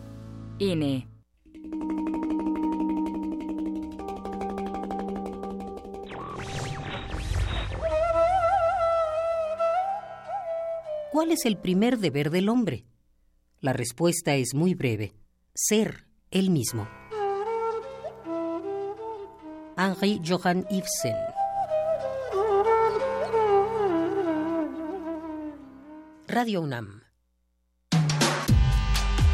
¿Cuál 11.11 11.31
es 11.31 11.45
el 11.45 11.57
primer 11.57 11.97
deber 11.97 12.29
del 12.29 12.47
hombre? 12.47 12.85
La 13.59 13.73
respuesta 13.73 14.35
es 14.35 14.53
muy 14.53 14.75
breve. 14.75 15.15
Ser 15.55 16.05
él 16.29 16.51
mismo. 16.51 16.87
Henri 19.75 20.21
Johann 20.23 20.67
Ibsen. 20.69 21.15
Radio 26.27 26.61
UNAM. 26.61 27.00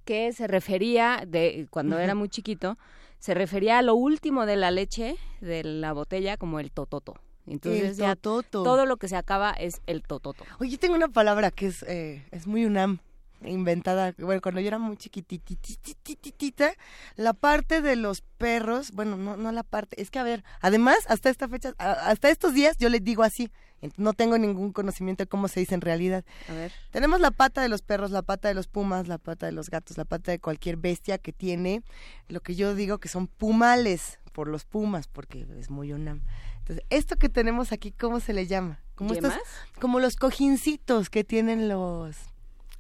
que 0.05 0.33
se 0.33 0.47
refería 0.47 1.23
de 1.27 1.67
cuando 1.69 1.97
era 1.99 2.15
muy 2.15 2.29
chiquito, 2.29 2.77
se 3.19 3.33
refería 3.33 3.77
a 3.77 3.81
lo 3.81 3.95
último 3.95 4.45
de 4.45 4.55
la 4.55 4.71
leche 4.71 5.15
de 5.39 5.63
la 5.63 5.93
botella 5.93 6.37
como 6.37 6.59
el 6.59 6.71
tototo. 6.71 7.15
Entonces 7.47 7.97
ya 7.97 8.15
todo 8.15 8.85
lo 8.85 8.97
que 8.97 9.07
se 9.07 9.15
acaba 9.15 9.51
es 9.51 9.81
el 9.87 10.03
tototo. 10.03 10.43
Oye, 10.59 10.77
tengo 10.77 10.95
una 10.95 11.07
palabra 11.07 11.51
que 11.51 11.67
es, 11.67 11.83
eh, 11.83 12.25
es 12.31 12.47
muy 12.47 12.65
UNAM, 12.65 12.99
inventada, 13.43 14.13
bueno, 14.17 14.41
cuando 14.41 14.61
yo 14.61 14.67
era 14.67 14.79
muy 14.79 14.97
chiquitititita, 14.97 16.73
la 17.15 17.33
parte 17.33 17.81
de 17.81 17.95
los 17.95 18.21
perros, 18.21 18.91
bueno, 18.91 19.17
no, 19.17 19.37
no 19.37 19.51
la 19.51 19.63
parte, 19.63 20.01
es 20.01 20.11
que 20.11 20.19
a 20.19 20.23
ver, 20.23 20.43
además, 20.61 20.99
hasta 21.07 21.29
esta 21.29 21.47
fecha, 21.47 21.73
hasta 21.77 22.29
estos 22.29 22.53
días 22.53 22.77
yo 22.77 22.89
les 22.89 23.03
digo 23.03 23.23
así, 23.23 23.51
no 23.97 24.13
tengo 24.13 24.37
ningún 24.37 24.73
conocimiento 24.73 25.23
de 25.23 25.27
cómo 25.27 25.47
se 25.47 25.59
dice 25.59 25.73
en 25.73 25.81
realidad. 25.81 26.23
A 26.47 26.53
ver. 26.53 26.71
Tenemos 26.91 27.19
la 27.19 27.31
pata 27.31 27.61
de 27.61 27.69
los 27.69 27.81
perros, 27.81 28.11
la 28.11 28.21
pata 28.21 28.47
de 28.47 28.53
los 28.53 28.67
pumas, 28.67 29.07
la 29.07 29.17
pata 29.17 29.47
de 29.47 29.53
los 29.53 29.71
gatos, 29.71 29.97
la 29.97 30.05
pata 30.05 30.31
de 30.31 30.39
cualquier 30.39 30.77
bestia 30.77 31.17
que 31.17 31.33
tiene 31.33 31.81
lo 32.27 32.41
que 32.41 32.55
yo 32.55 32.75
digo 32.75 32.99
que 32.99 33.09
son 33.09 33.27
pumales 33.27 34.19
por 34.33 34.47
los 34.47 34.65
pumas, 34.65 35.07
porque 35.07 35.47
es 35.57 35.69
muy 35.69 35.91
una 35.93 36.21
entonces, 36.61 36.85
esto 36.89 37.17
que 37.17 37.29
tenemos 37.29 37.71
aquí, 37.71 37.91
¿cómo 37.91 38.19
se 38.19 38.33
le 38.33 38.47
llama? 38.47 38.79
Como 38.95 39.13
estos, 39.13 39.33
como 39.79 39.99
los 39.99 40.15
cojincitos 40.15 41.09
que 41.09 41.23
tienen 41.23 41.67
los 41.67 42.15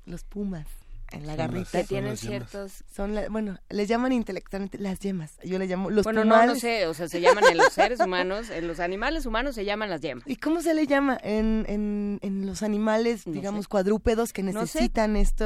los 0.05 0.23
pumas 0.23 0.67
en 1.11 1.27
la 1.27 1.35
garrita. 1.35 1.81
Que 1.81 1.83
tienen 1.83 2.15
ciertos... 2.15 2.83
Son 2.93 3.13
bueno, 3.29 3.57
les 3.69 3.87
llaman 3.87 4.13
intelectualmente 4.13 4.77
las 4.77 4.99
yemas. 4.99 5.37
Yo 5.43 5.59
le 5.59 5.67
llamo 5.67 5.89
los 5.89 6.03
bueno, 6.03 6.23
no, 6.23 6.45
no 6.45 6.55
sé, 6.55 6.87
o 6.87 6.93
sea, 6.93 7.09
se 7.09 7.19
llaman 7.19 7.43
en 7.45 7.57
los 7.57 7.73
seres 7.73 7.99
humanos, 7.99 8.49
en 8.49 8.67
los 8.67 8.79
animales 8.79 9.25
humanos 9.25 9.55
se 9.55 9.65
llaman 9.65 9.89
las 9.89 10.01
yemas. 10.01 10.23
¿Y 10.25 10.37
cómo 10.37 10.61
se 10.61 10.73
le 10.73 10.87
llama 10.87 11.17
en, 11.21 11.65
en, 11.67 12.19
en 12.21 12.45
los 12.45 12.63
animales, 12.63 13.23
digamos, 13.25 13.67
cuadrúpedos 13.67 14.31
que 14.31 14.43
necesitan 14.43 15.17
esto, 15.17 15.45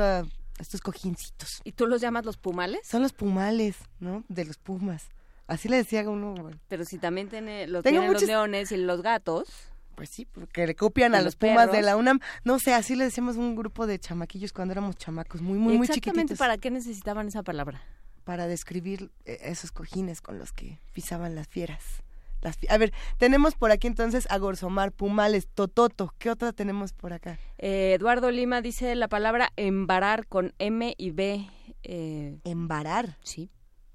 estos 0.60 0.82
cojincitos? 0.82 1.62
¿Y 1.64 1.72
tú 1.72 1.88
los 1.88 2.00
llamas 2.00 2.26
los 2.26 2.38
pumales? 2.38 2.82
Son 2.88 3.02
los 3.02 3.14
pumales, 3.14 3.78
¿no? 4.00 4.24
De 4.28 4.46
los 4.46 4.58
pumas. 4.58 5.10
Así 5.48 5.70
le 5.70 5.78
decía 5.78 6.08
uno. 6.10 6.52
Pero 6.68 6.86
si 6.86 6.98
también 6.98 7.30
tiene, 7.30 7.68
los 7.68 7.84
tienen 7.84 8.12
los 8.12 8.24
leones 8.24 8.72
y 8.72 8.78
los 8.78 9.02
gatos. 9.02 9.48
Pues 9.96 10.10
sí, 10.10 10.26
porque 10.26 10.68
le 10.68 10.76
copian 10.76 11.16
a 11.16 11.22
los, 11.22 11.36
Pumas 11.36 11.72
de 11.72 11.82
la 11.82 11.96
UNAM. 11.96 12.20
No 12.44 12.60
sé, 12.60 12.74
así 12.74 12.96
le 12.96 13.06
decíamos 13.06 13.38
un 13.38 13.56
grupo 13.56 13.88
de 13.88 13.98
chamaquillos 13.98 14.52
cuando 14.52 14.74
éramos 14.74 14.98
chamacos, 14.98 15.42
muy, 15.42 15.58
muy, 15.58 15.78
muy 15.78 15.88
chiquititos. 15.88 16.08
Exactamente, 16.08 16.36
¿para 16.36 16.58
qué 16.58 16.70
necesitaban 16.70 17.28
esa 17.28 17.44
palabra? 17.44 17.82
Para 18.26 18.48
describir 18.48 19.12
eh, 19.26 19.40
esos 19.44 19.72
cojines 19.72 20.22
con 20.22 20.38
los 20.38 20.52
que 20.52 20.80
pisaban 20.94 21.34
las 21.36 21.48
fieras. 21.48 22.04
Las 22.42 22.58
a 22.70 22.78
ver, 22.78 22.94
tenemos 23.18 23.56
por 23.56 23.72
aquí 23.72 23.88
entonces 23.88 24.28
a 24.30 24.38
Gorzomar, 24.38 24.92
Pumales, 24.92 25.48
Tototo. 25.48 26.14
¿Qué 26.20 26.30
otra 26.30 26.52
tenemos 26.52 26.94
por 26.94 27.14
acá? 27.14 27.40
Eh, 27.58 27.94
Eduardo 27.94 28.30
Lima 28.32 28.62
dice 28.62 28.96
la 28.96 29.08
palabra 29.08 29.52
embarar 29.56 30.28
con 30.28 30.54
M 30.60 30.94
y 30.98 31.12
B. 31.12 31.48
Eh, 31.84 32.38
¿Embarar? 32.44 33.18
Sí. 33.24 33.50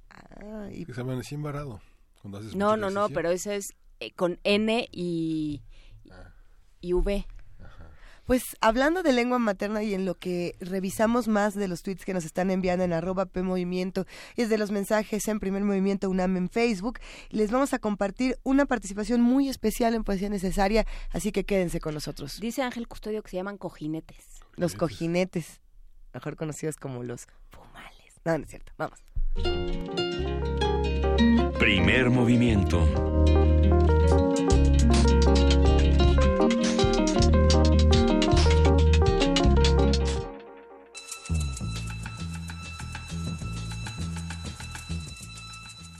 Ah, 0.08 0.68
y... 0.72 0.86
Que 0.86 0.94
se 0.94 1.02
amanecía 1.02 1.36
embarado. 1.36 1.80
no, 2.54 2.76
no, 2.76 2.90
no, 2.90 3.08
pero 3.10 3.30
ese 3.30 3.56
es 3.56 3.74
eh, 4.00 4.12
con 4.12 4.40
N 4.44 4.88
y 4.90 5.60
y 6.80 6.92
V. 6.92 7.26
Pues 8.30 8.56
hablando 8.60 9.02
de 9.02 9.12
lengua 9.12 9.40
materna 9.40 9.82
y 9.82 9.92
en 9.92 10.04
lo 10.04 10.14
que 10.14 10.54
revisamos 10.60 11.26
más 11.26 11.56
de 11.56 11.66
los 11.66 11.82
tweets 11.82 12.04
que 12.04 12.14
nos 12.14 12.24
están 12.24 12.52
enviando 12.52 12.84
en 12.84 12.92
arroba 12.92 13.26
P 13.26 13.42
Movimiento 13.42 14.06
y 14.36 14.44
de 14.44 14.56
los 14.56 14.70
mensajes 14.70 15.26
en 15.26 15.40
Primer 15.40 15.64
Movimiento 15.64 16.08
UNAM 16.08 16.36
en 16.36 16.48
Facebook, 16.48 17.00
les 17.30 17.50
vamos 17.50 17.74
a 17.74 17.80
compartir 17.80 18.38
una 18.44 18.66
participación 18.66 19.20
muy 19.20 19.48
especial 19.48 19.96
en 19.96 20.04
Poesía 20.04 20.28
Necesaria, 20.28 20.86
así 21.10 21.32
que 21.32 21.42
quédense 21.42 21.80
con 21.80 21.92
nosotros. 21.92 22.38
Dice 22.38 22.62
Ángel 22.62 22.86
Custodio 22.86 23.20
que 23.24 23.30
se 23.30 23.36
llaman 23.36 23.58
cojinetes. 23.58 24.24
Los 24.54 24.76
cojinetes, 24.76 25.60
mejor 26.14 26.36
conocidos 26.36 26.76
como 26.76 27.02
los 27.02 27.26
fumales. 27.50 28.20
No, 28.24 28.38
no 28.38 28.44
es 28.44 28.50
cierto, 28.50 28.72
vamos. 28.78 29.00
Primer 31.58 32.10
Movimiento 32.10 32.86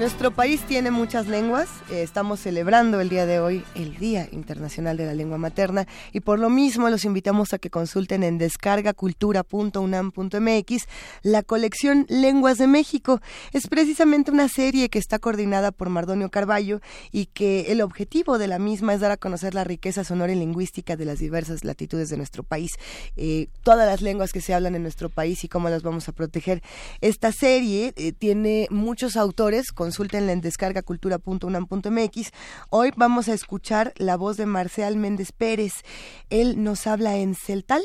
Nuestro 0.00 0.30
país 0.30 0.62
tiene 0.62 0.90
muchas 0.90 1.26
lenguas. 1.26 1.68
Eh, 1.90 2.02
estamos 2.02 2.40
celebrando 2.40 3.02
el 3.02 3.10
día 3.10 3.26
de 3.26 3.38
hoy 3.38 3.62
el 3.74 3.98
Día 3.98 4.26
Internacional 4.32 4.96
de 4.96 5.04
la 5.04 5.12
Lengua 5.12 5.36
Materna 5.36 5.86
y 6.14 6.20
por 6.20 6.38
lo 6.38 6.48
mismo 6.48 6.88
los 6.88 7.04
invitamos 7.04 7.52
a 7.52 7.58
que 7.58 7.68
consulten 7.68 8.22
en 8.22 8.38
descargacultura.unam.mx 8.38 10.88
la 11.22 11.42
colección 11.42 12.06
Lenguas 12.08 12.56
de 12.56 12.66
México. 12.66 13.20
Es 13.52 13.66
precisamente 13.66 14.30
una 14.30 14.48
serie 14.48 14.88
que 14.88 14.98
está 14.98 15.18
coordinada 15.18 15.70
por 15.70 15.90
Mardonio 15.90 16.30
Carballo 16.30 16.80
y 17.12 17.26
que 17.26 17.70
el 17.70 17.82
objetivo 17.82 18.38
de 18.38 18.46
la 18.46 18.58
misma 18.58 18.94
es 18.94 19.00
dar 19.00 19.10
a 19.10 19.18
conocer 19.18 19.52
la 19.52 19.64
riqueza 19.64 20.02
sonora 20.02 20.32
y 20.32 20.36
lingüística 20.36 20.96
de 20.96 21.04
las 21.04 21.18
diversas 21.18 21.62
latitudes 21.62 22.08
de 22.08 22.16
nuestro 22.16 22.42
país, 22.42 22.70
eh, 23.16 23.48
todas 23.62 23.86
las 23.86 24.00
lenguas 24.00 24.32
que 24.32 24.40
se 24.40 24.54
hablan 24.54 24.76
en 24.76 24.82
nuestro 24.82 25.10
país 25.10 25.44
y 25.44 25.48
cómo 25.48 25.68
las 25.68 25.82
vamos 25.82 26.08
a 26.08 26.12
proteger. 26.12 26.62
Esta 27.02 27.32
serie 27.32 27.92
eh, 27.96 28.12
tiene 28.12 28.66
muchos 28.70 29.18
autores 29.18 29.72
con 29.72 29.89
consúltenla 29.90 30.30
en 30.30 30.40
descargacultura.unam.mx. 30.40 32.30
Hoy 32.70 32.92
vamos 32.96 33.28
a 33.28 33.34
escuchar 33.34 33.92
la 33.96 34.16
voz 34.16 34.36
de 34.36 34.46
Marcial 34.46 34.94
Méndez 34.94 35.32
Pérez. 35.32 35.82
Él 36.30 36.62
nos 36.62 36.86
habla 36.86 37.16
en 37.16 37.34
celtal 37.34 37.82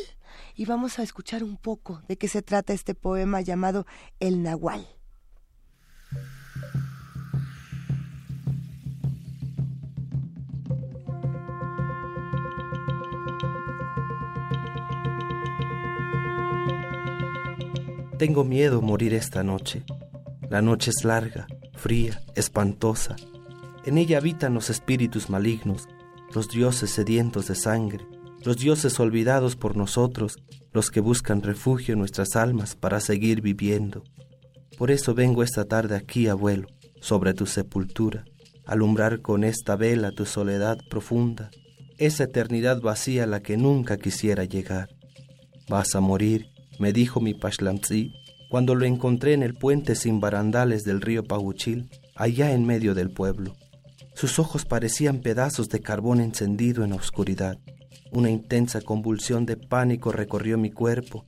y 0.55 0.65
vamos 0.65 0.99
a 0.99 1.01
escuchar 1.01 1.43
un 1.43 1.57
poco 1.57 2.03
de 2.07 2.15
qué 2.15 2.27
se 2.27 2.43
trata 2.43 2.73
este 2.73 2.93
poema 2.93 3.41
llamado 3.41 3.87
El 4.19 4.43
Nahual. 4.43 4.87
Tengo 18.19 18.43
miedo 18.43 18.83
morir 18.83 19.15
esta 19.15 19.41
noche. 19.41 19.83
La 20.51 20.61
noche 20.61 20.91
es 20.91 21.03
larga 21.03 21.47
fría, 21.75 22.21
espantosa. 22.35 23.15
En 23.85 23.97
ella 23.97 24.17
habitan 24.17 24.53
los 24.53 24.69
espíritus 24.69 25.29
malignos, 25.29 25.87
los 26.33 26.49
dioses 26.49 26.89
sedientos 26.89 27.47
de 27.47 27.55
sangre, 27.55 28.05
los 28.43 28.57
dioses 28.57 28.99
olvidados 28.99 29.55
por 29.55 29.75
nosotros, 29.75 30.37
los 30.71 30.91
que 30.91 30.99
buscan 30.99 31.41
refugio 31.41 31.93
en 31.93 31.99
nuestras 31.99 32.35
almas 32.35 32.75
para 32.75 32.99
seguir 32.99 33.41
viviendo. 33.41 34.03
Por 34.77 34.91
eso 34.91 35.13
vengo 35.13 35.43
esta 35.43 35.65
tarde 35.65 35.95
aquí, 35.95 36.27
abuelo, 36.27 36.67
sobre 36.99 37.33
tu 37.33 37.45
sepultura, 37.45 38.25
alumbrar 38.65 39.21
con 39.21 39.43
esta 39.43 39.75
vela 39.75 40.11
tu 40.11 40.25
soledad 40.25 40.77
profunda, 40.89 41.49
esa 41.97 42.25
eternidad 42.25 42.81
vacía 42.81 43.23
a 43.23 43.27
la 43.27 43.41
que 43.41 43.55
nunca 43.55 43.97
quisiera 43.97 44.43
llegar. 44.43 44.89
Vas 45.69 45.95
a 45.95 46.01
morir, 46.01 46.49
me 46.77 46.91
dijo 46.91 47.21
mi 47.21 47.33
Pashlamtzi, 47.33 48.13
cuando 48.55 48.73
lo 48.73 48.85
encontré 48.85 49.33
en 49.33 49.43
el 49.43 49.53
puente 49.53 49.95
sin 49.95 50.21
barandales 50.21 50.85
del 50.85 51.01
río 51.01 51.25
Pahuchil, 51.25 51.89
allá 52.15 52.53
en 52.53 52.65
medio 52.65 52.95
del 52.95 53.09
pueblo. 53.09 53.53
Sus 54.13 54.39
ojos 54.39 54.63
parecían 54.63 55.19
pedazos 55.19 55.67
de 55.67 55.81
carbón 55.81 56.21
encendido 56.21 56.85
en 56.85 56.91
la 56.91 56.95
oscuridad. 56.95 57.57
Una 58.13 58.29
intensa 58.29 58.79
convulsión 58.79 59.45
de 59.45 59.57
pánico 59.57 60.13
recorrió 60.13 60.57
mi 60.57 60.71
cuerpo. 60.71 61.25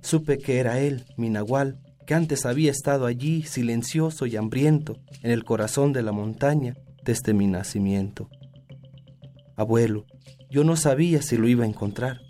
Supe 0.00 0.38
que 0.38 0.58
era 0.58 0.80
él, 0.80 1.04
mi 1.18 1.28
nahual, 1.28 1.80
que 2.06 2.14
antes 2.14 2.46
había 2.46 2.70
estado 2.70 3.04
allí 3.04 3.42
silencioso 3.42 4.24
y 4.24 4.36
hambriento 4.36 4.96
en 5.22 5.32
el 5.32 5.44
corazón 5.44 5.92
de 5.92 6.02
la 6.02 6.12
montaña 6.12 6.78
desde 7.04 7.34
mi 7.34 7.46
nacimiento. 7.46 8.30
Abuelo, 9.54 10.06
yo 10.48 10.64
no 10.64 10.76
sabía 10.76 11.20
si 11.20 11.36
lo 11.36 11.46
iba 11.46 11.64
a 11.64 11.68
encontrar. 11.68 12.22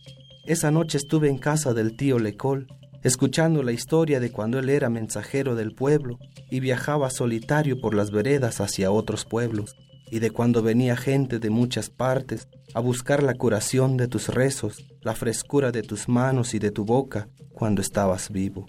Esa 0.45 0.73
noche 0.73 0.99
estuve 0.99 1.29
en 1.29 1.39
casa 1.39 1.73
del 1.73 1.97
tío 1.97 2.19
Lecol 2.19 2.67
escuchando 3.05 3.63
la 3.63 3.73
historia 3.73 4.19
de 4.19 4.33
cuando 4.33 4.59
él 4.59 4.71
era 4.71 4.89
mensajero 4.89 5.55
del 5.55 5.75
pueblo 5.75 6.19
y 6.51 6.61
viajaba 6.61 7.11
solitario 7.11 7.79
por 7.81 7.95
las 7.95 8.11
veredas 8.11 8.61
hacia 8.61 8.91
otros 8.91 9.27
pueblos, 9.27 9.77
y 10.11 10.19
de 10.19 10.31
cuando 10.31 10.63
venía 10.63 10.97
gente 10.97 11.39
de 11.39 11.51
muchas 11.51 11.91
partes 11.91 12.49
a 12.75 12.81
buscar 12.81 13.23
la 13.23 13.35
curación 13.35 13.97
de 13.97 14.09
tus 14.09 14.29
rezos, 14.29 14.85
la 15.03 15.15
frescura 15.15 15.71
de 15.71 15.83
tus 15.83 16.09
manos 16.09 16.55
y 16.55 16.59
de 16.59 16.71
tu 16.71 16.85
boca 16.85 17.29
cuando 17.53 17.83
estabas 17.83 18.31
vivo. 18.31 18.67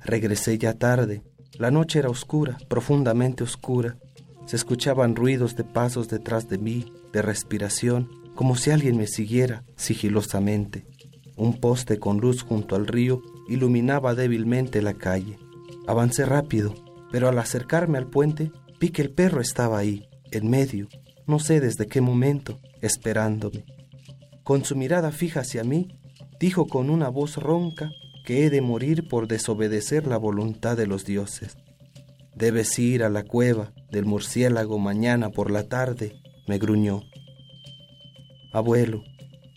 Regresé 0.00 0.56
ya 0.56 0.74
tarde, 0.74 1.22
la 1.58 1.70
noche 1.70 1.98
era 1.98 2.08
oscura, 2.08 2.56
profundamente 2.68 3.42
oscura, 3.42 3.98
se 4.46 4.56
escuchaban 4.56 5.16
ruidos 5.16 5.56
de 5.56 5.64
pasos 5.64 6.08
detrás 6.08 6.48
de 6.48 6.58
mí, 6.58 6.92
de 7.12 7.22
respiración, 7.22 8.08
como 8.34 8.56
si 8.56 8.70
alguien 8.70 8.96
me 8.96 9.06
siguiera 9.06 9.64
sigilosamente. 9.76 10.86
Un 11.36 11.60
poste 11.60 11.98
con 11.98 12.18
luz 12.18 12.42
junto 12.42 12.76
al 12.76 12.86
río 12.86 13.22
iluminaba 13.50 14.14
débilmente 14.14 14.80
la 14.80 14.94
calle. 14.94 15.36
Avancé 15.88 16.24
rápido, 16.24 16.72
pero 17.10 17.28
al 17.28 17.38
acercarme 17.38 17.98
al 17.98 18.06
puente 18.06 18.52
vi 18.78 18.90
que 18.90 19.02
el 19.02 19.10
perro 19.10 19.40
estaba 19.40 19.76
ahí, 19.76 20.08
en 20.30 20.48
medio, 20.48 20.88
no 21.26 21.40
sé 21.40 21.60
desde 21.60 21.88
qué 21.88 22.00
momento, 22.00 22.60
esperándome. 22.80 23.64
Con 24.44 24.64
su 24.64 24.76
mirada 24.76 25.10
fija 25.10 25.40
hacia 25.40 25.64
mí, 25.64 25.98
dijo 26.38 26.68
con 26.68 26.90
una 26.90 27.08
voz 27.08 27.36
ronca 27.36 27.90
que 28.24 28.46
he 28.46 28.50
de 28.50 28.60
morir 28.60 29.08
por 29.08 29.26
desobedecer 29.26 30.06
la 30.06 30.16
voluntad 30.16 30.76
de 30.76 30.86
los 30.86 31.04
dioses. 31.04 31.56
Debes 32.36 32.78
ir 32.78 33.02
a 33.02 33.10
la 33.10 33.24
cueva 33.24 33.72
del 33.90 34.06
murciélago 34.06 34.78
mañana 34.78 35.30
por 35.30 35.50
la 35.50 35.64
tarde, 35.64 36.14
me 36.46 36.58
gruñó. 36.58 37.02
Abuelo, 38.52 39.02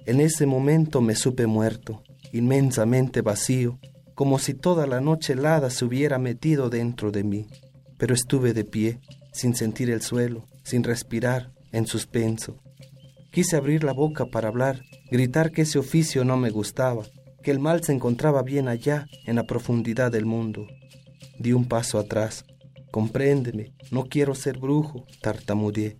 en 0.07 0.19
ese 0.19 0.47
momento 0.47 0.99
me 0.99 1.15
supe 1.15 1.45
muerto, 1.45 2.01
inmensamente 2.33 3.21
vacío, 3.21 3.79
como 4.15 4.39
si 4.39 4.53
toda 4.53 4.85
la 4.87 4.99
noche 4.99 5.33
helada 5.33 5.69
se 5.69 5.85
hubiera 5.85 6.19
metido 6.19 6.69
dentro 6.69 7.11
de 7.11 7.23
mí. 7.23 7.47
Pero 7.97 8.13
estuve 8.13 8.53
de 8.53 8.65
pie, 8.65 8.99
sin 9.31 9.55
sentir 9.55 9.89
el 9.89 10.01
suelo, 10.01 10.45
sin 10.63 10.83
respirar, 10.83 11.51
en 11.71 11.87
suspenso. 11.87 12.57
Quise 13.31 13.55
abrir 13.55 13.83
la 13.83 13.93
boca 13.93 14.25
para 14.25 14.49
hablar, 14.49 14.83
gritar 15.09 15.51
que 15.51 15.61
ese 15.61 15.79
oficio 15.79 16.25
no 16.25 16.37
me 16.37 16.49
gustaba, 16.49 17.05
que 17.41 17.51
el 17.51 17.59
mal 17.59 17.83
se 17.83 17.93
encontraba 17.93 18.43
bien 18.43 18.67
allá, 18.67 19.07
en 19.25 19.35
la 19.35 19.43
profundidad 19.43 20.11
del 20.11 20.25
mundo. 20.25 20.67
Di 21.39 21.53
un 21.53 21.65
paso 21.65 21.97
atrás. 21.97 22.45
Compréndeme, 22.91 23.73
no 23.89 24.03
quiero 24.03 24.35
ser 24.35 24.59
brujo, 24.59 25.05
tartamudeé. 25.21 25.97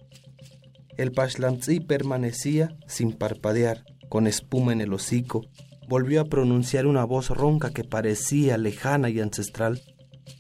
El 0.96 1.12
pashlamtzi 1.12 1.80
permanecía 1.80 2.78
sin 2.88 3.14
parpadear, 3.14 3.84
con 4.10 4.28
espuma 4.28 4.74
en 4.74 4.82
el 4.82 4.94
hocico. 4.94 5.42
Volvió 5.88 6.22
a 6.22 6.26
pronunciar 6.26 6.86
una 6.86 7.04
voz 7.06 7.30
ronca 7.30 7.72
que 7.72 7.84
parecía 7.84 8.58
lejana 8.58 9.10
y 9.10 9.20
ancestral. 9.20 9.82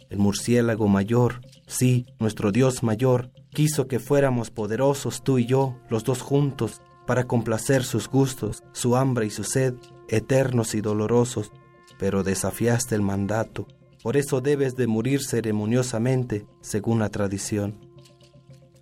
El 0.10 0.20
murciélago 0.20 0.88
mayor, 0.88 1.42
sí, 1.68 2.06
nuestro 2.20 2.52
Dios 2.52 2.84
mayor, 2.84 3.32
quiso 3.50 3.88
que 3.88 4.00
fuéramos 4.00 4.52
poderosos 4.52 5.24
tú 5.24 5.38
y 5.38 5.46
yo, 5.46 5.76
los 5.90 6.04
dos 6.04 6.22
juntos, 6.22 6.82
para 7.06 7.26
complacer 7.26 7.84
sus 7.84 8.08
gustos, 8.08 8.64
su 8.72 8.96
hambre 8.96 9.26
y 9.26 9.30
su 9.30 9.44
sed, 9.44 9.76
eternos 10.08 10.76
y 10.76 10.82
dolorosos, 10.82 11.52
pero 12.00 12.24
desafiaste 12.24 12.96
el 12.96 13.02
mandato, 13.02 13.68
por 14.02 14.18
eso 14.18 14.42
debes 14.42 14.76
de 14.76 14.88
morir 14.88 15.24
ceremoniosamente, 15.24 16.46
según 16.62 17.00
la 17.00 17.10
tradición. 17.10 17.80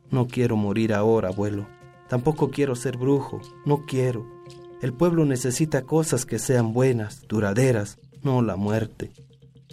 No 0.10 0.28
quiero 0.28 0.56
morir 0.56 0.94
ahora, 0.94 1.30
abuelo, 1.30 1.68
tampoco 2.10 2.50
quiero 2.50 2.76
ser 2.76 2.98
brujo, 2.98 3.40
no 3.66 3.86
quiero. 3.86 4.41
El 4.82 4.94
pueblo 4.94 5.26
necesita 5.26 5.84
cosas 5.84 6.26
que 6.26 6.40
sean 6.40 6.74
buenas, 6.74 7.22
duraderas, 7.28 8.00
no 8.24 8.42
la 8.42 8.56
muerte. 8.56 9.12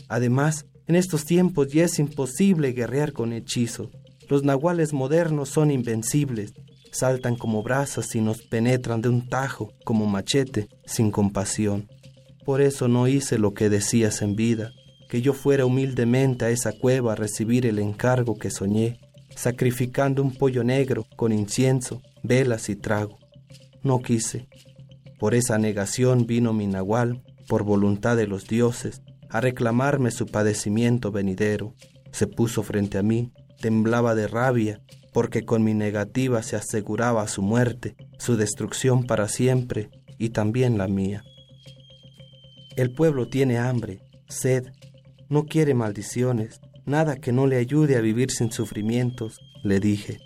Además, 0.08 0.66
en 0.86 0.96
estos 0.96 1.24
tiempos 1.24 1.68
ya 1.68 1.84
es 1.84 1.98
imposible 1.98 2.72
guerrear 2.72 3.12
con 3.12 3.32
hechizo. 3.32 3.90
Los 4.28 4.42
nahuales 4.42 4.92
modernos 4.92 5.48
son 5.48 5.70
invencibles, 5.70 6.52
saltan 6.92 7.36
como 7.36 7.62
brasas 7.62 8.14
y 8.14 8.20
nos 8.20 8.42
penetran 8.42 9.00
de 9.00 9.08
un 9.08 9.28
tajo, 9.28 9.72
como 9.84 10.04
machete, 10.04 10.68
sin 10.84 11.10
compasión. 11.10 11.88
Por 12.44 12.60
eso 12.60 12.86
no 12.86 13.08
hice 13.08 13.38
lo 13.38 13.54
que 13.54 13.70
decías 13.70 14.20
en 14.20 14.36
vida, 14.36 14.72
que 15.08 15.22
yo 15.22 15.32
fuera 15.32 15.64
humildemente 15.64 16.44
a 16.44 16.50
esa 16.50 16.72
cueva 16.72 17.12
a 17.12 17.16
recibir 17.16 17.64
el 17.64 17.78
encargo 17.78 18.38
que 18.38 18.50
soñé, 18.50 19.00
sacrificando 19.34 20.22
un 20.22 20.34
pollo 20.34 20.64
negro 20.64 21.06
con 21.16 21.32
incienso, 21.32 22.02
velas 22.22 22.68
y 22.68 22.76
trago. 22.76 23.18
No 23.82 24.00
quise. 24.00 24.48
Por 25.18 25.34
esa 25.34 25.58
negación 25.58 26.26
vino 26.26 26.52
mi 26.52 26.66
nahual, 26.66 27.22
por 27.48 27.64
voluntad 27.64 28.16
de 28.16 28.26
los 28.26 28.46
dioses, 28.46 29.02
a 29.30 29.40
reclamarme 29.40 30.10
su 30.10 30.26
padecimiento 30.26 31.10
venidero. 31.10 31.74
Se 32.12 32.26
puso 32.26 32.62
frente 32.62 32.98
a 32.98 33.02
mí, 33.02 33.32
temblaba 33.60 34.14
de 34.14 34.28
rabia, 34.28 34.80
porque 35.12 35.44
con 35.44 35.64
mi 35.64 35.74
negativa 35.74 36.42
se 36.42 36.56
aseguraba 36.56 37.26
su 37.28 37.42
muerte, 37.42 37.96
su 38.18 38.36
destrucción 38.36 39.04
para 39.04 39.28
siempre 39.28 39.90
y 40.18 40.30
también 40.30 40.78
la 40.78 40.86
mía. 40.86 41.24
El 42.76 42.92
pueblo 42.92 43.28
tiene 43.28 43.58
hambre, 43.58 44.02
sed, 44.28 44.66
no 45.28 45.46
quiere 45.46 45.74
maldiciones, 45.74 46.60
nada 46.86 47.16
que 47.16 47.32
no 47.32 47.46
le 47.46 47.56
ayude 47.56 47.96
a 47.96 48.00
vivir 48.00 48.30
sin 48.30 48.52
sufrimientos, 48.52 49.40
le 49.64 49.80
dije. 49.80 50.18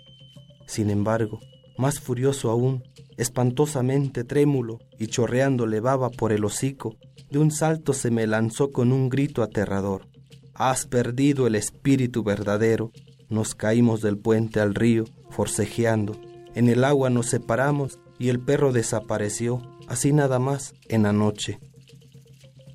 Sin 0.67 0.89
embargo, 0.89 1.39
más 1.77 1.99
furioso 1.99 2.51
aún, 2.51 2.83
espantosamente 3.17 4.23
trémulo 4.23 4.79
y 4.99 5.07
chorreando 5.07 5.65
levaba 5.65 6.09
por 6.09 6.31
el 6.31 6.45
hocico, 6.45 6.97
de 7.29 7.39
un 7.39 7.51
salto 7.51 7.93
se 7.93 8.11
me 8.11 8.27
lanzó 8.27 8.71
con 8.71 8.91
un 8.91 9.09
grito 9.09 9.43
aterrador. 9.43 10.07
Has 10.53 10.85
perdido 10.85 11.47
el 11.47 11.55
espíritu 11.55 12.23
verdadero, 12.23 12.91
nos 13.29 13.55
caímos 13.55 14.01
del 14.01 14.17
puente 14.17 14.59
al 14.59 14.75
río, 14.75 15.05
forcejeando. 15.31 16.15
En 16.53 16.69
el 16.69 16.83
agua 16.83 17.09
nos 17.09 17.27
separamos 17.27 17.99
y 18.19 18.29
el 18.29 18.39
perro 18.39 18.71
desapareció, 18.71 19.61
así 19.87 20.13
nada 20.13 20.37
más, 20.37 20.75
en 20.87 21.03
la 21.03 21.13
noche. 21.13 21.59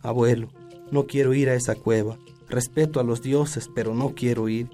Abuelo, 0.02 0.48
no 0.90 1.06
quiero 1.06 1.34
ir 1.34 1.48
a 1.48 1.54
esa 1.54 1.74
cueva. 1.74 2.18
Respeto 2.48 2.98
a 2.98 3.04
los 3.04 3.22
dioses, 3.22 3.70
pero 3.74 3.94
no 3.94 4.14
quiero 4.14 4.48
ir. 4.48 4.70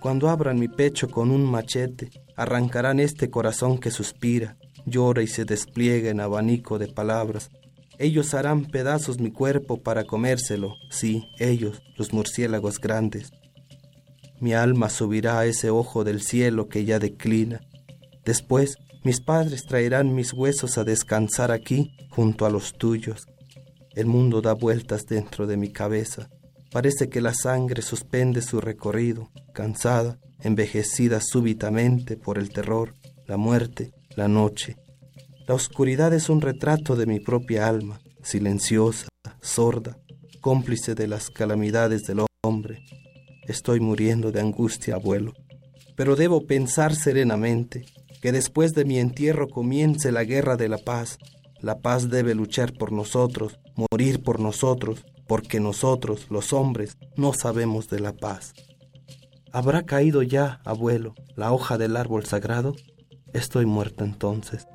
Cuando 0.00 0.28
abran 0.28 0.58
mi 0.58 0.68
pecho 0.68 1.08
con 1.08 1.30
un 1.30 1.44
machete, 1.44 2.10
arrancarán 2.36 3.00
este 3.00 3.30
corazón 3.30 3.78
que 3.78 3.90
suspira, 3.90 4.58
llora 4.86 5.22
y 5.22 5.26
se 5.26 5.44
despliega 5.44 6.10
en 6.10 6.20
abanico 6.20 6.78
de 6.78 6.88
palabras. 6.88 7.50
Ellos 7.98 8.34
harán 8.34 8.64
pedazos 8.66 9.18
mi 9.18 9.30
cuerpo 9.30 9.82
para 9.82 10.04
comérselo, 10.04 10.76
sí, 10.90 11.28
ellos, 11.38 11.82
los 11.96 12.12
murciélagos 12.12 12.80
grandes. 12.80 13.30
Mi 14.40 14.52
alma 14.52 14.90
subirá 14.90 15.38
a 15.38 15.46
ese 15.46 15.70
ojo 15.70 16.04
del 16.04 16.20
cielo 16.20 16.68
que 16.68 16.84
ya 16.84 16.98
declina. 16.98 17.60
Después 18.24 18.76
mis 19.04 19.20
padres 19.20 19.64
traerán 19.66 20.14
mis 20.14 20.32
huesos 20.32 20.78
a 20.78 20.84
descansar 20.84 21.50
aquí 21.52 21.94
junto 22.10 22.46
a 22.46 22.50
los 22.50 22.72
tuyos. 22.72 23.26
El 23.94 24.06
mundo 24.06 24.40
da 24.40 24.54
vueltas 24.54 25.04
dentro 25.06 25.46
de 25.46 25.56
mi 25.56 25.70
cabeza. 25.70 26.30
Parece 26.72 27.08
que 27.08 27.20
la 27.20 27.34
sangre 27.34 27.82
suspende 27.82 28.42
su 28.42 28.60
recorrido, 28.60 29.30
cansada, 29.52 30.18
envejecida 30.40 31.20
súbitamente 31.20 32.16
por 32.16 32.38
el 32.38 32.50
terror, 32.50 32.94
la 33.26 33.36
muerte, 33.36 33.92
la 34.16 34.28
noche. 34.28 34.76
La 35.46 35.54
oscuridad 35.54 36.12
es 36.14 36.28
un 36.28 36.40
retrato 36.40 36.96
de 36.96 37.06
mi 37.06 37.20
propia 37.20 37.68
alma, 37.68 38.00
silenciosa, 38.22 39.08
sorda, 39.40 39.98
cómplice 40.40 40.94
de 40.94 41.06
las 41.06 41.30
calamidades 41.30 42.04
del 42.04 42.24
hombre. 42.42 42.84
Estoy 43.46 43.80
muriendo 43.80 44.32
de 44.32 44.40
angustia, 44.40 44.94
abuelo. 44.94 45.32
Pero 45.96 46.16
debo 46.16 46.46
pensar 46.46 46.94
serenamente 46.94 47.84
que 48.22 48.32
después 48.32 48.74
de 48.74 48.84
mi 48.84 48.98
entierro 48.98 49.48
comience 49.48 50.10
la 50.10 50.24
guerra 50.24 50.56
de 50.56 50.68
la 50.68 50.78
paz. 50.78 51.18
La 51.60 51.80
paz 51.80 52.08
debe 52.08 52.34
luchar 52.34 52.72
por 52.72 52.92
nosotros, 52.92 53.58
morir 53.76 54.22
por 54.22 54.40
nosotros, 54.40 55.04
porque 55.26 55.60
nosotros, 55.60 56.26
los 56.30 56.52
hombres, 56.52 56.96
no 57.16 57.32
sabemos 57.32 57.88
de 57.88 58.00
la 58.00 58.12
paz. 58.12 58.54
¿Habrá 59.52 59.84
caído 59.84 60.22
ya, 60.22 60.60
abuelo, 60.64 61.14
la 61.36 61.52
hoja 61.52 61.78
del 61.78 61.96
árbol 61.96 62.24
sagrado? 62.24 62.74
Estoy 63.34 63.66
muerto 63.66 64.04
entonces. 64.04 64.66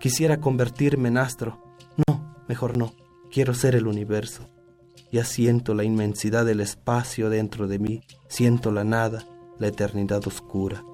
Quisiera 0.00 0.40
convertirme 0.40 1.08
en 1.08 1.18
astro. 1.18 1.62
No, 2.06 2.36
mejor 2.48 2.76
no. 2.76 2.92
Quiero 3.30 3.54
ser 3.54 3.76
el 3.76 3.86
universo. 3.86 4.48
Ya 5.12 5.24
siento 5.24 5.74
la 5.74 5.84
inmensidad 5.84 6.44
del 6.44 6.60
espacio 6.60 7.30
dentro 7.30 7.68
de 7.68 7.78
mí, 7.78 8.02
siento 8.28 8.72
la 8.72 8.84
nada, 8.84 9.24
la 9.58 9.68
eternidad 9.68 10.26
oscura. 10.26 10.84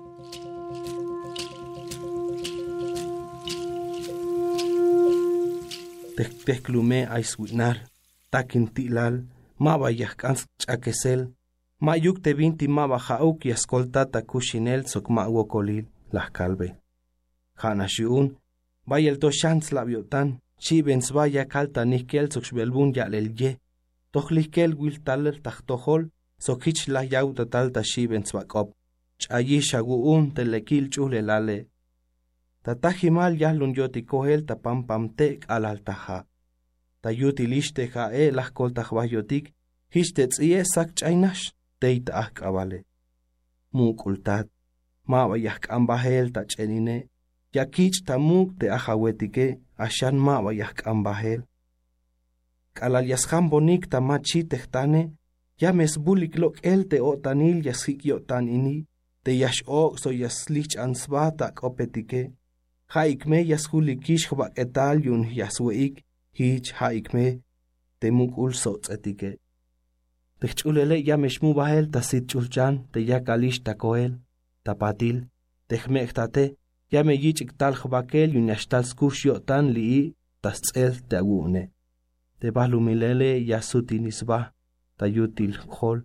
Teclume 6.45 7.07
aiswinar, 7.07 7.89
takin 8.31 8.69
tilal, 8.69 9.27
maba 9.57 9.91
yahkans 9.91 10.45
chakesel, 10.59 11.35
mayuk 11.81 12.21
te 12.21 12.35
vinti 12.35 12.69
maba 12.69 12.99
jauk 12.99 13.47
y 13.47 13.51
escoltata 13.51 14.23
kushinel 14.23 14.87
sok 14.87 15.09
wokolil, 15.09 15.89
las 16.13 16.31
calve. 16.31 16.84
Jana 17.61 17.87
shiun, 17.87 18.37
bayel 18.87 19.19
to 19.21 19.31
shans 19.31 19.71
labiotan, 19.71 20.39
chiben 20.59 21.03
svaya 21.03 21.45
kalta 21.47 21.85
nihkel 21.85 22.27
soxbelbun 22.33 22.95
yalel 22.97 23.29
ye, 23.41 23.59
tohlihkel 24.13 24.75
wil 24.75 24.97
taler 25.05 25.37
tahtohol, 25.45 26.11
sokich 26.39 26.89
la 26.89 27.03
yauta 27.05 27.45
talta 27.47 27.83
chiben 27.83 28.25
svakop, 28.25 28.69
chayi 29.19 29.61
shaguun 29.61 30.33
telekil 30.35 30.91
chuhlelale. 30.93 31.59
Tatajimal 32.65 33.35
yahlun 33.43 33.75
yotikohel 33.77 34.47
tapam 34.49 34.87
pamtek 34.89 35.45
alaltaja. 35.49 36.25
Tayutiliste 37.03 37.85
jae 37.95 38.31
lahkol 38.33 38.71
tahbayotik, 38.73 39.53
hixtetzie 39.95 40.65
sak 40.65 40.95
chaynash, 40.99 41.53
teita 41.81 42.13
ahkabale. 42.23 42.85
Mukultat, 43.73 44.49
mawayahkambahel 45.07 46.33
tachenine. 46.33 47.09
yakich 47.57 47.99
tamuk 48.07 48.49
te 48.59 48.67
ahawetike 48.77 49.47
ashan 49.87 50.17
mawa 50.27 50.51
yahk'ambajel 50.61 51.41
k'alal 52.77 53.07
yasjan 53.13 53.45
bonik 53.51 53.85
tamachi 53.93 54.41
tehtane 54.51 55.03
yamesbulik 55.63 56.35
lok'el 56.43 56.81
te 56.91 56.99
o'tanil 57.11 57.59
yasjik 57.69 58.01
yo'tanini 58.11 58.77
te 59.25 59.31
yax'ok' 59.43 59.99
so 60.03 60.11
yaslich 60.23 60.75
ansbaj 60.85 61.31
tak'opetike 61.39 62.23
ja 62.93 63.03
ikme 63.15 63.39
yasjulikix 63.53 64.21
jwak'etal 64.29 64.97
yun 65.07 65.23
yaswe'ik 65.39 65.95
jich 66.37 66.69
ja 66.79 66.89
ikme 67.01 67.27
temuk'ul 68.01 68.53
so'tz'etike 68.63 69.31
techch'ulele' 70.41 71.05
yamexmubajel 71.09 71.87
tasitch'ulchan 71.95 72.75
te 72.93 72.99
yakalix 73.11 73.57
takoel 73.67 74.13
tapatil 74.65 75.17
tejme'jtate 75.69 76.45
ya 76.93 77.01
me 77.07 77.15
yich 77.25 77.41
iktal 77.45 77.75
khbakel 77.81 78.35
yun 78.35 78.51
yashtal 78.53 78.85
skush 78.91 79.27
yotan 79.29 79.65
li 79.77 80.15
tasel 80.43 80.95
te 81.09 81.17
agune. 81.23 81.63
Te 82.41 82.51
balumilele 82.51 83.31
ya 83.51 83.59
sutinisba 83.63 84.55
tayutil 84.99 85.57
khol 85.75 85.99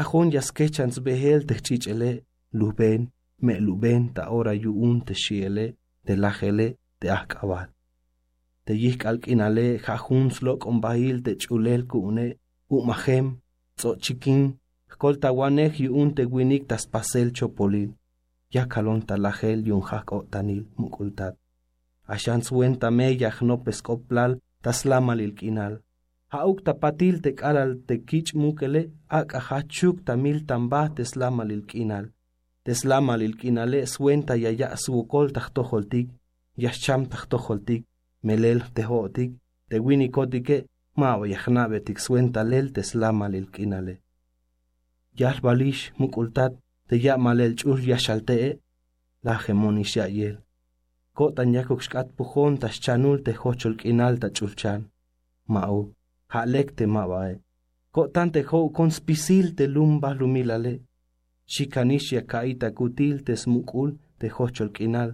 ajon 0.00 0.28
yaskechans 0.34 0.96
behel 1.04 1.40
techchichele 1.48 2.10
luben 2.58 3.02
me 3.44 3.54
luben 3.66 4.02
ta 4.14 4.22
ora 4.38 4.52
yu 4.54 4.72
un 4.86 5.00
te 5.06 5.14
shiele 5.14 5.66
te 6.06 6.12
lajele 6.22 6.66
te 7.00 7.06
akabal 7.18 7.68
te 8.64 8.72
yik 8.82 9.00
alkinale 9.10 9.66
jajun 9.84 10.26
slok 10.36 10.60
on 10.70 10.78
bahil 10.84 11.16
te 11.26 11.32
chulel 11.42 11.82
kune 11.90 12.26
umahem 12.76 13.26
tzochikin 13.78 14.42
kol 15.00 15.16
tawanej 15.22 15.74
yu 15.84 15.90
un 16.00 16.10
te 16.16 16.22
winik 16.32 16.64
tas 16.70 16.84
pasel 16.92 17.28
chopolil 17.36 17.90
ya 18.56 18.64
kalon 18.72 19.00
talajel 19.08 19.60
yun 19.68 19.82
jak 19.88 20.10
tanil 20.32 20.62
mukultat. 20.80 21.34
Ashan 22.14 22.40
suen 22.46 22.74
tame 22.80 23.06
yaj 23.22 23.36
no 23.48 23.56
pescoplal 23.64 24.32
tas 24.62 24.78
lamalil 24.90 25.34
kinal. 25.38 25.74
Hauk 26.32 26.58
tapatil 26.66 27.16
te 27.24 27.30
kalal 27.40 27.70
te 27.86 27.94
kich 28.08 28.30
mukele 28.40 28.82
ak 29.18 29.28
ahachuk 29.40 29.96
tamil 30.06 30.38
tamba 30.48 30.82
teslamalil 30.96 31.64
kinal. 31.70 32.06
Teslamalil 32.64 33.34
kinale 33.40 33.80
suenta 33.94 34.34
yaya 34.44 34.68
suukol 34.84 35.26
tajtojoltik 35.34 36.08
yashcham 36.62 37.02
tajtojoltik 37.12 37.82
melel 38.26 38.60
tehotik 38.74 39.30
te 39.68 39.76
winikotike 39.86 40.56
mawa 41.00 41.24
yajnabetik 41.32 41.98
suenta 42.04 42.40
lel 42.50 42.66
teslamalil 42.76 43.46
kinale. 43.54 43.94
Yal 45.20 45.38
balish 45.44 45.82
mukultat 45.98 46.52
te 46.88 46.94
ya 47.04 47.14
malel 47.24 47.52
chur 47.58 47.78
yashaltee 47.90 48.58
la 49.24 49.34
gemonish 49.44 49.96
yayel 49.96 50.36
kotan 51.16 51.54
yakuk 51.56 51.80
shkat 51.86 52.08
pujon 52.16 52.54
tas 52.60 52.76
chanul 52.84 53.18
te 53.24 53.32
hochol 53.40 53.74
kinal 53.80 54.14
ta 54.22 54.28
chulchan. 54.36 54.80
Mau 55.54 55.76
halek 56.34 56.68
te 56.76 56.84
mabae. 56.94 57.34
Kotan 57.94 58.28
te 58.34 58.40
ho 58.48 58.58
te 59.56 59.64
lumba 59.74 60.10
lumilale. 60.18 60.74
Kaita 62.32 62.68
kutil 62.78 63.16
te 63.26 63.34
smukul 63.42 63.90
te 64.18 64.26
hochol 64.36 64.70
kinal. 64.76 65.10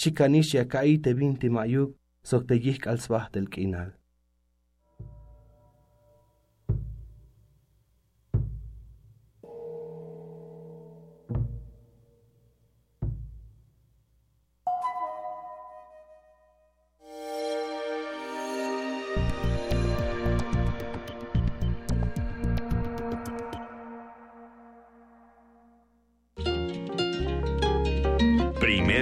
Chikanishia 0.00 0.64
kaite 0.72 1.10
binti 1.18 1.48
mayuk 1.48 1.90
sok 2.28 2.42
te 2.48 2.54
yik 2.54 2.86
alsbah 2.86 3.26
del 3.32 3.48
kinal 3.54 3.90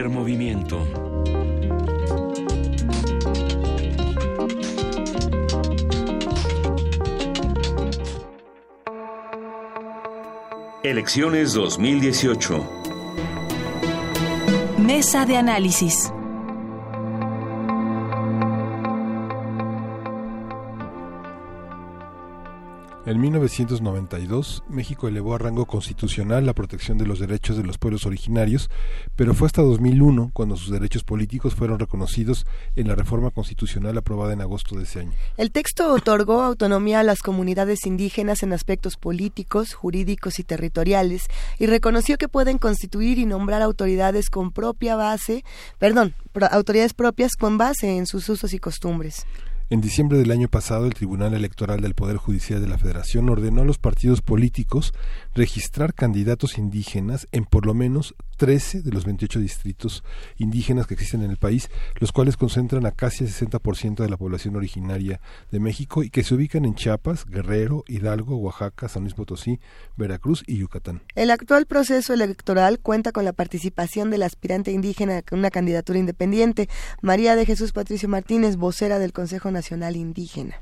Primer 0.05 0.19
movimiento. 0.19 0.87
Elecciones 10.83 11.55
2018. 11.55 12.69
Mesa 14.77 15.25
de 15.25 15.37
análisis. 15.39 16.13
En 23.15 23.21
1992, 23.21 24.65
México 24.69 25.07
elevó 25.07 25.37
a 25.37 25.39
rango 25.39 25.67
constitucional 25.67 26.45
la 26.45 26.53
protección 26.53 26.99
de 26.99 27.07
los 27.07 27.21
derechos 27.21 27.57
de 27.57 27.63
los 27.63 27.79
pueblos 27.79 28.07
originarios, 28.07 28.71
pero 29.15 29.35
fue 29.35 29.47
hasta 29.47 29.63
2001 29.63 30.33
cuando 30.33 30.57
sus 30.57 30.73
derechos 30.73 31.05
políticos 31.05 31.55
fueron 31.55 31.79
reconocidos 31.79 32.45
en 32.75 32.89
la 32.89 32.97
reforma 32.97 33.31
constitucional 33.31 33.97
aprobada 33.97 34.33
en 34.33 34.41
agosto 34.41 34.75
de 34.77 34.83
ese 34.83 34.99
año. 34.99 35.13
El 35.37 35.53
texto 35.53 35.93
otorgó 35.93 36.43
autonomía 36.43 36.99
a 36.99 37.05
las 37.05 37.21
comunidades 37.21 37.87
indígenas 37.87 38.43
en 38.43 38.53
aspectos 38.53 38.97
políticos, 38.97 39.75
jurídicos 39.75 40.41
y 40.41 40.43
territoriales 40.43 41.29
y 41.61 41.67
reconoció 41.67 42.19
que 42.19 42.27
pueden 42.27 42.59
constituir 42.59 43.21
y 43.21 43.27
nombrar 43.27 43.63
autoridades 43.63 44.29
con 44.29 44.51
propia 44.51 44.97
base, 44.97 45.45
perdón, 45.79 46.17
autoridades 46.51 46.95
propias 46.95 47.37
con 47.37 47.59
base 47.59 47.97
en 47.97 48.07
sus 48.07 48.29
usos 48.29 48.53
y 48.55 48.59
costumbres. 48.59 49.25
En 49.75 49.81
diciembre 49.81 50.19
del 50.19 50.31
año 50.31 50.47
pasado, 50.47 50.87
el 50.87 50.95
Tribunal 50.95 51.35
Electoral 51.35 51.81
del 51.81 51.97
Poder 51.97 52.17
Judicial 52.17 52.61
de 52.61 52.69
la 52.69 52.79
Federación 52.79 53.29
ordenó 53.29 53.63
a 53.63 53.65
los 53.65 53.79
partidos 53.79 54.23
políticos 54.23 54.95
registrar 55.35 55.95
candidatos 55.95 56.59
indígenas 56.59 57.27
en 57.33 57.45
por 57.45 57.67
lo 57.67 57.75
menos 57.75 58.15
13 58.37 58.83
de 58.83 58.93
los 58.93 59.05
28 59.05 59.41
distritos 59.41 60.05
indígenas 60.39 60.87
que 60.87 60.95
existen 60.95 61.25
en 61.25 61.33
el 61.33 61.39
país, 61.39 61.71
los 61.99 62.13
cuales 62.13 62.37
concentran 62.37 62.87
a 62.87 62.93
casi 62.93 63.25
el 63.25 63.31
60% 63.31 63.97
de 63.97 64.09
la 64.09 64.17
población 64.17 64.55
originaria 64.55 65.21
de 65.51 65.59
México 65.59 66.05
y 66.05 66.11
que 66.11 66.23
se 66.23 66.37
ubican 66.37 66.65
en 66.67 66.77
Chiapas, 66.77 67.27
Guerrero, 67.27 67.83
Hidalgo, 67.89 68.37
Oaxaca, 68.37 68.89
San 68.89 69.03
Luis 69.03 69.15
Potosí, 69.15 69.59
Veracruz 69.97 70.45
y 70.47 70.59
Yucatán. 70.59 71.03
El 71.17 71.33
actual 71.33 71.67
proceso 71.67 72.15
electoral 72.15 72.79
cuenta 72.79 73.11
con 73.11 73.25
la 73.25 73.33
participación 73.33 74.11
del 74.11 74.23
aspirante 74.23 74.71
indígena 74.71 75.23
con 75.23 75.41
una 75.41 75.51
candidatura 75.51 75.99
independiente, 75.99 76.69
María 77.03 77.35
de 77.35 77.45
Jesús 77.45 77.73
Patricio 77.73 78.09
Martínez, 78.09 78.55
vocera 78.55 79.01
del 79.01 79.13
Consejo 79.13 79.51
Nacional 79.51 79.64
Indígena. 79.71 80.57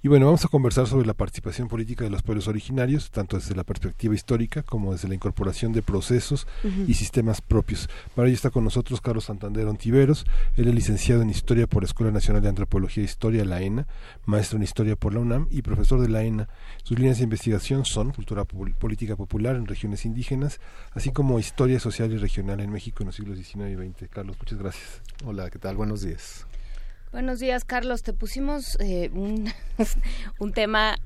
Y 0.00 0.06
bueno, 0.08 0.26
vamos 0.26 0.44
a 0.44 0.48
conversar 0.48 0.86
sobre 0.86 1.06
la 1.06 1.14
participación 1.14 1.66
política 1.66 2.04
de 2.04 2.10
los 2.10 2.22
pueblos 2.22 2.46
originarios, 2.46 3.10
tanto 3.10 3.36
desde 3.36 3.56
la 3.56 3.64
perspectiva 3.64 4.14
histórica 4.14 4.62
como 4.62 4.92
desde 4.92 5.08
la 5.08 5.16
incorporación 5.16 5.72
de 5.72 5.82
procesos 5.82 6.46
uh 6.62 6.68
-huh. 6.68 6.88
y 6.88 6.94
sistemas 6.94 7.40
propios. 7.40 7.88
Para 8.14 8.28
ello 8.28 8.36
está 8.36 8.50
con 8.50 8.62
nosotros 8.62 9.00
Carlos 9.00 9.24
Santander 9.24 9.66
Ontiveros, 9.66 10.24
él 10.56 10.68
es 10.68 10.74
licenciado 10.74 11.22
en 11.22 11.30
Historia 11.30 11.66
por 11.66 11.82
la 11.82 11.86
Escuela 11.86 12.12
Nacional 12.12 12.42
de 12.42 12.48
Antropología 12.48 13.02
e 13.02 13.06
Historia, 13.06 13.44
la 13.44 13.60
ENA, 13.60 13.88
maestro 14.24 14.56
en 14.56 14.62
Historia 14.62 14.94
por 14.94 15.14
la 15.14 15.20
UNAM 15.20 15.48
y 15.50 15.62
profesor 15.62 16.00
de 16.00 16.08
la 16.08 16.22
ENA. 16.22 16.48
Sus 16.84 16.96
líneas 16.96 17.18
de 17.18 17.24
investigación 17.24 17.84
son 17.84 18.12
Cultura 18.12 18.44
Política 18.44 19.16
Popular 19.16 19.56
en 19.56 19.66
regiones 19.66 20.04
indígenas, 20.04 20.60
así 20.92 21.10
como 21.10 21.40
Historia 21.40 21.80
Social 21.80 22.12
y 22.12 22.18
Regional 22.18 22.60
en 22.60 22.70
México 22.70 23.02
en 23.02 23.06
los 23.06 23.16
siglos 23.16 23.36
XIX 23.36 23.70
y 23.70 23.74
XX. 23.74 24.08
Carlos, 24.10 24.36
muchas 24.38 24.58
gracias. 24.58 25.02
Hola, 25.24 25.50
¿qué 25.50 25.58
tal? 25.58 25.76
Buenos 25.76 26.02
días. 26.02 26.47
Buenos 27.10 27.40
días, 27.40 27.64
Carlos. 27.64 28.02
Te 28.02 28.12
pusimos 28.12 28.76
eh, 28.80 29.10
un, 29.14 29.50
un, 30.38 30.52
tema 30.52 30.96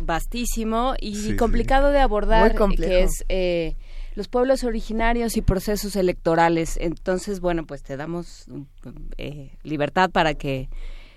vastísimo 0.00 0.94
y 1.00 1.14
sí, 1.14 1.36
complicado 1.36 1.88
sí. 1.88 1.92
de 1.94 2.00
abordar, 2.00 2.56
que 2.76 3.02
es 3.04 3.24
eh, 3.28 3.76
los 4.16 4.26
pueblos 4.26 4.64
originarios 4.64 5.36
y 5.36 5.42
procesos 5.42 5.94
electorales. 5.94 6.76
Entonces, 6.80 7.38
bueno, 7.38 7.64
pues 7.64 7.84
te 7.84 7.96
damos 7.96 8.46
eh, 9.18 9.52
libertad 9.62 10.10
para 10.10 10.34
que 10.34 10.68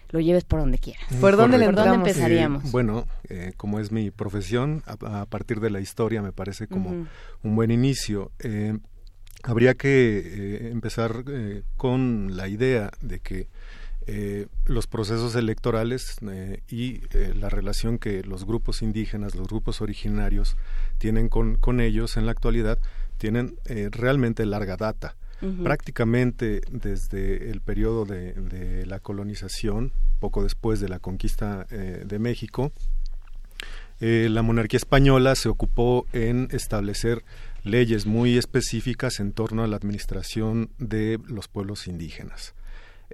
lo 0.10 0.20
lleves 0.20 0.44
por 0.44 0.60
donde 0.60 0.78
quieras. 0.78 1.06
¿Por 1.20 1.36
dónde, 1.36 1.58
le 1.58 1.66
¿Por 1.66 1.76
dónde 1.76 1.96
empezaríamos? 1.96 2.72
bueno, 2.72 3.08
como 3.58 3.80
es 3.80 3.92
mi 3.92 4.12
profesión, 4.12 4.84
a, 4.86 5.22
a, 5.22 5.26
partir 5.26 5.60
de 5.60 5.72
la 5.72 5.80
historia 5.80 6.22
me 6.22 6.32
parece 6.32 6.68
como 6.68 6.92
uh 6.92 6.94
-huh. 6.94 7.08
un 7.42 7.56
buen 7.56 7.72
inicio. 7.72 8.32
habría 9.42 9.74
que 9.74 10.70
empezar 10.72 11.24
con 11.78 12.38
la 12.38 12.48
idea 12.48 12.92
de 13.02 13.20
que 13.20 13.48
eh, 14.08 14.48
los 14.66 14.88
procesos 14.88 15.36
electorales 15.36 16.18
eh, 16.30 16.62
y 16.70 17.02
eh, 17.14 17.34
la 17.36 17.50
relación 17.50 18.00
que 18.00 18.24
los 18.24 18.46
grupos 18.46 18.82
indígenas, 18.82 19.36
los 19.36 19.48
grupos 19.48 19.82
originarios 19.82 20.58
tienen 20.98 21.30
con, 21.30 21.56
con 21.56 21.80
ellos 21.80 22.18
en 22.18 22.26
la 22.26 22.32
actualidad, 22.32 22.80
tienen 23.18 23.56
realmente 23.66 24.46
larga 24.46 24.76
data. 24.76 25.16
Uh 25.42 25.46
-huh. 25.48 25.64
Prácticamente 25.64 26.62
desde 26.72 27.50
el 27.50 27.62
periodo 27.62 28.06
de, 28.06 28.34
de, 28.34 28.86
la 28.86 29.00
colonización, 29.00 29.92
poco 30.20 30.44
después 30.44 30.80
de 30.80 30.90
la 30.90 31.00
conquista 31.00 31.66
de 31.66 32.20
México, 32.20 32.72
la 34.00 34.42
monarquía 34.42 34.78
española 34.78 35.36
se 35.36 35.50
ocupó 35.50 36.06
en 36.12 36.50
establecer 36.52 37.24
leyes 37.64 38.06
muy 38.06 38.38
específicas 38.38 39.20
en 39.20 39.32
torno 39.32 39.64
a 39.64 39.68
la 39.68 39.78
administración 39.78 40.70
de 40.78 41.20
los 41.28 41.48
pueblos 41.48 41.88
indígenas. 41.88 42.54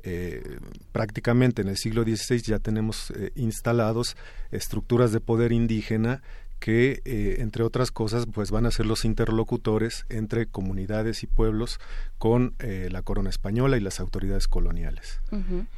Eh, 0.04 0.60
prácticamente 0.92 1.62
en 1.62 1.68
el 1.68 1.78
siglo 1.78 2.04
XVI 2.04 2.42
ya 2.42 2.60
tenemos 2.60 3.12
eh, 3.12 3.32
instalados 3.36 4.16
estructuras 4.52 5.12
de 5.12 5.20
poder 5.20 5.52
indígena 5.52 6.22
que, 6.60 7.02
eh, 7.06 7.38
entre 7.40 7.64
otras 7.64 7.90
cosas, 7.90 8.26
pues 8.26 8.52
van 8.52 8.66
a 8.66 8.72
ser 8.72 8.86
los 8.86 9.06
interlocutores 9.06 10.06
entre 10.10 10.46
comunidades 10.46 11.24
y 11.24 11.28
pueblos 11.28 11.80
con 12.18 12.56
la 12.60 13.02
corona 13.02 13.30
española 13.30 13.78
y 13.78 13.80
las 13.80 14.02
autoridades 14.02 14.50
coloniales. 14.50 15.22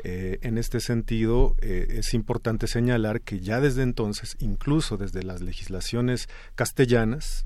en 0.03 0.57
este 0.57 0.79
sentido, 0.79 1.55
es 1.61 2.15
importante 2.15 2.65
señalar 2.65 3.21
que 3.21 3.41
ya 3.41 3.61
desde 3.61 3.83
entonces, 3.83 4.35
incluso 4.39 4.97
desde 4.97 5.21
las 5.21 5.41
legislaciones 5.41 6.29
castellanas, 6.55 7.45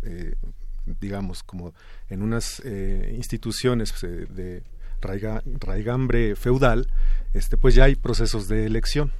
digamos, 1.02 1.44
como 1.44 1.74
en 2.10 2.22
unas 2.22 2.64
instituciones 3.12 3.94
de 4.02 4.64
raigambre 5.02 6.36
feudal, 6.36 6.88
este, 7.34 7.58
pues 7.58 7.76
ya 7.76 7.86
hay 7.86 7.96
procesos 7.96 8.48
de 8.48 8.66
elección. 8.66 9.12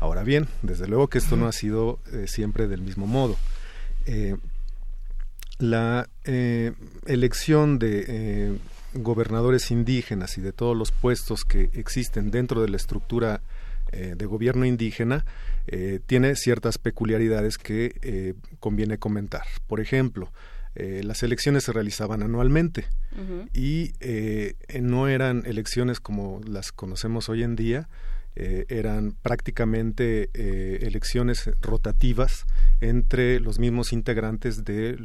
Ahora 0.00 0.22
bien, 0.22 0.48
desde 0.62 0.88
luego 0.88 1.08
que 1.08 1.18
esto 1.18 1.36
no 1.36 1.46
ha 1.46 1.52
sido 1.52 1.98
eh, 2.12 2.26
siempre 2.26 2.68
del 2.68 2.80
mismo 2.80 3.06
modo. 3.06 3.36
Eh, 4.06 4.36
la 5.58 6.08
eh, 6.24 6.72
elección 7.04 7.78
de 7.78 8.58
gobernadores 8.94 9.70
indígenas 9.70 10.38
y 10.38 10.40
de 10.40 10.52
todos 10.52 10.74
los 10.74 10.90
puestos 10.90 11.44
que 11.44 11.68
existen 11.74 12.30
dentro 12.30 12.62
de 12.62 12.70
la 12.70 12.78
estructura 12.78 13.42
de 13.92 14.24
gobierno 14.24 14.64
indígena 14.64 15.24
tiene 16.06 16.36
ciertas 16.36 16.78
peculiaridades 16.78 17.58
que 17.58 18.34
conviene 18.60 18.98
comentar. 18.98 19.42
Por 19.66 19.80
ejemplo, 19.80 20.30
eh, 20.76 21.02
las 21.04 21.22
elecciones 21.24 21.64
se 21.64 21.72
realizaban 21.72 22.22
anualmente 22.22 22.86
y 23.52 23.92
eh, 23.98 24.54
no 24.80 25.08
eran 25.08 25.42
elecciones 25.44 25.98
como 25.98 26.40
las 26.46 26.70
conocemos 26.70 27.28
hoy 27.28 27.42
en 27.42 27.56
día, 27.56 27.88
eh, 28.36 28.66
eran 28.68 29.12
prácticamente 29.20 30.30
elecciones 30.86 31.50
rotativas 31.60 32.46
entre 32.80 33.40
los 33.40 33.58
mismos 33.58 33.92
integrantes 33.92 34.64
de 34.64 34.96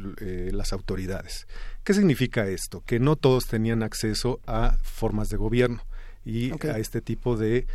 las 0.52 0.72
autoridades. 0.72 1.48
¿Qué 1.82 1.94
significa 1.94 2.46
esto? 2.46 2.82
Que 2.86 3.00
no 3.00 3.16
todos 3.16 3.46
tenían 3.46 3.82
acceso 3.82 4.40
a 4.46 4.78
formas 4.82 5.30
de 5.30 5.36
gobierno 5.36 5.82
y 6.24 6.52
a 6.68 6.78
este 6.78 7.00
tipo 7.00 7.36
de 7.36 7.66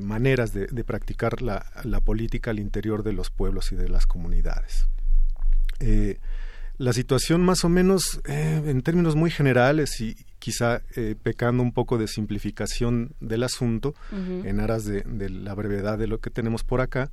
maneras 0.00 0.52
de, 0.52 0.84
practicar 0.84 1.40
la, 1.42 1.64
política 2.04 2.50
al 2.50 2.58
interior 2.58 3.04
de 3.04 3.12
los 3.12 3.30
pueblos 3.30 3.70
y 3.70 3.76
de 3.76 3.88
las 3.88 4.06
comunidades 4.06 4.88
la 6.76 6.92
situación 6.92 7.42
más 7.42 7.64
o 7.64 7.68
menos 7.68 8.20
eh, 8.26 8.62
en 8.66 8.82
términos 8.82 9.14
muy 9.16 9.30
generales 9.30 10.00
y 10.00 10.16
quizá 10.38 10.82
eh, 10.96 11.14
pecando 11.22 11.62
un 11.62 11.72
poco 11.72 11.98
de 11.98 12.08
simplificación 12.08 13.14
del 13.20 13.44
asunto 13.44 13.94
en 14.12 14.60
aras 14.60 14.84
de, 14.84 15.02
la 15.30 15.54
brevedad 15.54 15.96
de 15.96 16.06
lo 16.06 16.18
que 16.18 16.30
tenemos 16.30 16.64
por 16.64 16.80
acá, 16.80 17.10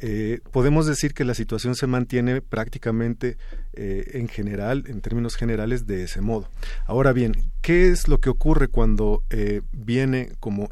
eh, 0.00 0.40
podemos 0.52 0.86
decir 0.86 1.14
que 1.14 1.24
la 1.24 1.34
situación 1.34 1.74
se 1.74 1.86
mantiene 1.86 2.40
prácticamente 2.40 3.36
en 3.80 4.26
general, 4.26 4.82
en 4.88 5.00
términos 5.00 5.36
generales, 5.36 5.86
de 5.86 6.02
ese 6.02 6.20
modo. 6.20 6.48
Ahora 6.86 7.12
bien, 7.12 7.36
¿qué 7.62 7.90
es 7.90 8.08
lo 8.08 8.18
que 8.18 8.28
ocurre 8.28 8.66
cuando 8.66 9.22
viene 9.70 10.32
como 10.40 10.68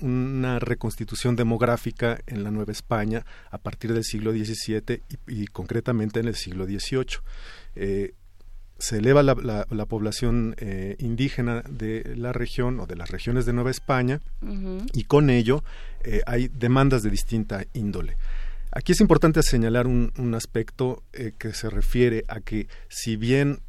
una 0.00 0.58
reconstitución 0.58 1.36
demográfica 1.36 2.18
en 2.26 2.44
la 2.44 2.50
Nueva 2.50 2.72
España 2.72 3.26
a 3.50 3.58
partir 3.58 3.92
del 3.92 4.04
siglo 4.04 4.32
XVII 4.32 5.02
y, 5.28 5.42
y 5.42 5.46
concretamente 5.48 6.20
en 6.20 6.28
el 6.28 6.34
siglo 6.34 6.64
XVIII? 6.64 7.18
Eh, 7.76 8.14
se 8.78 8.98
eleva 8.98 9.22
la, 9.22 9.86
población 9.86 10.54
eh, 10.58 10.96
indígena 10.98 11.62
de 11.62 12.14
la 12.14 12.34
región 12.34 12.78
o 12.78 12.86
de 12.86 12.94
las 12.94 13.10
regiones 13.10 13.46
de 13.46 13.54
Nueva 13.54 13.70
España 13.70 14.20
y 14.92 15.04
con 15.04 15.30
ello 15.30 15.64
eh, 16.04 16.20
hay 16.26 16.48
demandas 16.48 17.02
de 17.02 17.08
distinta 17.08 17.64
índole. 17.72 18.18
Aquí 18.76 18.92
es 18.92 19.00
importante 19.00 19.42
señalar 19.42 19.86
un, 19.86 20.34
aspecto 20.34 21.02
que 21.38 21.54
se 21.54 21.70
refiere 21.70 22.26
a 22.28 22.40
que 22.40 22.68
si 22.90 23.16
bien 23.16 23.60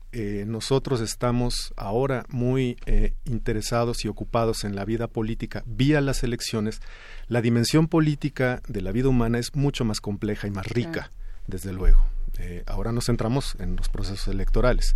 nosotros 0.46 1.00
estamos 1.00 1.74
ahora 1.78 2.26
muy 2.28 2.76
interesados 3.24 4.04
y 4.04 4.10
ocupados 4.10 4.66
en 4.66 4.76
la 4.76 4.84
vida 4.84 5.08
política 5.08 5.64
vía 5.66 6.02
las 6.02 6.24
elecciones, 6.24 6.82
la 7.30 7.42
dimensión 7.42 7.88
política 7.88 8.62
de 8.68 8.82
la 8.82 8.92
vida 8.92 9.08
humana 9.08 9.40
es 9.40 9.56
mucho 9.56 9.86
más 9.86 10.02
compleja 10.02 10.46
y 10.46 10.52
más 10.52 10.68
rica, 10.68 11.10
desde 11.48 11.72
luego. 11.72 12.04
Eh, 12.40 12.64
ahora 12.66 12.92
nos 12.92 13.06
centramos 13.06 13.56
en 13.60 13.78
los 13.78 13.88
procesos 13.88 14.28
electorales. 14.28 14.94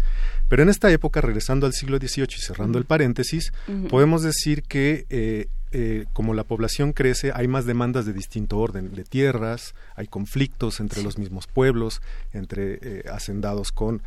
Pero 0.50 0.62
en 0.62 0.68
esta 0.68 0.92
época, 0.92 1.22
regresando 1.22 1.68
al 1.68 1.74
siglo 1.74 2.00
XVIII 2.00 2.36
y 2.38 2.42
cerrando 2.42 2.78
el 2.80 2.84
paréntesis, 2.84 3.54
podemos 3.90 4.24
decir 4.24 4.64
que 4.64 5.48
eh, 5.72 5.91
eh, 5.91 6.06
como 6.14 6.34
la 6.34 6.43
población 6.43 6.93
crece, 6.93 7.31
hay 7.34 7.48
más 7.48 7.65
demandas 7.65 8.06
de 8.06 8.14
distinto 8.14 8.57
orden, 8.57 8.93
de 8.93 9.03
tierras, 9.03 9.73
hay 9.95 10.07
conflictos 10.07 10.80
entre 10.80 11.02
los 11.02 11.18
mismos 11.18 11.48
pueblos, 11.48 12.02
entre 12.34 13.03
hacendados 13.10 13.72
con, 13.72 14.02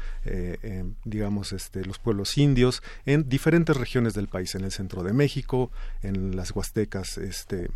digamos, 1.05 1.53
este, 1.53 1.85
los 1.85 1.99
pueblos 1.99 2.39
indios, 2.39 2.83
en 3.07 3.29
diferentes 3.29 3.77
regiones 3.77 4.15
del 4.15 4.29
país, 4.29 4.55
en 4.55 4.65
el 4.65 4.73
centro 4.73 5.03
de 5.03 5.13
México, 5.13 5.71
en 6.03 6.37
las 6.37 6.53
Huastecas, 6.53 7.19
este, 7.19 7.71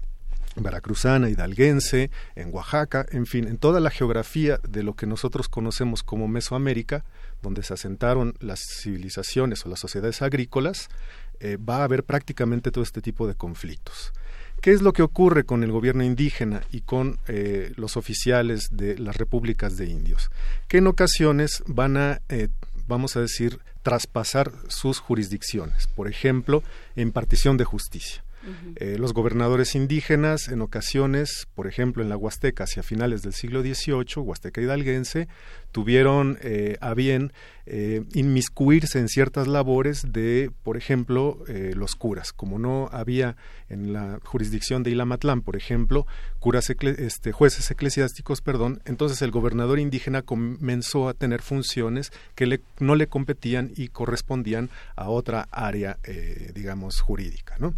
veracruzana, 0.57 1.31
hidalguense, 1.31 2.11
en 2.35 2.53
Oaxaca, 2.53 3.07
en 3.11 3.27
fin, 3.27 3.47
en 3.47 3.59
toda 3.59 3.81
la 3.81 3.91
geografía 3.91 4.59
de 4.69 4.83
lo 4.83 4.95
que 4.95 5.07
nosotros 5.07 5.49
conocemos 5.49 6.03
como 6.03 6.29
Mesoamérica, 6.29 7.05
donde 7.43 7.63
se 7.63 7.75
asentaron 7.75 8.35
las 8.41 8.61
civilizaciones 8.83 9.65
o 9.65 9.69
las 9.69 9.81
sociedades 9.81 10.23
agrícolas, 10.23 10.89
eh, 11.41 11.57
va 11.57 11.79
a 11.79 11.85
haber 11.85 12.05
prácticamente 12.05 12.71
todo 12.71 12.85
este 12.85 13.01
tipo 13.01 13.27
de 13.27 13.35
conflictos. 13.35 14.13
¿Qué 14.61 14.73
es 14.73 14.83
lo 14.83 14.93
que 14.93 15.03
ocurre 15.03 15.45
con 15.45 15.63
el 15.63 15.71
gobierno 15.71 16.03
indígena 16.03 16.63
y 16.73 16.81
con 16.81 17.19
eh, 17.29 17.73
los 17.77 17.97
oficiales 17.97 18.69
de 18.73 18.99
las 18.99 19.17
repúblicas 19.17 19.77
de 19.77 19.87
indios? 19.87 20.31
Que 20.67 20.79
en 20.79 20.89
ocasiones 20.89 21.63
van 21.67 21.97
a, 21.97 22.21
eh, 22.29 22.49
vamos 22.89 23.17
a 23.17 23.21
decir, 23.21 23.61
traspasar 23.83 24.53
sus 24.67 24.99
jurisdicciones, 24.99 25.87
por 25.87 26.09
ejemplo, 26.09 26.65
en 26.97 27.13
partición 27.13 27.57
de 27.57 27.65
justicia. 27.65 28.25
Eh, 28.77 28.97
los 28.99 29.13
gobernadores 29.13 29.75
indígenas, 29.75 30.49
en 30.49 30.63
ocasiones, 30.63 31.49
por 31.55 31.67
ejemplo, 31.67 32.03
en 32.03 32.09
la 32.09 32.17
Huasteca, 32.17 32.65
hacia 32.65 32.83
finales 32.83 33.23
del 33.23 33.35
siglo 33.35 33.63
XVIII, 33.63 34.23
Huasteca 34.23 34.61
hidalguense, 34.61 35.29
tuvieron 35.73 36.39
eh, 36.43 36.77
a 36.81 36.95
bien 36.95 37.33
eh, 37.67 38.05
inmiscuirse 38.15 38.99
en 38.99 39.09
ciertas 39.09 39.47
labores 39.47 40.13
de, 40.13 40.51
por 40.63 40.77
ejemplo, 40.77 41.39
los 41.75 41.95
curas. 41.97 42.33
Como 42.33 42.59
no 42.59 42.89
había 42.93 43.37
en 43.69 43.93
la 43.93 44.21
jurisdicción 44.25 44.83
de 44.83 44.91
Ilamatlán, 44.91 45.43
por 45.43 45.57
ejemplo, 45.57 46.07
curas 46.41 46.71
este, 46.71 47.33
jueces 47.33 47.71
eclesiásticos, 47.71 48.41
perdón, 48.41 48.81
entonces 48.87 49.21
el 49.23 49.31
gobernador 49.31 49.79
indígena 49.79 50.23
comenzó 50.23 51.09
a 51.09 51.15
tener 51.15 51.43
funciones 51.43 52.11
que 52.35 52.61
no 52.79 52.95
le 52.95 53.07
competían 53.07 53.73
y 53.77 53.89
correspondían 53.89 54.71
a 54.97 55.11
otra 55.11 55.49
área, 55.51 55.99
digamos, 56.55 57.01
jurídica, 57.01 57.57
¿no? 57.59 57.75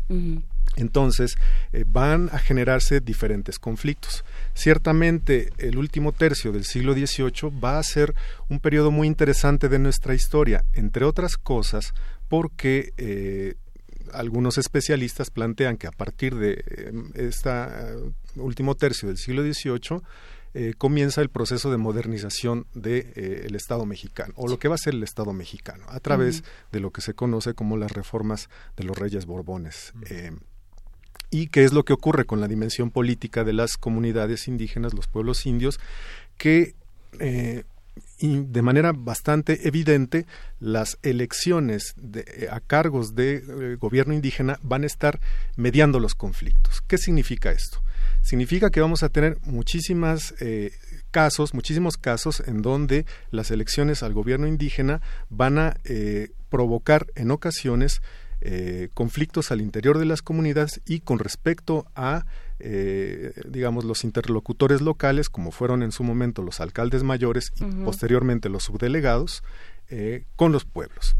Entonces, 0.76 1.36
eh, 1.72 1.84
van 1.86 2.30
a 2.32 2.38
generarse 2.38 3.00
diferentes 3.00 3.58
conflictos. 3.58 4.24
Ciertamente, 4.54 5.50
el 5.58 5.78
último 5.78 6.12
tercio 6.12 6.52
del 6.52 6.64
siglo 6.64 6.92
XVIII 6.94 7.50
va 7.62 7.78
a 7.78 7.82
ser 7.82 8.14
un 8.48 8.60
periodo 8.60 8.90
muy 8.90 9.06
interesante 9.06 9.68
de 9.68 9.78
nuestra 9.78 10.14
historia, 10.14 10.64
entre 10.74 11.04
otras 11.04 11.36
cosas, 11.36 11.94
porque 12.28 12.92
eh, 12.96 13.54
algunos 14.12 14.58
especialistas 14.58 15.30
plantean 15.30 15.76
que 15.76 15.86
a 15.86 15.92
partir 15.92 16.34
de 16.34 16.64
este 17.14 17.50
último 18.36 18.74
tercio 18.74 19.08
del 19.08 19.18
siglo 19.18 19.42
XVIII 19.42 20.74
comienza 20.78 21.20
el 21.20 21.28
proceso 21.28 21.70
de 21.70 21.76
modernización 21.76 22.66
del 22.74 23.54
Estado 23.54 23.86
mexicano, 23.86 24.34
o 24.36 24.48
lo 24.48 24.58
que 24.58 24.66
va 24.66 24.74
a 24.74 24.78
ser 24.78 24.94
el 24.94 25.02
Estado 25.04 25.32
mexicano, 25.32 25.84
a 25.88 26.00
través 26.00 26.42
de 26.72 26.80
lo 26.80 26.90
que 26.90 27.02
se 27.02 27.14
conoce 27.14 27.54
como 27.54 27.76
las 27.76 27.92
reformas 27.92 28.48
de 28.76 28.84
los 28.84 28.98
reyes 28.98 29.26
Borbones 29.26 29.92
y 31.30 31.46
qué 31.46 31.64
es 31.64 31.72
lo 31.72 31.84
que 31.84 31.92
ocurre 31.92 32.24
con 32.24 32.40
la 32.40 32.48
dimensión 32.48 32.90
política 32.90 33.44
de 33.44 33.52
las 33.52 33.76
comunidades 33.76 34.48
indígenas, 34.48 34.94
los 34.94 35.06
pueblos 35.06 35.46
indios, 35.46 35.78
que 36.36 36.74
eh, 37.20 37.64
de 38.20 38.62
manera 38.62 38.92
bastante 38.92 39.66
evidente 39.66 40.26
las 40.58 40.98
elecciones 41.02 41.94
de, 41.96 42.48
a 42.50 42.60
cargos 42.60 43.14
de 43.14 43.36
eh, 43.36 43.76
gobierno 43.78 44.12
indígena 44.14 44.58
van 44.62 44.82
a 44.82 44.86
estar 44.86 45.20
mediando 45.56 46.00
los 46.00 46.14
conflictos. 46.14 46.82
¿Qué 46.86 46.98
significa 46.98 47.50
esto? 47.50 47.82
Significa 48.22 48.70
que 48.70 48.80
vamos 48.80 49.02
a 49.02 49.08
tener 49.08 49.38
muchísimas 49.44 50.34
eh, 50.40 50.72
casos, 51.10 51.54
muchísimos 51.54 51.96
casos 51.96 52.42
en 52.46 52.62
donde 52.62 53.06
las 53.30 53.50
elecciones 53.50 54.02
al 54.02 54.12
gobierno 54.12 54.46
indígena 54.46 55.00
van 55.30 55.58
a 55.58 55.76
provocar 56.50 57.06
en 57.14 57.30
ocasiones 57.30 58.02
eh, 58.40 58.88
conflictos 58.94 59.50
al 59.50 59.60
interior 59.60 59.98
de 59.98 60.06
las 60.06 60.22
comunidades 60.22 60.80
y 60.86 61.00
con 61.00 61.18
respecto 61.18 61.86
a 61.94 62.24
eh, 62.62 63.32
digamos, 63.48 63.84
los 63.84 64.04
interlocutores 64.04 64.82
locales, 64.82 65.30
como 65.30 65.50
fueron 65.50 65.82
en 65.82 65.92
su 65.92 66.04
momento 66.04 66.42
los 66.42 66.60
alcaldes 66.60 67.02
mayores 67.02 67.52
y 67.56 67.64
posteriormente 67.84 68.50
los 68.50 68.64
subdelegados, 68.64 69.42
eh, 69.88 70.24
con 70.36 70.52
los 70.52 70.66
pueblos. 70.66 71.16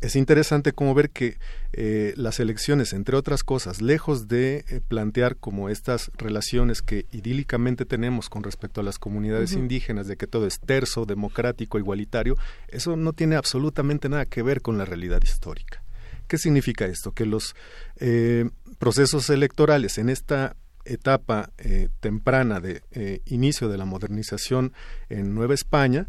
Es 0.00 0.14
interesante 0.14 0.72
como 0.72 0.94
ver 0.94 1.10
que 1.10 1.38
eh, 1.72 2.14
las 2.16 2.38
elecciones, 2.38 2.92
entre 2.92 3.16
otras 3.16 3.42
cosas, 3.42 3.82
lejos 3.82 4.28
de 4.28 4.82
plantear 4.88 5.36
como 5.36 5.68
estas 5.68 6.10
relaciones 6.16 6.82
que 6.82 7.06
idílicamente 7.10 7.84
tenemos 7.84 8.28
con 8.28 8.44
respecto 8.44 8.80
a 8.80 8.84
las 8.84 8.98
comunidades 8.98 9.54
indígenas, 9.54 10.06
de 10.06 10.16
que 10.16 10.26
todo 10.26 10.46
es 10.46 10.60
terso, 10.60 11.04
democrático, 11.04 11.78
igualitario, 11.78 12.36
eso 12.68 12.96
no 12.96 13.12
tiene 13.12 13.36
absolutamente 13.36 14.08
nada 14.08 14.26
que 14.26 14.42
ver 14.42 14.62
con 14.62 14.78
la 14.78 14.84
realidad 14.84 15.20
histórica. 15.22 15.82
¿Qué 16.28 16.36
significa 16.36 16.84
esto? 16.84 17.12
Que 17.12 17.24
los 17.24 17.56
eh, 17.96 18.48
procesos 18.78 19.30
electorales 19.30 19.96
en 19.96 20.10
esta 20.10 20.56
etapa 20.84 21.50
eh, 21.58 21.88
temprana 22.00 22.60
de 22.60 22.82
eh, 22.92 23.22
inicio 23.26 23.68
de 23.68 23.78
la 23.78 23.86
modernización 23.86 24.72
en 25.08 25.34
Nueva 25.34 25.54
España, 25.54 26.06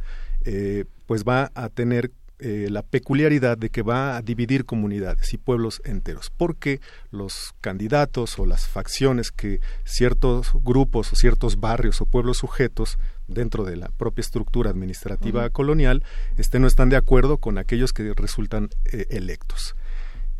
pues 1.05 1.25
va 1.25 1.51
a 1.53 1.69
tener 1.69 2.11
la 2.39 2.83
peculiaridad 2.83 3.57
de 3.57 3.69
que 3.69 3.81
va 3.81 4.15
a 4.15 4.21
dividir 4.21 4.65
comunidades 4.65 5.33
y 5.33 5.37
pueblos 5.37 5.81
enteros, 5.83 6.31
porque 6.35 6.79
los 7.11 7.53
candidatos 7.59 8.39
o 8.39 8.45
las 8.45 8.67
facciones 8.67 9.31
que 9.31 9.59
ciertos 9.83 10.51
grupos 10.53 11.11
o 11.11 11.15
ciertos 11.15 11.59
barrios 11.59 11.99
o 12.01 12.05
pueblos 12.05 12.37
sujetos 12.37 12.97
dentro 13.27 13.65
de 13.65 13.75
la 13.75 13.89
propia 13.89 14.21
estructura 14.21 14.69
administrativa 14.69 15.49
colonial 15.49 16.03
este, 16.37 16.59
no 16.59 16.67
están 16.67 16.89
de 16.89 16.95
acuerdo 16.95 17.37
con 17.37 17.57
aquellos 17.57 17.91
que 17.93 18.13
resultan 18.13 18.69
electos. 19.09 19.75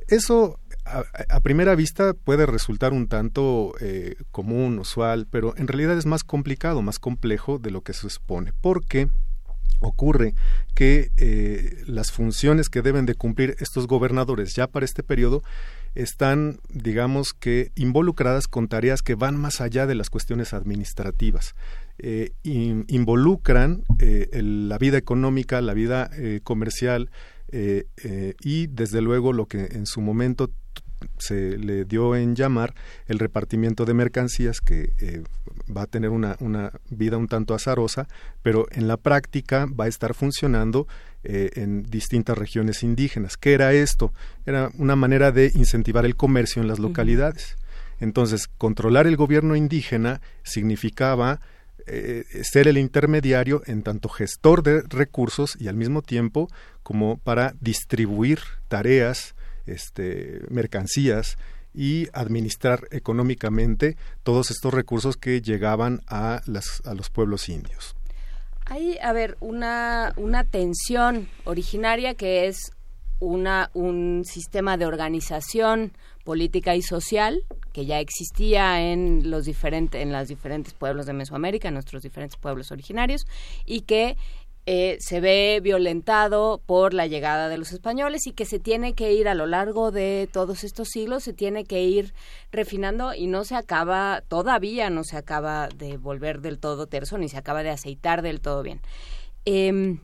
Eso 0.08 0.60
a, 0.86 1.40
primera 1.42 1.76
vista 1.76 2.14
puede 2.14 2.46
resultar 2.46 2.94
un 2.94 3.08
tanto 3.08 3.74
eh, 3.80 4.16
común, 4.32 4.80
usual, 4.80 5.28
pero 5.30 5.56
en 5.56 5.68
realidad 5.68 5.98
es 5.98 6.06
más 6.06 6.24
complicado, 6.24 6.82
más 6.82 7.00
complejo 7.00 7.60
de 7.60 7.72
lo 7.72 7.82
que 7.82 7.94
se 7.94 8.10
supone, 8.10 8.54
porque 8.60 9.10
ocurre 9.80 10.34
que 10.76 11.12
eh, 11.18 11.84
las 11.88 12.12
funciones 12.12 12.70
que 12.70 12.82
deben 12.82 13.06
de 13.06 13.16
cumplir 13.16 13.56
estos 13.60 13.88
gobernadores 13.88 14.56
ya 14.56 14.68
para 14.68 14.86
este 14.86 15.04
periodo 15.04 15.44
están, 15.96 16.60
digamos 16.70 17.34
que, 17.34 17.72
involucradas 17.76 18.48
con 18.48 18.68
tareas 18.68 19.02
que 19.02 19.16
van 19.16 19.36
más 19.36 19.62
allá 19.62 19.88
de 19.88 19.96
las 19.96 20.10
cuestiones 20.10 20.54
administrativas. 20.54 21.56
Eh, 21.98 22.32
involucran 22.44 23.84
la 23.98 24.78
vida 24.78 24.98
económica, 24.98 25.62
la 25.62 25.74
vida 25.74 26.10
comercial, 26.44 27.10
eh, 27.52 27.86
eh, 28.04 28.36
y 28.44 28.68
desde 28.68 29.02
luego 29.02 29.34
lo 29.34 29.48
que 29.48 29.70
en 29.72 29.88
su 29.88 30.02
momento 30.02 30.52
se 31.18 31.58
le 31.58 31.86
dio 31.86 32.16
en 32.16 32.36
llamar 32.36 32.74
el 33.08 33.20
repartimiento 33.20 33.86
de 33.86 33.94
mercancías 33.94 34.62
que 34.62 34.94
eh, 35.00 35.24
va 35.76 35.84
a 35.84 35.88
tener 35.88 36.10
una, 36.10 36.36
una, 36.40 36.72
vida 36.90 37.18
un 37.18 37.28
tanto 37.28 37.54
azarosa, 37.54 38.08
pero 38.42 38.68
en 38.72 38.88
la 38.88 38.98
práctica 38.98 39.66
va 39.68 39.86
a 39.86 39.88
estar 39.88 40.14
funcionando 40.14 40.88
en 41.22 41.84
distintas 41.84 42.38
regiones 42.38 42.82
indígenas. 42.82 43.36
¿Qué 43.36 43.52
era 43.52 43.74
esto? 43.74 44.14
Era 44.46 44.72
una 44.78 44.96
manera 44.96 45.34
de 45.34 45.52
incentivar 45.54 46.06
el 46.06 46.16
comercio 46.16 46.62
en 46.62 46.70
las 46.70 46.80
localidades. 46.80 47.58
Entonces, 48.00 48.48
controlar 48.48 49.06
el 49.06 49.18
gobierno 49.18 49.58
indígena 49.58 50.22
significaba 50.44 51.42
ser 52.44 52.68
el 52.68 52.78
intermediario 52.78 53.64
en 53.66 53.84
tanto 53.84 54.10
gestor 54.10 54.64
de 54.64 54.82
recursos 54.88 55.58
y 55.60 55.68
al 55.68 55.76
mismo 55.76 56.02
tiempo 56.02 56.48
como 56.84 57.18
para 57.18 57.54
distribuir 57.60 58.40
tareas, 58.68 59.36
este, 59.74 60.42
mercancías 60.50 61.38
y 61.74 62.08
administrar 62.14 62.88
económicamente 62.92 63.96
todos 64.24 64.52
estos 64.52 64.74
recursos 64.74 65.18
que 65.18 65.42
llegaban 65.42 66.02
a, 66.08 66.42
las, 66.46 66.82
a 66.86 66.94
los 66.94 67.10
pueblos 67.10 67.50
indios. 67.50 67.96
Hay, 68.66 68.98
a 69.02 69.14
ver, 69.14 69.38
una, 69.40 70.14
una 70.18 70.44
tensión 70.44 71.28
originaria 71.46 72.14
que 72.14 72.48
es 72.48 72.72
una, 73.20 73.70
un 73.74 74.24
sistema 74.26 74.78
de 74.78 74.86
organización 74.86 75.92
política 76.24 76.76
y 76.76 76.82
social 76.82 77.44
que 77.74 77.86
ya 77.86 78.00
existía 78.00 78.92
en 78.92 79.30
los 79.32 79.46
diferentes 79.46 80.02
en 80.02 80.12
los 80.12 80.28
diferentes 80.28 80.74
pueblos 80.74 81.06
de 81.06 81.14
Mesoamérica, 81.14 81.68
en 81.70 81.74
nuestros 81.74 82.04
diferentes 82.04 82.38
pueblos 82.38 82.72
originarios 82.72 83.26
y 83.66 83.82
que 83.82 84.16
eh, 84.72 84.98
se 85.00 85.20
ve 85.20 85.62
violentado 85.64 86.62
por 86.64 86.94
la 86.94 87.08
llegada 87.08 87.50
de 87.50 87.58
los 87.58 87.72
españoles 87.72 88.28
y 88.28 88.34
que 88.34 88.46
se 88.46 88.60
tiene 88.60 88.94
que 88.94 89.14
ir 89.14 89.28
a 89.28 89.34
lo 89.34 89.48
largo 89.48 89.90
de 89.90 90.30
todos 90.32 90.64
estos 90.64 90.90
siglos, 90.90 91.24
se 91.24 91.34
tiene 91.34 91.66
que 91.66 91.86
ir 91.86 92.14
refinando 92.52 93.16
y 93.16 93.26
no 93.26 93.46
se 93.46 93.56
acaba, 93.56 94.22
todavía 94.28 94.92
no 94.92 95.04
se 95.04 95.18
acaba 95.18 95.70
de 95.70 95.98
volver 95.98 96.42
del 96.42 96.60
todo 96.60 96.86
terso 96.86 97.18
ni 97.18 97.30
se 97.30 97.38
acaba 97.38 97.64
de 97.64 97.72
aceitar 97.72 98.22
del 98.22 98.42
todo 98.42 98.62
bien. 98.62 98.80
Em, 99.44 100.02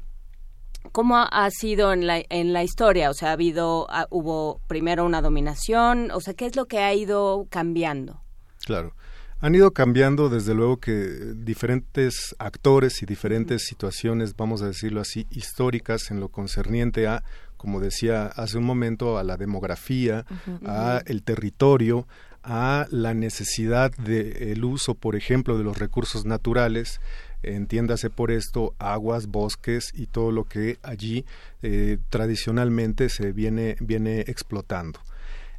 ¿Cómo 0.92 1.18
ha 1.18 1.50
sido 1.52 1.94
en 1.94 2.08
la, 2.08 2.24
en 2.30 2.52
la 2.52 2.64
historia? 2.64 3.12
O 3.12 3.14
sea, 3.14 3.30
ha 3.30 3.34
habido, 3.34 3.86
hubo 4.10 4.62
primero 4.66 5.06
una 5.06 5.22
dominación, 5.22 6.10
o 6.10 6.22
sea, 6.22 6.34
¿qué 6.34 6.48
es 6.48 6.56
lo 6.56 6.66
que 6.66 6.80
ha 6.80 6.92
ido 6.92 7.46
cambiando? 7.52 8.24
Claro 8.66 8.96
han 9.40 9.56
ido 9.56 9.72
cambiando 9.72 10.30
desde 10.30 10.54
luego 10.54 10.78
que 10.78 11.34
diferentes 11.36 12.36
actores 12.40 13.02
y 13.04 13.06
diferentes 13.06 13.64
situaciones, 13.66 14.36
vamos 14.36 14.62
a 14.62 14.68
decirlo 14.68 15.02
así, 15.02 15.28
históricas 15.30 16.10
en 16.10 16.20
lo 16.20 16.30
concerniente 16.30 17.08
a, 17.08 17.24
como 17.58 17.80
decía 17.80 18.28
hace 18.28 18.58
un 18.58 18.64
momento, 18.64 19.18
a 19.18 19.24
la 19.24 19.38
demografía, 19.38 20.26
a 20.66 21.02
el 21.06 21.24
territorio, 21.24 22.08
a 22.44 22.86
la 22.92 23.14
necesidad 23.14 23.92
del 23.98 24.64
uso, 24.64 24.94
por 24.94 25.16
ejemplo, 25.16 25.58
de 25.58 25.64
los 25.64 25.78
recursos 25.78 26.26
naturales, 26.26 27.02
entiéndase 27.42 28.10
por 28.10 28.32
esto 28.32 28.74
aguas, 28.80 29.28
bosques 29.28 29.92
y 29.94 30.08
todo 30.08 30.32
lo 30.32 30.46
que 30.46 30.78
allí 30.84 31.26
eh, 31.62 31.98
tradicionalmente 32.10 33.10
se 33.10 33.32
viene, 33.32 33.76
viene 33.80 34.22
explotando. 34.22 35.00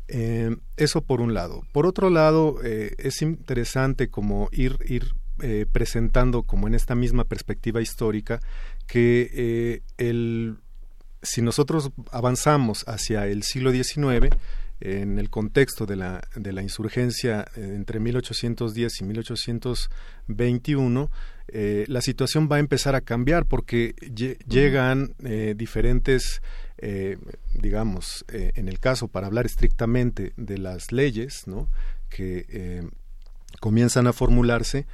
Eh, 0.08 0.56
eso 0.76 1.02
por 1.02 1.20
un 1.20 1.34
lado. 1.34 1.64
Por 1.72 1.86
otro 1.86 2.10
lado, 2.10 2.58
eh, 2.64 2.94
es 2.98 3.22
interesante 3.22 4.08
como 4.08 4.48
ir, 4.52 4.78
ir 4.86 5.14
eh, 5.42 5.66
presentando 5.70 6.44
como 6.44 6.66
en 6.68 6.74
esta 6.74 6.94
misma 6.94 7.24
perspectiva 7.24 7.82
histórica 7.82 8.40
que 8.86 9.82
el, 9.98 10.56
si 11.22 11.42
nosotros 11.42 11.90
avanzamos 12.12 12.84
hacia 12.86 13.26
el 13.26 13.42
siglo 13.42 13.72
XIX, 13.72 14.28
en 14.78 15.18
el 15.18 15.30
contexto 15.30 15.86
de 15.86 15.96
la, 15.96 16.22
de 16.36 16.52
la 16.52 16.62
insurgencia 16.62 17.46
entre 17.56 17.98
1810 17.98 19.00
y 19.00 19.04
1821, 19.04 21.10
la 21.48 22.00
situación 22.00 22.48
va 22.50 22.56
a 22.56 22.58
empezar 22.58 22.94
a 22.94 23.00
cambiar 23.00 23.46
porque 23.46 23.94
llegan 24.46 25.14
diferentes 25.56 26.40
eh, 26.78 27.16
digamos, 27.54 28.24
eh, 28.28 28.52
en 28.54 28.68
el 28.68 28.80
caso, 28.80 29.08
para 29.08 29.26
hablar 29.26 29.46
estrictamente 29.46 30.32
de 30.36 30.58
las 30.58 30.92
leyes, 30.92 31.46
¿no? 31.46 31.68
que 32.10 32.44
eh, 32.48 32.82
comienzan 33.60 34.06
a 34.06 34.12
formularse, 34.12 34.86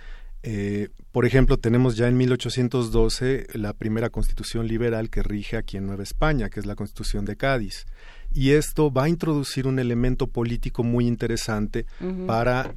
por 1.12 1.24
ejemplo, 1.24 1.56
tenemos 1.56 1.97
ya 1.97 2.08
en 2.08 2.16
1812 2.16 3.47
la 3.52 3.74
primera 3.74 4.10
constitución 4.10 4.66
liberal 4.66 5.08
que 5.08 5.22
rige 5.22 5.56
aquí 5.56 5.76
en 5.76 5.86
Nueva 5.86 6.02
España, 6.02 6.50
que 6.50 6.58
es 6.58 6.66
la 6.66 6.74
constitución 6.74 7.24
de 7.24 7.36
Cádiz. 7.36 7.86
Y 8.32 8.50
esto 8.50 8.92
va 8.92 9.05
a 9.05 9.08
introducir 9.08 9.68
un 9.68 9.78
elemento 9.78 10.26
político 10.26 10.82
muy 10.82 11.06
interesante 11.06 11.86
para 12.26 12.74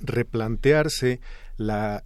replantearse 0.00 1.20
la, 1.56 2.04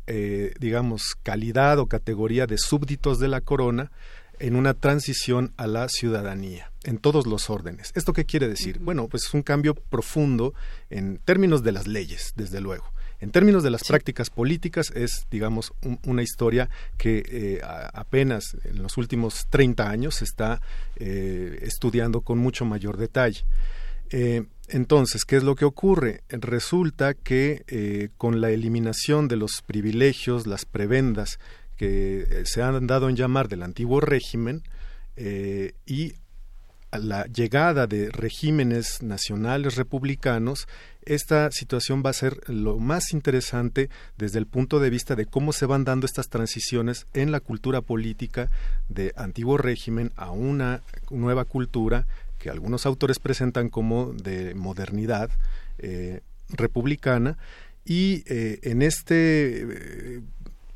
digamos, 0.59 1.17
calidad 1.23 1.79
o 1.79 1.87
categoría 1.87 2.47
de 2.47 2.59
súbditos 2.59 3.19
de 3.19 3.29
la 3.29 3.41
corona 3.41 3.91
en 4.39 4.57
una 4.57 4.75
transición 4.75 5.53
a 5.57 5.67
la 5.67 5.89
ciudadanía 5.89 6.71
en 6.85 6.99
todos 6.99 7.27
los 7.27 7.51
órdenes. 7.51 7.93
¿Esto 7.95 8.13
qué 8.13 8.25
quiere 8.25 8.49
decir? 8.49 8.79
Bueno, 8.81 9.07
pues 9.09 9.25
es 9.27 9.35
un 9.35 9.43
cambio 9.43 9.75
profundo 9.75 10.55
en 10.89 11.19
términos 11.19 11.63
de 11.63 11.73
las 11.73 11.87
leyes, 11.87 12.33
desde 12.37 12.61
luego. 12.61 12.93
En 13.21 13.33
términos 13.33 13.63
de 13.63 13.71
las 13.71 13.85
prácticas 13.85 14.31
políticas 14.31 14.91
es, 14.95 15.27
digamos, 15.31 15.75
una 16.07 16.23
historia 16.23 16.71
que 16.97 17.23
eh, 17.27 17.61
apenas 17.63 18.57
en 18.65 18.83
los 18.83 18.97
últimos 18.97 19.47
30 19.51 19.91
años 19.91 20.17
se 20.17 20.25
está 20.25 20.63
eh, 20.97 21.59
estudiando 21.61 22.23
con 22.23 22.39
mucho 22.39 22.65
mayor 22.65 22.97
detalle. 22.97 23.45
Eh, 24.09 24.45
entonces, 24.71 25.25
¿qué 25.25 25.37
es 25.37 25.43
lo 25.43 25.55
que 25.55 25.65
ocurre? 25.65 26.23
Resulta 26.29 27.15
que 27.15 28.11
con 28.17 28.41
la 28.41 28.51
eliminación 28.51 29.29
de 29.29 29.37
los 29.37 29.63
privilegios, 29.63 30.47
las 30.47 30.65
prebendas 30.65 31.39
que 31.81 32.27
eh, 32.29 32.43
se 32.45 32.63
han 32.63 32.87
dado 32.87 33.09
en 33.09 33.17
llamar 33.17 33.49
del 33.49 33.63
antiguo 33.63 34.03
régimen 34.03 34.63
eh, 35.17 35.73
y 35.87 36.13
la 36.93 37.25
llegada 37.25 37.87
de 37.87 38.11
regímenes 38.11 39.03
nacionales 39.03 39.77
republicanos, 39.77 40.69
esta 41.07 41.51
situación 41.51 42.03
va 42.05 42.11
a 42.11 42.13
ser 42.13 42.39
lo 42.49 42.79
más 42.79 43.15
interesante 43.15 43.89
desde 44.19 44.39
el 44.39 44.47
punto 44.47 44.79
de 44.79 44.91
vista 44.91 45.17
de 45.17 45.25
cómo 45.25 45.55
se 45.55 45.65
van 45.65 45.85
dando 45.85 46.05
estas 46.05 46.29
transiciones 46.29 47.07
en 47.15 47.33
la 47.33 47.41
cultura 47.41 47.81
política 47.81 48.51
de 48.91 49.15
antiguo 49.17 49.57
régimen 49.57 50.13
a 50.17 50.33
una 50.33 50.83
nueva 51.09 51.47
cultura 51.47 52.07
que 52.41 52.51
algunos 52.51 52.87
autores 52.87 53.21
presentan 53.21 53.69
como 53.69 54.13
de 54.13 54.55
modernidad, 54.57 55.31
eh, 55.79 56.23
republicana 56.49 57.39
y 57.85 58.25
en 58.27 58.83
este 58.83 60.21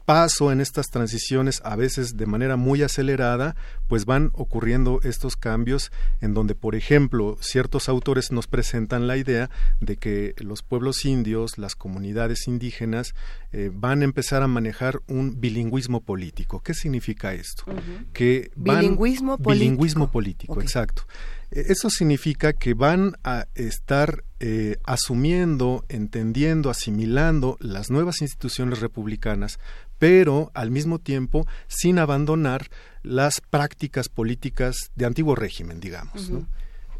paso 0.04 0.52
en 0.52 0.60
estas 0.60 0.86
transiciones, 0.88 1.60
a 1.64 1.76
veces 1.76 2.16
de 2.16 2.26
manera 2.26 2.56
muy 2.56 2.82
acelerada, 2.82 3.56
pues 3.88 4.04
van 4.04 4.30
ocurriendo 4.34 5.00
estos 5.02 5.36
cambios 5.36 5.92
en 6.20 6.34
donde, 6.34 6.54
por 6.54 6.74
ejemplo, 6.74 7.36
ciertos 7.40 7.88
autores 7.88 8.30
nos 8.30 8.46
presentan 8.46 9.06
la 9.06 9.16
idea 9.16 9.50
de 9.80 9.96
que 9.96 10.34
los 10.38 10.62
pueblos 10.62 11.04
indios, 11.04 11.58
las 11.58 11.74
comunidades 11.74 12.46
indígenas, 12.48 13.14
eh, 13.52 13.70
van 13.72 14.02
a 14.02 14.04
empezar 14.04 14.42
a 14.42 14.48
manejar 14.48 15.00
un 15.06 15.40
bilingüismo 15.40 16.00
político. 16.00 16.60
¿Qué 16.60 16.74
significa 16.74 17.32
esto? 17.34 17.64
Que 18.12 18.50
bilingüismo 18.56 19.38
político. 19.38 19.50
Bilingüismo 19.50 20.10
político, 20.10 20.60
exacto. 20.60 21.04
E, 21.50 21.72
eso 21.72 21.90
significa 21.90 22.52
que 22.52 22.74
van 22.74 23.14
a 23.24 23.46
estar 23.54 24.24
eh, 24.40 24.76
asumiendo, 24.84 25.84
entendiendo, 25.88 26.70
asimilando 26.70 27.56
las 27.60 27.90
nuevas 27.90 28.20
instituciones 28.20 28.80
republicanas 28.80 29.58
pero 29.98 30.50
al 30.54 30.70
mismo 30.70 30.98
tiempo 30.98 31.46
sin 31.66 31.98
abandonar 31.98 32.68
las 33.02 33.40
prácticas 33.40 34.08
políticas 34.08 34.90
de 34.96 35.06
antiguo 35.06 35.34
régimen, 35.34 35.80
digamos. 35.80 36.30
¿no? 36.30 36.46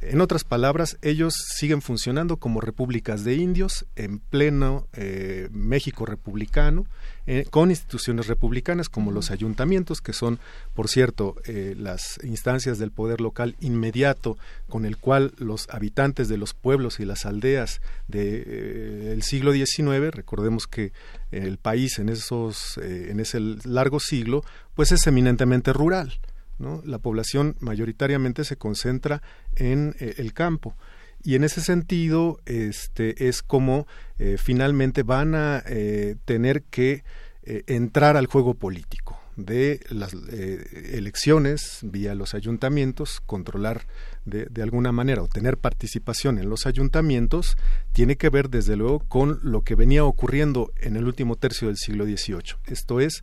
En 0.06 0.20
otras 0.20 0.44
palabras, 0.44 0.98
ellos 1.00 1.32
siguen 1.34 1.80
funcionando 1.80 2.36
como 2.36 2.60
repúblicas 2.60 3.24
de 3.24 3.36
indios 3.36 3.86
en 3.96 4.18
pleno 4.18 4.86
eh, 4.92 5.48
México 5.50 6.04
republicano, 6.04 6.84
eh, 7.26 7.46
con 7.48 7.70
instituciones 7.70 8.26
republicanas 8.26 8.90
como 8.90 9.12
los 9.12 9.30
ayuntamientos, 9.30 10.02
que 10.02 10.12
son, 10.12 10.40
por 10.74 10.88
cierto, 10.88 11.36
eh, 11.46 11.74
las 11.78 12.18
instancias 12.22 12.78
del 12.78 12.90
poder 12.90 13.22
local 13.22 13.56
inmediato 13.60 14.36
con 14.68 14.84
el 14.84 14.98
cual 14.98 15.32
los 15.38 15.70
habitantes 15.70 16.28
de 16.28 16.36
los 16.36 16.52
pueblos 16.52 17.00
y 17.00 17.06
las 17.06 17.24
aldeas 17.24 17.80
del 18.06 19.22
siglo 19.22 19.52
XIX, 19.52 20.10
recordemos 20.10 20.66
que 20.66 20.92
el 21.30 21.56
país 21.56 21.98
en, 21.98 22.10
esos, 22.10 22.76
en 22.76 23.20
ese 23.20 23.40
largo 23.64 24.00
siglo, 24.00 24.44
pues 24.74 24.92
es 24.92 25.06
eminentemente 25.06 25.72
rural. 25.72 26.20
La 26.58 26.98
población 26.98 27.56
mayoritariamente 27.58 28.44
se 28.44 28.56
concentra 28.56 29.22
en 29.56 29.94
eh, 29.98 30.14
el 30.18 30.32
campo. 30.32 30.74
Y 31.22 31.36
en 31.36 31.44
ese 31.44 31.60
sentido, 31.60 32.40
este, 32.44 33.28
es 33.28 33.42
como 33.42 33.86
eh, 34.18 34.36
finalmente 34.38 35.02
van 35.02 35.34
a 35.34 35.62
eh, 35.66 36.16
tener 36.24 36.62
que 36.62 37.02
entrar 37.46 38.16
al 38.16 38.24
juego 38.24 38.54
político 38.54 39.20
de 39.36 39.80
las 39.90 40.14
elecciones 40.14 41.80
vía 41.82 42.14
los 42.14 42.32
ayuntamientos, 42.32 43.20
controlar 43.20 43.82
de, 44.24 44.46
de, 44.46 44.62
alguna 44.62 44.92
manera 44.92 45.22
o 45.22 45.28
tener 45.28 45.58
participación 45.58 46.38
en 46.38 46.48
los 46.48 46.64
ayuntamientos, 46.64 47.58
tiene 47.92 48.16
que 48.16 48.30
ver 48.30 48.48
desde 48.48 48.76
luego 48.76 49.00
con 49.00 49.40
lo 49.42 49.60
que 49.60 49.74
venía 49.74 50.06
ocurriendo 50.06 50.72
en 50.80 50.96
el 50.96 51.04
último 51.04 51.36
tercio 51.36 51.68
del 51.68 51.76
siglo 51.76 52.06
XVIII. 52.06 52.56
Esto 52.64 52.98
es 52.98 53.22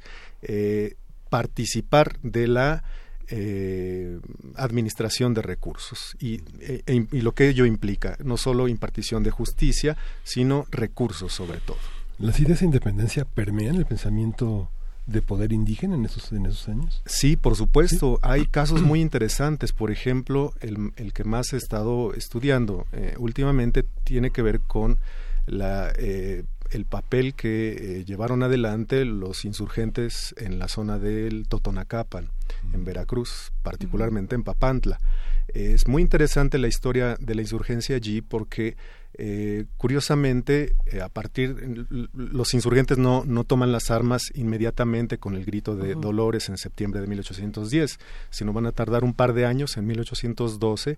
participar 1.32 2.20
de 2.22 2.48
la 2.48 2.84
eh, 3.30 4.20
administración 4.56 5.34
de 5.34 5.42
recursos 5.42 6.16
y, 6.20 6.42
e, 6.60 6.84
e, 6.86 7.08
y, 7.12 7.22
lo 7.22 7.34
que 7.34 7.50
ello 7.50 7.66
implica, 7.66 8.18
no 8.24 8.38
solo 8.38 8.68
impartición 8.68 9.24
de 9.24 9.32
justicia, 9.32 9.98
sino 10.24 10.66
recursos 10.72 11.34
sobre 11.34 11.60
todo. 11.60 11.78
¿Las 12.20 12.40
ideas 12.40 12.60
de 12.60 12.66
independencia 12.66 13.26
permean 13.26 13.76
el 13.76 13.86
pensamiento 13.86 14.70
de 15.08 15.22
poder 15.22 15.52
indígena 15.52 15.96
en 15.96 16.06
esos, 16.06 16.32
en 16.32 16.46
esos 16.46 16.70
años? 16.70 17.02
Sí, 17.06 17.36
por 17.36 17.56
supuesto. 17.56 18.20
Hay 18.22 18.46
casos 18.46 18.82
muy 18.84 19.02
interesantes. 19.02 19.74
Por 19.74 19.92
ejemplo, 19.92 20.54
el, 20.62 20.92
el 20.96 21.14
que 21.14 21.24
más 21.24 21.54
he 21.54 21.58
estado 21.58 22.14
estudiando 22.14 22.86
eh, 22.92 23.16
últimamente 23.18 23.84
tiene 24.04 24.32
que 24.32 24.42
ver 24.42 24.60
con 24.62 25.00
la 25.48 25.92
eh, 25.98 26.44
el 26.72 26.86
papel 26.86 27.34
que 27.34 28.00
eh, 28.00 28.06
llevaron 28.06 28.44
adelante 28.44 29.06
los 29.06 29.46
insurgentes 29.46 30.34
en 30.38 30.60
la 30.60 30.68
zona 30.68 30.98
del 30.98 31.48
Totonacapan, 31.48 32.30
en 32.74 32.86
Veracruz, 32.86 33.52
particularmente 33.64 34.36
en 34.36 34.44
Papantla. 34.44 35.00
Es 35.48 35.88
muy 35.88 36.02
interesante 36.02 36.58
la 36.58 36.68
historia 36.68 37.18
de 37.20 37.36
la 37.36 37.42
insurgencia 37.42 37.96
allí 37.96 38.22
porque 38.22 38.78
eh, 39.24 39.66
curiosamente, 39.78 40.74
eh, 40.88 41.00
a 41.00 41.08
partir, 41.08 41.78
los 42.12 42.56
insurgentes 42.56 42.98
no, 42.98 43.24
no 43.24 43.44
toman 43.44 43.72
las 43.72 43.92
armas 43.92 44.32
inmediatamente 44.34 45.20
con 45.20 45.36
el 45.36 45.46
grito 45.46 45.76
de 45.76 45.94
Dolores 45.94 46.50
en 46.50 46.58
septiembre 46.58 47.02
de 47.02 47.06
1810, 47.06 48.00
sino 48.32 48.52
van 48.52 48.66
a 48.66 48.72
tardar 48.72 49.04
un 49.04 49.14
par 49.14 49.34
de 49.34 49.46
años 49.46 49.78
en 49.78 49.86
1812 49.86 50.98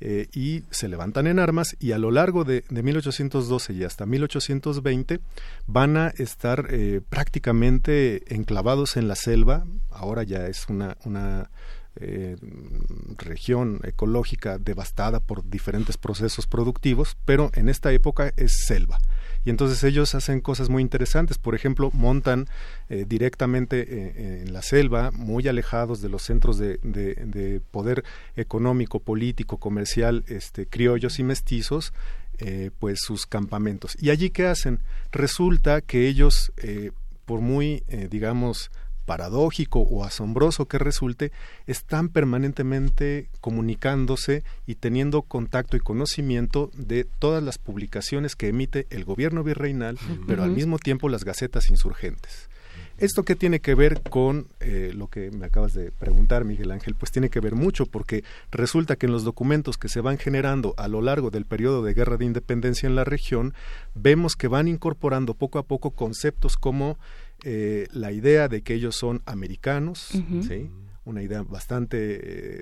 eh, 0.00 0.28
y 0.32 0.62
se 0.70 0.86
levantan 0.86 1.26
en 1.26 1.40
armas 1.40 1.74
y 1.80 1.90
a 1.90 1.98
lo 1.98 2.12
largo 2.12 2.44
de, 2.44 2.62
de 2.68 2.82
1812 2.84 3.72
y 3.72 3.82
hasta 3.82 4.06
1820 4.06 5.18
van 5.66 5.96
a 5.96 6.08
estar 6.10 6.68
prácticamente 7.08 8.22
enclavados 8.32 8.96
en 8.96 9.08
la 9.08 9.16
selva, 9.16 9.64
ahora 9.90 10.22
ya 10.22 10.46
es 10.46 10.66
una, 10.68 10.96
una 11.04 11.50
eh, 11.96 12.36
región 13.18 13.78
ecológica 13.84 14.58
devastada 14.58 15.20
por 15.20 15.48
diferentes 15.48 15.96
procesos 15.96 16.48
productivos, 16.48 17.16
pero 17.24 17.52
en 17.54 17.68
esta 17.68 17.92
época 17.92 18.32
es 18.36 18.64
selva. 18.66 18.98
Y 19.44 19.50
entonces 19.50 19.84
ellos 19.84 20.16
hacen 20.16 20.40
cosas 20.40 20.70
muy 20.70 20.82
interesantes, 20.82 21.38
por 21.38 21.54
ejemplo, 21.54 21.90
montan 21.92 22.48
eh, 22.88 23.04
directamente 23.06 23.86
eh, 23.88 24.42
en 24.42 24.52
la 24.52 24.62
selva, 24.62 25.12
muy 25.12 25.46
alejados 25.46 26.00
de 26.00 26.08
los 26.08 26.22
centros 26.22 26.58
de, 26.58 26.78
de, 26.82 27.60
poder 27.70 28.02
económico, 28.34 28.98
político, 28.98 29.58
comercial, 29.58 30.24
este, 30.26 30.66
criollos 30.66 31.20
y 31.20 31.22
mestizos, 31.22 31.92
pues 32.80 32.98
sus 33.00 33.26
campamentos. 33.26 33.96
¿Y 34.00 34.10
allí 34.10 34.30
qué 34.30 34.48
hacen? 34.48 34.80
Resulta 35.12 35.80
que 35.82 36.08
ellos, 36.08 36.52
por 37.24 37.40
muy, 37.40 37.84
digamos, 38.10 38.72
paradójico 39.04 39.80
o 39.80 40.04
asombroso 40.04 40.66
que 40.66 40.78
resulte, 40.78 41.32
están 41.66 42.08
permanentemente 42.08 43.28
comunicándose 43.40 44.42
y 44.66 44.76
teniendo 44.76 45.22
contacto 45.22 45.76
y 45.76 45.80
conocimiento 45.80 46.70
de 46.74 47.04
todas 47.04 47.42
las 47.42 47.58
publicaciones 47.58 48.36
que 48.36 48.48
emite 48.48 48.86
el 48.90 49.04
gobierno 49.04 49.42
virreinal, 49.42 49.98
pero 50.26 50.42
al 50.42 50.50
mismo 50.50 50.78
tiempo 50.78 51.08
las 51.08 51.24
gacetas 51.24 51.70
insurgentes. 51.70 52.48
¿Esto 52.96 53.24
qué 53.24 53.34
tiene 53.34 53.58
que 53.58 53.74
ver 53.74 54.02
con 54.02 54.46
eh, 54.60 54.92
lo 54.94 55.08
que 55.08 55.32
me 55.32 55.46
acabas 55.46 55.74
de 55.74 55.90
preguntar, 55.90 56.44
Miguel 56.44 56.70
Ángel? 56.70 56.94
Pues 56.94 57.10
tiene 57.10 57.28
que 57.28 57.40
ver 57.40 57.56
mucho 57.56 57.86
porque 57.86 58.22
resulta 58.52 58.94
que 58.94 59.06
en 59.06 59.12
los 59.12 59.24
documentos 59.24 59.78
que 59.78 59.88
se 59.88 60.00
van 60.00 60.16
generando 60.16 60.74
a 60.76 60.86
lo 60.86 61.02
largo 61.02 61.30
del 61.30 61.44
periodo 61.44 61.82
de 61.82 61.92
guerra 61.92 62.16
de 62.16 62.26
independencia 62.26 62.86
en 62.86 62.94
la 62.94 63.02
región, 63.02 63.52
vemos 63.96 64.36
que 64.36 64.46
van 64.46 64.68
incorporando 64.68 65.34
poco 65.34 65.58
a 65.58 65.64
poco 65.64 65.90
conceptos 65.90 66.56
como 66.56 66.96
eh, 67.44 67.86
la 67.92 68.10
idea 68.12 68.48
de 68.48 68.62
que 68.62 68.74
ellos 68.74 68.96
son 68.96 69.22
americanos, 69.26 70.10
¿sí? 70.46 70.70
una 71.04 71.22
idea 71.22 71.42
bastante, 71.42 71.98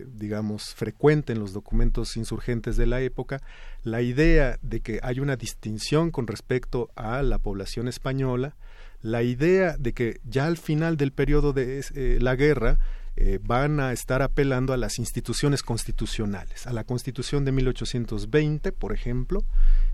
eh, 0.00 0.06
digamos, 0.12 0.74
frecuente 0.74 1.32
en 1.32 1.38
los 1.38 1.52
documentos 1.52 2.16
insurgentes 2.16 2.76
de 2.76 2.86
la 2.86 3.00
época, 3.00 3.40
la 3.84 4.02
idea 4.02 4.58
de 4.62 4.80
que 4.80 4.98
hay 5.02 5.20
una 5.20 5.36
distinción 5.36 6.10
con 6.10 6.26
respecto 6.26 6.90
a 6.96 7.22
la 7.22 7.38
población 7.38 7.86
española, 7.86 8.56
la 9.00 9.22
idea 9.22 9.76
de 9.78 9.92
que 9.92 10.20
ya 10.24 10.46
al 10.46 10.56
final 10.56 10.96
del 10.96 11.12
periodo 11.12 11.52
de 11.52 11.84
eh, 11.94 12.18
la 12.20 12.34
guerra 12.34 12.78
eh, 13.14 13.38
van 13.42 13.78
a 13.78 13.92
estar 13.92 14.22
apelando 14.22 14.72
a 14.72 14.78
las 14.78 14.98
instituciones 14.98 15.62
constitucionales, 15.62 16.66
a 16.66 16.72
la 16.72 16.84
Constitución 16.84 17.44
de 17.44 17.52
1820, 17.52 18.72
por 18.72 18.94
ejemplo, 18.94 19.44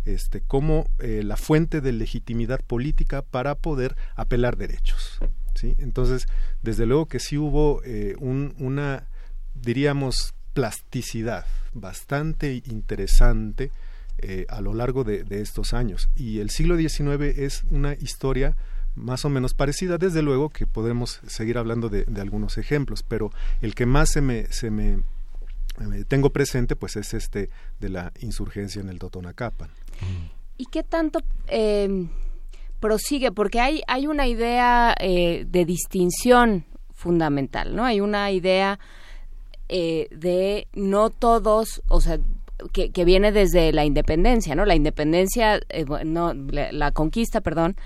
este, 0.04 0.40
como 0.40 0.88
eh, 1.00 1.22
la 1.24 1.36
fuente 1.36 1.80
de 1.80 1.90
legitimidad 1.90 2.60
política 2.64 3.22
para 3.22 3.56
poder 3.56 3.96
apelar 4.14 4.56
derechos. 4.56 5.18
¿sí? 5.56 5.74
Entonces, 5.78 6.26
desde 6.62 6.86
luego 6.86 7.06
que 7.06 7.18
sí 7.18 7.36
hubo 7.36 7.82
eh, 7.84 8.14
una, 8.20 9.08
diríamos, 9.54 10.32
plasticidad 10.54 11.44
bastante 11.74 12.62
interesante 12.66 13.72
a 14.48 14.60
lo 14.60 14.74
largo 14.74 15.04
de, 15.04 15.22
de 15.22 15.40
estos 15.42 15.72
años. 15.72 16.08
Y 16.16 16.40
el 16.40 16.50
siglo 16.50 16.76
XIX 16.76 17.38
es 17.38 17.62
una 17.70 17.94
historia 17.94 18.56
más 18.98 19.24
o 19.24 19.28
menos 19.28 19.54
parecida. 19.54 19.98
Desde 19.98 20.22
luego 20.22 20.50
que 20.50 20.66
podemos 20.66 21.20
seguir 21.26 21.58
hablando 21.58 21.88
de, 21.88 22.06
algunos 22.20 22.58
ejemplos, 22.58 23.02
pero 23.02 23.30
el 23.62 23.74
que 23.74 23.86
más 23.86 24.10
se 24.10 24.20
me, 24.20 24.46
se 24.46 24.70
me 24.70 25.02
tengo 26.08 26.30
presente 26.30 26.76
pues 26.76 26.96
es 26.96 27.14
este 27.14 27.50
de 27.78 27.88
la 27.88 28.12
insurgencia 28.20 28.80
en 28.80 28.88
el 28.88 28.98
Totonacapan. 28.98 29.70
¿Y 30.56 30.66
qué 30.66 30.82
tanto 30.82 31.20
em, 31.46 32.08
prosigue? 32.80 33.30
Porque 33.30 33.60
hay, 33.60 33.82
hay 33.86 34.06
una 34.06 34.26
idea 34.26 34.94
eh, 34.98 35.44
de 35.48 35.64
distinción 35.64 36.64
fundamental, 36.94 37.76
¿no? 37.76 37.84
Hay 37.84 38.00
una 38.00 38.32
idea 38.32 38.80
eh, 39.68 40.08
de 40.10 40.66
no 40.74 41.10
todos, 41.10 41.82
o 41.88 42.00
sea, 42.00 42.18
que, 42.72 42.90
que, 42.90 43.04
viene 43.04 43.30
desde 43.30 43.72
la 43.72 43.84
independencia, 43.84 44.56
¿no? 44.56 44.64
La 44.64 44.74
independencia, 44.74 45.60
eh, 45.68 45.84
no, 46.04 46.34
la, 46.34 46.90
conquista, 46.90 47.40
perdón, 47.40 47.76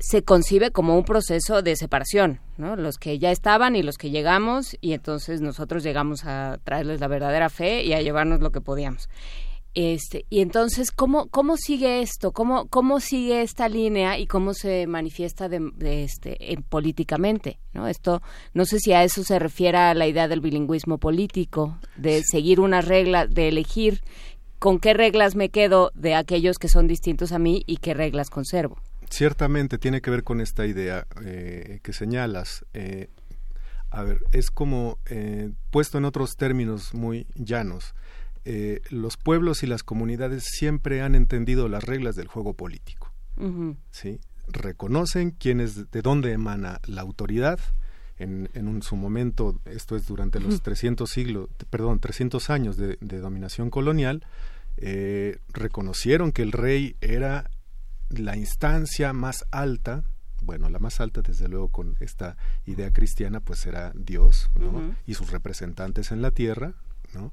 se 0.00 0.22
concibe 0.22 0.70
como 0.70 0.96
un 0.96 1.04
proceso 1.04 1.62
de 1.62 1.76
separación, 1.76 2.40
¿no? 2.56 2.74
Los 2.74 2.96
que 2.96 3.18
ya 3.18 3.30
estaban 3.30 3.76
y 3.76 3.82
los 3.82 3.98
que 3.98 4.10
llegamos 4.10 4.76
y 4.80 4.94
entonces 4.94 5.40
nosotros 5.40 5.82
llegamos 5.82 6.24
a 6.24 6.58
traerles 6.64 7.00
la 7.00 7.08
verdadera 7.08 7.50
fe 7.50 7.84
y 7.84 7.92
a 7.92 8.00
llevarnos 8.00 8.40
lo 8.40 8.50
que 8.50 8.60
podíamos. 8.60 9.08
Este, 9.74 10.24
y 10.30 10.40
entonces, 10.40 10.90
¿cómo, 10.90 11.28
cómo 11.28 11.56
sigue 11.56 12.00
esto? 12.00 12.32
¿Cómo, 12.32 12.66
¿Cómo 12.66 12.98
sigue 12.98 13.42
esta 13.42 13.68
línea 13.68 14.18
y 14.18 14.26
cómo 14.26 14.52
se 14.52 14.88
manifiesta 14.88 15.48
de, 15.48 15.70
este, 16.02 16.52
en, 16.52 16.62
políticamente? 16.62 17.60
¿no? 17.72 17.86
Esto, 17.86 18.20
no 18.52 18.64
sé 18.64 18.80
si 18.80 18.92
a 18.92 19.04
eso 19.04 19.22
se 19.22 19.38
refiere 19.38 19.78
a 19.78 19.94
la 19.94 20.08
idea 20.08 20.26
del 20.26 20.40
bilingüismo 20.40 20.98
político, 20.98 21.78
de 21.96 22.22
seguir 22.24 22.58
una 22.58 22.80
regla, 22.80 23.26
de 23.26 23.48
elegir 23.48 24.00
con 24.58 24.80
qué 24.80 24.92
reglas 24.92 25.36
me 25.36 25.50
quedo 25.50 25.92
de 25.94 26.14
aquellos 26.16 26.58
que 26.58 26.68
son 26.68 26.88
distintos 26.88 27.30
a 27.30 27.38
mí 27.38 27.62
y 27.66 27.76
qué 27.76 27.94
reglas 27.94 28.28
conservo. 28.28 28.78
Ciertamente 29.10 29.78
tiene 29.78 30.00
que 30.00 30.10
ver 30.10 30.24
con 30.24 30.40
esta 30.40 30.66
idea 30.66 31.06
eh, 31.22 31.80
que 31.82 31.92
señalas. 31.92 32.64
Eh, 32.72 33.08
a 33.90 34.04
ver, 34.04 34.22
es 34.32 34.50
como, 34.50 34.98
eh, 35.06 35.50
puesto 35.70 35.98
en 35.98 36.04
otros 36.04 36.36
términos 36.36 36.94
muy 36.94 37.26
llanos, 37.34 37.94
eh, 38.44 38.80
los 38.90 39.16
pueblos 39.16 39.62
y 39.62 39.66
las 39.66 39.82
comunidades 39.82 40.44
siempre 40.44 41.02
han 41.02 41.14
entendido 41.14 41.68
las 41.68 41.84
reglas 41.84 42.14
del 42.16 42.28
juego 42.28 42.54
político. 42.54 43.12
¿sí? 43.90 44.20
Reconocen 44.48 45.30
quién 45.30 45.60
es, 45.60 45.90
de 45.90 46.02
dónde 46.02 46.32
emana 46.32 46.80
la 46.86 47.02
autoridad. 47.02 47.58
En, 48.18 48.50
en 48.52 48.82
su 48.82 48.96
momento, 48.96 49.58
esto 49.64 49.96
es 49.96 50.06
durante 50.06 50.40
los 50.40 50.60
300 50.60 51.08
siglos, 51.08 51.48
perdón, 51.70 52.00
300 52.00 52.50
años 52.50 52.76
de, 52.76 52.96
dominación 53.00 53.70
colonial, 53.70 54.26
eh, 54.76 55.38
reconocieron 55.52 56.30
que 56.30 56.42
el 56.42 56.52
rey 56.52 56.96
era 57.00 57.50
la 58.10 58.36
instancia 58.36 59.12
más 59.12 59.44
alta 59.50 60.04
bueno, 60.42 60.70
la 60.70 60.78
más 60.78 61.00
alta, 61.00 61.22
desde 61.22 61.48
luego, 61.48 61.68
con 61.68 61.96
esta 62.00 62.36
idea 62.66 62.90
cristiana, 62.92 63.40
pues 63.40 63.66
era 63.66 63.92
Dios 63.94 64.50
y 65.06 65.14
sus 65.14 65.30
representantes 65.30 66.12
en 66.12 66.22
la 66.22 66.30
tierra, 66.30 66.72
¿no? 67.14 67.30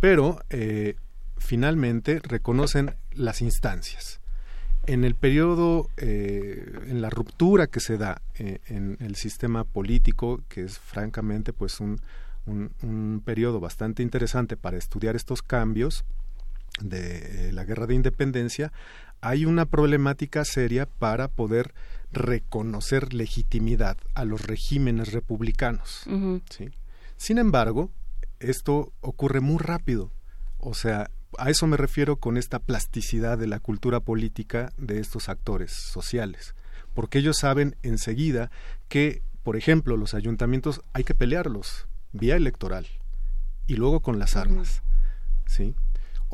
pero 0.00 0.40
eh, 0.50 0.96
finalmente 1.38 2.20
reconocen 2.22 2.94
las 3.12 3.40
instancias. 3.40 4.20
En 4.84 5.04
el 5.04 5.14
periodo, 5.14 5.88
eh, 5.96 6.80
en 6.88 7.00
la 7.00 7.08
ruptura 7.08 7.68
que 7.68 7.78
se 7.78 7.98
da 7.98 8.20
eh, 8.34 8.58
en 8.66 8.96
el 8.98 9.14
sistema 9.14 9.62
político, 9.62 10.40
que 10.48 10.64
es 10.64 10.78
francamente 10.78 11.52
pues 11.52 11.78
un, 11.78 12.00
un, 12.46 13.22
periodo 13.24 13.60
bastante 13.60 14.02
interesante 14.02 14.56
para 14.56 14.76
estudiar 14.76 15.14
estos 15.14 15.40
cambios 15.40 16.04
de 16.80 17.52
la 17.52 17.64
guerra 17.64 17.86
de 17.86 17.94
independencia, 17.94 18.72
hay 19.22 19.46
una 19.46 19.66
problemática 19.66 20.44
seria 20.44 20.86
para 20.86 21.28
poder 21.28 21.72
reconocer 22.12 23.14
legitimidad 23.14 23.96
a 24.14 24.24
los 24.24 24.42
regímenes 24.42 25.12
republicanos. 25.12 26.04
¿sí? 26.50 26.70
Sin 27.16 27.38
embargo, 27.38 27.90
esto 28.40 28.92
ocurre 29.00 29.40
muy 29.40 29.58
rápido. 29.58 30.10
O 30.58 30.74
sea, 30.74 31.08
a 31.38 31.50
eso 31.50 31.66
me 31.66 31.76
refiero 31.76 32.16
con 32.16 32.36
esta 32.36 32.58
plasticidad 32.58 33.38
de 33.38 33.46
la 33.46 33.60
cultura 33.60 34.00
política 34.00 34.72
de 34.76 34.98
estos 34.98 35.28
actores 35.28 35.72
sociales, 35.72 36.54
porque 36.92 37.18
ellos 37.18 37.38
saben 37.38 37.76
enseguida 37.82 38.50
que, 38.88 39.22
por 39.44 39.56
ejemplo, 39.56 39.96
los 39.96 40.14
ayuntamientos 40.14 40.82
hay 40.92 41.04
que 41.04 41.14
pelearlos 41.14 41.86
vía 42.12 42.36
electoral 42.36 42.86
y 43.66 43.76
luego 43.76 44.00
con 44.00 44.18
las 44.18 44.36
armas, 44.36 44.82
¿sí? 45.46 45.74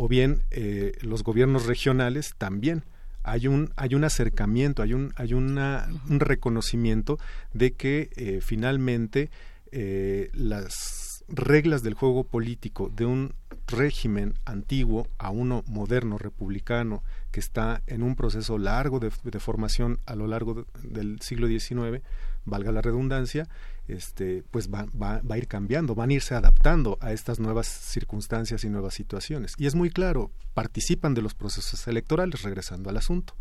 O 0.00 0.06
bien 0.06 0.42
eh, 0.52 0.92
los 1.00 1.24
gobiernos 1.24 1.66
regionales 1.66 2.36
también. 2.38 2.84
Hay 3.24 3.48
un 3.48 3.72
hay 3.74 3.96
un 3.96 4.04
acercamiento, 4.04 4.80
hay 4.80 4.94
un 4.94 5.12
hay 5.16 5.34
una, 5.34 5.88
un 6.08 6.20
reconocimiento 6.20 7.18
de 7.52 7.72
que 7.72 8.08
eh, 8.14 8.38
finalmente 8.40 9.28
eh, 9.72 10.30
las 10.34 11.24
reglas 11.26 11.82
del 11.82 11.94
juego 11.94 12.22
político 12.22 12.92
de 12.94 13.06
un 13.06 13.34
régimen 13.66 14.34
antiguo 14.44 15.08
a 15.18 15.30
uno 15.30 15.64
moderno 15.66 16.16
republicano 16.16 17.02
que 17.32 17.40
está 17.40 17.82
en 17.88 18.04
un 18.04 18.14
proceso 18.14 18.56
largo 18.56 19.00
de, 19.00 19.10
formación 19.10 19.98
a 20.06 20.14
lo 20.14 20.28
largo 20.28 20.64
del 20.84 21.20
siglo 21.20 21.48
XIX, 21.48 22.02
valga 22.48 22.72
la 22.72 22.82
redundancia, 22.82 23.48
este, 23.86 24.44
pues 24.50 24.68
va, 24.72 24.86
va, 25.00 25.20
va, 25.20 25.34
a 25.34 25.38
ir 25.38 25.48
cambiando, 25.48 25.94
van 25.94 26.10
a 26.10 26.14
irse 26.14 26.34
adaptando 26.34 26.98
a 27.00 27.12
estas 27.12 27.40
nuevas 27.40 27.66
circunstancias 27.66 28.64
y 28.64 28.68
nuevas 28.68 28.94
situaciones. 28.94 29.54
Y 29.58 29.66
es 29.66 29.74
muy 29.74 29.90
claro, 29.90 30.30
participan 30.54 31.14
de 31.14 31.22
los 31.22 31.34
procesos 31.34 31.86
electorales, 31.88 32.42
regresando 32.42 32.90
al 32.90 32.96
asunto. 32.96 33.34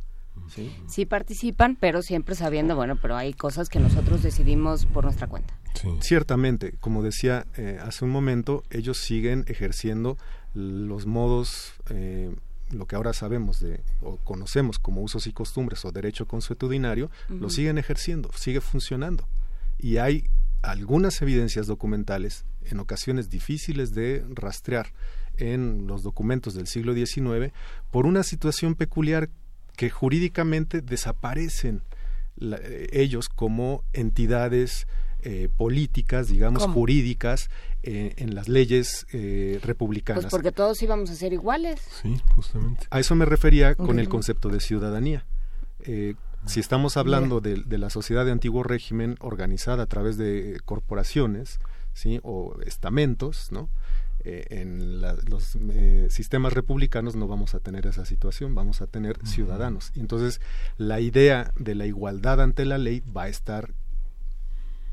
Sí. 0.87 1.05
participan, 1.05 1.75
pero 1.79 2.01
siempre 2.01 2.35
sabiendo, 2.35 2.75
bueno, 2.75 2.97
pero 3.01 3.15
hay 3.15 3.33
cosas 3.33 3.69
que 3.69 3.79
nosotros 3.79 4.23
decidimos 4.23 4.85
por 4.85 5.03
nuestra 5.03 5.27
cuenta. 5.27 5.53
Ciertamente, 5.99 6.73
como 6.79 7.03
decía 7.03 7.45
eh, 7.55 7.79
hace 7.81 8.05
un 8.05 8.11
momento, 8.11 8.63
ellos 8.69 8.97
siguen 8.97 9.45
ejerciendo 9.47 10.17
los 10.53 11.05
modos, 11.05 11.73
eh, 11.89 12.35
lo 12.71 12.85
que 12.85 12.95
ahora 12.95 13.13
sabemos 13.13 13.59
de, 13.59 13.81
o 14.01 14.17
conocemos 14.17 14.79
como 14.79 15.01
usos 15.01 15.27
y 15.27 15.33
costumbres 15.33 15.85
o 15.85 15.91
derecho 15.91 16.27
consuetudinario, 16.27 17.09
lo 17.29 17.49
siguen 17.49 17.77
ejerciendo, 17.77 18.29
sigue 18.35 18.61
funcionando. 18.61 19.27
Y 19.77 19.97
hay 19.97 20.25
algunas 20.61 21.21
evidencias 21.21 21.67
documentales, 21.67 22.45
en 22.63 22.79
ocasiones 22.79 23.29
difíciles 23.29 23.93
de 23.93 24.25
rastrear 24.29 24.93
en 25.37 25.87
los 25.87 26.03
documentos 26.03 26.55
del 26.55 26.67
siglo 26.67 26.93
XIX, 26.93 27.53
por 27.91 28.05
una 28.05 28.23
situación 28.23 28.75
peculiar 28.75 29.29
que 29.75 29.89
jurídicamente 29.89 30.81
desaparecen 30.81 31.83
eh, 32.41 32.87
ellos 32.91 33.29
como 33.29 33.83
entidades 33.93 34.87
eh, 35.21 35.49
políticas, 35.55 36.27
digamos, 36.27 36.63
jurídicas 36.63 37.49
eh, 37.83 38.13
en 38.17 38.35
las 38.35 38.47
leyes 38.47 39.05
republicanas. 39.61 40.25
Pues 40.25 40.31
porque 40.31 40.51
todos 40.51 40.81
íbamos 40.81 41.09
a 41.09 41.15
ser 41.15 41.33
iguales. 41.33 41.81
Sí, 42.01 42.21
justamente. 42.35 42.87
A 42.89 42.99
eso 42.99 43.15
me 43.15 43.25
refería 43.25 43.75
con 43.75 43.99
el 43.99 44.09
concepto 44.09 44.49
de 44.49 44.59
ciudadanía. 44.59 45.25
si 46.45 46.59
estamos 46.59 46.97
hablando 46.97 47.41
de, 47.41 47.63
de, 47.63 47.77
la 47.77 47.89
sociedad 47.89 48.25
de 48.25 48.31
antiguo 48.31 48.63
régimen 48.63 49.17
organizada 49.19 49.83
a 49.83 49.87
través 49.87 50.17
de 50.17 50.59
corporaciones, 50.65 51.59
¿sí? 51.93 52.19
o 52.23 52.55
estamentos, 52.65 53.51
¿no? 53.51 53.69
Eh, 54.23 54.45
en 54.49 54.99
los 54.99 55.55
eh, 55.55 56.07
sistemas 56.09 56.51
republicanos 56.51 57.15
no 57.15 57.27
vamos 57.27 57.55
a 57.55 57.59
tener 57.59 57.87
esa 57.87 58.03
situación, 58.03 58.55
vamos 58.55 58.81
a 58.81 58.87
tener 58.87 59.17
ciudadanos. 59.25 59.91
Y 59.95 60.01
entonces 60.01 60.41
la 60.77 60.99
idea 60.99 61.53
de 61.55 61.75
la 61.75 61.85
igualdad 61.85 62.41
ante 62.41 62.65
la 62.65 62.77
ley 62.77 63.01
va 63.15 63.23
a 63.23 63.27
estar, 63.29 63.73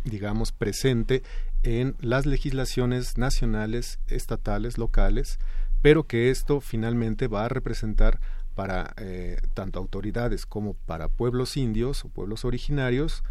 digamos, 0.05 0.53
presente 0.53 1.23
en 1.63 1.97
las 2.01 2.27
legislaciones 2.27 3.19
nacionales, 3.19 3.99
estatales, 4.07 4.79
locales, 4.79 5.39
pero 5.83 6.05
que 6.05 6.31
esto 6.31 6.61
finalmente 6.61 7.29
va 7.29 7.45
a 7.45 7.49
representar 7.49 8.21
para 8.55 8.95
eh, 8.99 9.39
tanto 9.55 9.81
autoridades 9.81 10.47
como 10.47 10.75
para 10.75 11.09
pueblos 11.09 11.57
indios 11.57 12.05
o 12.05 12.09
pueblos 12.09 12.45
originarios 12.45 13.23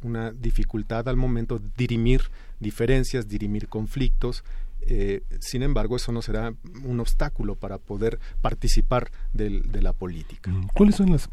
una 0.00 0.32
dificultad 0.32 1.06
al 1.06 1.18
momento 1.18 1.58
de 1.58 1.68
dirimir 1.76 2.22
diferencias, 2.60 3.28
dirimir 3.28 3.68
conflictos 3.68 4.42
eh, 4.82 5.22
sin 5.40 5.62
embargo, 5.62 5.96
eso 5.96 6.12
no 6.12 6.22
será 6.22 6.54
un 6.84 7.00
obstáculo 7.00 7.54
para 7.54 7.78
poder 7.78 8.18
participar 8.40 9.10
de 9.32 9.82
la 9.82 9.92
política. 9.92 10.50
Mm, 10.50 10.68
¿Cuáles 10.74 10.96
son 10.96 11.12
las 11.12 11.28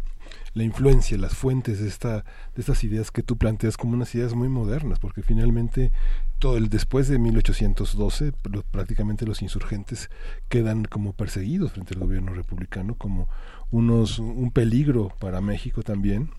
la 0.53 0.63
influencia, 0.63 1.17
las 1.17 1.35
fuentes 1.35 1.79
de 1.79 1.87
esta 1.87 2.23
de 2.55 2.61
estas 2.61 2.83
ideas 2.83 3.11
que 3.11 3.23
tú 3.23 3.37
planteas 3.37 3.77
como 3.77 3.93
unas 3.93 4.13
ideas 4.15 4.33
muy 4.33 4.49
modernas, 4.49 4.99
porque 4.99 5.21
finalmente 5.21 5.91
todo 6.39 6.57
el 6.57 6.69
después 6.69 7.07
de 7.07 7.19
1812 7.19 8.33
prácticamente 8.71 9.25
los 9.25 9.41
insurgentes 9.41 10.09
quedan 10.49 10.85
como 10.85 11.13
perseguidos 11.13 11.71
frente 11.71 11.93
al 11.93 12.01
gobierno 12.01 12.33
republicano 12.33 12.95
como 12.95 13.27
unos 13.71 14.19
un 14.19 14.51
peligro 14.51 15.09
para 15.19 15.41
México 15.41 15.83
también 15.83 16.29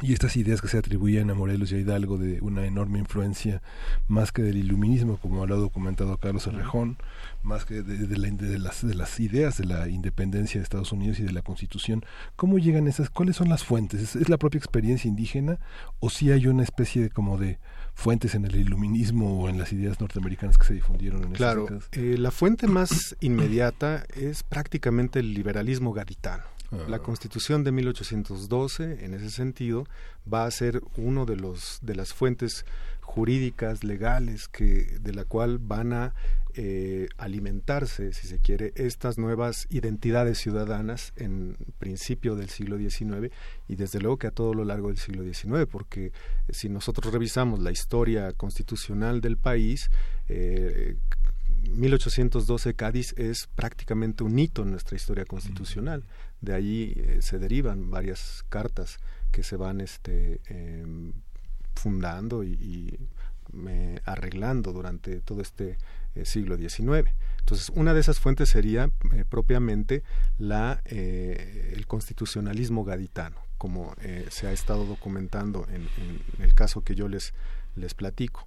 y 0.00 0.12
estas 0.12 0.36
ideas 0.36 0.60
que 0.60 0.68
se 0.68 0.78
atribuían 0.78 1.30
a 1.30 1.34
Morelos 1.34 1.72
y 1.72 1.76
a 1.76 1.78
Hidalgo 1.78 2.18
de 2.18 2.40
una 2.40 2.64
enorme 2.64 2.98
influencia, 2.98 3.62
más 4.06 4.32
que 4.32 4.42
del 4.42 4.56
iluminismo, 4.56 5.16
como 5.16 5.46
lo 5.46 5.54
ha 5.54 5.58
documentado 5.58 6.16
Carlos 6.18 6.46
Arrejón, 6.46 6.98
más 7.42 7.64
que 7.64 7.82
de, 7.82 8.58
las, 8.58 8.86
de 8.86 8.94
las 8.94 9.20
ideas 9.20 9.58
de 9.58 9.64
la 9.64 9.88
independencia 9.88 10.60
de 10.60 10.64
Estados 10.64 10.92
Unidos 10.92 11.18
y 11.18 11.24
de 11.24 11.32
la 11.32 11.42
Constitución, 11.42 12.04
¿cómo 12.36 12.58
llegan 12.58 12.86
esas? 12.88 13.10
¿Cuáles 13.10 13.36
son 13.36 13.48
las 13.48 13.64
fuentes? 13.64 14.16
¿Es, 14.16 14.28
la 14.28 14.36
propia 14.36 14.58
experiencia 14.58 15.08
indígena 15.08 15.58
o 16.00 16.10
si 16.10 16.30
hay 16.30 16.46
una 16.46 16.62
especie 16.62 17.02
de 17.02 17.10
como 17.10 17.38
de 17.38 17.58
fuentes 17.94 18.34
en 18.34 18.44
el 18.44 18.54
iluminismo 18.56 19.40
o 19.40 19.48
en 19.48 19.58
las 19.58 19.72
ideas 19.72 20.00
norteamericanas 20.00 20.58
que 20.58 20.66
se 20.66 20.74
difundieron 20.74 21.24
en 21.24 21.32
claro, 21.32 21.66
eh, 21.92 22.16
la 22.18 22.30
fuente 22.30 22.68
más 22.68 23.16
inmediata 23.20 24.04
es 24.14 24.42
prácticamente 24.44 25.18
el 25.18 25.34
liberalismo 25.34 25.92
gaditano 25.92 26.44
la 26.70 26.96
ah. 26.96 27.02
Constitución 27.02 27.64
de 27.64 27.72
1812, 27.72 29.04
en 29.04 29.14
ese 29.14 29.30
sentido, 29.30 29.86
va 30.30 30.44
a 30.44 30.50
ser 30.50 30.82
uno 30.96 31.24
de 31.24 31.36
los 31.36 31.78
de 31.82 31.94
las 31.94 32.12
fuentes 32.12 32.64
jurídicas 33.00 33.84
legales 33.84 34.48
que 34.48 34.98
de 35.00 35.14
la 35.14 35.24
cual 35.24 35.58
van 35.58 35.94
a 35.94 36.14
eh, 36.54 37.08
alimentarse, 37.16 38.12
si 38.12 38.26
se 38.26 38.38
quiere, 38.38 38.72
estas 38.74 39.16
nuevas 39.16 39.66
identidades 39.70 40.38
ciudadanas 40.38 41.12
en 41.16 41.56
principio 41.78 42.36
del 42.36 42.50
siglo 42.50 42.76
XIX 42.76 43.32
y 43.66 43.76
desde 43.76 44.00
luego 44.00 44.18
que 44.18 44.26
a 44.26 44.30
todo 44.30 44.52
lo 44.52 44.64
largo 44.64 44.88
del 44.88 44.98
siglo 44.98 45.22
XIX, 45.22 45.66
porque 45.70 46.12
si 46.50 46.68
nosotros 46.68 47.12
revisamos 47.12 47.60
la 47.60 47.70
historia 47.70 48.32
constitucional 48.32 49.20
del 49.20 49.36
país, 49.36 49.90
eh, 50.28 50.96
1812 51.70 52.74
Cádiz 52.74 53.14
es 53.16 53.48
prácticamente 53.54 54.24
un 54.24 54.38
hito 54.38 54.62
en 54.62 54.72
nuestra 54.72 54.96
historia 54.96 55.24
constitucional. 55.24 56.04
De 56.40 56.54
allí 56.54 56.94
eh, 56.96 57.18
se 57.20 57.38
derivan 57.38 57.90
varias 57.90 58.44
cartas 58.48 58.98
que 59.32 59.42
se 59.42 59.56
van 59.56 59.80
este, 59.80 60.40
em, 60.46 61.12
fundando 61.74 62.44
y, 62.44 62.98
arreglando 64.04 64.74
durante 64.74 65.22
todo 65.22 65.40
este 65.40 65.78
eh, 66.14 66.26
siglo 66.26 66.58
XIX. 66.58 67.10
Entonces, 67.40 67.70
una 67.74 67.94
de 67.94 68.00
esas 68.00 68.20
fuentes 68.20 68.50
sería 68.50 68.90
eh, 69.14 69.24
propiamente 69.26 70.02
la, 70.36 70.82
el 70.84 71.86
constitucionalismo 71.86 72.84
gaditano, 72.84 73.36
como 73.56 73.94
se 74.28 74.48
ha 74.48 74.52
estado 74.52 74.84
documentando 74.84 75.66
en, 75.70 75.88
el 76.44 76.54
caso 76.54 76.82
que 76.82 76.94
yo 76.94 77.08
les, 77.08 77.32
les 77.74 77.94
platico 77.94 78.46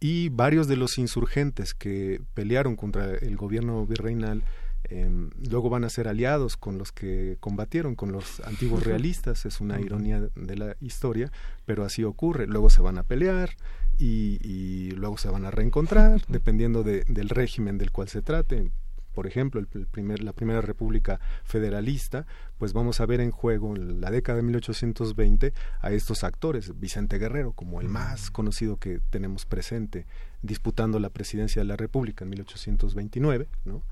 y 0.00 0.28
varios 0.28 0.68
de 0.68 0.76
los 0.76 0.98
insurgentes 0.98 1.72
que 1.72 2.20
pelearon 2.34 2.76
contra 2.76 3.14
el 3.14 3.36
gobierno 3.36 3.86
virreinal 3.86 4.42
em, 4.88 5.30
luego 5.48 5.70
van 5.70 5.84
a 5.84 5.90
ser 5.90 6.08
aliados 6.08 6.56
con 6.56 6.78
los 6.78 6.92
que 6.92 7.36
combatieron, 7.40 7.94
con 7.94 8.12
los 8.12 8.40
antiguos 8.40 8.84
realistas, 8.84 9.46
es 9.46 9.60
una 9.60 9.80
ironía 9.80 10.28
de 10.34 10.56
la 10.56 10.76
historia, 10.80 11.30
pero 11.64 11.84
así 11.84 12.04
ocurre, 12.04 12.46
luego 12.46 12.70
se 12.70 12.82
van 12.82 12.98
a 12.98 13.02
pelear 13.02 13.50
y, 13.98 14.90
luego 14.92 15.18
se 15.18 15.28
van 15.28 15.44
a 15.44 15.50
reencontrar, 15.50 16.22
dependiendo 16.28 16.82
del 16.82 17.28
régimen 17.28 17.78
del 17.78 17.90
cual 17.90 18.08
se 18.08 18.22
trate, 18.22 18.70
por 19.14 19.26
ejemplo, 19.26 19.60
el, 19.60 19.86
primer, 19.86 20.22
la 20.22 20.32
primera 20.32 20.60
república 20.60 21.20
federalista, 21.44 22.26
pues 22.58 22.72
vamos 22.72 23.00
a 23.00 23.06
ver 23.06 23.20
en 23.20 23.30
juego 23.30 23.76
en 23.76 24.00
la 24.00 24.10
década 24.10 24.36
de 24.36 24.42
1820 24.42 25.52
a 25.80 25.92
estos 25.92 26.24
actores, 26.24 26.78
Vicente 26.78 27.18
Guerrero 27.18 27.52
como 27.52 27.80
el 27.80 27.88
más 27.88 28.30
conocido 28.30 28.76
que 28.76 29.00
tenemos 29.10 29.46
presente, 29.46 30.06
disputando 30.42 30.98
la 30.98 31.10
presidencia 31.10 31.62
de 31.62 31.68
la 31.68 31.76
república 31.76 32.24
en 32.24 32.30
1829, 32.30 33.48
¿no? 33.64 33.82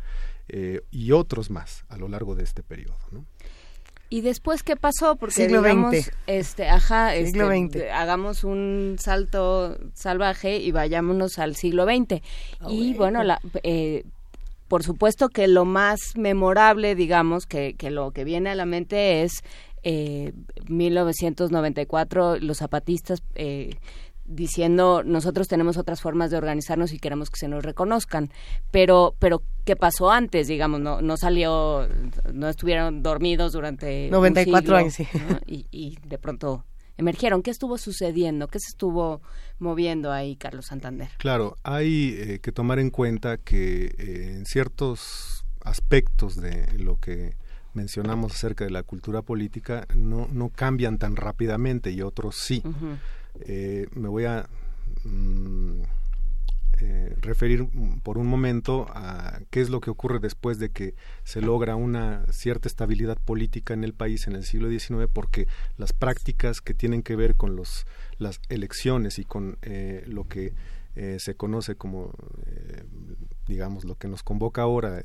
Eh, 0.48 0.82
y 0.90 1.12
otros 1.12 1.50
más 1.50 1.84
a 1.88 1.96
lo 1.96 2.08
largo 2.08 2.34
de 2.34 2.44
este 2.44 2.62
periodo, 2.62 2.98
¿no? 3.10 3.24
¿Y 4.10 4.20
después 4.20 4.62
qué 4.62 4.76
pasó? 4.76 5.16
Porque 5.16 5.36
siglo 5.36 5.62
digamos, 5.62 5.94
XX. 5.94 6.12
este, 6.26 6.68
ajá, 6.68 7.14
siglo 7.14 7.50
este, 7.50 7.90
hagamos 7.90 8.44
un 8.44 8.96
salto 9.00 9.78
salvaje 9.94 10.58
y 10.58 10.70
vayámonos 10.70 11.38
al 11.38 11.56
siglo 11.56 11.84
XX. 11.86 12.20
Ah, 12.60 12.66
y 12.68 12.92
bueno, 12.92 13.24
la, 13.24 13.40
eh, 13.62 14.04
por 14.68 14.82
supuesto 14.82 15.30
que 15.30 15.48
lo 15.48 15.64
más 15.64 15.98
memorable, 16.14 16.94
digamos, 16.94 17.46
que, 17.46 17.74
que 17.74 17.90
lo 17.90 18.10
que 18.10 18.24
viene 18.24 18.50
a 18.50 18.54
la 18.54 18.66
mente 18.66 19.22
es 19.22 19.42
eh, 19.82 20.32
1994, 20.68 22.38
los 22.38 22.58
zapatistas 22.58 23.22
eh, 23.34 23.76
diciendo 24.24 25.02
nosotros 25.04 25.48
tenemos 25.48 25.76
otras 25.76 26.00
formas 26.00 26.30
de 26.30 26.36
organizarnos 26.36 26.92
y 26.92 26.98
queremos 26.98 27.28
que 27.28 27.38
se 27.38 27.48
nos 27.48 27.64
reconozcan 27.64 28.30
pero 28.70 29.16
pero 29.18 29.42
qué 29.64 29.74
pasó 29.74 30.10
antes 30.10 30.46
digamos 30.46 30.80
no 30.80 31.02
no 31.02 31.16
salió 31.16 31.88
no 32.32 32.48
estuvieron 32.48 33.02
dormidos 33.02 33.52
durante 33.52 34.08
94 34.10 34.76
años 34.76 34.94
sí. 34.94 35.08
y, 35.46 35.66
y 35.70 35.98
de 36.06 36.18
pronto 36.18 36.64
emergieron. 36.96 37.42
¿Qué 37.42 37.50
estuvo 37.50 37.78
sucediendo? 37.78 38.48
¿Qué 38.48 38.58
se 38.58 38.70
estuvo 38.70 39.20
moviendo 39.58 40.12
ahí, 40.12 40.36
Carlos 40.36 40.66
Santander? 40.66 41.10
Claro, 41.18 41.56
hay 41.62 42.14
eh, 42.18 42.38
que 42.40 42.52
tomar 42.52 42.78
en 42.78 42.90
cuenta 42.90 43.38
que 43.38 43.94
eh, 43.98 44.36
en 44.36 44.46
ciertos 44.46 45.44
aspectos 45.62 46.36
de 46.36 46.66
lo 46.78 46.98
que 46.98 47.36
mencionamos 47.74 48.32
acerca 48.34 48.64
de 48.64 48.70
la 48.70 48.82
cultura 48.82 49.22
política 49.22 49.86
no, 49.94 50.28
no 50.30 50.50
cambian 50.50 50.98
tan 50.98 51.16
rápidamente 51.16 51.90
y 51.90 52.02
otros 52.02 52.36
sí. 52.36 52.62
Eh, 53.40 53.86
me 53.94 54.08
voy 54.08 54.24
a... 54.24 54.48
Mm, 55.04 55.82
eh, 56.84 57.14
referir 57.20 57.68
por 58.02 58.18
un 58.18 58.26
momento 58.26 58.86
a 58.90 59.38
qué 59.50 59.60
es 59.60 59.70
lo 59.70 59.80
que 59.80 59.90
ocurre 59.90 60.18
después 60.18 60.58
de 60.58 60.70
que 60.70 60.96
se 61.22 61.40
logra 61.40 61.76
una 61.76 62.24
cierta 62.32 62.66
estabilidad 62.66 63.18
política 63.18 63.72
en 63.72 63.84
el 63.84 63.92
país 63.92 64.26
en 64.26 64.34
el 64.34 64.44
siglo 64.44 64.68
XIX, 64.68 65.08
porque 65.12 65.46
las 65.76 65.92
prácticas 65.92 66.60
que 66.60 66.74
tienen 66.74 67.04
que 67.04 67.14
ver 67.14 67.36
con 67.36 67.54
los, 67.54 67.86
las 68.18 68.40
elecciones 68.48 69.20
y 69.20 69.24
con 69.24 69.58
eh, 69.62 70.02
lo 70.08 70.26
que 70.26 70.54
eh, 70.96 71.18
se 71.20 71.36
conoce 71.36 71.76
como, 71.76 72.12
digamos, 73.46 73.84
lo 73.84 73.94
que 73.96 74.08
nos 74.08 74.24
convoca 74.24 74.62
ahora, 74.62 75.02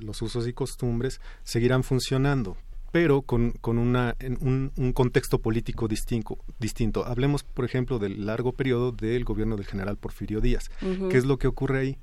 los 0.00 0.22
usos 0.22 0.48
y 0.48 0.54
costumbres, 0.54 1.20
seguirán 1.42 1.82
funcionando 1.82 2.56
pero 2.92 3.22
con, 3.22 3.52
con 3.52 3.78
una, 3.78 4.14
un, 4.40 4.70
un, 4.76 4.92
contexto 4.92 5.38
político 5.38 5.88
distinto, 5.88 6.38
distinto. 6.60 7.06
Hablemos, 7.06 7.42
por 7.42 7.64
ejemplo, 7.64 7.98
del 7.98 8.26
largo 8.26 8.52
periodo 8.52 8.92
del 8.92 9.24
gobierno 9.24 9.56
del 9.56 9.64
general 9.64 9.96
Porfirio 9.96 10.42
Díaz. 10.42 10.70
¿Qué 11.10 11.16
es 11.16 11.24
lo 11.24 11.38
que 11.38 11.48
ocurre 11.48 11.80
ahí? 11.80 11.98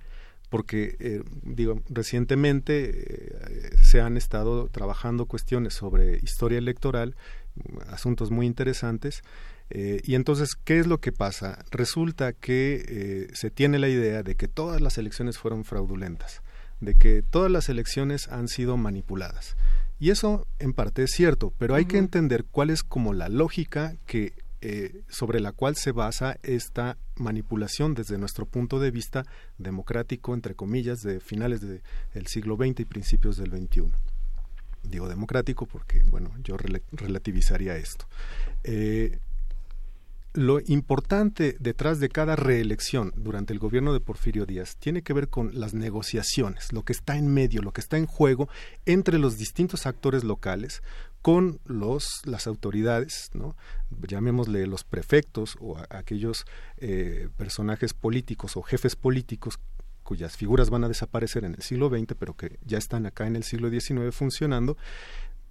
Porque, 0.49 0.97
eh, 0.99 1.21
digo, 1.43 1.83
recientemente 1.89 2.89
eh, 2.89 3.77
se 3.83 4.01
han 4.01 4.17
estado 4.17 4.67
trabajando 4.69 5.27
cuestiones 5.27 5.75
sobre 5.75 6.17
historia 6.23 6.57
electoral, 6.57 7.15
asuntos 7.87 8.31
muy 8.31 8.47
interesantes, 8.47 9.21
eh, 9.69 10.01
y 10.03 10.15
entonces, 10.15 10.55
¿qué 10.55 10.79
es 10.79 10.87
lo 10.87 10.99
que 10.99 11.11
pasa? 11.11 11.63
Resulta 11.69 12.33
que 12.33 13.29
se 13.33 13.51
tiene 13.51 13.77
la 13.77 13.89
idea 13.89 14.23
de 14.23 14.33
que 14.33 14.47
todas 14.47 14.81
las 14.81 14.97
elecciones 14.97 15.37
fueron 15.37 15.65
fraudulentas, 15.65 16.41
de 16.79 16.95
que 16.95 17.21
todas 17.21 17.51
las 17.51 17.69
elecciones 17.69 18.27
han 18.29 18.47
sido 18.47 18.75
manipuladas. 18.75 19.55
Y 19.99 20.11
eso 20.11 20.47
en 20.59 20.73
parte 20.73 21.03
es 21.03 21.11
cierto, 21.11 21.53
pero 21.57 21.75
hay 21.75 21.85
que 21.85 21.97
entender 21.97 22.45
cuál 22.45 22.69
es 22.69 22.83
como 22.83 23.13
la 23.13 23.27
lógica 23.27 23.95
que 24.05 24.33
eh, 24.61 25.03
sobre 25.07 25.39
la 25.39 25.53
cual 25.53 25.77
se 25.77 25.93
basa 25.93 26.37
esta 26.43 26.97
manipulación 27.15 27.93
desde 27.93 28.17
nuestro 28.17 28.45
punto 28.45 28.79
de 28.79 28.91
vista 28.91 29.25
democrático, 29.57 30.33
entre 30.33 30.53
comillas, 30.53 30.99
de 30.99 31.21
finales 31.21 31.61
del 31.61 32.27
siglo 32.27 32.57
XX 32.57 32.81
y 32.81 32.85
principios 32.85 33.37
del 33.37 33.51
XXI. 33.51 33.91
Digo 34.83 35.07
democrático 35.07 35.65
porque, 35.65 36.03
bueno, 36.03 36.31
yo 36.43 36.57
relativizaría 36.91 37.77
esto. 37.77 38.05
Eh, 38.63 39.19
lo 40.39 40.61
importante 40.67 41.57
detrás 41.59 41.99
de 41.99 42.07
cada 42.07 42.37
reelección 42.37 43.11
durante 43.17 43.51
el 43.51 43.59
gobierno 43.59 43.91
de 43.91 43.99
Porfirio 43.99 44.45
Díaz 44.45 44.77
tiene 44.77 45.01
que 45.01 45.11
ver 45.11 45.27
con 45.27 45.59
las 45.59 45.73
negociaciones, 45.73 46.71
lo 46.71 46.83
que 46.83 46.93
está 46.93 47.17
en 47.17 47.27
medio, 47.27 47.61
lo 47.61 47.73
que 47.73 47.81
está 47.81 47.97
en 47.97 48.05
juego 48.05 48.47
entre 48.85 49.19
los 49.19 49.37
distintos 49.37 49.85
actores 49.85 50.23
locales 50.23 50.81
con 51.21 51.59
los 51.65 52.21
las 52.23 52.47
autoridades, 52.47 53.31
¿no? 53.33 53.57
llamémosle 54.07 54.65
los 54.65 54.85
prefectos 54.85 55.57
o 55.59 55.77
aquellos 55.89 56.45
eh, 56.77 57.27
personajes 57.35 57.93
políticos 57.93 58.55
o 58.55 58.61
jefes 58.61 58.95
políticos 58.95 59.59
cuyas 60.03 60.37
figuras 60.37 60.69
van 60.69 60.85
a 60.85 60.87
desaparecer 60.87 61.43
en 61.43 61.53
el 61.53 61.61
siglo 61.61 61.89
XX, 61.89 62.15
pero 62.17 62.33
que 62.35 62.57
ya 62.65 62.77
están 62.77 63.05
acá 63.05 63.27
en 63.27 63.35
el 63.35 63.43
siglo 63.43 63.69
XIX 63.69 64.15
funcionando, 64.15 64.77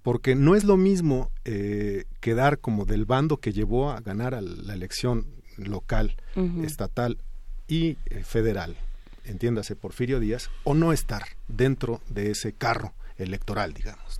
porque 0.03 0.35
no 0.35 0.55
es 0.55 0.63
lo 0.63 0.77
mismo 0.77 1.31
eh, 1.45 2.05
quedar 2.19 2.59
como 2.59 2.85
del 2.85 3.05
bando 3.05 3.37
que 3.37 3.51
llevó 3.51 3.91
a 3.91 3.99
ganar 4.01 4.33
a 4.33 4.41
la 4.41 4.73
elección 4.73 5.27
local, 5.57 6.15
estatal 6.63 7.17
y 7.67 7.97
eh, 8.05 8.23
federal, 8.23 8.77
entiéndase 9.25 9.75
Porfirio 9.75 10.19
Díaz, 10.19 10.49
o 10.63 10.73
no 10.73 10.93
estar 10.93 11.23
dentro 11.47 12.01
de 12.09 12.31
ese 12.31 12.53
carro 12.53 12.93
electoral, 13.17 13.73
digamos. 13.73 14.19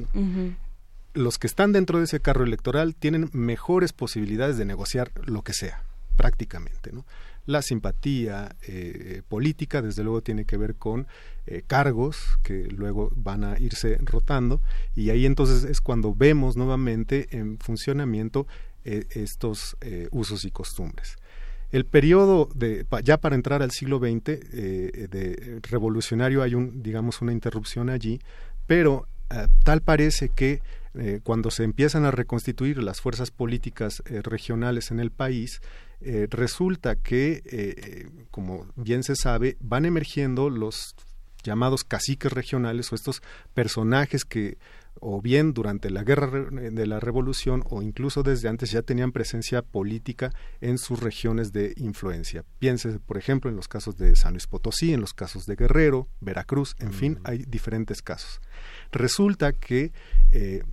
Los 1.14 1.40
que 1.40 1.48
están 1.48 1.72
dentro 1.72 1.98
de 1.98 2.06
ese 2.06 2.20
carro 2.20 2.44
electoral 2.44 2.96
tienen 2.96 3.30
mejores 3.34 3.94
posibilidades 3.94 4.58
de 4.58 4.66
negociar 4.66 5.12
lo 5.26 5.42
que 5.42 5.54
sea, 5.54 5.84
prácticamente, 6.18 6.92
¿no? 6.92 7.06
La 7.50 7.64
simpatía 7.64 8.56
eh, 8.68 9.24
política, 9.28 9.82
desde 9.82 10.04
luego, 10.04 10.22
tiene 10.22 10.46
que 10.46 10.56
ver 10.56 10.76
con 10.76 11.08
eh, 11.48 11.64
cargos 11.66 12.38
que 12.44 12.66
luego 12.68 13.12
van 13.16 13.44
a 13.44 13.58
irse 13.58 13.98
rotando 14.04 14.62
y 14.96 15.10
ahí 15.10 15.26
entonces 15.26 15.64
es 15.64 15.82
cuando 15.82 16.14
vemos 16.14 16.58
nuevamente 16.58 17.28
en 17.32 17.58
funcionamiento 17.58 18.46
eh, 18.86 19.08
estos 19.10 19.78
usos 20.12 20.46
y 20.46 20.52
costumbres. 20.52 21.18
El 21.72 21.86
periodo 21.86 22.50
de 22.54 22.86
ya 23.04 23.18
para 23.18 23.34
entrar 23.34 23.64
al 23.64 23.72
siglo 23.72 23.98
XX 23.98 24.26
de 24.26 25.60
revolucionario 25.64 26.44
hay 26.44 26.54
un 26.54 26.84
digamos 26.84 27.20
una 27.20 27.32
interrupción 27.32 27.90
allí, 27.90 28.20
pero 28.68 29.08
tal 29.64 29.82
parece 29.82 30.30
que 30.30 30.62
cuando 31.24 31.50
se 31.50 31.64
empiezan 31.64 32.06
a 32.06 32.12
reconstituir 32.12 32.84
las 32.84 33.02
fuerzas 33.02 33.32
políticas 33.32 34.04
regionales 34.06 34.92
en 34.92 35.00
el 35.00 35.10
país, 35.10 35.62
eh, 36.02 36.28
resulta 36.30 36.96
que, 36.96 37.42
eh, 37.46 38.08
como 38.32 38.66
bien 38.76 39.04
se 39.04 39.16
sabe, 39.16 39.58
van 39.60 39.86
emergiendo 39.86 40.50
los 40.50 40.96
llamados 41.44 41.84
caciques 41.84 42.32
regionales 42.32 42.92
o 42.92 42.96
estos 42.96 43.22
personajes 43.54 44.26
que 44.26 44.58
o 45.02 45.22
bien 45.22 45.54
durante 45.54 45.90
la 45.90 46.04
guerra 46.04 46.50
de 46.52 46.86
la 46.86 47.00
revolución 47.00 47.64
o 47.70 47.82
incluso 47.82 48.24
desde 48.24 48.50
antes 48.50 48.72
ya 48.72 48.82
tenían 48.82 49.12
presencia 49.12 49.62
política 49.62 50.34
en 50.62 50.78
sus 50.78 51.00
regiones 51.00 51.54
de 51.54 51.74
influencia. 51.78 52.44
Piense, 52.60 53.00
por 53.00 53.18
ejemplo, 53.18 53.50
en 53.50 53.56
los 53.56 53.68
casos 53.68 53.98
de 53.98 54.16
San 54.16 54.34
Luis 54.34 54.48
Potosí, 54.48 54.94
en 54.94 55.02
los 55.02 55.14
casos 55.14 55.46
de 55.46 55.56
Guerrero, 55.56 56.08
Veracruz, 56.20 56.76
en 56.80 56.94
fin, 56.94 57.20
hay 57.24 57.46
diferentes 57.48 58.02
casos. 58.02 58.42
Resulta 58.92 59.54
que 59.54 59.94
eh, 60.32 60.64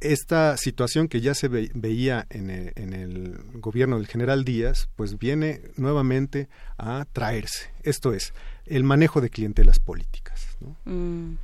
esta 0.00 0.56
situación 0.56 1.08
que 1.08 1.20
ya 1.20 1.34
se 1.34 1.48
veía 1.48 2.26
en 2.30 2.50
el, 2.50 3.38
gobierno 3.54 3.96
del 3.96 4.06
general 4.06 4.44
Díaz, 4.44 4.88
pues 4.96 5.18
viene 5.18 5.62
nuevamente 5.76 6.48
a 6.78 7.06
traerse. 7.12 7.70
Esto 7.82 8.12
es, 8.12 8.32
el 8.66 8.84
manejo 8.84 9.20
de 9.20 9.30
clientelas 9.30 9.78
políticas. 9.78 10.56
Mm. 10.84 11.34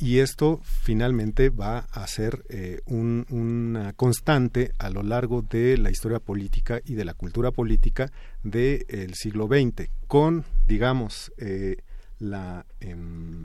Y 0.00 0.20
esto 0.20 0.60
finalmente 0.62 1.50
va 1.50 1.78
a 1.90 2.06
ser 2.06 2.44
eh, 2.48 2.80
una 2.86 3.92
constante 3.94 4.72
a 4.78 4.90
lo 4.90 5.02
largo 5.02 5.42
de 5.42 5.76
la 5.76 5.90
historia 5.90 6.20
política 6.20 6.80
y 6.84 6.94
de 6.94 7.04
la 7.04 7.14
cultura 7.14 7.50
política 7.50 8.12
del 8.44 9.14
siglo 9.14 9.48
XX, 9.48 9.90
con, 10.06 10.44
digamos, 10.68 11.32
eh, 11.38 11.78
la 12.20 12.64
em, 12.80 13.44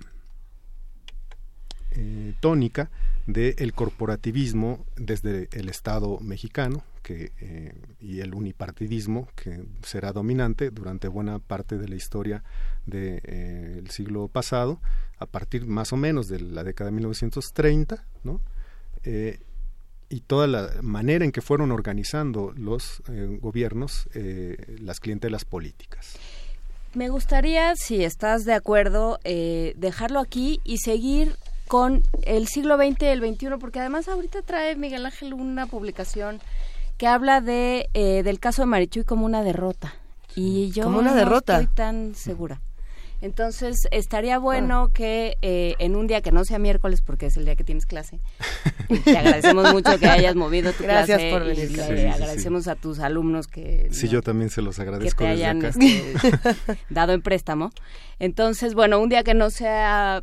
eh, 1.95 2.33
tónica 2.39 2.89
del 3.27 3.73
corporativismo 3.73 4.83
desde 4.95 5.47
el 5.51 5.69
Estado 5.69 6.19
mexicano 6.21 6.83
eh, 7.07 7.73
y 8.01 8.21
el 8.21 8.33
unipartidismo 8.33 9.27
que 9.35 9.63
será 9.83 10.11
dominante 10.11 10.71
durante 10.71 11.07
buena 11.07 11.37
parte 11.37 11.77
de 11.77 11.87
la 11.87 11.95
historia 11.95 12.43
del 12.87 13.21
eh, 13.23 13.83
siglo 13.89 14.27
pasado, 14.27 14.79
a 15.19 15.27
partir 15.27 15.67
más 15.67 15.93
o 15.93 15.97
menos 15.97 16.27
de 16.27 16.39
la 16.39 16.63
década 16.63 16.89
de 16.89 16.95
1930, 16.95 18.03
¿no? 18.23 18.41
y 20.09 20.21
toda 20.21 20.47
la 20.47 20.69
manera 20.81 21.25
en 21.25 21.31
que 21.31 21.41
fueron 21.41 21.71
organizando 21.71 22.53
los 22.55 23.03
gobiernos 23.41 24.07
las 24.79 25.01
clientelas 25.01 25.43
políticas. 25.43 26.17
Me 26.93 27.09
gustaría, 27.09 27.75
si 27.75 28.05
estás 28.05 28.45
de 28.45 28.53
acuerdo, 28.53 29.19
dejarlo 29.23 30.21
aquí 30.21 30.61
y 30.63 30.77
seguir 30.77 31.35
con 31.67 32.03
el 32.23 32.47
siglo 32.47 32.77
XX 32.77 33.01
y 33.01 33.05
el 33.05 33.19
XXI, 33.19 33.47
porque 33.59 33.79
además 33.79 34.07
ahorita 34.07 34.41
trae 34.41 34.75
Miguel 34.75 35.05
Ángel 35.05 35.33
una 35.33 35.65
publicación 35.65 36.39
que 36.97 37.07
habla 37.07 37.41
de 37.41 37.89
eh, 37.93 38.23
del 38.23 38.39
caso 38.39 38.61
de 38.61 38.67
Marichuy 38.67 39.03
como 39.03 39.25
una 39.25 39.43
derrota. 39.43 39.95
Y 40.35 40.71
yo 40.71 40.85
como 40.85 40.99
una 40.99 41.13
derrota. 41.13 41.53
no 41.53 41.61
estoy 41.61 41.75
tan 41.75 42.15
segura. 42.15 42.61
Entonces, 43.23 43.87
estaría 43.91 44.37
bueno 44.37 44.89
que 44.93 45.37
eh, 45.41 45.75
en 45.79 45.95
un 45.95 46.07
día 46.07 46.21
que 46.21 46.33
no 46.33 46.43
sea 46.43 46.59
miércoles, 46.59 47.01
porque 47.01 47.27
es 47.27 47.37
el 47.37 47.45
día 47.45 47.55
que 47.55 47.63
tienes 47.63 47.85
clase, 47.85 48.19
te 49.05 49.17
agradecemos 49.17 49.71
mucho 49.71 49.97
que 49.97 50.07
hayas 50.07 50.35
movido 50.35 50.73
tu 50.73 50.83
Gracias 50.83 51.19
clase. 51.19 51.31
por 51.31 51.45
venir. 51.45 51.71
Y 51.71 52.05
agradecemos 52.05 52.67
a 52.67 52.75
tus 52.75 52.99
alumnos 52.99 53.47
que... 53.47 53.87
Sí, 53.91 54.09
yo 54.09 54.21
también 54.21 54.49
se 54.49 54.61
los 54.61 54.77
agradezco 54.77 55.19
que 55.19 55.23
te 55.23 55.29
hayan 55.29 55.63
este, 55.63 56.03
dado 56.89 57.13
en 57.13 57.21
préstamo. 57.21 57.71
Entonces, 58.19 58.73
bueno, 58.73 58.99
un 58.99 59.07
día 59.07 59.23
que 59.23 59.33
no 59.33 59.51
sea 59.51 60.21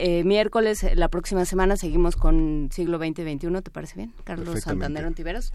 eh, 0.00 0.24
miércoles, 0.24 0.82
eh, 0.82 0.96
la 0.96 1.08
próxima 1.08 1.44
semana, 1.44 1.76
seguimos 1.76 2.16
con 2.16 2.70
siglo 2.72 2.98
XX 2.98 3.20
y 3.20 3.36
XXI. 3.36 3.62
¿Te 3.62 3.70
parece 3.70 3.96
bien? 3.96 4.14
Carlos 4.24 4.60
Santander 4.60 5.04
Ontiveros. 5.04 5.52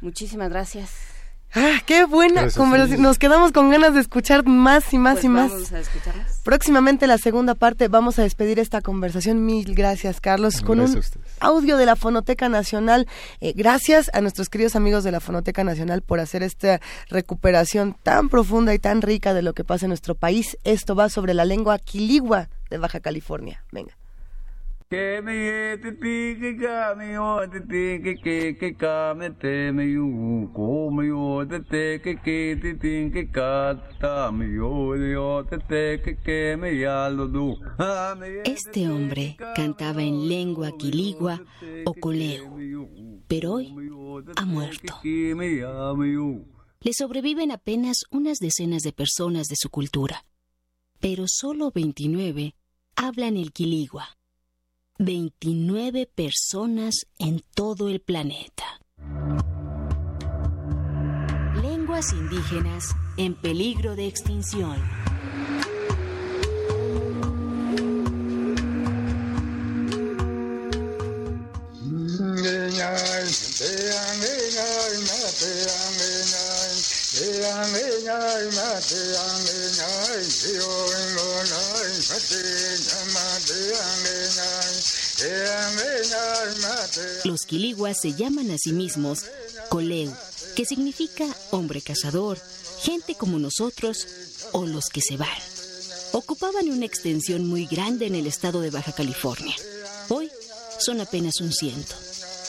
Muchísimas 0.00 0.50
gracias. 0.50 1.18
Ah, 1.54 1.80
qué 1.86 2.04
buena 2.04 2.50
conversación. 2.50 3.00
Nos 3.00 3.18
quedamos 3.18 3.52
con 3.52 3.70
ganas 3.70 3.94
de 3.94 4.00
escuchar 4.00 4.44
más 4.44 4.92
y 4.92 4.98
más 4.98 5.14
pues 5.14 5.24
y 5.24 5.28
más. 5.28 5.50
Vamos 5.50 5.72
a 5.72 5.78
escucharlas. 5.80 6.40
Próximamente 6.44 7.06
la 7.06 7.16
segunda 7.16 7.54
parte 7.54 7.88
vamos 7.88 8.18
a 8.18 8.22
despedir 8.22 8.58
esta 8.58 8.82
conversación. 8.82 9.46
Mil 9.46 9.74
gracias, 9.74 10.20
Carlos, 10.20 10.60
con 10.60 10.80
un 10.80 11.00
audio 11.40 11.78
de 11.78 11.86
la 11.86 11.96
Fonoteca 11.96 12.50
Nacional. 12.50 13.08
Eh, 13.40 13.54
gracias 13.56 14.10
a 14.12 14.20
nuestros 14.20 14.50
queridos 14.50 14.76
amigos 14.76 15.04
de 15.04 15.12
la 15.12 15.20
Fonoteca 15.20 15.64
Nacional 15.64 16.02
por 16.02 16.20
hacer 16.20 16.42
esta 16.42 16.80
recuperación 17.08 17.96
tan 18.02 18.28
profunda 18.28 18.74
y 18.74 18.78
tan 18.78 19.00
rica 19.00 19.32
de 19.32 19.40
lo 19.40 19.54
que 19.54 19.64
pasa 19.64 19.86
en 19.86 19.90
nuestro 19.90 20.14
país. 20.14 20.58
Esto 20.64 20.94
va 20.94 21.08
sobre 21.08 21.32
la 21.32 21.46
lengua 21.46 21.78
quiligua 21.78 22.50
de 22.70 22.78
Baja 22.78 23.00
California. 23.00 23.64
Venga. 23.72 23.96
que 24.90 25.20
me 25.22 25.34
ye 25.36 25.76
te 25.82 25.92
ti 25.92 26.40
que 26.40 26.56
ka 26.56 26.94
me 26.96 27.12
yo 27.12 27.46
te 27.52 27.60
ti 27.60 28.02
que 28.02 28.16
que 28.24 28.56
que 28.56 28.74
ka 28.74 29.14
me 29.14 29.28
te 29.28 29.70
me 29.70 29.84
yu 29.84 30.50
ko 30.54 30.90
me 30.90 31.08
yo 31.08 31.46
te 31.46 31.60
te 31.60 32.00
que 32.00 32.16
que 32.16 32.56
te 32.56 32.72
ti 32.72 33.10
que 33.12 33.30
ka 33.30 33.76
ta 34.00 34.32
me 34.32 34.46
yo 34.46 34.96
yo 34.96 35.44
te 35.44 35.58
te 35.58 36.00
que 36.00 36.16
que 36.16 36.56
me 36.56 36.78
ya 36.78 37.10
lo 37.10 37.26
du 37.26 37.58
Este 38.46 38.88
hombre 38.88 39.36
cantaba 39.54 40.02
en 40.02 40.26
lengua 40.26 40.72
quiligua 40.78 41.42
o 41.84 41.92
coleo, 41.92 42.56
pero 43.28 43.52
hoy 43.52 43.66
ha 44.36 44.46
muerto. 44.46 45.00
Le 45.04 46.92
sobreviven 46.94 47.50
apenas 47.50 47.96
unas 48.10 48.38
decenas 48.38 48.82
de 48.82 48.92
personas 48.92 49.48
de 49.48 49.56
su 49.56 49.68
cultura, 49.68 50.24
pero 50.98 51.24
solo 51.26 51.70
29 51.74 52.54
hablan 53.00 53.36
el 53.36 53.52
quiligua 53.52 54.18
29 54.98 56.06
personas 56.06 57.06
en 57.18 57.44
todo 57.54 57.88
el 57.88 58.00
planeta. 58.00 58.64
Lenguas 61.62 62.12
indígenas 62.12 62.90
en 63.16 63.34
peligro 63.34 63.94
de 63.94 64.08
extinción. 64.08 64.82
Los 87.24 87.46
quiliguas 87.46 88.00
se 88.00 88.14
llaman 88.14 88.50
a 88.50 88.58
sí 88.58 88.72
mismos 88.72 89.24
coleu, 89.68 90.12
que 90.54 90.64
significa 90.64 91.26
hombre 91.50 91.82
cazador, 91.82 92.38
gente 92.82 93.16
como 93.16 93.38
nosotros 93.38 94.06
o 94.52 94.66
los 94.66 94.86
que 94.86 95.00
se 95.00 95.16
van. 95.16 95.28
Ocupaban 96.12 96.68
una 96.68 96.86
extensión 96.86 97.46
muy 97.46 97.66
grande 97.66 98.06
en 98.06 98.14
el 98.14 98.26
estado 98.26 98.60
de 98.60 98.70
Baja 98.70 98.92
California. 98.92 99.54
Hoy 100.08 100.30
son 100.78 101.00
apenas 101.00 101.40
un 101.40 101.52
ciento. 101.52 101.94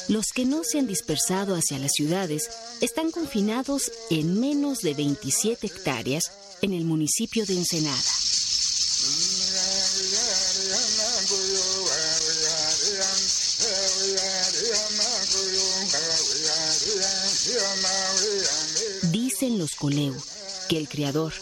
Los 0.10 0.26
que 0.34 0.44
no 0.44 0.64
se 0.64 0.80
han 0.80 0.88
dispersado 0.88 1.54
hacia 1.54 1.78
las 1.78 1.92
ciudades 1.94 2.50
están 2.82 3.12
confinados 3.12 3.92
en 4.10 4.40
menos 4.40 4.80
de 4.80 4.96
27 4.96 5.68
hectáreas 5.68 6.32
en 6.64 6.74
el 6.74 6.84
municipio 6.84 7.46
de 7.46 7.54
Ensenada. 7.54 8.02
Dicen 19.12 19.60
los 19.60 19.76
Coleu 19.76 20.16
que 20.68 20.78
el 20.78 20.90
Creador, 20.90 21.34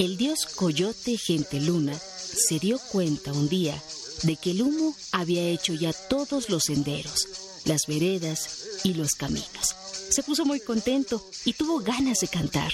el 0.00 0.16
dios 0.16 0.46
Coyote 0.56 1.16
Gente 1.16 1.60
Luna, 1.60 1.96
se 1.96 2.58
dio 2.58 2.80
cuenta 2.90 3.32
un 3.32 3.48
día 3.48 3.80
de 4.24 4.36
que 4.36 4.50
el 4.50 4.62
humo 4.62 4.96
había 5.12 5.42
hecho 5.44 5.74
ya 5.74 5.92
todos 5.92 6.50
los 6.50 6.64
senderos, 6.64 7.28
las 7.64 7.86
veredas 7.86 8.80
y 8.84 8.94
los 8.94 9.10
caminos. 9.12 9.76
Se 10.10 10.22
puso 10.22 10.44
muy 10.44 10.60
contento 10.60 11.24
y 11.44 11.52
tuvo 11.52 11.80
ganas 11.80 12.20
de 12.20 12.28
cantar, 12.28 12.72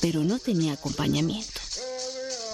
pero 0.00 0.24
no 0.24 0.38
tenía 0.38 0.72
acompañamiento. 0.72 1.60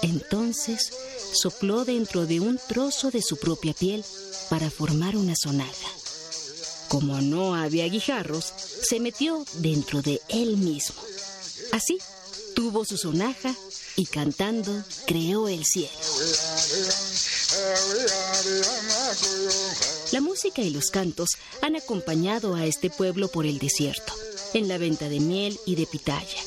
Entonces 0.01 0.91
sopló 1.33 1.85
dentro 1.85 2.25
de 2.25 2.39
un 2.39 2.59
trozo 2.67 3.11
de 3.11 3.21
su 3.21 3.37
propia 3.37 3.73
piel 3.73 4.03
para 4.49 4.69
formar 4.69 5.15
una 5.15 5.35
sonaja. 5.35 5.89
Como 6.87 7.21
no 7.21 7.55
había 7.55 7.87
guijarros, 7.87 8.45
se 8.45 8.99
metió 8.99 9.45
dentro 9.53 10.01
de 10.01 10.21
él 10.27 10.57
mismo. 10.57 11.01
Así 11.71 11.99
tuvo 12.53 12.83
su 12.83 12.97
sonaja 12.97 13.55
y 13.95 14.05
cantando 14.05 14.83
creó 15.05 15.47
el 15.47 15.65
cielo. 15.65 15.89
La 20.11 20.21
música 20.21 20.61
y 20.61 20.69
los 20.69 20.89
cantos 20.89 21.29
han 21.61 21.75
acompañado 21.75 22.55
a 22.55 22.65
este 22.65 22.89
pueblo 22.89 23.27
por 23.29 23.45
el 23.45 23.59
desierto, 23.59 24.13
en 24.53 24.67
la 24.67 24.77
venta 24.77 25.09
de 25.09 25.19
miel 25.19 25.59
y 25.65 25.75
de 25.75 25.85
pitaya, 25.85 26.43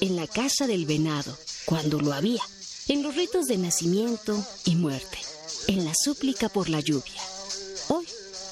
en 0.00 0.16
la 0.16 0.26
casa 0.26 0.66
del 0.66 0.86
venado, 0.86 1.36
cuando 1.64 2.00
lo 2.00 2.12
había, 2.12 2.42
en 2.88 3.02
los 3.02 3.14
ritos 3.14 3.46
de 3.46 3.58
nacimiento 3.58 4.44
y 4.64 4.76
muerte, 4.76 5.18
en 5.66 5.84
la 5.84 5.92
súplica 5.94 6.48
por 6.48 6.68
la 6.68 6.80
lluvia. 6.80 7.22
Hoy 7.88 8.06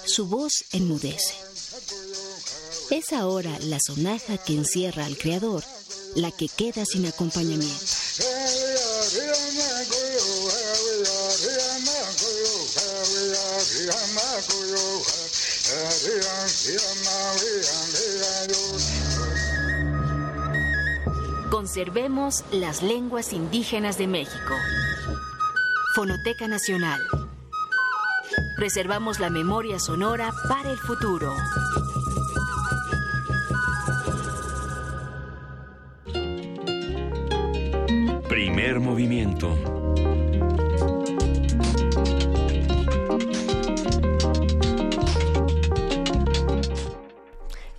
su 0.06 0.26
voz 0.26 0.64
enmudece. 0.72 1.34
Es 2.90 3.12
ahora 3.12 3.58
la 3.60 3.78
sonaja 3.80 4.36
que 4.38 4.54
encierra 4.54 5.06
al 5.06 5.16
Creador 5.16 5.64
la 6.14 6.30
que 6.30 6.48
queda 6.48 6.84
sin 6.84 7.06
acompañamiento. 7.06 8.01
Conservemos 21.50 22.44
las 22.50 22.82
lenguas 22.82 23.32
indígenas 23.32 23.98
de 23.98 24.08
México. 24.08 24.54
Fonoteca 25.94 26.48
Nacional. 26.48 27.00
Preservamos 28.56 29.20
la 29.20 29.30
memoria 29.30 29.78
sonora 29.78 30.32
para 30.48 30.72
el 30.72 30.78
futuro. 30.78 31.32
Primer 38.28 38.80
movimiento. 38.80 39.81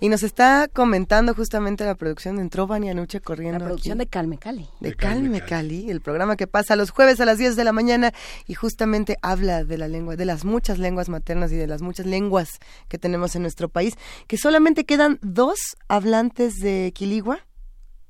Y 0.04 0.10
nos 0.10 0.22
está 0.22 0.68
comentando 0.70 1.32
justamente 1.32 1.82
la 1.86 1.94
producción, 1.94 2.38
entró 2.38 2.66
Vania 2.66 2.92
Nuche 2.92 3.22
corriendo. 3.22 3.58
La 3.58 3.64
producción 3.64 3.98
aquí. 3.98 4.04
de 4.04 4.10
Calme 4.10 4.36
Cali. 4.36 4.68
De 4.78 4.94
Calme 4.94 5.40
Cali, 5.40 5.90
el 5.90 6.02
programa 6.02 6.36
que 6.36 6.46
pasa 6.46 6.76
los 6.76 6.90
jueves 6.90 7.20
a 7.20 7.24
las 7.24 7.38
10 7.38 7.56
de 7.56 7.64
la 7.64 7.72
mañana 7.72 8.12
y 8.46 8.52
justamente 8.52 9.16
habla 9.22 9.64
de 9.64 9.78
la 9.78 9.88
lengua, 9.88 10.16
de 10.16 10.26
las 10.26 10.44
muchas 10.44 10.78
lenguas 10.78 11.08
maternas 11.08 11.52
y 11.52 11.56
de 11.56 11.66
las 11.66 11.80
muchas 11.80 12.04
lenguas 12.04 12.58
que 12.88 12.98
tenemos 12.98 13.34
en 13.34 13.40
nuestro 13.40 13.70
país, 13.70 13.94
que 14.26 14.36
solamente 14.36 14.84
quedan 14.84 15.18
dos 15.22 15.58
hablantes 15.88 16.56
de 16.56 16.92
Quiligua. 16.94 17.38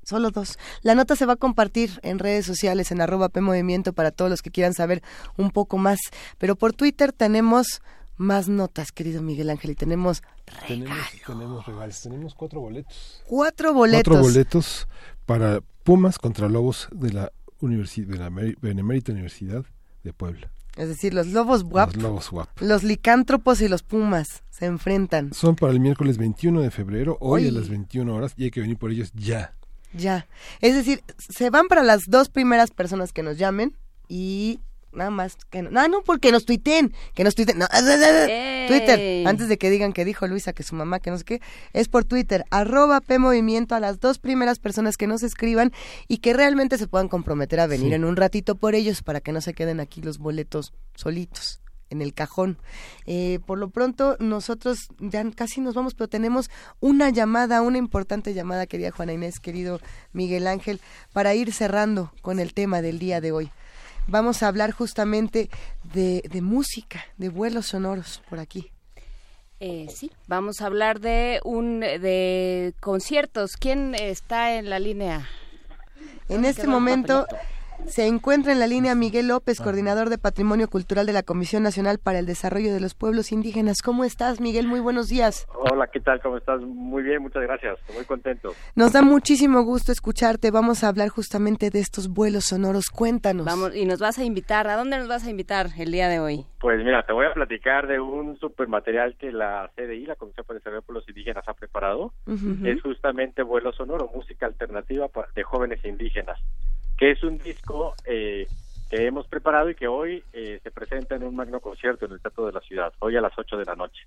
Solo 0.02 0.32
dos. 0.32 0.58
La 0.82 0.96
nota 0.96 1.14
se 1.14 1.26
va 1.26 1.34
a 1.34 1.36
compartir 1.36 2.00
en 2.02 2.18
redes 2.18 2.44
sociales 2.44 2.90
en 2.90 3.02
arroba 3.02 3.28
P 3.28 3.40
Movimiento 3.40 3.92
para 3.92 4.10
todos 4.10 4.32
los 4.32 4.42
que 4.42 4.50
quieran 4.50 4.74
saber 4.74 5.00
un 5.36 5.52
poco 5.52 5.78
más. 5.78 6.00
Pero 6.38 6.56
por 6.56 6.72
Twitter 6.72 7.12
tenemos 7.12 7.80
más 8.16 8.48
notas, 8.48 8.92
querido 8.92 9.22
Miguel 9.22 9.50
Ángel, 9.50 9.72
y 9.72 9.74
tenemos 9.74 10.22
Tenemos, 10.68 10.96
tenemos 11.26 11.66
regalos, 11.66 12.00
tenemos 12.02 12.34
cuatro 12.34 12.60
boletos. 12.60 13.22
cuatro 13.26 13.72
boletos. 13.74 14.04
Cuatro 14.12 14.22
boletos 14.22 14.88
para 15.26 15.60
Pumas 15.82 16.18
contra 16.18 16.48
Lobos 16.48 16.88
de 16.92 17.12
la, 17.12 17.32
universi- 17.60 18.06
de 18.06 18.18
la 18.18 18.30
Benemérita 18.60 19.12
Universidad 19.12 19.64
de 20.02 20.12
Puebla. 20.12 20.50
Es 20.76 20.88
decir, 20.88 21.14
los 21.14 21.28
lobos 21.28 21.62
guap, 21.62 21.94
Los 21.94 22.02
Lobos 22.02 22.32
WAP. 22.32 22.48
los 22.60 22.82
licántropos 22.82 23.60
y 23.60 23.68
los 23.68 23.82
pumas 23.84 24.42
se 24.50 24.66
enfrentan. 24.66 25.32
Son 25.32 25.54
para 25.54 25.72
el 25.72 25.78
miércoles 25.78 26.18
21 26.18 26.60
de 26.62 26.70
febrero, 26.72 27.16
hoy 27.20 27.42
Hoy. 27.42 27.48
a 27.48 27.52
las 27.52 27.68
21 27.68 28.12
horas, 28.12 28.32
y 28.36 28.44
hay 28.44 28.50
que 28.50 28.60
venir 28.60 28.76
por 28.76 28.90
ellos 28.90 29.12
ya. 29.14 29.54
Ya. 29.92 30.26
Es 30.60 30.74
decir, 30.74 31.02
se 31.18 31.50
van 31.50 31.68
para 31.68 31.84
las 31.84 32.06
dos 32.10 32.28
primeras 32.28 32.72
personas 32.72 33.12
que 33.12 33.22
nos 33.22 33.38
llamen 33.38 33.76
y 34.08 34.58
nada 34.94 35.10
más 35.10 35.36
que 35.50 35.62
no, 35.62 35.70
no, 35.70 35.88
no 35.88 36.02
porque 36.02 36.32
nos 36.32 36.44
tuiteen, 36.44 36.92
que 37.14 37.24
nos 37.24 37.34
tuiteen, 37.34 37.58
no, 37.58 37.66
¡Ey! 37.72 38.68
Twitter, 38.68 39.26
antes 39.26 39.48
de 39.48 39.58
que 39.58 39.70
digan 39.70 39.92
que 39.92 40.04
dijo 40.04 40.26
Luisa 40.26 40.52
que 40.52 40.62
su 40.62 40.74
mamá, 40.74 41.00
que 41.00 41.10
no 41.10 41.18
sé 41.18 41.24
qué, 41.24 41.40
es 41.72 41.88
por 41.88 42.04
Twitter, 42.04 42.44
arroba 42.50 43.00
P 43.00 43.18
Movimiento 43.18 43.74
a 43.74 43.80
las 43.80 44.00
dos 44.00 44.18
primeras 44.18 44.58
personas 44.58 44.96
que 44.96 45.06
nos 45.06 45.22
escriban 45.22 45.72
y 46.08 46.18
que 46.18 46.32
realmente 46.32 46.78
se 46.78 46.86
puedan 46.86 47.08
comprometer 47.08 47.60
a 47.60 47.66
venir 47.66 47.88
Sí. 47.88 47.94
en 47.94 48.04
un 48.04 48.16
ratito 48.16 48.54
por 48.54 48.74
ellos 48.74 49.02
para 49.02 49.20
que 49.20 49.32
no 49.32 49.40
se 49.40 49.52
queden 49.54 49.80
aquí 49.80 50.00
los 50.00 50.18
boletos 50.18 50.72
solitos 50.94 51.60
en 51.90 52.00
el 52.00 52.14
cajón. 52.14 52.58
Eh, 53.06 53.40
por 53.46 53.58
lo 53.58 53.68
pronto, 53.68 54.16
nosotros 54.18 54.88
ya 54.98 55.22
casi 55.32 55.60
nos 55.60 55.74
vamos, 55.74 55.94
pero 55.94 56.08
tenemos 56.08 56.50
una 56.80 57.10
llamada, 57.10 57.60
una 57.62 57.78
importante 57.78 58.32
llamada, 58.34 58.66
querida 58.66 58.90
Juana 58.90 59.12
Inés, 59.12 59.38
querido 59.38 59.80
Miguel 60.12 60.46
Ángel, 60.46 60.80
para 61.12 61.34
ir 61.34 61.52
cerrando 61.52 62.12
con 62.22 62.40
el 62.40 62.54
tema 62.54 62.80
del 62.82 62.98
día 62.98 63.20
de 63.20 63.32
hoy. 63.32 63.50
Vamos 64.06 64.42
a 64.42 64.48
hablar 64.48 64.72
justamente 64.72 65.50
de, 65.82 66.22
de 66.30 66.42
música, 66.42 67.04
de 67.16 67.28
vuelos 67.28 67.66
sonoros 67.66 68.22
por 68.28 68.38
aquí. 68.38 68.70
Eh, 69.60 69.86
sí, 69.88 70.10
vamos 70.26 70.60
a 70.60 70.66
hablar 70.66 71.00
de 71.00 71.40
un 71.44 71.80
de 71.80 72.74
conciertos. 72.80 73.56
¿Quién 73.56 73.94
está 73.94 74.56
en 74.56 74.68
la 74.68 74.78
línea? 74.78 75.28
En 76.28 76.36
¿Dónde 76.36 76.50
este 76.50 76.66
momento? 76.66 77.26
Se 77.86 78.06
encuentra 78.06 78.52
en 78.52 78.60
la 78.60 78.66
línea 78.66 78.94
Miguel 78.94 79.28
López, 79.28 79.60
coordinador 79.60 80.08
de 80.08 80.18
Patrimonio 80.18 80.68
Cultural 80.68 81.06
de 81.06 81.12
la 81.12 81.22
Comisión 81.22 81.62
Nacional 81.62 81.98
para 81.98 82.18
el 82.18 82.26
Desarrollo 82.26 82.72
de 82.72 82.80
los 82.80 82.94
Pueblos 82.94 83.32
Indígenas. 83.32 83.82
¿Cómo 83.82 84.04
estás, 84.04 84.40
Miguel? 84.40 84.66
Muy 84.66 84.80
buenos 84.80 85.08
días. 85.08 85.46
Hola, 85.54 85.88
¿qué 85.92 86.00
tal? 86.00 86.20
¿Cómo 86.20 86.36
estás? 86.36 86.60
Muy 86.62 87.02
bien, 87.02 87.22
muchas 87.22 87.42
gracias. 87.42 87.78
Muy 87.94 88.04
contento. 88.04 88.52
Nos 88.74 88.92
da 88.92 89.02
muchísimo 89.02 89.62
gusto 89.62 89.92
escucharte. 89.92 90.50
Vamos 90.50 90.82
a 90.84 90.88
hablar 90.88 91.08
justamente 91.08 91.70
de 91.70 91.80
estos 91.80 92.08
vuelos 92.08 92.46
sonoros. 92.46 92.90
Cuéntanos. 92.90 93.46
Vamos, 93.46 93.74
y 93.74 93.84
nos 93.84 94.00
vas 94.00 94.18
a 94.18 94.24
invitar. 94.24 94.66
¿A 94.68 94.76
dónde 94.76 94.98
nos 94.98 95.08
vas 95.08 95.26
a 95.26 95.30
invitar 95.30 95.68
el 95.78 95.92
día 95.92 96.08
de 96.08 96.20
hoy? 96.20 96.46
Pues 96.60 96.82
mira, 96.82 97.04
te 97.04 97.12
voy 97.12 97.26
a 97.26 97.34
platicar 97.34 97.86
de 97.86 98.00
un 98.00 98.38
super 98.38 98.68
material 98.68 99.16
que 99.18 99.30
la 99.30 99.70
CDI, 99.76 100.06
la 100.06 100.16
Comisión 100.16 100.46
para 100.46 100.56
el 100.56 100.60
Desarrollo 100.60 100.80
de 100.80 100.86
Pueblos 100.86 101.08
Indígenas, 101.08 101.44
ha 101.46 101.52
preparado. 101.52 102.12
Ujú. 102.26 102.66
Es 102.66 102.80
justamente 102.80 103.42
Vuelo 103.42 103.72
Sonoro, 103.72 104.10
música 104.14 104.46
alternativa 104.46 105.10
de 105.34 105.42
jóvenes 105.42 105.84
indígenas, 105.84 106.40
que 106.98 107.10
es 107.10 107.22
un 107.22 107.38
disco 107.38 107.94
eh, 108.04 108.46
que 108.90 109.06
hemos 109.06 109.26
preparado 109.26 109.70
y 109.70 109.74
que 109.74 109.88
hoy 109.88 110.22
eh, 110.32 110.60
se 110.62 110.70
presenta 110.70 111.16
en 111.16 111.24
un 111.24 111.34
magno 111.34 111.60
concierto 111.60 112.06
en 112.06 112.12
el 112.12 112.20
Teatro 112.20 112.46
de 112.46 112.52
la 112.52 112.60
Ciudad, 112.60 112.92
hoy 113.00 113.16
a 113.16 113.20
las 113.20 113.32
8 113.36 113.56
de 113.56 113.64
la 113.64 113.74
noche. 113.74 114.02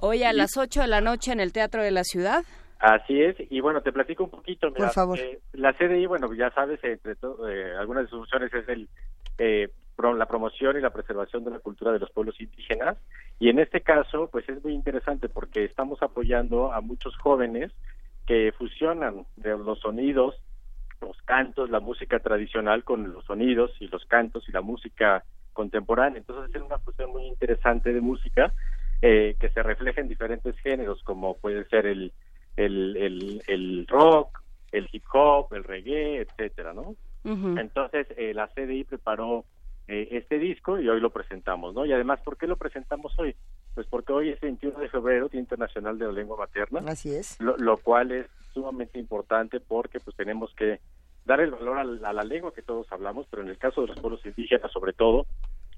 Hoy 0.00 0.22
a 0.22 0.32
las 0.32 0.56
8 0.56 0.82
de 0.82 0.86
la 0.88 1.00
noche 1.00 1.32
en 1.32 1.40
el 1.40 1.52
Teatro 1.52 1.82
de 1.82 1.90
la 1.90 2.04
Ciudad. 2.04 2.44
Así 2.78 3.20
es, 3.20 3.34
y 3.50 3.60
bueno, 3.60 3.80
te 3.82 3.92
platico 3.92 4.22
un 4.24 4.30
poquito. 4.30 4.68
Mira, 4.70 4.86
Por 4.86 4.94
favor. 4.94 5.18
eh, 5.18 5.40
la 5.52 5.72
CDI, 5.72 6.06
bueno, 6.06 6.32
ya 6.34 6.50
sabes, 6.52 6.78
entre 6.84 7.12
eh, 7.12 7.72
algunas 7.76 8.04
de 8.04 8.10
sus 8.10 8.20
funciones 8.20 8.54
es 8.54 8.68
el, 8.68 8.88
eh, 9.38 9.68
pro- 9.96 10.14
la 10.14 10.26
promoción 10.26 10.76
y 10.76 10.80
la 10.80 10.90
preservación 10.90 11.42
de 11.44 11.50
la 11.50 11.58
cultura 11.58 11.90
de 11.90 11.98
los 11.98 12.10
pueblos 12.12 12.40
indígenas, 12.40 12.96
y 13.40 13.48
en 13.48 13.58
este 13.58 13.80
caso, 13.80 14.28
pues 14.30 14.48
es 14.48 14.62
muy 14.62 14.74
interesante 14.74 15.28
porque 15.28 15.64
estamos 15.64 16.00
apoyando 16.02 16.72
a 16.72 16.80
muchos 16.80 17.16
jóvenes 17.16 17.72
que 18.26 18.52
fusionan 18.56 19.26
de 19.34 19.58
los 19.58 19.80
sonidos, 19.80 20.36
los 21.00 21.16
cantos, 21.22 21.70
la 21.70 21.80
música 21.80 22.18
tradicional 22.18 22.84
con 22.84 23.12
los 23.12 23.24
sonidos 23.24 23.70
y 23.80 23.88
los 23.88 24.04
cantos 24.06 24.48
y 24.48 24.52
la 24.52 24.60
música 24.60 25.24
contemporánea. 25.52 26.18
Entonces 26.18 26.54
es 26.54 26.62
una 26.62 26.78
fusión 26.78 27.10
muy 27.10 27.26
interesante 27.26 27.92
de 27.92 28.00
música 28.00 28.52
eh, 29.02 29.36
que 29.38 29.48
se 29.50 29.62
refleja 29.62 30.00
en 30.00 30.08
diferentes 30.08 30.58
géneros, 30.60 31.02
como 31.02 31.36
puede 31.38 31.64
ser 31.66 31.86
el, 31.86 32.12
el, 32.56 32.96
el, 32.96 33.42
el 33.46 33.86
rock, 33.86 34.40
el 34.72 34.88
hip 34.92 35.04
hop, 35.12 35.52
el 35.54 35.64
reggae, 35.64 36.20
etcétera, 36.20 36.72
¿no? 36.72 36.96
Entonces 37.58 38.06
eh, 38.16 38.32
la 38.34 38.48
CDI 38.48 38.84
preparó 38.84 39.44
eh, 39.86 40.08
este 40.12 40.38
disco 40.38 40.78
y 40.78 40.88
hoy 40.88 41.00
lo 41.00 41.10
presentamos, 41.10 41.74
¿no? 41.74 41.86
Y 41.86 41.92
además, 41.92 42.20
¿por 42.22 42.36
qué 42.36 42.46
lo 42.46 42.56
presentamos 42.56 43.18
hoy? 43.18 43.34
Pues 43.78 43.86
porque 43.86 44.12
hoy 44.12 44.30
es 44.30 44.40
21 44.40 44.76
de 44.76 44.88
febrero, 44.88 45.28
Día 45.28 45.38
Internacional 45.40 45.96
de 45.96 46.06
la 46.06 46.10
Lengua 46.10 46.36
Materna. 46.36 46.80
Así 46.88 47.14
es. 47.14 47.40
Lo, 47.40 47.56
lo 47.58 47.76
cual 47.76 48.10
es 48.10 48.26
sumamente 48.52 48.98
importante 48.98 49.60
porque 49.60 50.00
pues 50.00 50.16
tenemos 50.16 50.52
que 50.56 50.80
dar 51.24 51.38
el 51.38 51.52
valor 51.52 51.78
a 51.78 51.84
la, 51.84 52.08
a 52.08 52.12
la 52.12 52.24
lengua 52.24 52.52
que 52.52 52.62
todos 52.62 52.90
hablamos, 52.90 53.28
pero 53.30 53.44
en 53.44 53.50
el 53.50 53.56
caso 53.56 53.82
de 53.82 53.86
los 53.86 54.00
pueblos 54.00 54.26
indígenas 54.26 54.72
sobre 54.72 54.94
todo, 54.94 55.26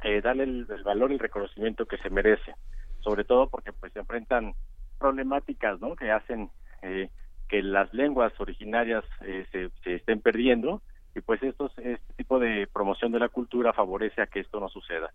eh, 0.03 0.23
darle 0.23 0.45
el, 0.45 0.67
el 0.71 0.83
valor 0.83 1.11
y 1.11 1.17
el 1.17 1.21
reconocimiento 1.21 1.85
que 1.85 1.99
se 1.99 2.09
merece, 2.09 2.55
sobre 3.01 3.25
todo 3.25 3.51
porque 3.51 3.71
pues 3.75 3.93
se 3.93 3.99
enfrentan 3.99 4.55
problemáticas, 4.99 5.79
¿no? 5.83 5.95
Que 5.95 6.11
hacen 6.11 6.49
eh, 6.81 7.11
que 7.51 7.63
las 7.63 7.93
lenguas 7.93 8.33
originarias 8.41 9.05
eh, 9.27 9.45
se, 9.53 9.69
se 9.85 9.97
estén 9.97 10.23
perdiendo 10.23 10.81
y 11.15 11.21
pues 11.21 11.43
estos, 11.43 11.71
este 11.77 12.15
tipo 12.17 12.39
de 12.39 12.67
promoción 12.73 13.13
de 13.13 13.19
la 13.19 13.29
cultura 13.29 13.75
favorece 13.75 14.23
a 14.23 14.27
que 14.27 14.41
esto 14.41 14.59
no 14.59 14.71
suceda. 14.71 15.13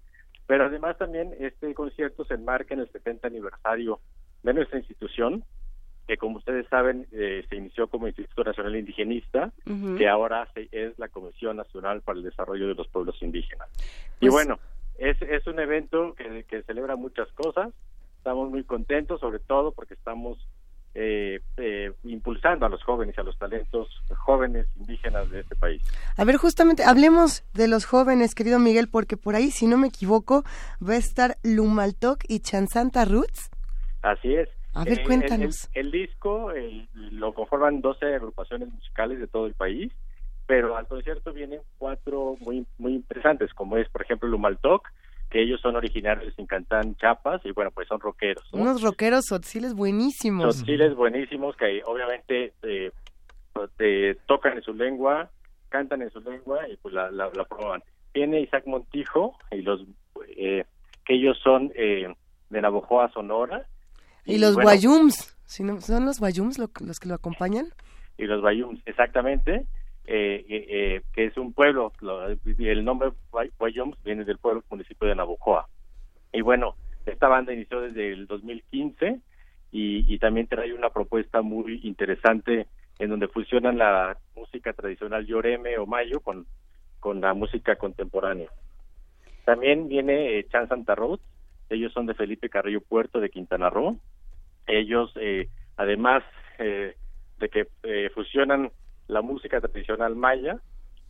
Pero 0.47 0.65
además 0.65 0.97
también 0.97 1.33
este 1.39 1.73
concierto 1.73 2.23
se 2.25 2.35
enmarca 2.35 2.73
en 2.73 2.81
el 2.81 2.91
70 2.91 3.27
aniversario 3.27 3.99
de 4.43 4.53
nuestra 4.53 4.77
institución, 4.79 5.43
que 6.07 6.17
como 6.17 6.37
ustedes 6.37 6.67
saben 6.67 7.07
eh, 7.11 7.43
se 7.49 7.55
inició 7.55 7.87
como 7.87 8.07
Instituto 8.07 8.43
Nacional 8.43 8.75
Indigenista, 8.75 9.51
que 9.97 10.07
ahora 10.07 10.47
se- 10.53 10.69
es 10.71 10.97
la 10.99 11.07
Comisión 11.09 11.57
Nacional 11.57 12.01
para 12.01 12.19
el 12.19 12.23
Desarrollo 12.25 12.67
de 12.67 12.75
los 12.75 12.87
Pueblos 12.89 13.19
Indígenas. 13.23 13.67
y 14.19 14.29
Pues- 14.29 14.33
bueno, 14.33 14.59
es, 14.99 15.19
es 15.23 15.45
un 15.47 15.59
evento 15.59 16.13
que, 16.13 16.43
que 16.43 16.61
celebra 16.63 16.95
muchas 16.95 17.27
cosas, 17.31 17.73
estamos 18.17 18.49
muy 18.51 18.63
contentos, 18.63 19.19
sobre 19.19 19.39
todo 19.39 19.71
porque 19.71 19.95
estamos 19.95 20.37
eh, 20.97 21.41
eh, 21.57 21.91
impulsando 22.05 22.65
a 22.65 22.69
los 22.69 22.81
jóvenes 22.83 23.17
a 23.19 23.23
los 23.23 23.37
talentos 23.37 23.89
jóvenes 24.17 24.65
indígenas 24.77 25.29
de 25.29 25.41
este 25.41 25.55
país. 25.55 25.81
A 26.17 26.23
ver, 26.23 26.37
justamente, 26.37 26.83
hablemos 26.85 27.43
de 27.53 27.67
los 27.67 27.85
jóvenes, 27.85 28.33
querido 28.33 28.59
Miguel, 28.59 28.87
porque 28.89 29.17
por 29.17 29.35
ahí, 29.35 29.51
si 29.51 29.67
no 29.67 29.77
me 29.77 29.87
equivoco, 29.87 30.43
va 30.81 30.93
a 30.93 30.97
estar 30.97 31.35
Lumaltok 31.43 32.23
y 32.27 32.39
Chansanta 32.39 33.03
Roots. 33.05 33.49
Así 34.01 34.33
es. 34.35 34.49
A 34.73 34.83
ver, 34.85 34.93
Eh, 34.93 35.01
el- 35.01 35.07
cuéntanos. 35.07 35.69
El, 35.73 35.87
el 35.87 35.91
disco 35.91 36.51
lo 36.93 37.33
conforman 37.33 37.81
12 37.81 38.15
agrupaciones 38.15 38.69
musicales 38.71 39.19
de 39.19 39.27
todo 39.27 39.47
el 39.47 39.53
país, 39.53 39.91
pero 40.47 40.77
al 40.77 40.87
concierto 40.87 41.33
vienen 41.33 41.59
cuatro 41.77 42.35
muy 42.39 42.65
muy 42.77 42.93
interesantes, 42.93 43.53
como 43.53 43.77
es, 43.77 43.89
por 43.89 44.01
ejemplo, 44.01 44.29
Lumaltok, 44.29 44.87
que 45.35 45.41
ellos 45.41 45.59
son 45.59 45.75
originarios 45.75 46.27
de 46.27 46.31
Sincantán, 46.31 46.95
Chiapas, 46.95 47.41
y 47.43 47.51
bueno, 47.51 47.69
pues 47.71 47.89
son 47.89 47.99
rockeros. 47.99 48.41
¿no? 48.53 48.61
Unos 48.61 48.81
rockeros 48.81 49.25
sotziles 49.25 49.73
buenísimos. 49.73 50.55
Son 50.55 50.65
chiles 50.65 50.95
buenísimos 50.95 51.57
que 51.57 51.81
obviamente 51.85 52.53
eh, 52.63 52.89
eh, 53.79 54.15
tocan 54.27 54.53
en 54.55 54.63
su 54.63 54.73
lengua, 54.73 55.29
cantan 55.67 56.01
en 56.03 56.09
su 56.11 56.21
lengua 56.21 56.69
y 56.69 56.77
pues 56.77 56.93
la, 56.93 57.11
la, 57.11 57.29
la 57.35 57.43
promuevan. 57.43 57.83
Viene 58.13 58.39
Isaac 58.39 58.63
Montijo 58.65 59.37
y 59.51 59.57
los 59.61 59.81
eh, 60.37 60.63
que 61.03 61.15
ellos 61.15 61.37
son 61.43 61.69
eh, 61.75 62.07
de 62.49 62.61
Navojoa, 62.61 63.11
Sonora. 63.11 63.65
Y 64.23 64.37
los 64.37 64.53
bueno, 64.53 64.69
Guayums, 64.69 65.35
¿son 65.45 66.05
los 66.05 66.17
Guayums 66.21 66.57
lo- 66.59 66.69
los 66.79 66.97
que 66.97 67.09
lo 67.09 67.15
acompañan? 67.15 67.67
y 68.17 68.23
los 68.23 68.41
Bayums, 68.41 68.79
exactamente, 68.85 69.65
eh, 70.05 70.45
eh, 70.47 70.65
eh, 70.69 71.01
que 71.13 71.25
es 71.25 71.35
un 71.35 71.51
pueblo, 71.51 71.91
lo- 71.99 72.25
el 72.29 72.85
nombre 72.85 73.09
Viene 74.03 74.23
del 74.23 74.37
pueblo 74.37 74.63
municipio 74.69 75.07
de 75.07 75.15
Navojoa. 75.15 75.67
Y 76.31 76.41
bueno, 76.41 76.75
esta 77.05 77.27
banda 77.27 77.53
inició 77.53 77.81
desde 77.81 78.11
el 78.11 78.27
2015 78.27 79.19
y, 79.71 80.13
y 80.13 80.19
también 80.19 80.47
trae 80.47 80.73
una 80.73 80.89
propuesta 80.89 81.41
muy 81.41 81.81
interesante 81.83 82.67
en 82.99 83.09
donde 83.09 83.27
fusionan 83.27 83.77
la 83.77 84.17
música 84.35 84.73
tradicional 84.73 85.25
Yoreme 85.25 85.77
o 85.77 85.85
Mayo 85.85 86.21
con, 86.21 86.45
con 86.99 87.21
la 87.21 87.33
música 87.33 87.75
contemporánea. 87.75 88.49
También 89.43 89.87
viene 89.87 90.39
eh, 90.39 90.47
Chan 90.49 90.67
Santa 90.67 90.95
Rosa, 90.95 91.23
ellos 91.69 91.91
son 91.93 92.05
de 92.05 92.13
Felipe 92.13 92.49
Carrillo 92.49 92.81
Puerto 92.81 93.19
de 93.19 93.29
Quintana 93.29 93.69
Roo. 93.69 93.99
Ellos, 94.67 95.11
eh, 95.15 95.49
además 95.77 96.23
eh, 96.59 96.95
de 97.39 97.49
que 97.49 97.67
eh, 97.83 98.09
fusionan 98.13 98.71
la 99.07 99.21
música 99.21 99.59
tradicional 99.61 100.15
maya 100.15 100.59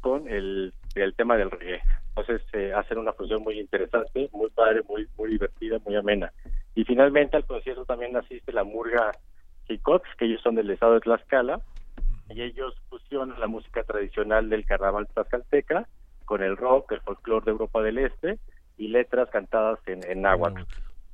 con 0.02 0.28
el, 0.28 0.74
el 0.96 1.14
tema 1.16 1.38
del 1.38 1.52
reggae. 1.52 1.82
Entonces 2.16 2.48
eh, 2.54 2.72
hacen 2.74 2.98
una 2.98 3.12
fusión 3.14 3.44
muy 3.44 3.60
interesante, 3.60 4.30
muy 4.32 4.50
padre, 4.52 4.82
muy 4.88 5.08
muy 5.18 5.30
divertida, 5.32 5.80
muy 5.86 5.96
amena. 5.98 6.32
Y 6.74 6.86
finalmente 6.86 7.36
al 7.36 7.46
concierto 7.46 7.86
también 7.86 8.16
asiste 8.16 8.54
la 8.54 8.64
Murga 8.64 9.18
Jicox, 9.68 10.08
que 10.18 10.26
ellos 10.26 10.42
son 10.42 10.56
del 10.56 10.70
estado 10.70 10.94
de 10.94 11.02
Tlaxcala, 11.02 11.62
y 12.30 12.42
ellos 12.42 12.74
fusionan 12.90 13.40
la 13.40 13.48
música 13.48 13.84
tradicional 13.84 14.50
del 14.50 14.66
carnaval 14.66 15.08
tlaxcalteca 15.14 15.88
con 16.26 16.42
el 16.42 16.58
rock, 16.58 16.94
el 16.94 17.02
folclore 17.02 17.46
de 17.46 17.52
Europa 17.52 17.82
del 17.82 17.98
Este 18.00 18.40
y 18.78 18.88
letras 18.88 19.30
cantadas 19.30 19.80
en, 19.86 20.04
en 20.04 20.22
náhuatl. 20.22 20.62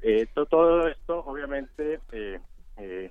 Eh, 0.01 0.27
to- 0.33 0.45
todo 0.45 0.87
esto, 0.87 1.19
obviamente, 1.25 1.99
eh, 2.11 2.39
eh, 2.77 3.09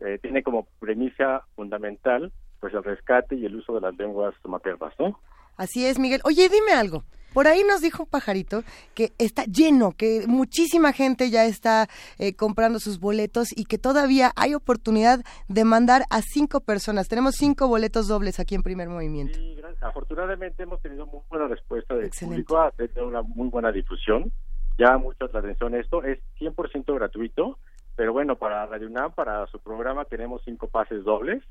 eh, 0.00 0.18
tiene 0.20 0.42
como 0.42 0.68
premisa 0.78 1.44
fundamental 1.54 2.32
pues 2.60 2.74
el 2.74 2.82
rescate 2.82 3.36
y 3.36 3.46
el 3.46 3.54
uso 3.56 3.74
de 3.74 3.80
las 3.80 3.96
lenguas 3.96 4.34
maternas, 4.44 4.92
¿no? 4.98 5.20
Así 5.58 5.84
es, 5.84 5.98
Miguel. 5.98 6.20
Oye, 6.24 6.48
dime 6.48 6.72
algo. 6.72 7.04
Por 7.34 7.46
ahí 7.46 7.62
nos 7.62 7.82
dijo 7.82 8.04
un 8.04 8.08
pajarito 8.08 8.62
que 8.94 9.12
está 9.18 9.44
lleno, 9.44 9.92
que 9.92 10.24
muchísima 10.26 10.92
gente 10.92 11.30
ya 11.30 11.44
está 11.44 11.86
eh, 12.18 12.34
comprando 12.34 12.80
sus 12.80 12.98
boletos 12.98 13.48
y 13.54 13.66
que 13.66 13.76
todavía 13.76 14.32
hay 14.34 14.54
oportunidad 14.54 15.20
de 15.46 15.64
mandar 15.64 16.04
a 16.10 16.22
cinco 16.22 16.60
personas. 16.60 17.06
Tenemos 17.06 17.34
cinco 17.36 17.68
boletos 17.68 18.08
dobles 18.08 18.40
aquí 18.40 18.54
en 18.54 18.62
Primer 18.62 18.88
Movimiento. 18.88 19.38
Gracias. 19.56 19.82
Afortunadamente 19.82 20.62
hemos 20.62 20.80
tenido 20.80 21.06
muy 21.06 21.20
buena 21.28 21.48
respuesta 21.48 21.94
del 21.94 22.06
Excelente. 22.06 22.44
público, 22.44 22.58
ha 22.60 22.70
tenido 22.70 23.06
una 23.06 23.22
muy 23.22 23.48
buena 23.48 23.70
difusión, 23.70 24.32
llama 24.78 24.98
mucho 24.98 25.28
la 25.32 25.40
atención 25.40 25.74
esto, 25.74 26.02
es 26.02 26.18
100% 26.40 26.94
gratuito, 26.94 27.58
pero 27.98 28.12
bueno, 28.12 28.36
para 28.36 28.64
Radio 28.66 28.86
UNAM, 28.86 29.10
para 29.10 29.44
su 29.48 29.58
programa 29.58 30.04
tenemos 30.04 30.40
cinco 30.44 30.68
pases 30.68 31.02
dobles. 31.02 31.42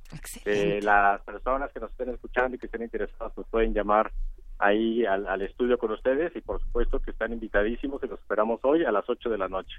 Eh, 0.45 0.80
las 0.82 1.19
personas 1.24 1.74
que 1.74 1.82
nos 1.82 1.92
estén 1.92 2.08
escuchando 2.08 2.56
y 2.56 2.58
que 2.58 2.67
estén 2.67 2.84
interesadas 2.84 3.35
nos 3.35 3.45
pueden 3.48 3.74
llamar 3.74 4.14
ahí 4.58 5.06
al, 5.06 5.27
al 5.27 5.42
estudio 5.42 5.77
con 5.77 5.92
ustedes 5.92 6.34
y 6.38 6.40
por 6.40 6.61
supuesto 6.61 7.01
que 7.01 7.11
están 7.11 7.34
invitadísimos 7.34 8.01
y 8.01 8.08
los 8.08 8.22
esperamos 8.22 8.61
hoy 8.64 8.85
a 8.85 8.93
las 8.93 9.03
8 9.09 9.30
de 9.30 9.38
la 9.38 9.50
noche. 9.50 9.76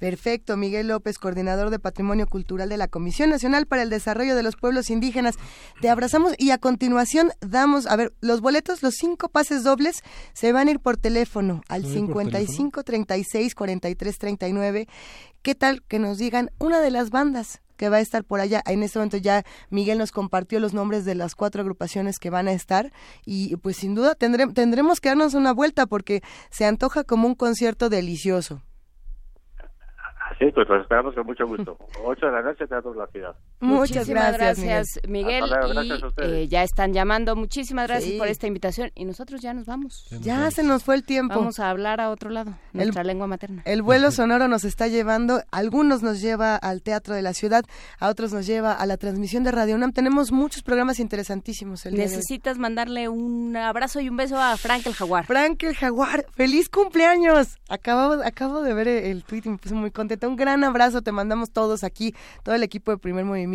Perfecto, 0.00 0.56
Miguel 0.56 0.88
López, 0.88 1.18
coordinador 1.18 1.68
de 1.68 1.78
Patrimonio 1.78 2.26
Cultural 2.26 2.70
de 2.70 2.78
la 2.78 2.88
Comisión 2.88 3.28
Nacional 3.28 3.66
para 3.66 3.82
el 3.82 3.90
Desarrollo 3.90 4.34
de 4.34 4.42
los 4.42 4.56
Pueblos 4.56 4.88
Indígenas. 4.88 5.36
Te 5.82 5.90
abrazamos 5.90 6.32
y 6.38 6.52
a 6.52 6.58
continuación 6.58 7.32
damos, 7.40 7.86
a 7.86 7.96
ver, 7.96 8.14
los 8.22 8.40
boletos, 8.40 8.82
los 8.82 8.94
cinco 8.94 9.28
pases 9.28 9.62
dobles 9.62 10.02
se 10.32 10.52
van 10.52 10.68
a 10.68 10.70
ir 10.70 10.80
por 10.80 10.96
teléfono 10.96 11.60
al 11.68 11.82
¿Se 11.82 11.88
van 11.88 11.96
a 11.96 12.00
ir 12.00 12.12
por 12.12 12.22
55 12.22 12.82
36 12.82 13.54
43 13.54 14.18
39. 14.18 14.88
¿Qué 15.42 15.54
tal 15.54 15.82
que 15.82 15.98
nos 15.98 16.18
digan 16.18 16.50
una 16.58 16.80
de 16.80 16.90
las 16.90 17.10
bandas? 17.10 17.60
que 17.76 17.88
va 17.88 17.96
a 17.96 18.00
estar 18.00 18.24
por 18.24 18.40
allá. 18.40 18.60
En 18.66 18.82
este 18.82 18.98
momento 18.98 19.16
ya 19.16 19.42
Miguel 19.70 19.96
nos 19.96 20.12
compartió 20.12 20.60
los 20.60 20.74
nombres 20.74 21.06
de 21.06 21.14
las 21.14 21.34
cuatro 21.34 21.62
agrupaciones 21.62 22.18
que 22.18 22.28
van 22.28 22.46
a 22.46 22.52
estar 22.52 22.92
y 23.24 23.56
pues 23.56 23.78
sin 23.78 23.94
duda 23.94 24.14
tendré- 24.14 24.52
tendremos 24.52 25.00
que 25.00 25.08
darnos 25.08 25.32
una 25.32 25.54
vuelta 25.54 25.86
porque 25.86 26.20
se 26.50 26.66
antoja 26.66 27.04
como 27.04 27.26
un 27.26 27.34
concierto 27.34 27.88
delicioso. 27.88 28.60
Así 30.30 30.50
pues 30.52 30.68
los 30.68 30.82
esperamos 30.82 31.14
con 31.14 31.24
mucho 31.24 31.46
gusto. 31.46 31.78
8 32.04 32.26
de 32.26 32.32
la 32.32 32.42
noche, 32.42 32.66
Teatro 32.66 32.92
de 32.92 32.98
la 32.98 33.06
Ciudad. 33.06 33.34
Muchas 33.60 33.96
Muchísimas 34.08 34.32
gracias, 34.32 34.64
gracias, 34.64 35.00
Miguel. 35.06 35.44
Y 36.18 36.22
eh, 36.22 36.48
ya 36.48 36.62
están 36.62 36.94
llamando. 36.94 37.36
Muchísimas 37.36 37.88
gracias 37.88 38.12
Sí. 38.12 38.18
por 38.18 38.26
esta 38.28 38.46
invitación. 38.46 38.90
Y 38.94 39.04
nosotros 39.04 39.42
ya 39.42 39.52
nos 39.52 39.66
vamos. 39.66 40.06
Ya 40.22 40.50
se 40.50 40.62
nos 40.62 40.82
fue 40.82 40.94
el 40.94 41.04
tiempo. 41.04 41.34
Vamos 41.34 41.60
a 41.60 41.68
hablar 41.68 42.00
a 42.00 42.08
otro 42.08 42.30
lado, 42.30 42.54
nuestra 42.72 43.04
lengua 43.04 43.26
materna. 43.26 43.60
El 43.66 43.82
vuelo 43.82 44.10
sonoro 44.12 44.48
nos 44.48 44.64
está 44.64 44.88
llevando, 44.88 45.42
algunos 45.50 46.02
nos 46.02 46.22
lleva 46.22 46.56
al 46.56 46.80
Teatro 46.80 47.14
de 47.14 47.20
la 47.20 47.34
Ciudad, 47.34 47.64
a 47.98 48.08
otros 48.08 48.32
nos 48.32 48.46
lleva 48.46 48.72
a 48.72 48.86
la 48.86 48.96
transmisión 48.96 49.44
de 49.44 49.50
Radio 49.52 49.74
UNAM. 49.74 49.92
Tenemos 49.92 50.32
muchos 50.32 50.62
programas 50.62 50.98
interesantísimos 50.98 51.84
el. 51.84 51.96
Necesitas 51.96 52.56
mandarle 52.56 53.10
un 53.10 53.54
abrazo 53.58 54.00
y 54.00 54.08
un 54.08 54.16
beso 54.16 54.38
a 54.38 54.56
Frank 54.56 54.86
el 54.86 54.94
Jaguar. 54.94 55.26
Frank 55.26 55.62
el 55.64 55.76
Jaguar, 55.76 56.24
feliz 56.32 56.70
cumpleaños. 56.70 57.58
Acabo, 57.68 58.22
acabo 58.24 58.62
de 58.62 58.72
ver 58.72 58.88
el 58.88 59.22
tweet 59.22 59.42
y 59.44 59.50
me 59.50 59.58
puse 59.58 59.74
muy 59.74 59.90
contenta. 59.90 60.26
Un 60.26 60.36
gran 60.36 60.64
abrazo, 60.64 61.02
te 61.02 61.12
mandamos 61.12 61.50
todos 61.50 61.84
aquí, 61.84 62.14
todo 62.42 62.54
el 62.54 62.62
equipo 62.62 62.90
de 62.90 62.96
Primer 62.96 63.26
Movimiento. 63.26 63.49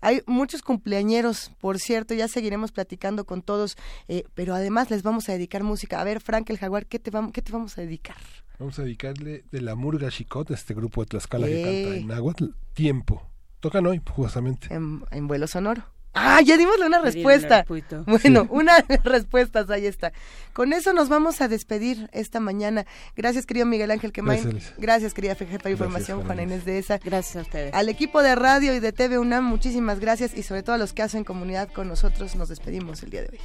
Hay 0.00 0.22
muchos 0.26 0.62
cumpleañeros, 0.62 1.52
por 1.60 1.78
cierto, 1.78 2.14
ya 2.14 2.28
seguiremos 2.28 2.72
platicando 2.72 3.24
con 3.24 3.42
todos, 3.42 3.76
eh, 4.08 4.24
pero 4.34 4.54
además 4.54 4.90
les 4.90 5.02
vamos 5.02 5.28
a 5.28 5.32
dedicar 5.32 5.62
música. 5.62 6.00
A 6.00 6.04
ver, 6.04 6.20
Frank 6.20 6.50
el 6.50 6.58
Jaguar, 6.58 6.86
¿qué 6.86 6.98
te, 6.98 7.10
vam- 7.12 7.32
qué 7.32 7.42
te 7.42 7.52
vamos 7.52 7.76
a 7.78 7.82
dedicar? 7.82 8.16
Vamos 8.58 8.78
a 8.78 8.82
dedicarle 8.82 9.44
de 9.50 9.60
la 9.60 9.74
Murga 9.74 10.10
Chicot, 10.10 10.50
este 10.50 10.72
grupo 10.74 11.02
de 11.02 11.06
Tlaxcala 11.08 11.46
que 11.46 11.60
Eh. 11.60 11.64
canta 11.84 11.96
en 12.00 12.06
náhuatl, 12.06 12.44
tiempo. 12.72 13.22
Tocan 13.60 13.86
hoy, 13.86 14.00
justamente. 14.10 14.72
En, 14.74 15.04
en 15.10 15.28
vuelo 15.28 15.46
sonoro. 15.46 15.84
Ah, 16.18 16.40
ya 16.40 16.56
dimosle 16.56 16.86
una 16.86 17.00
respuesta. 17.00 17.64
Bueno, 17.68 18.42
Sí. 18.42 18.48
una 18.50 18.76
de 18.80 18.84
las 18.96 19.04
respuestas, 19.04 19.68
ahí 19.70 19.86
está. 19.86 20.12
Con 20.52 20.72
eso 20.72 20.92
nos 20.94 21.08
vamos 21.08 21.40
a 21.42 21.48
despedir 21.48 22.08
esta 22.12 22.40
mañana. 22.40 22.86
Gracias, 23.14 23.44
querido 23.44 23.66
Miguel 23.66 23.90
Ángel 23.90 24.12
Quemain. 24.12 24.42
Gracias. 24.42 24.74
Gracias, 24.78 25.14
querida 25.14 25.34
de 25.34 25.70
información, 25.70 26.24
Juana 26.24 26.42
Inés 26.42 26.64
de 26.64 26.78
esa. 26.78 26.98
Gracias 26.98 27.36
a 27.36 27.40
ustedes. 27.42 27.74
Al 27.74 27.88
equipo 27.88 28.22
de 28.22 28.34
radio 28.34 28.74
y 28.74 28.80
de 28.80 28.92
TV 28.92 29.18
UNAM, 29.18 29.44
muchísimas 29.44 30.00
gracias 30.00 30.34
y 30.36 30.42
sobre 30.42 30.62
todo 30.62 30.74
a 30.76 30.78
los 30.78 30.92
que 30.92 31.02
hacen 31.02 31.24
comunidad 31.24 31.68
con 31.70 31.88
nosotros, 31.88 32.34
nos 32.36 32.48
despedimos 32.48 33.02
el 33.02 33.10
día 33.10 33.22
de 33.22 33.28
hoy. 33.32 33.40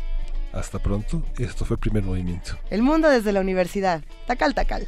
Hasta 0.54 0.80
pronto. 0.80 1.24
Esto 1.38 1.66
fue 1.66 1.76
el 1.76 1.80
primer 1.80 2.04
movimiento. 2.04 2.58
El 2.70 2.82
mundo 2.82 3.10
desde 3.10 3.32
la 3.32 3.42
universidad. 3.42 4.02
Tacal, 4.28 4.54
tacal. 4.54 4.88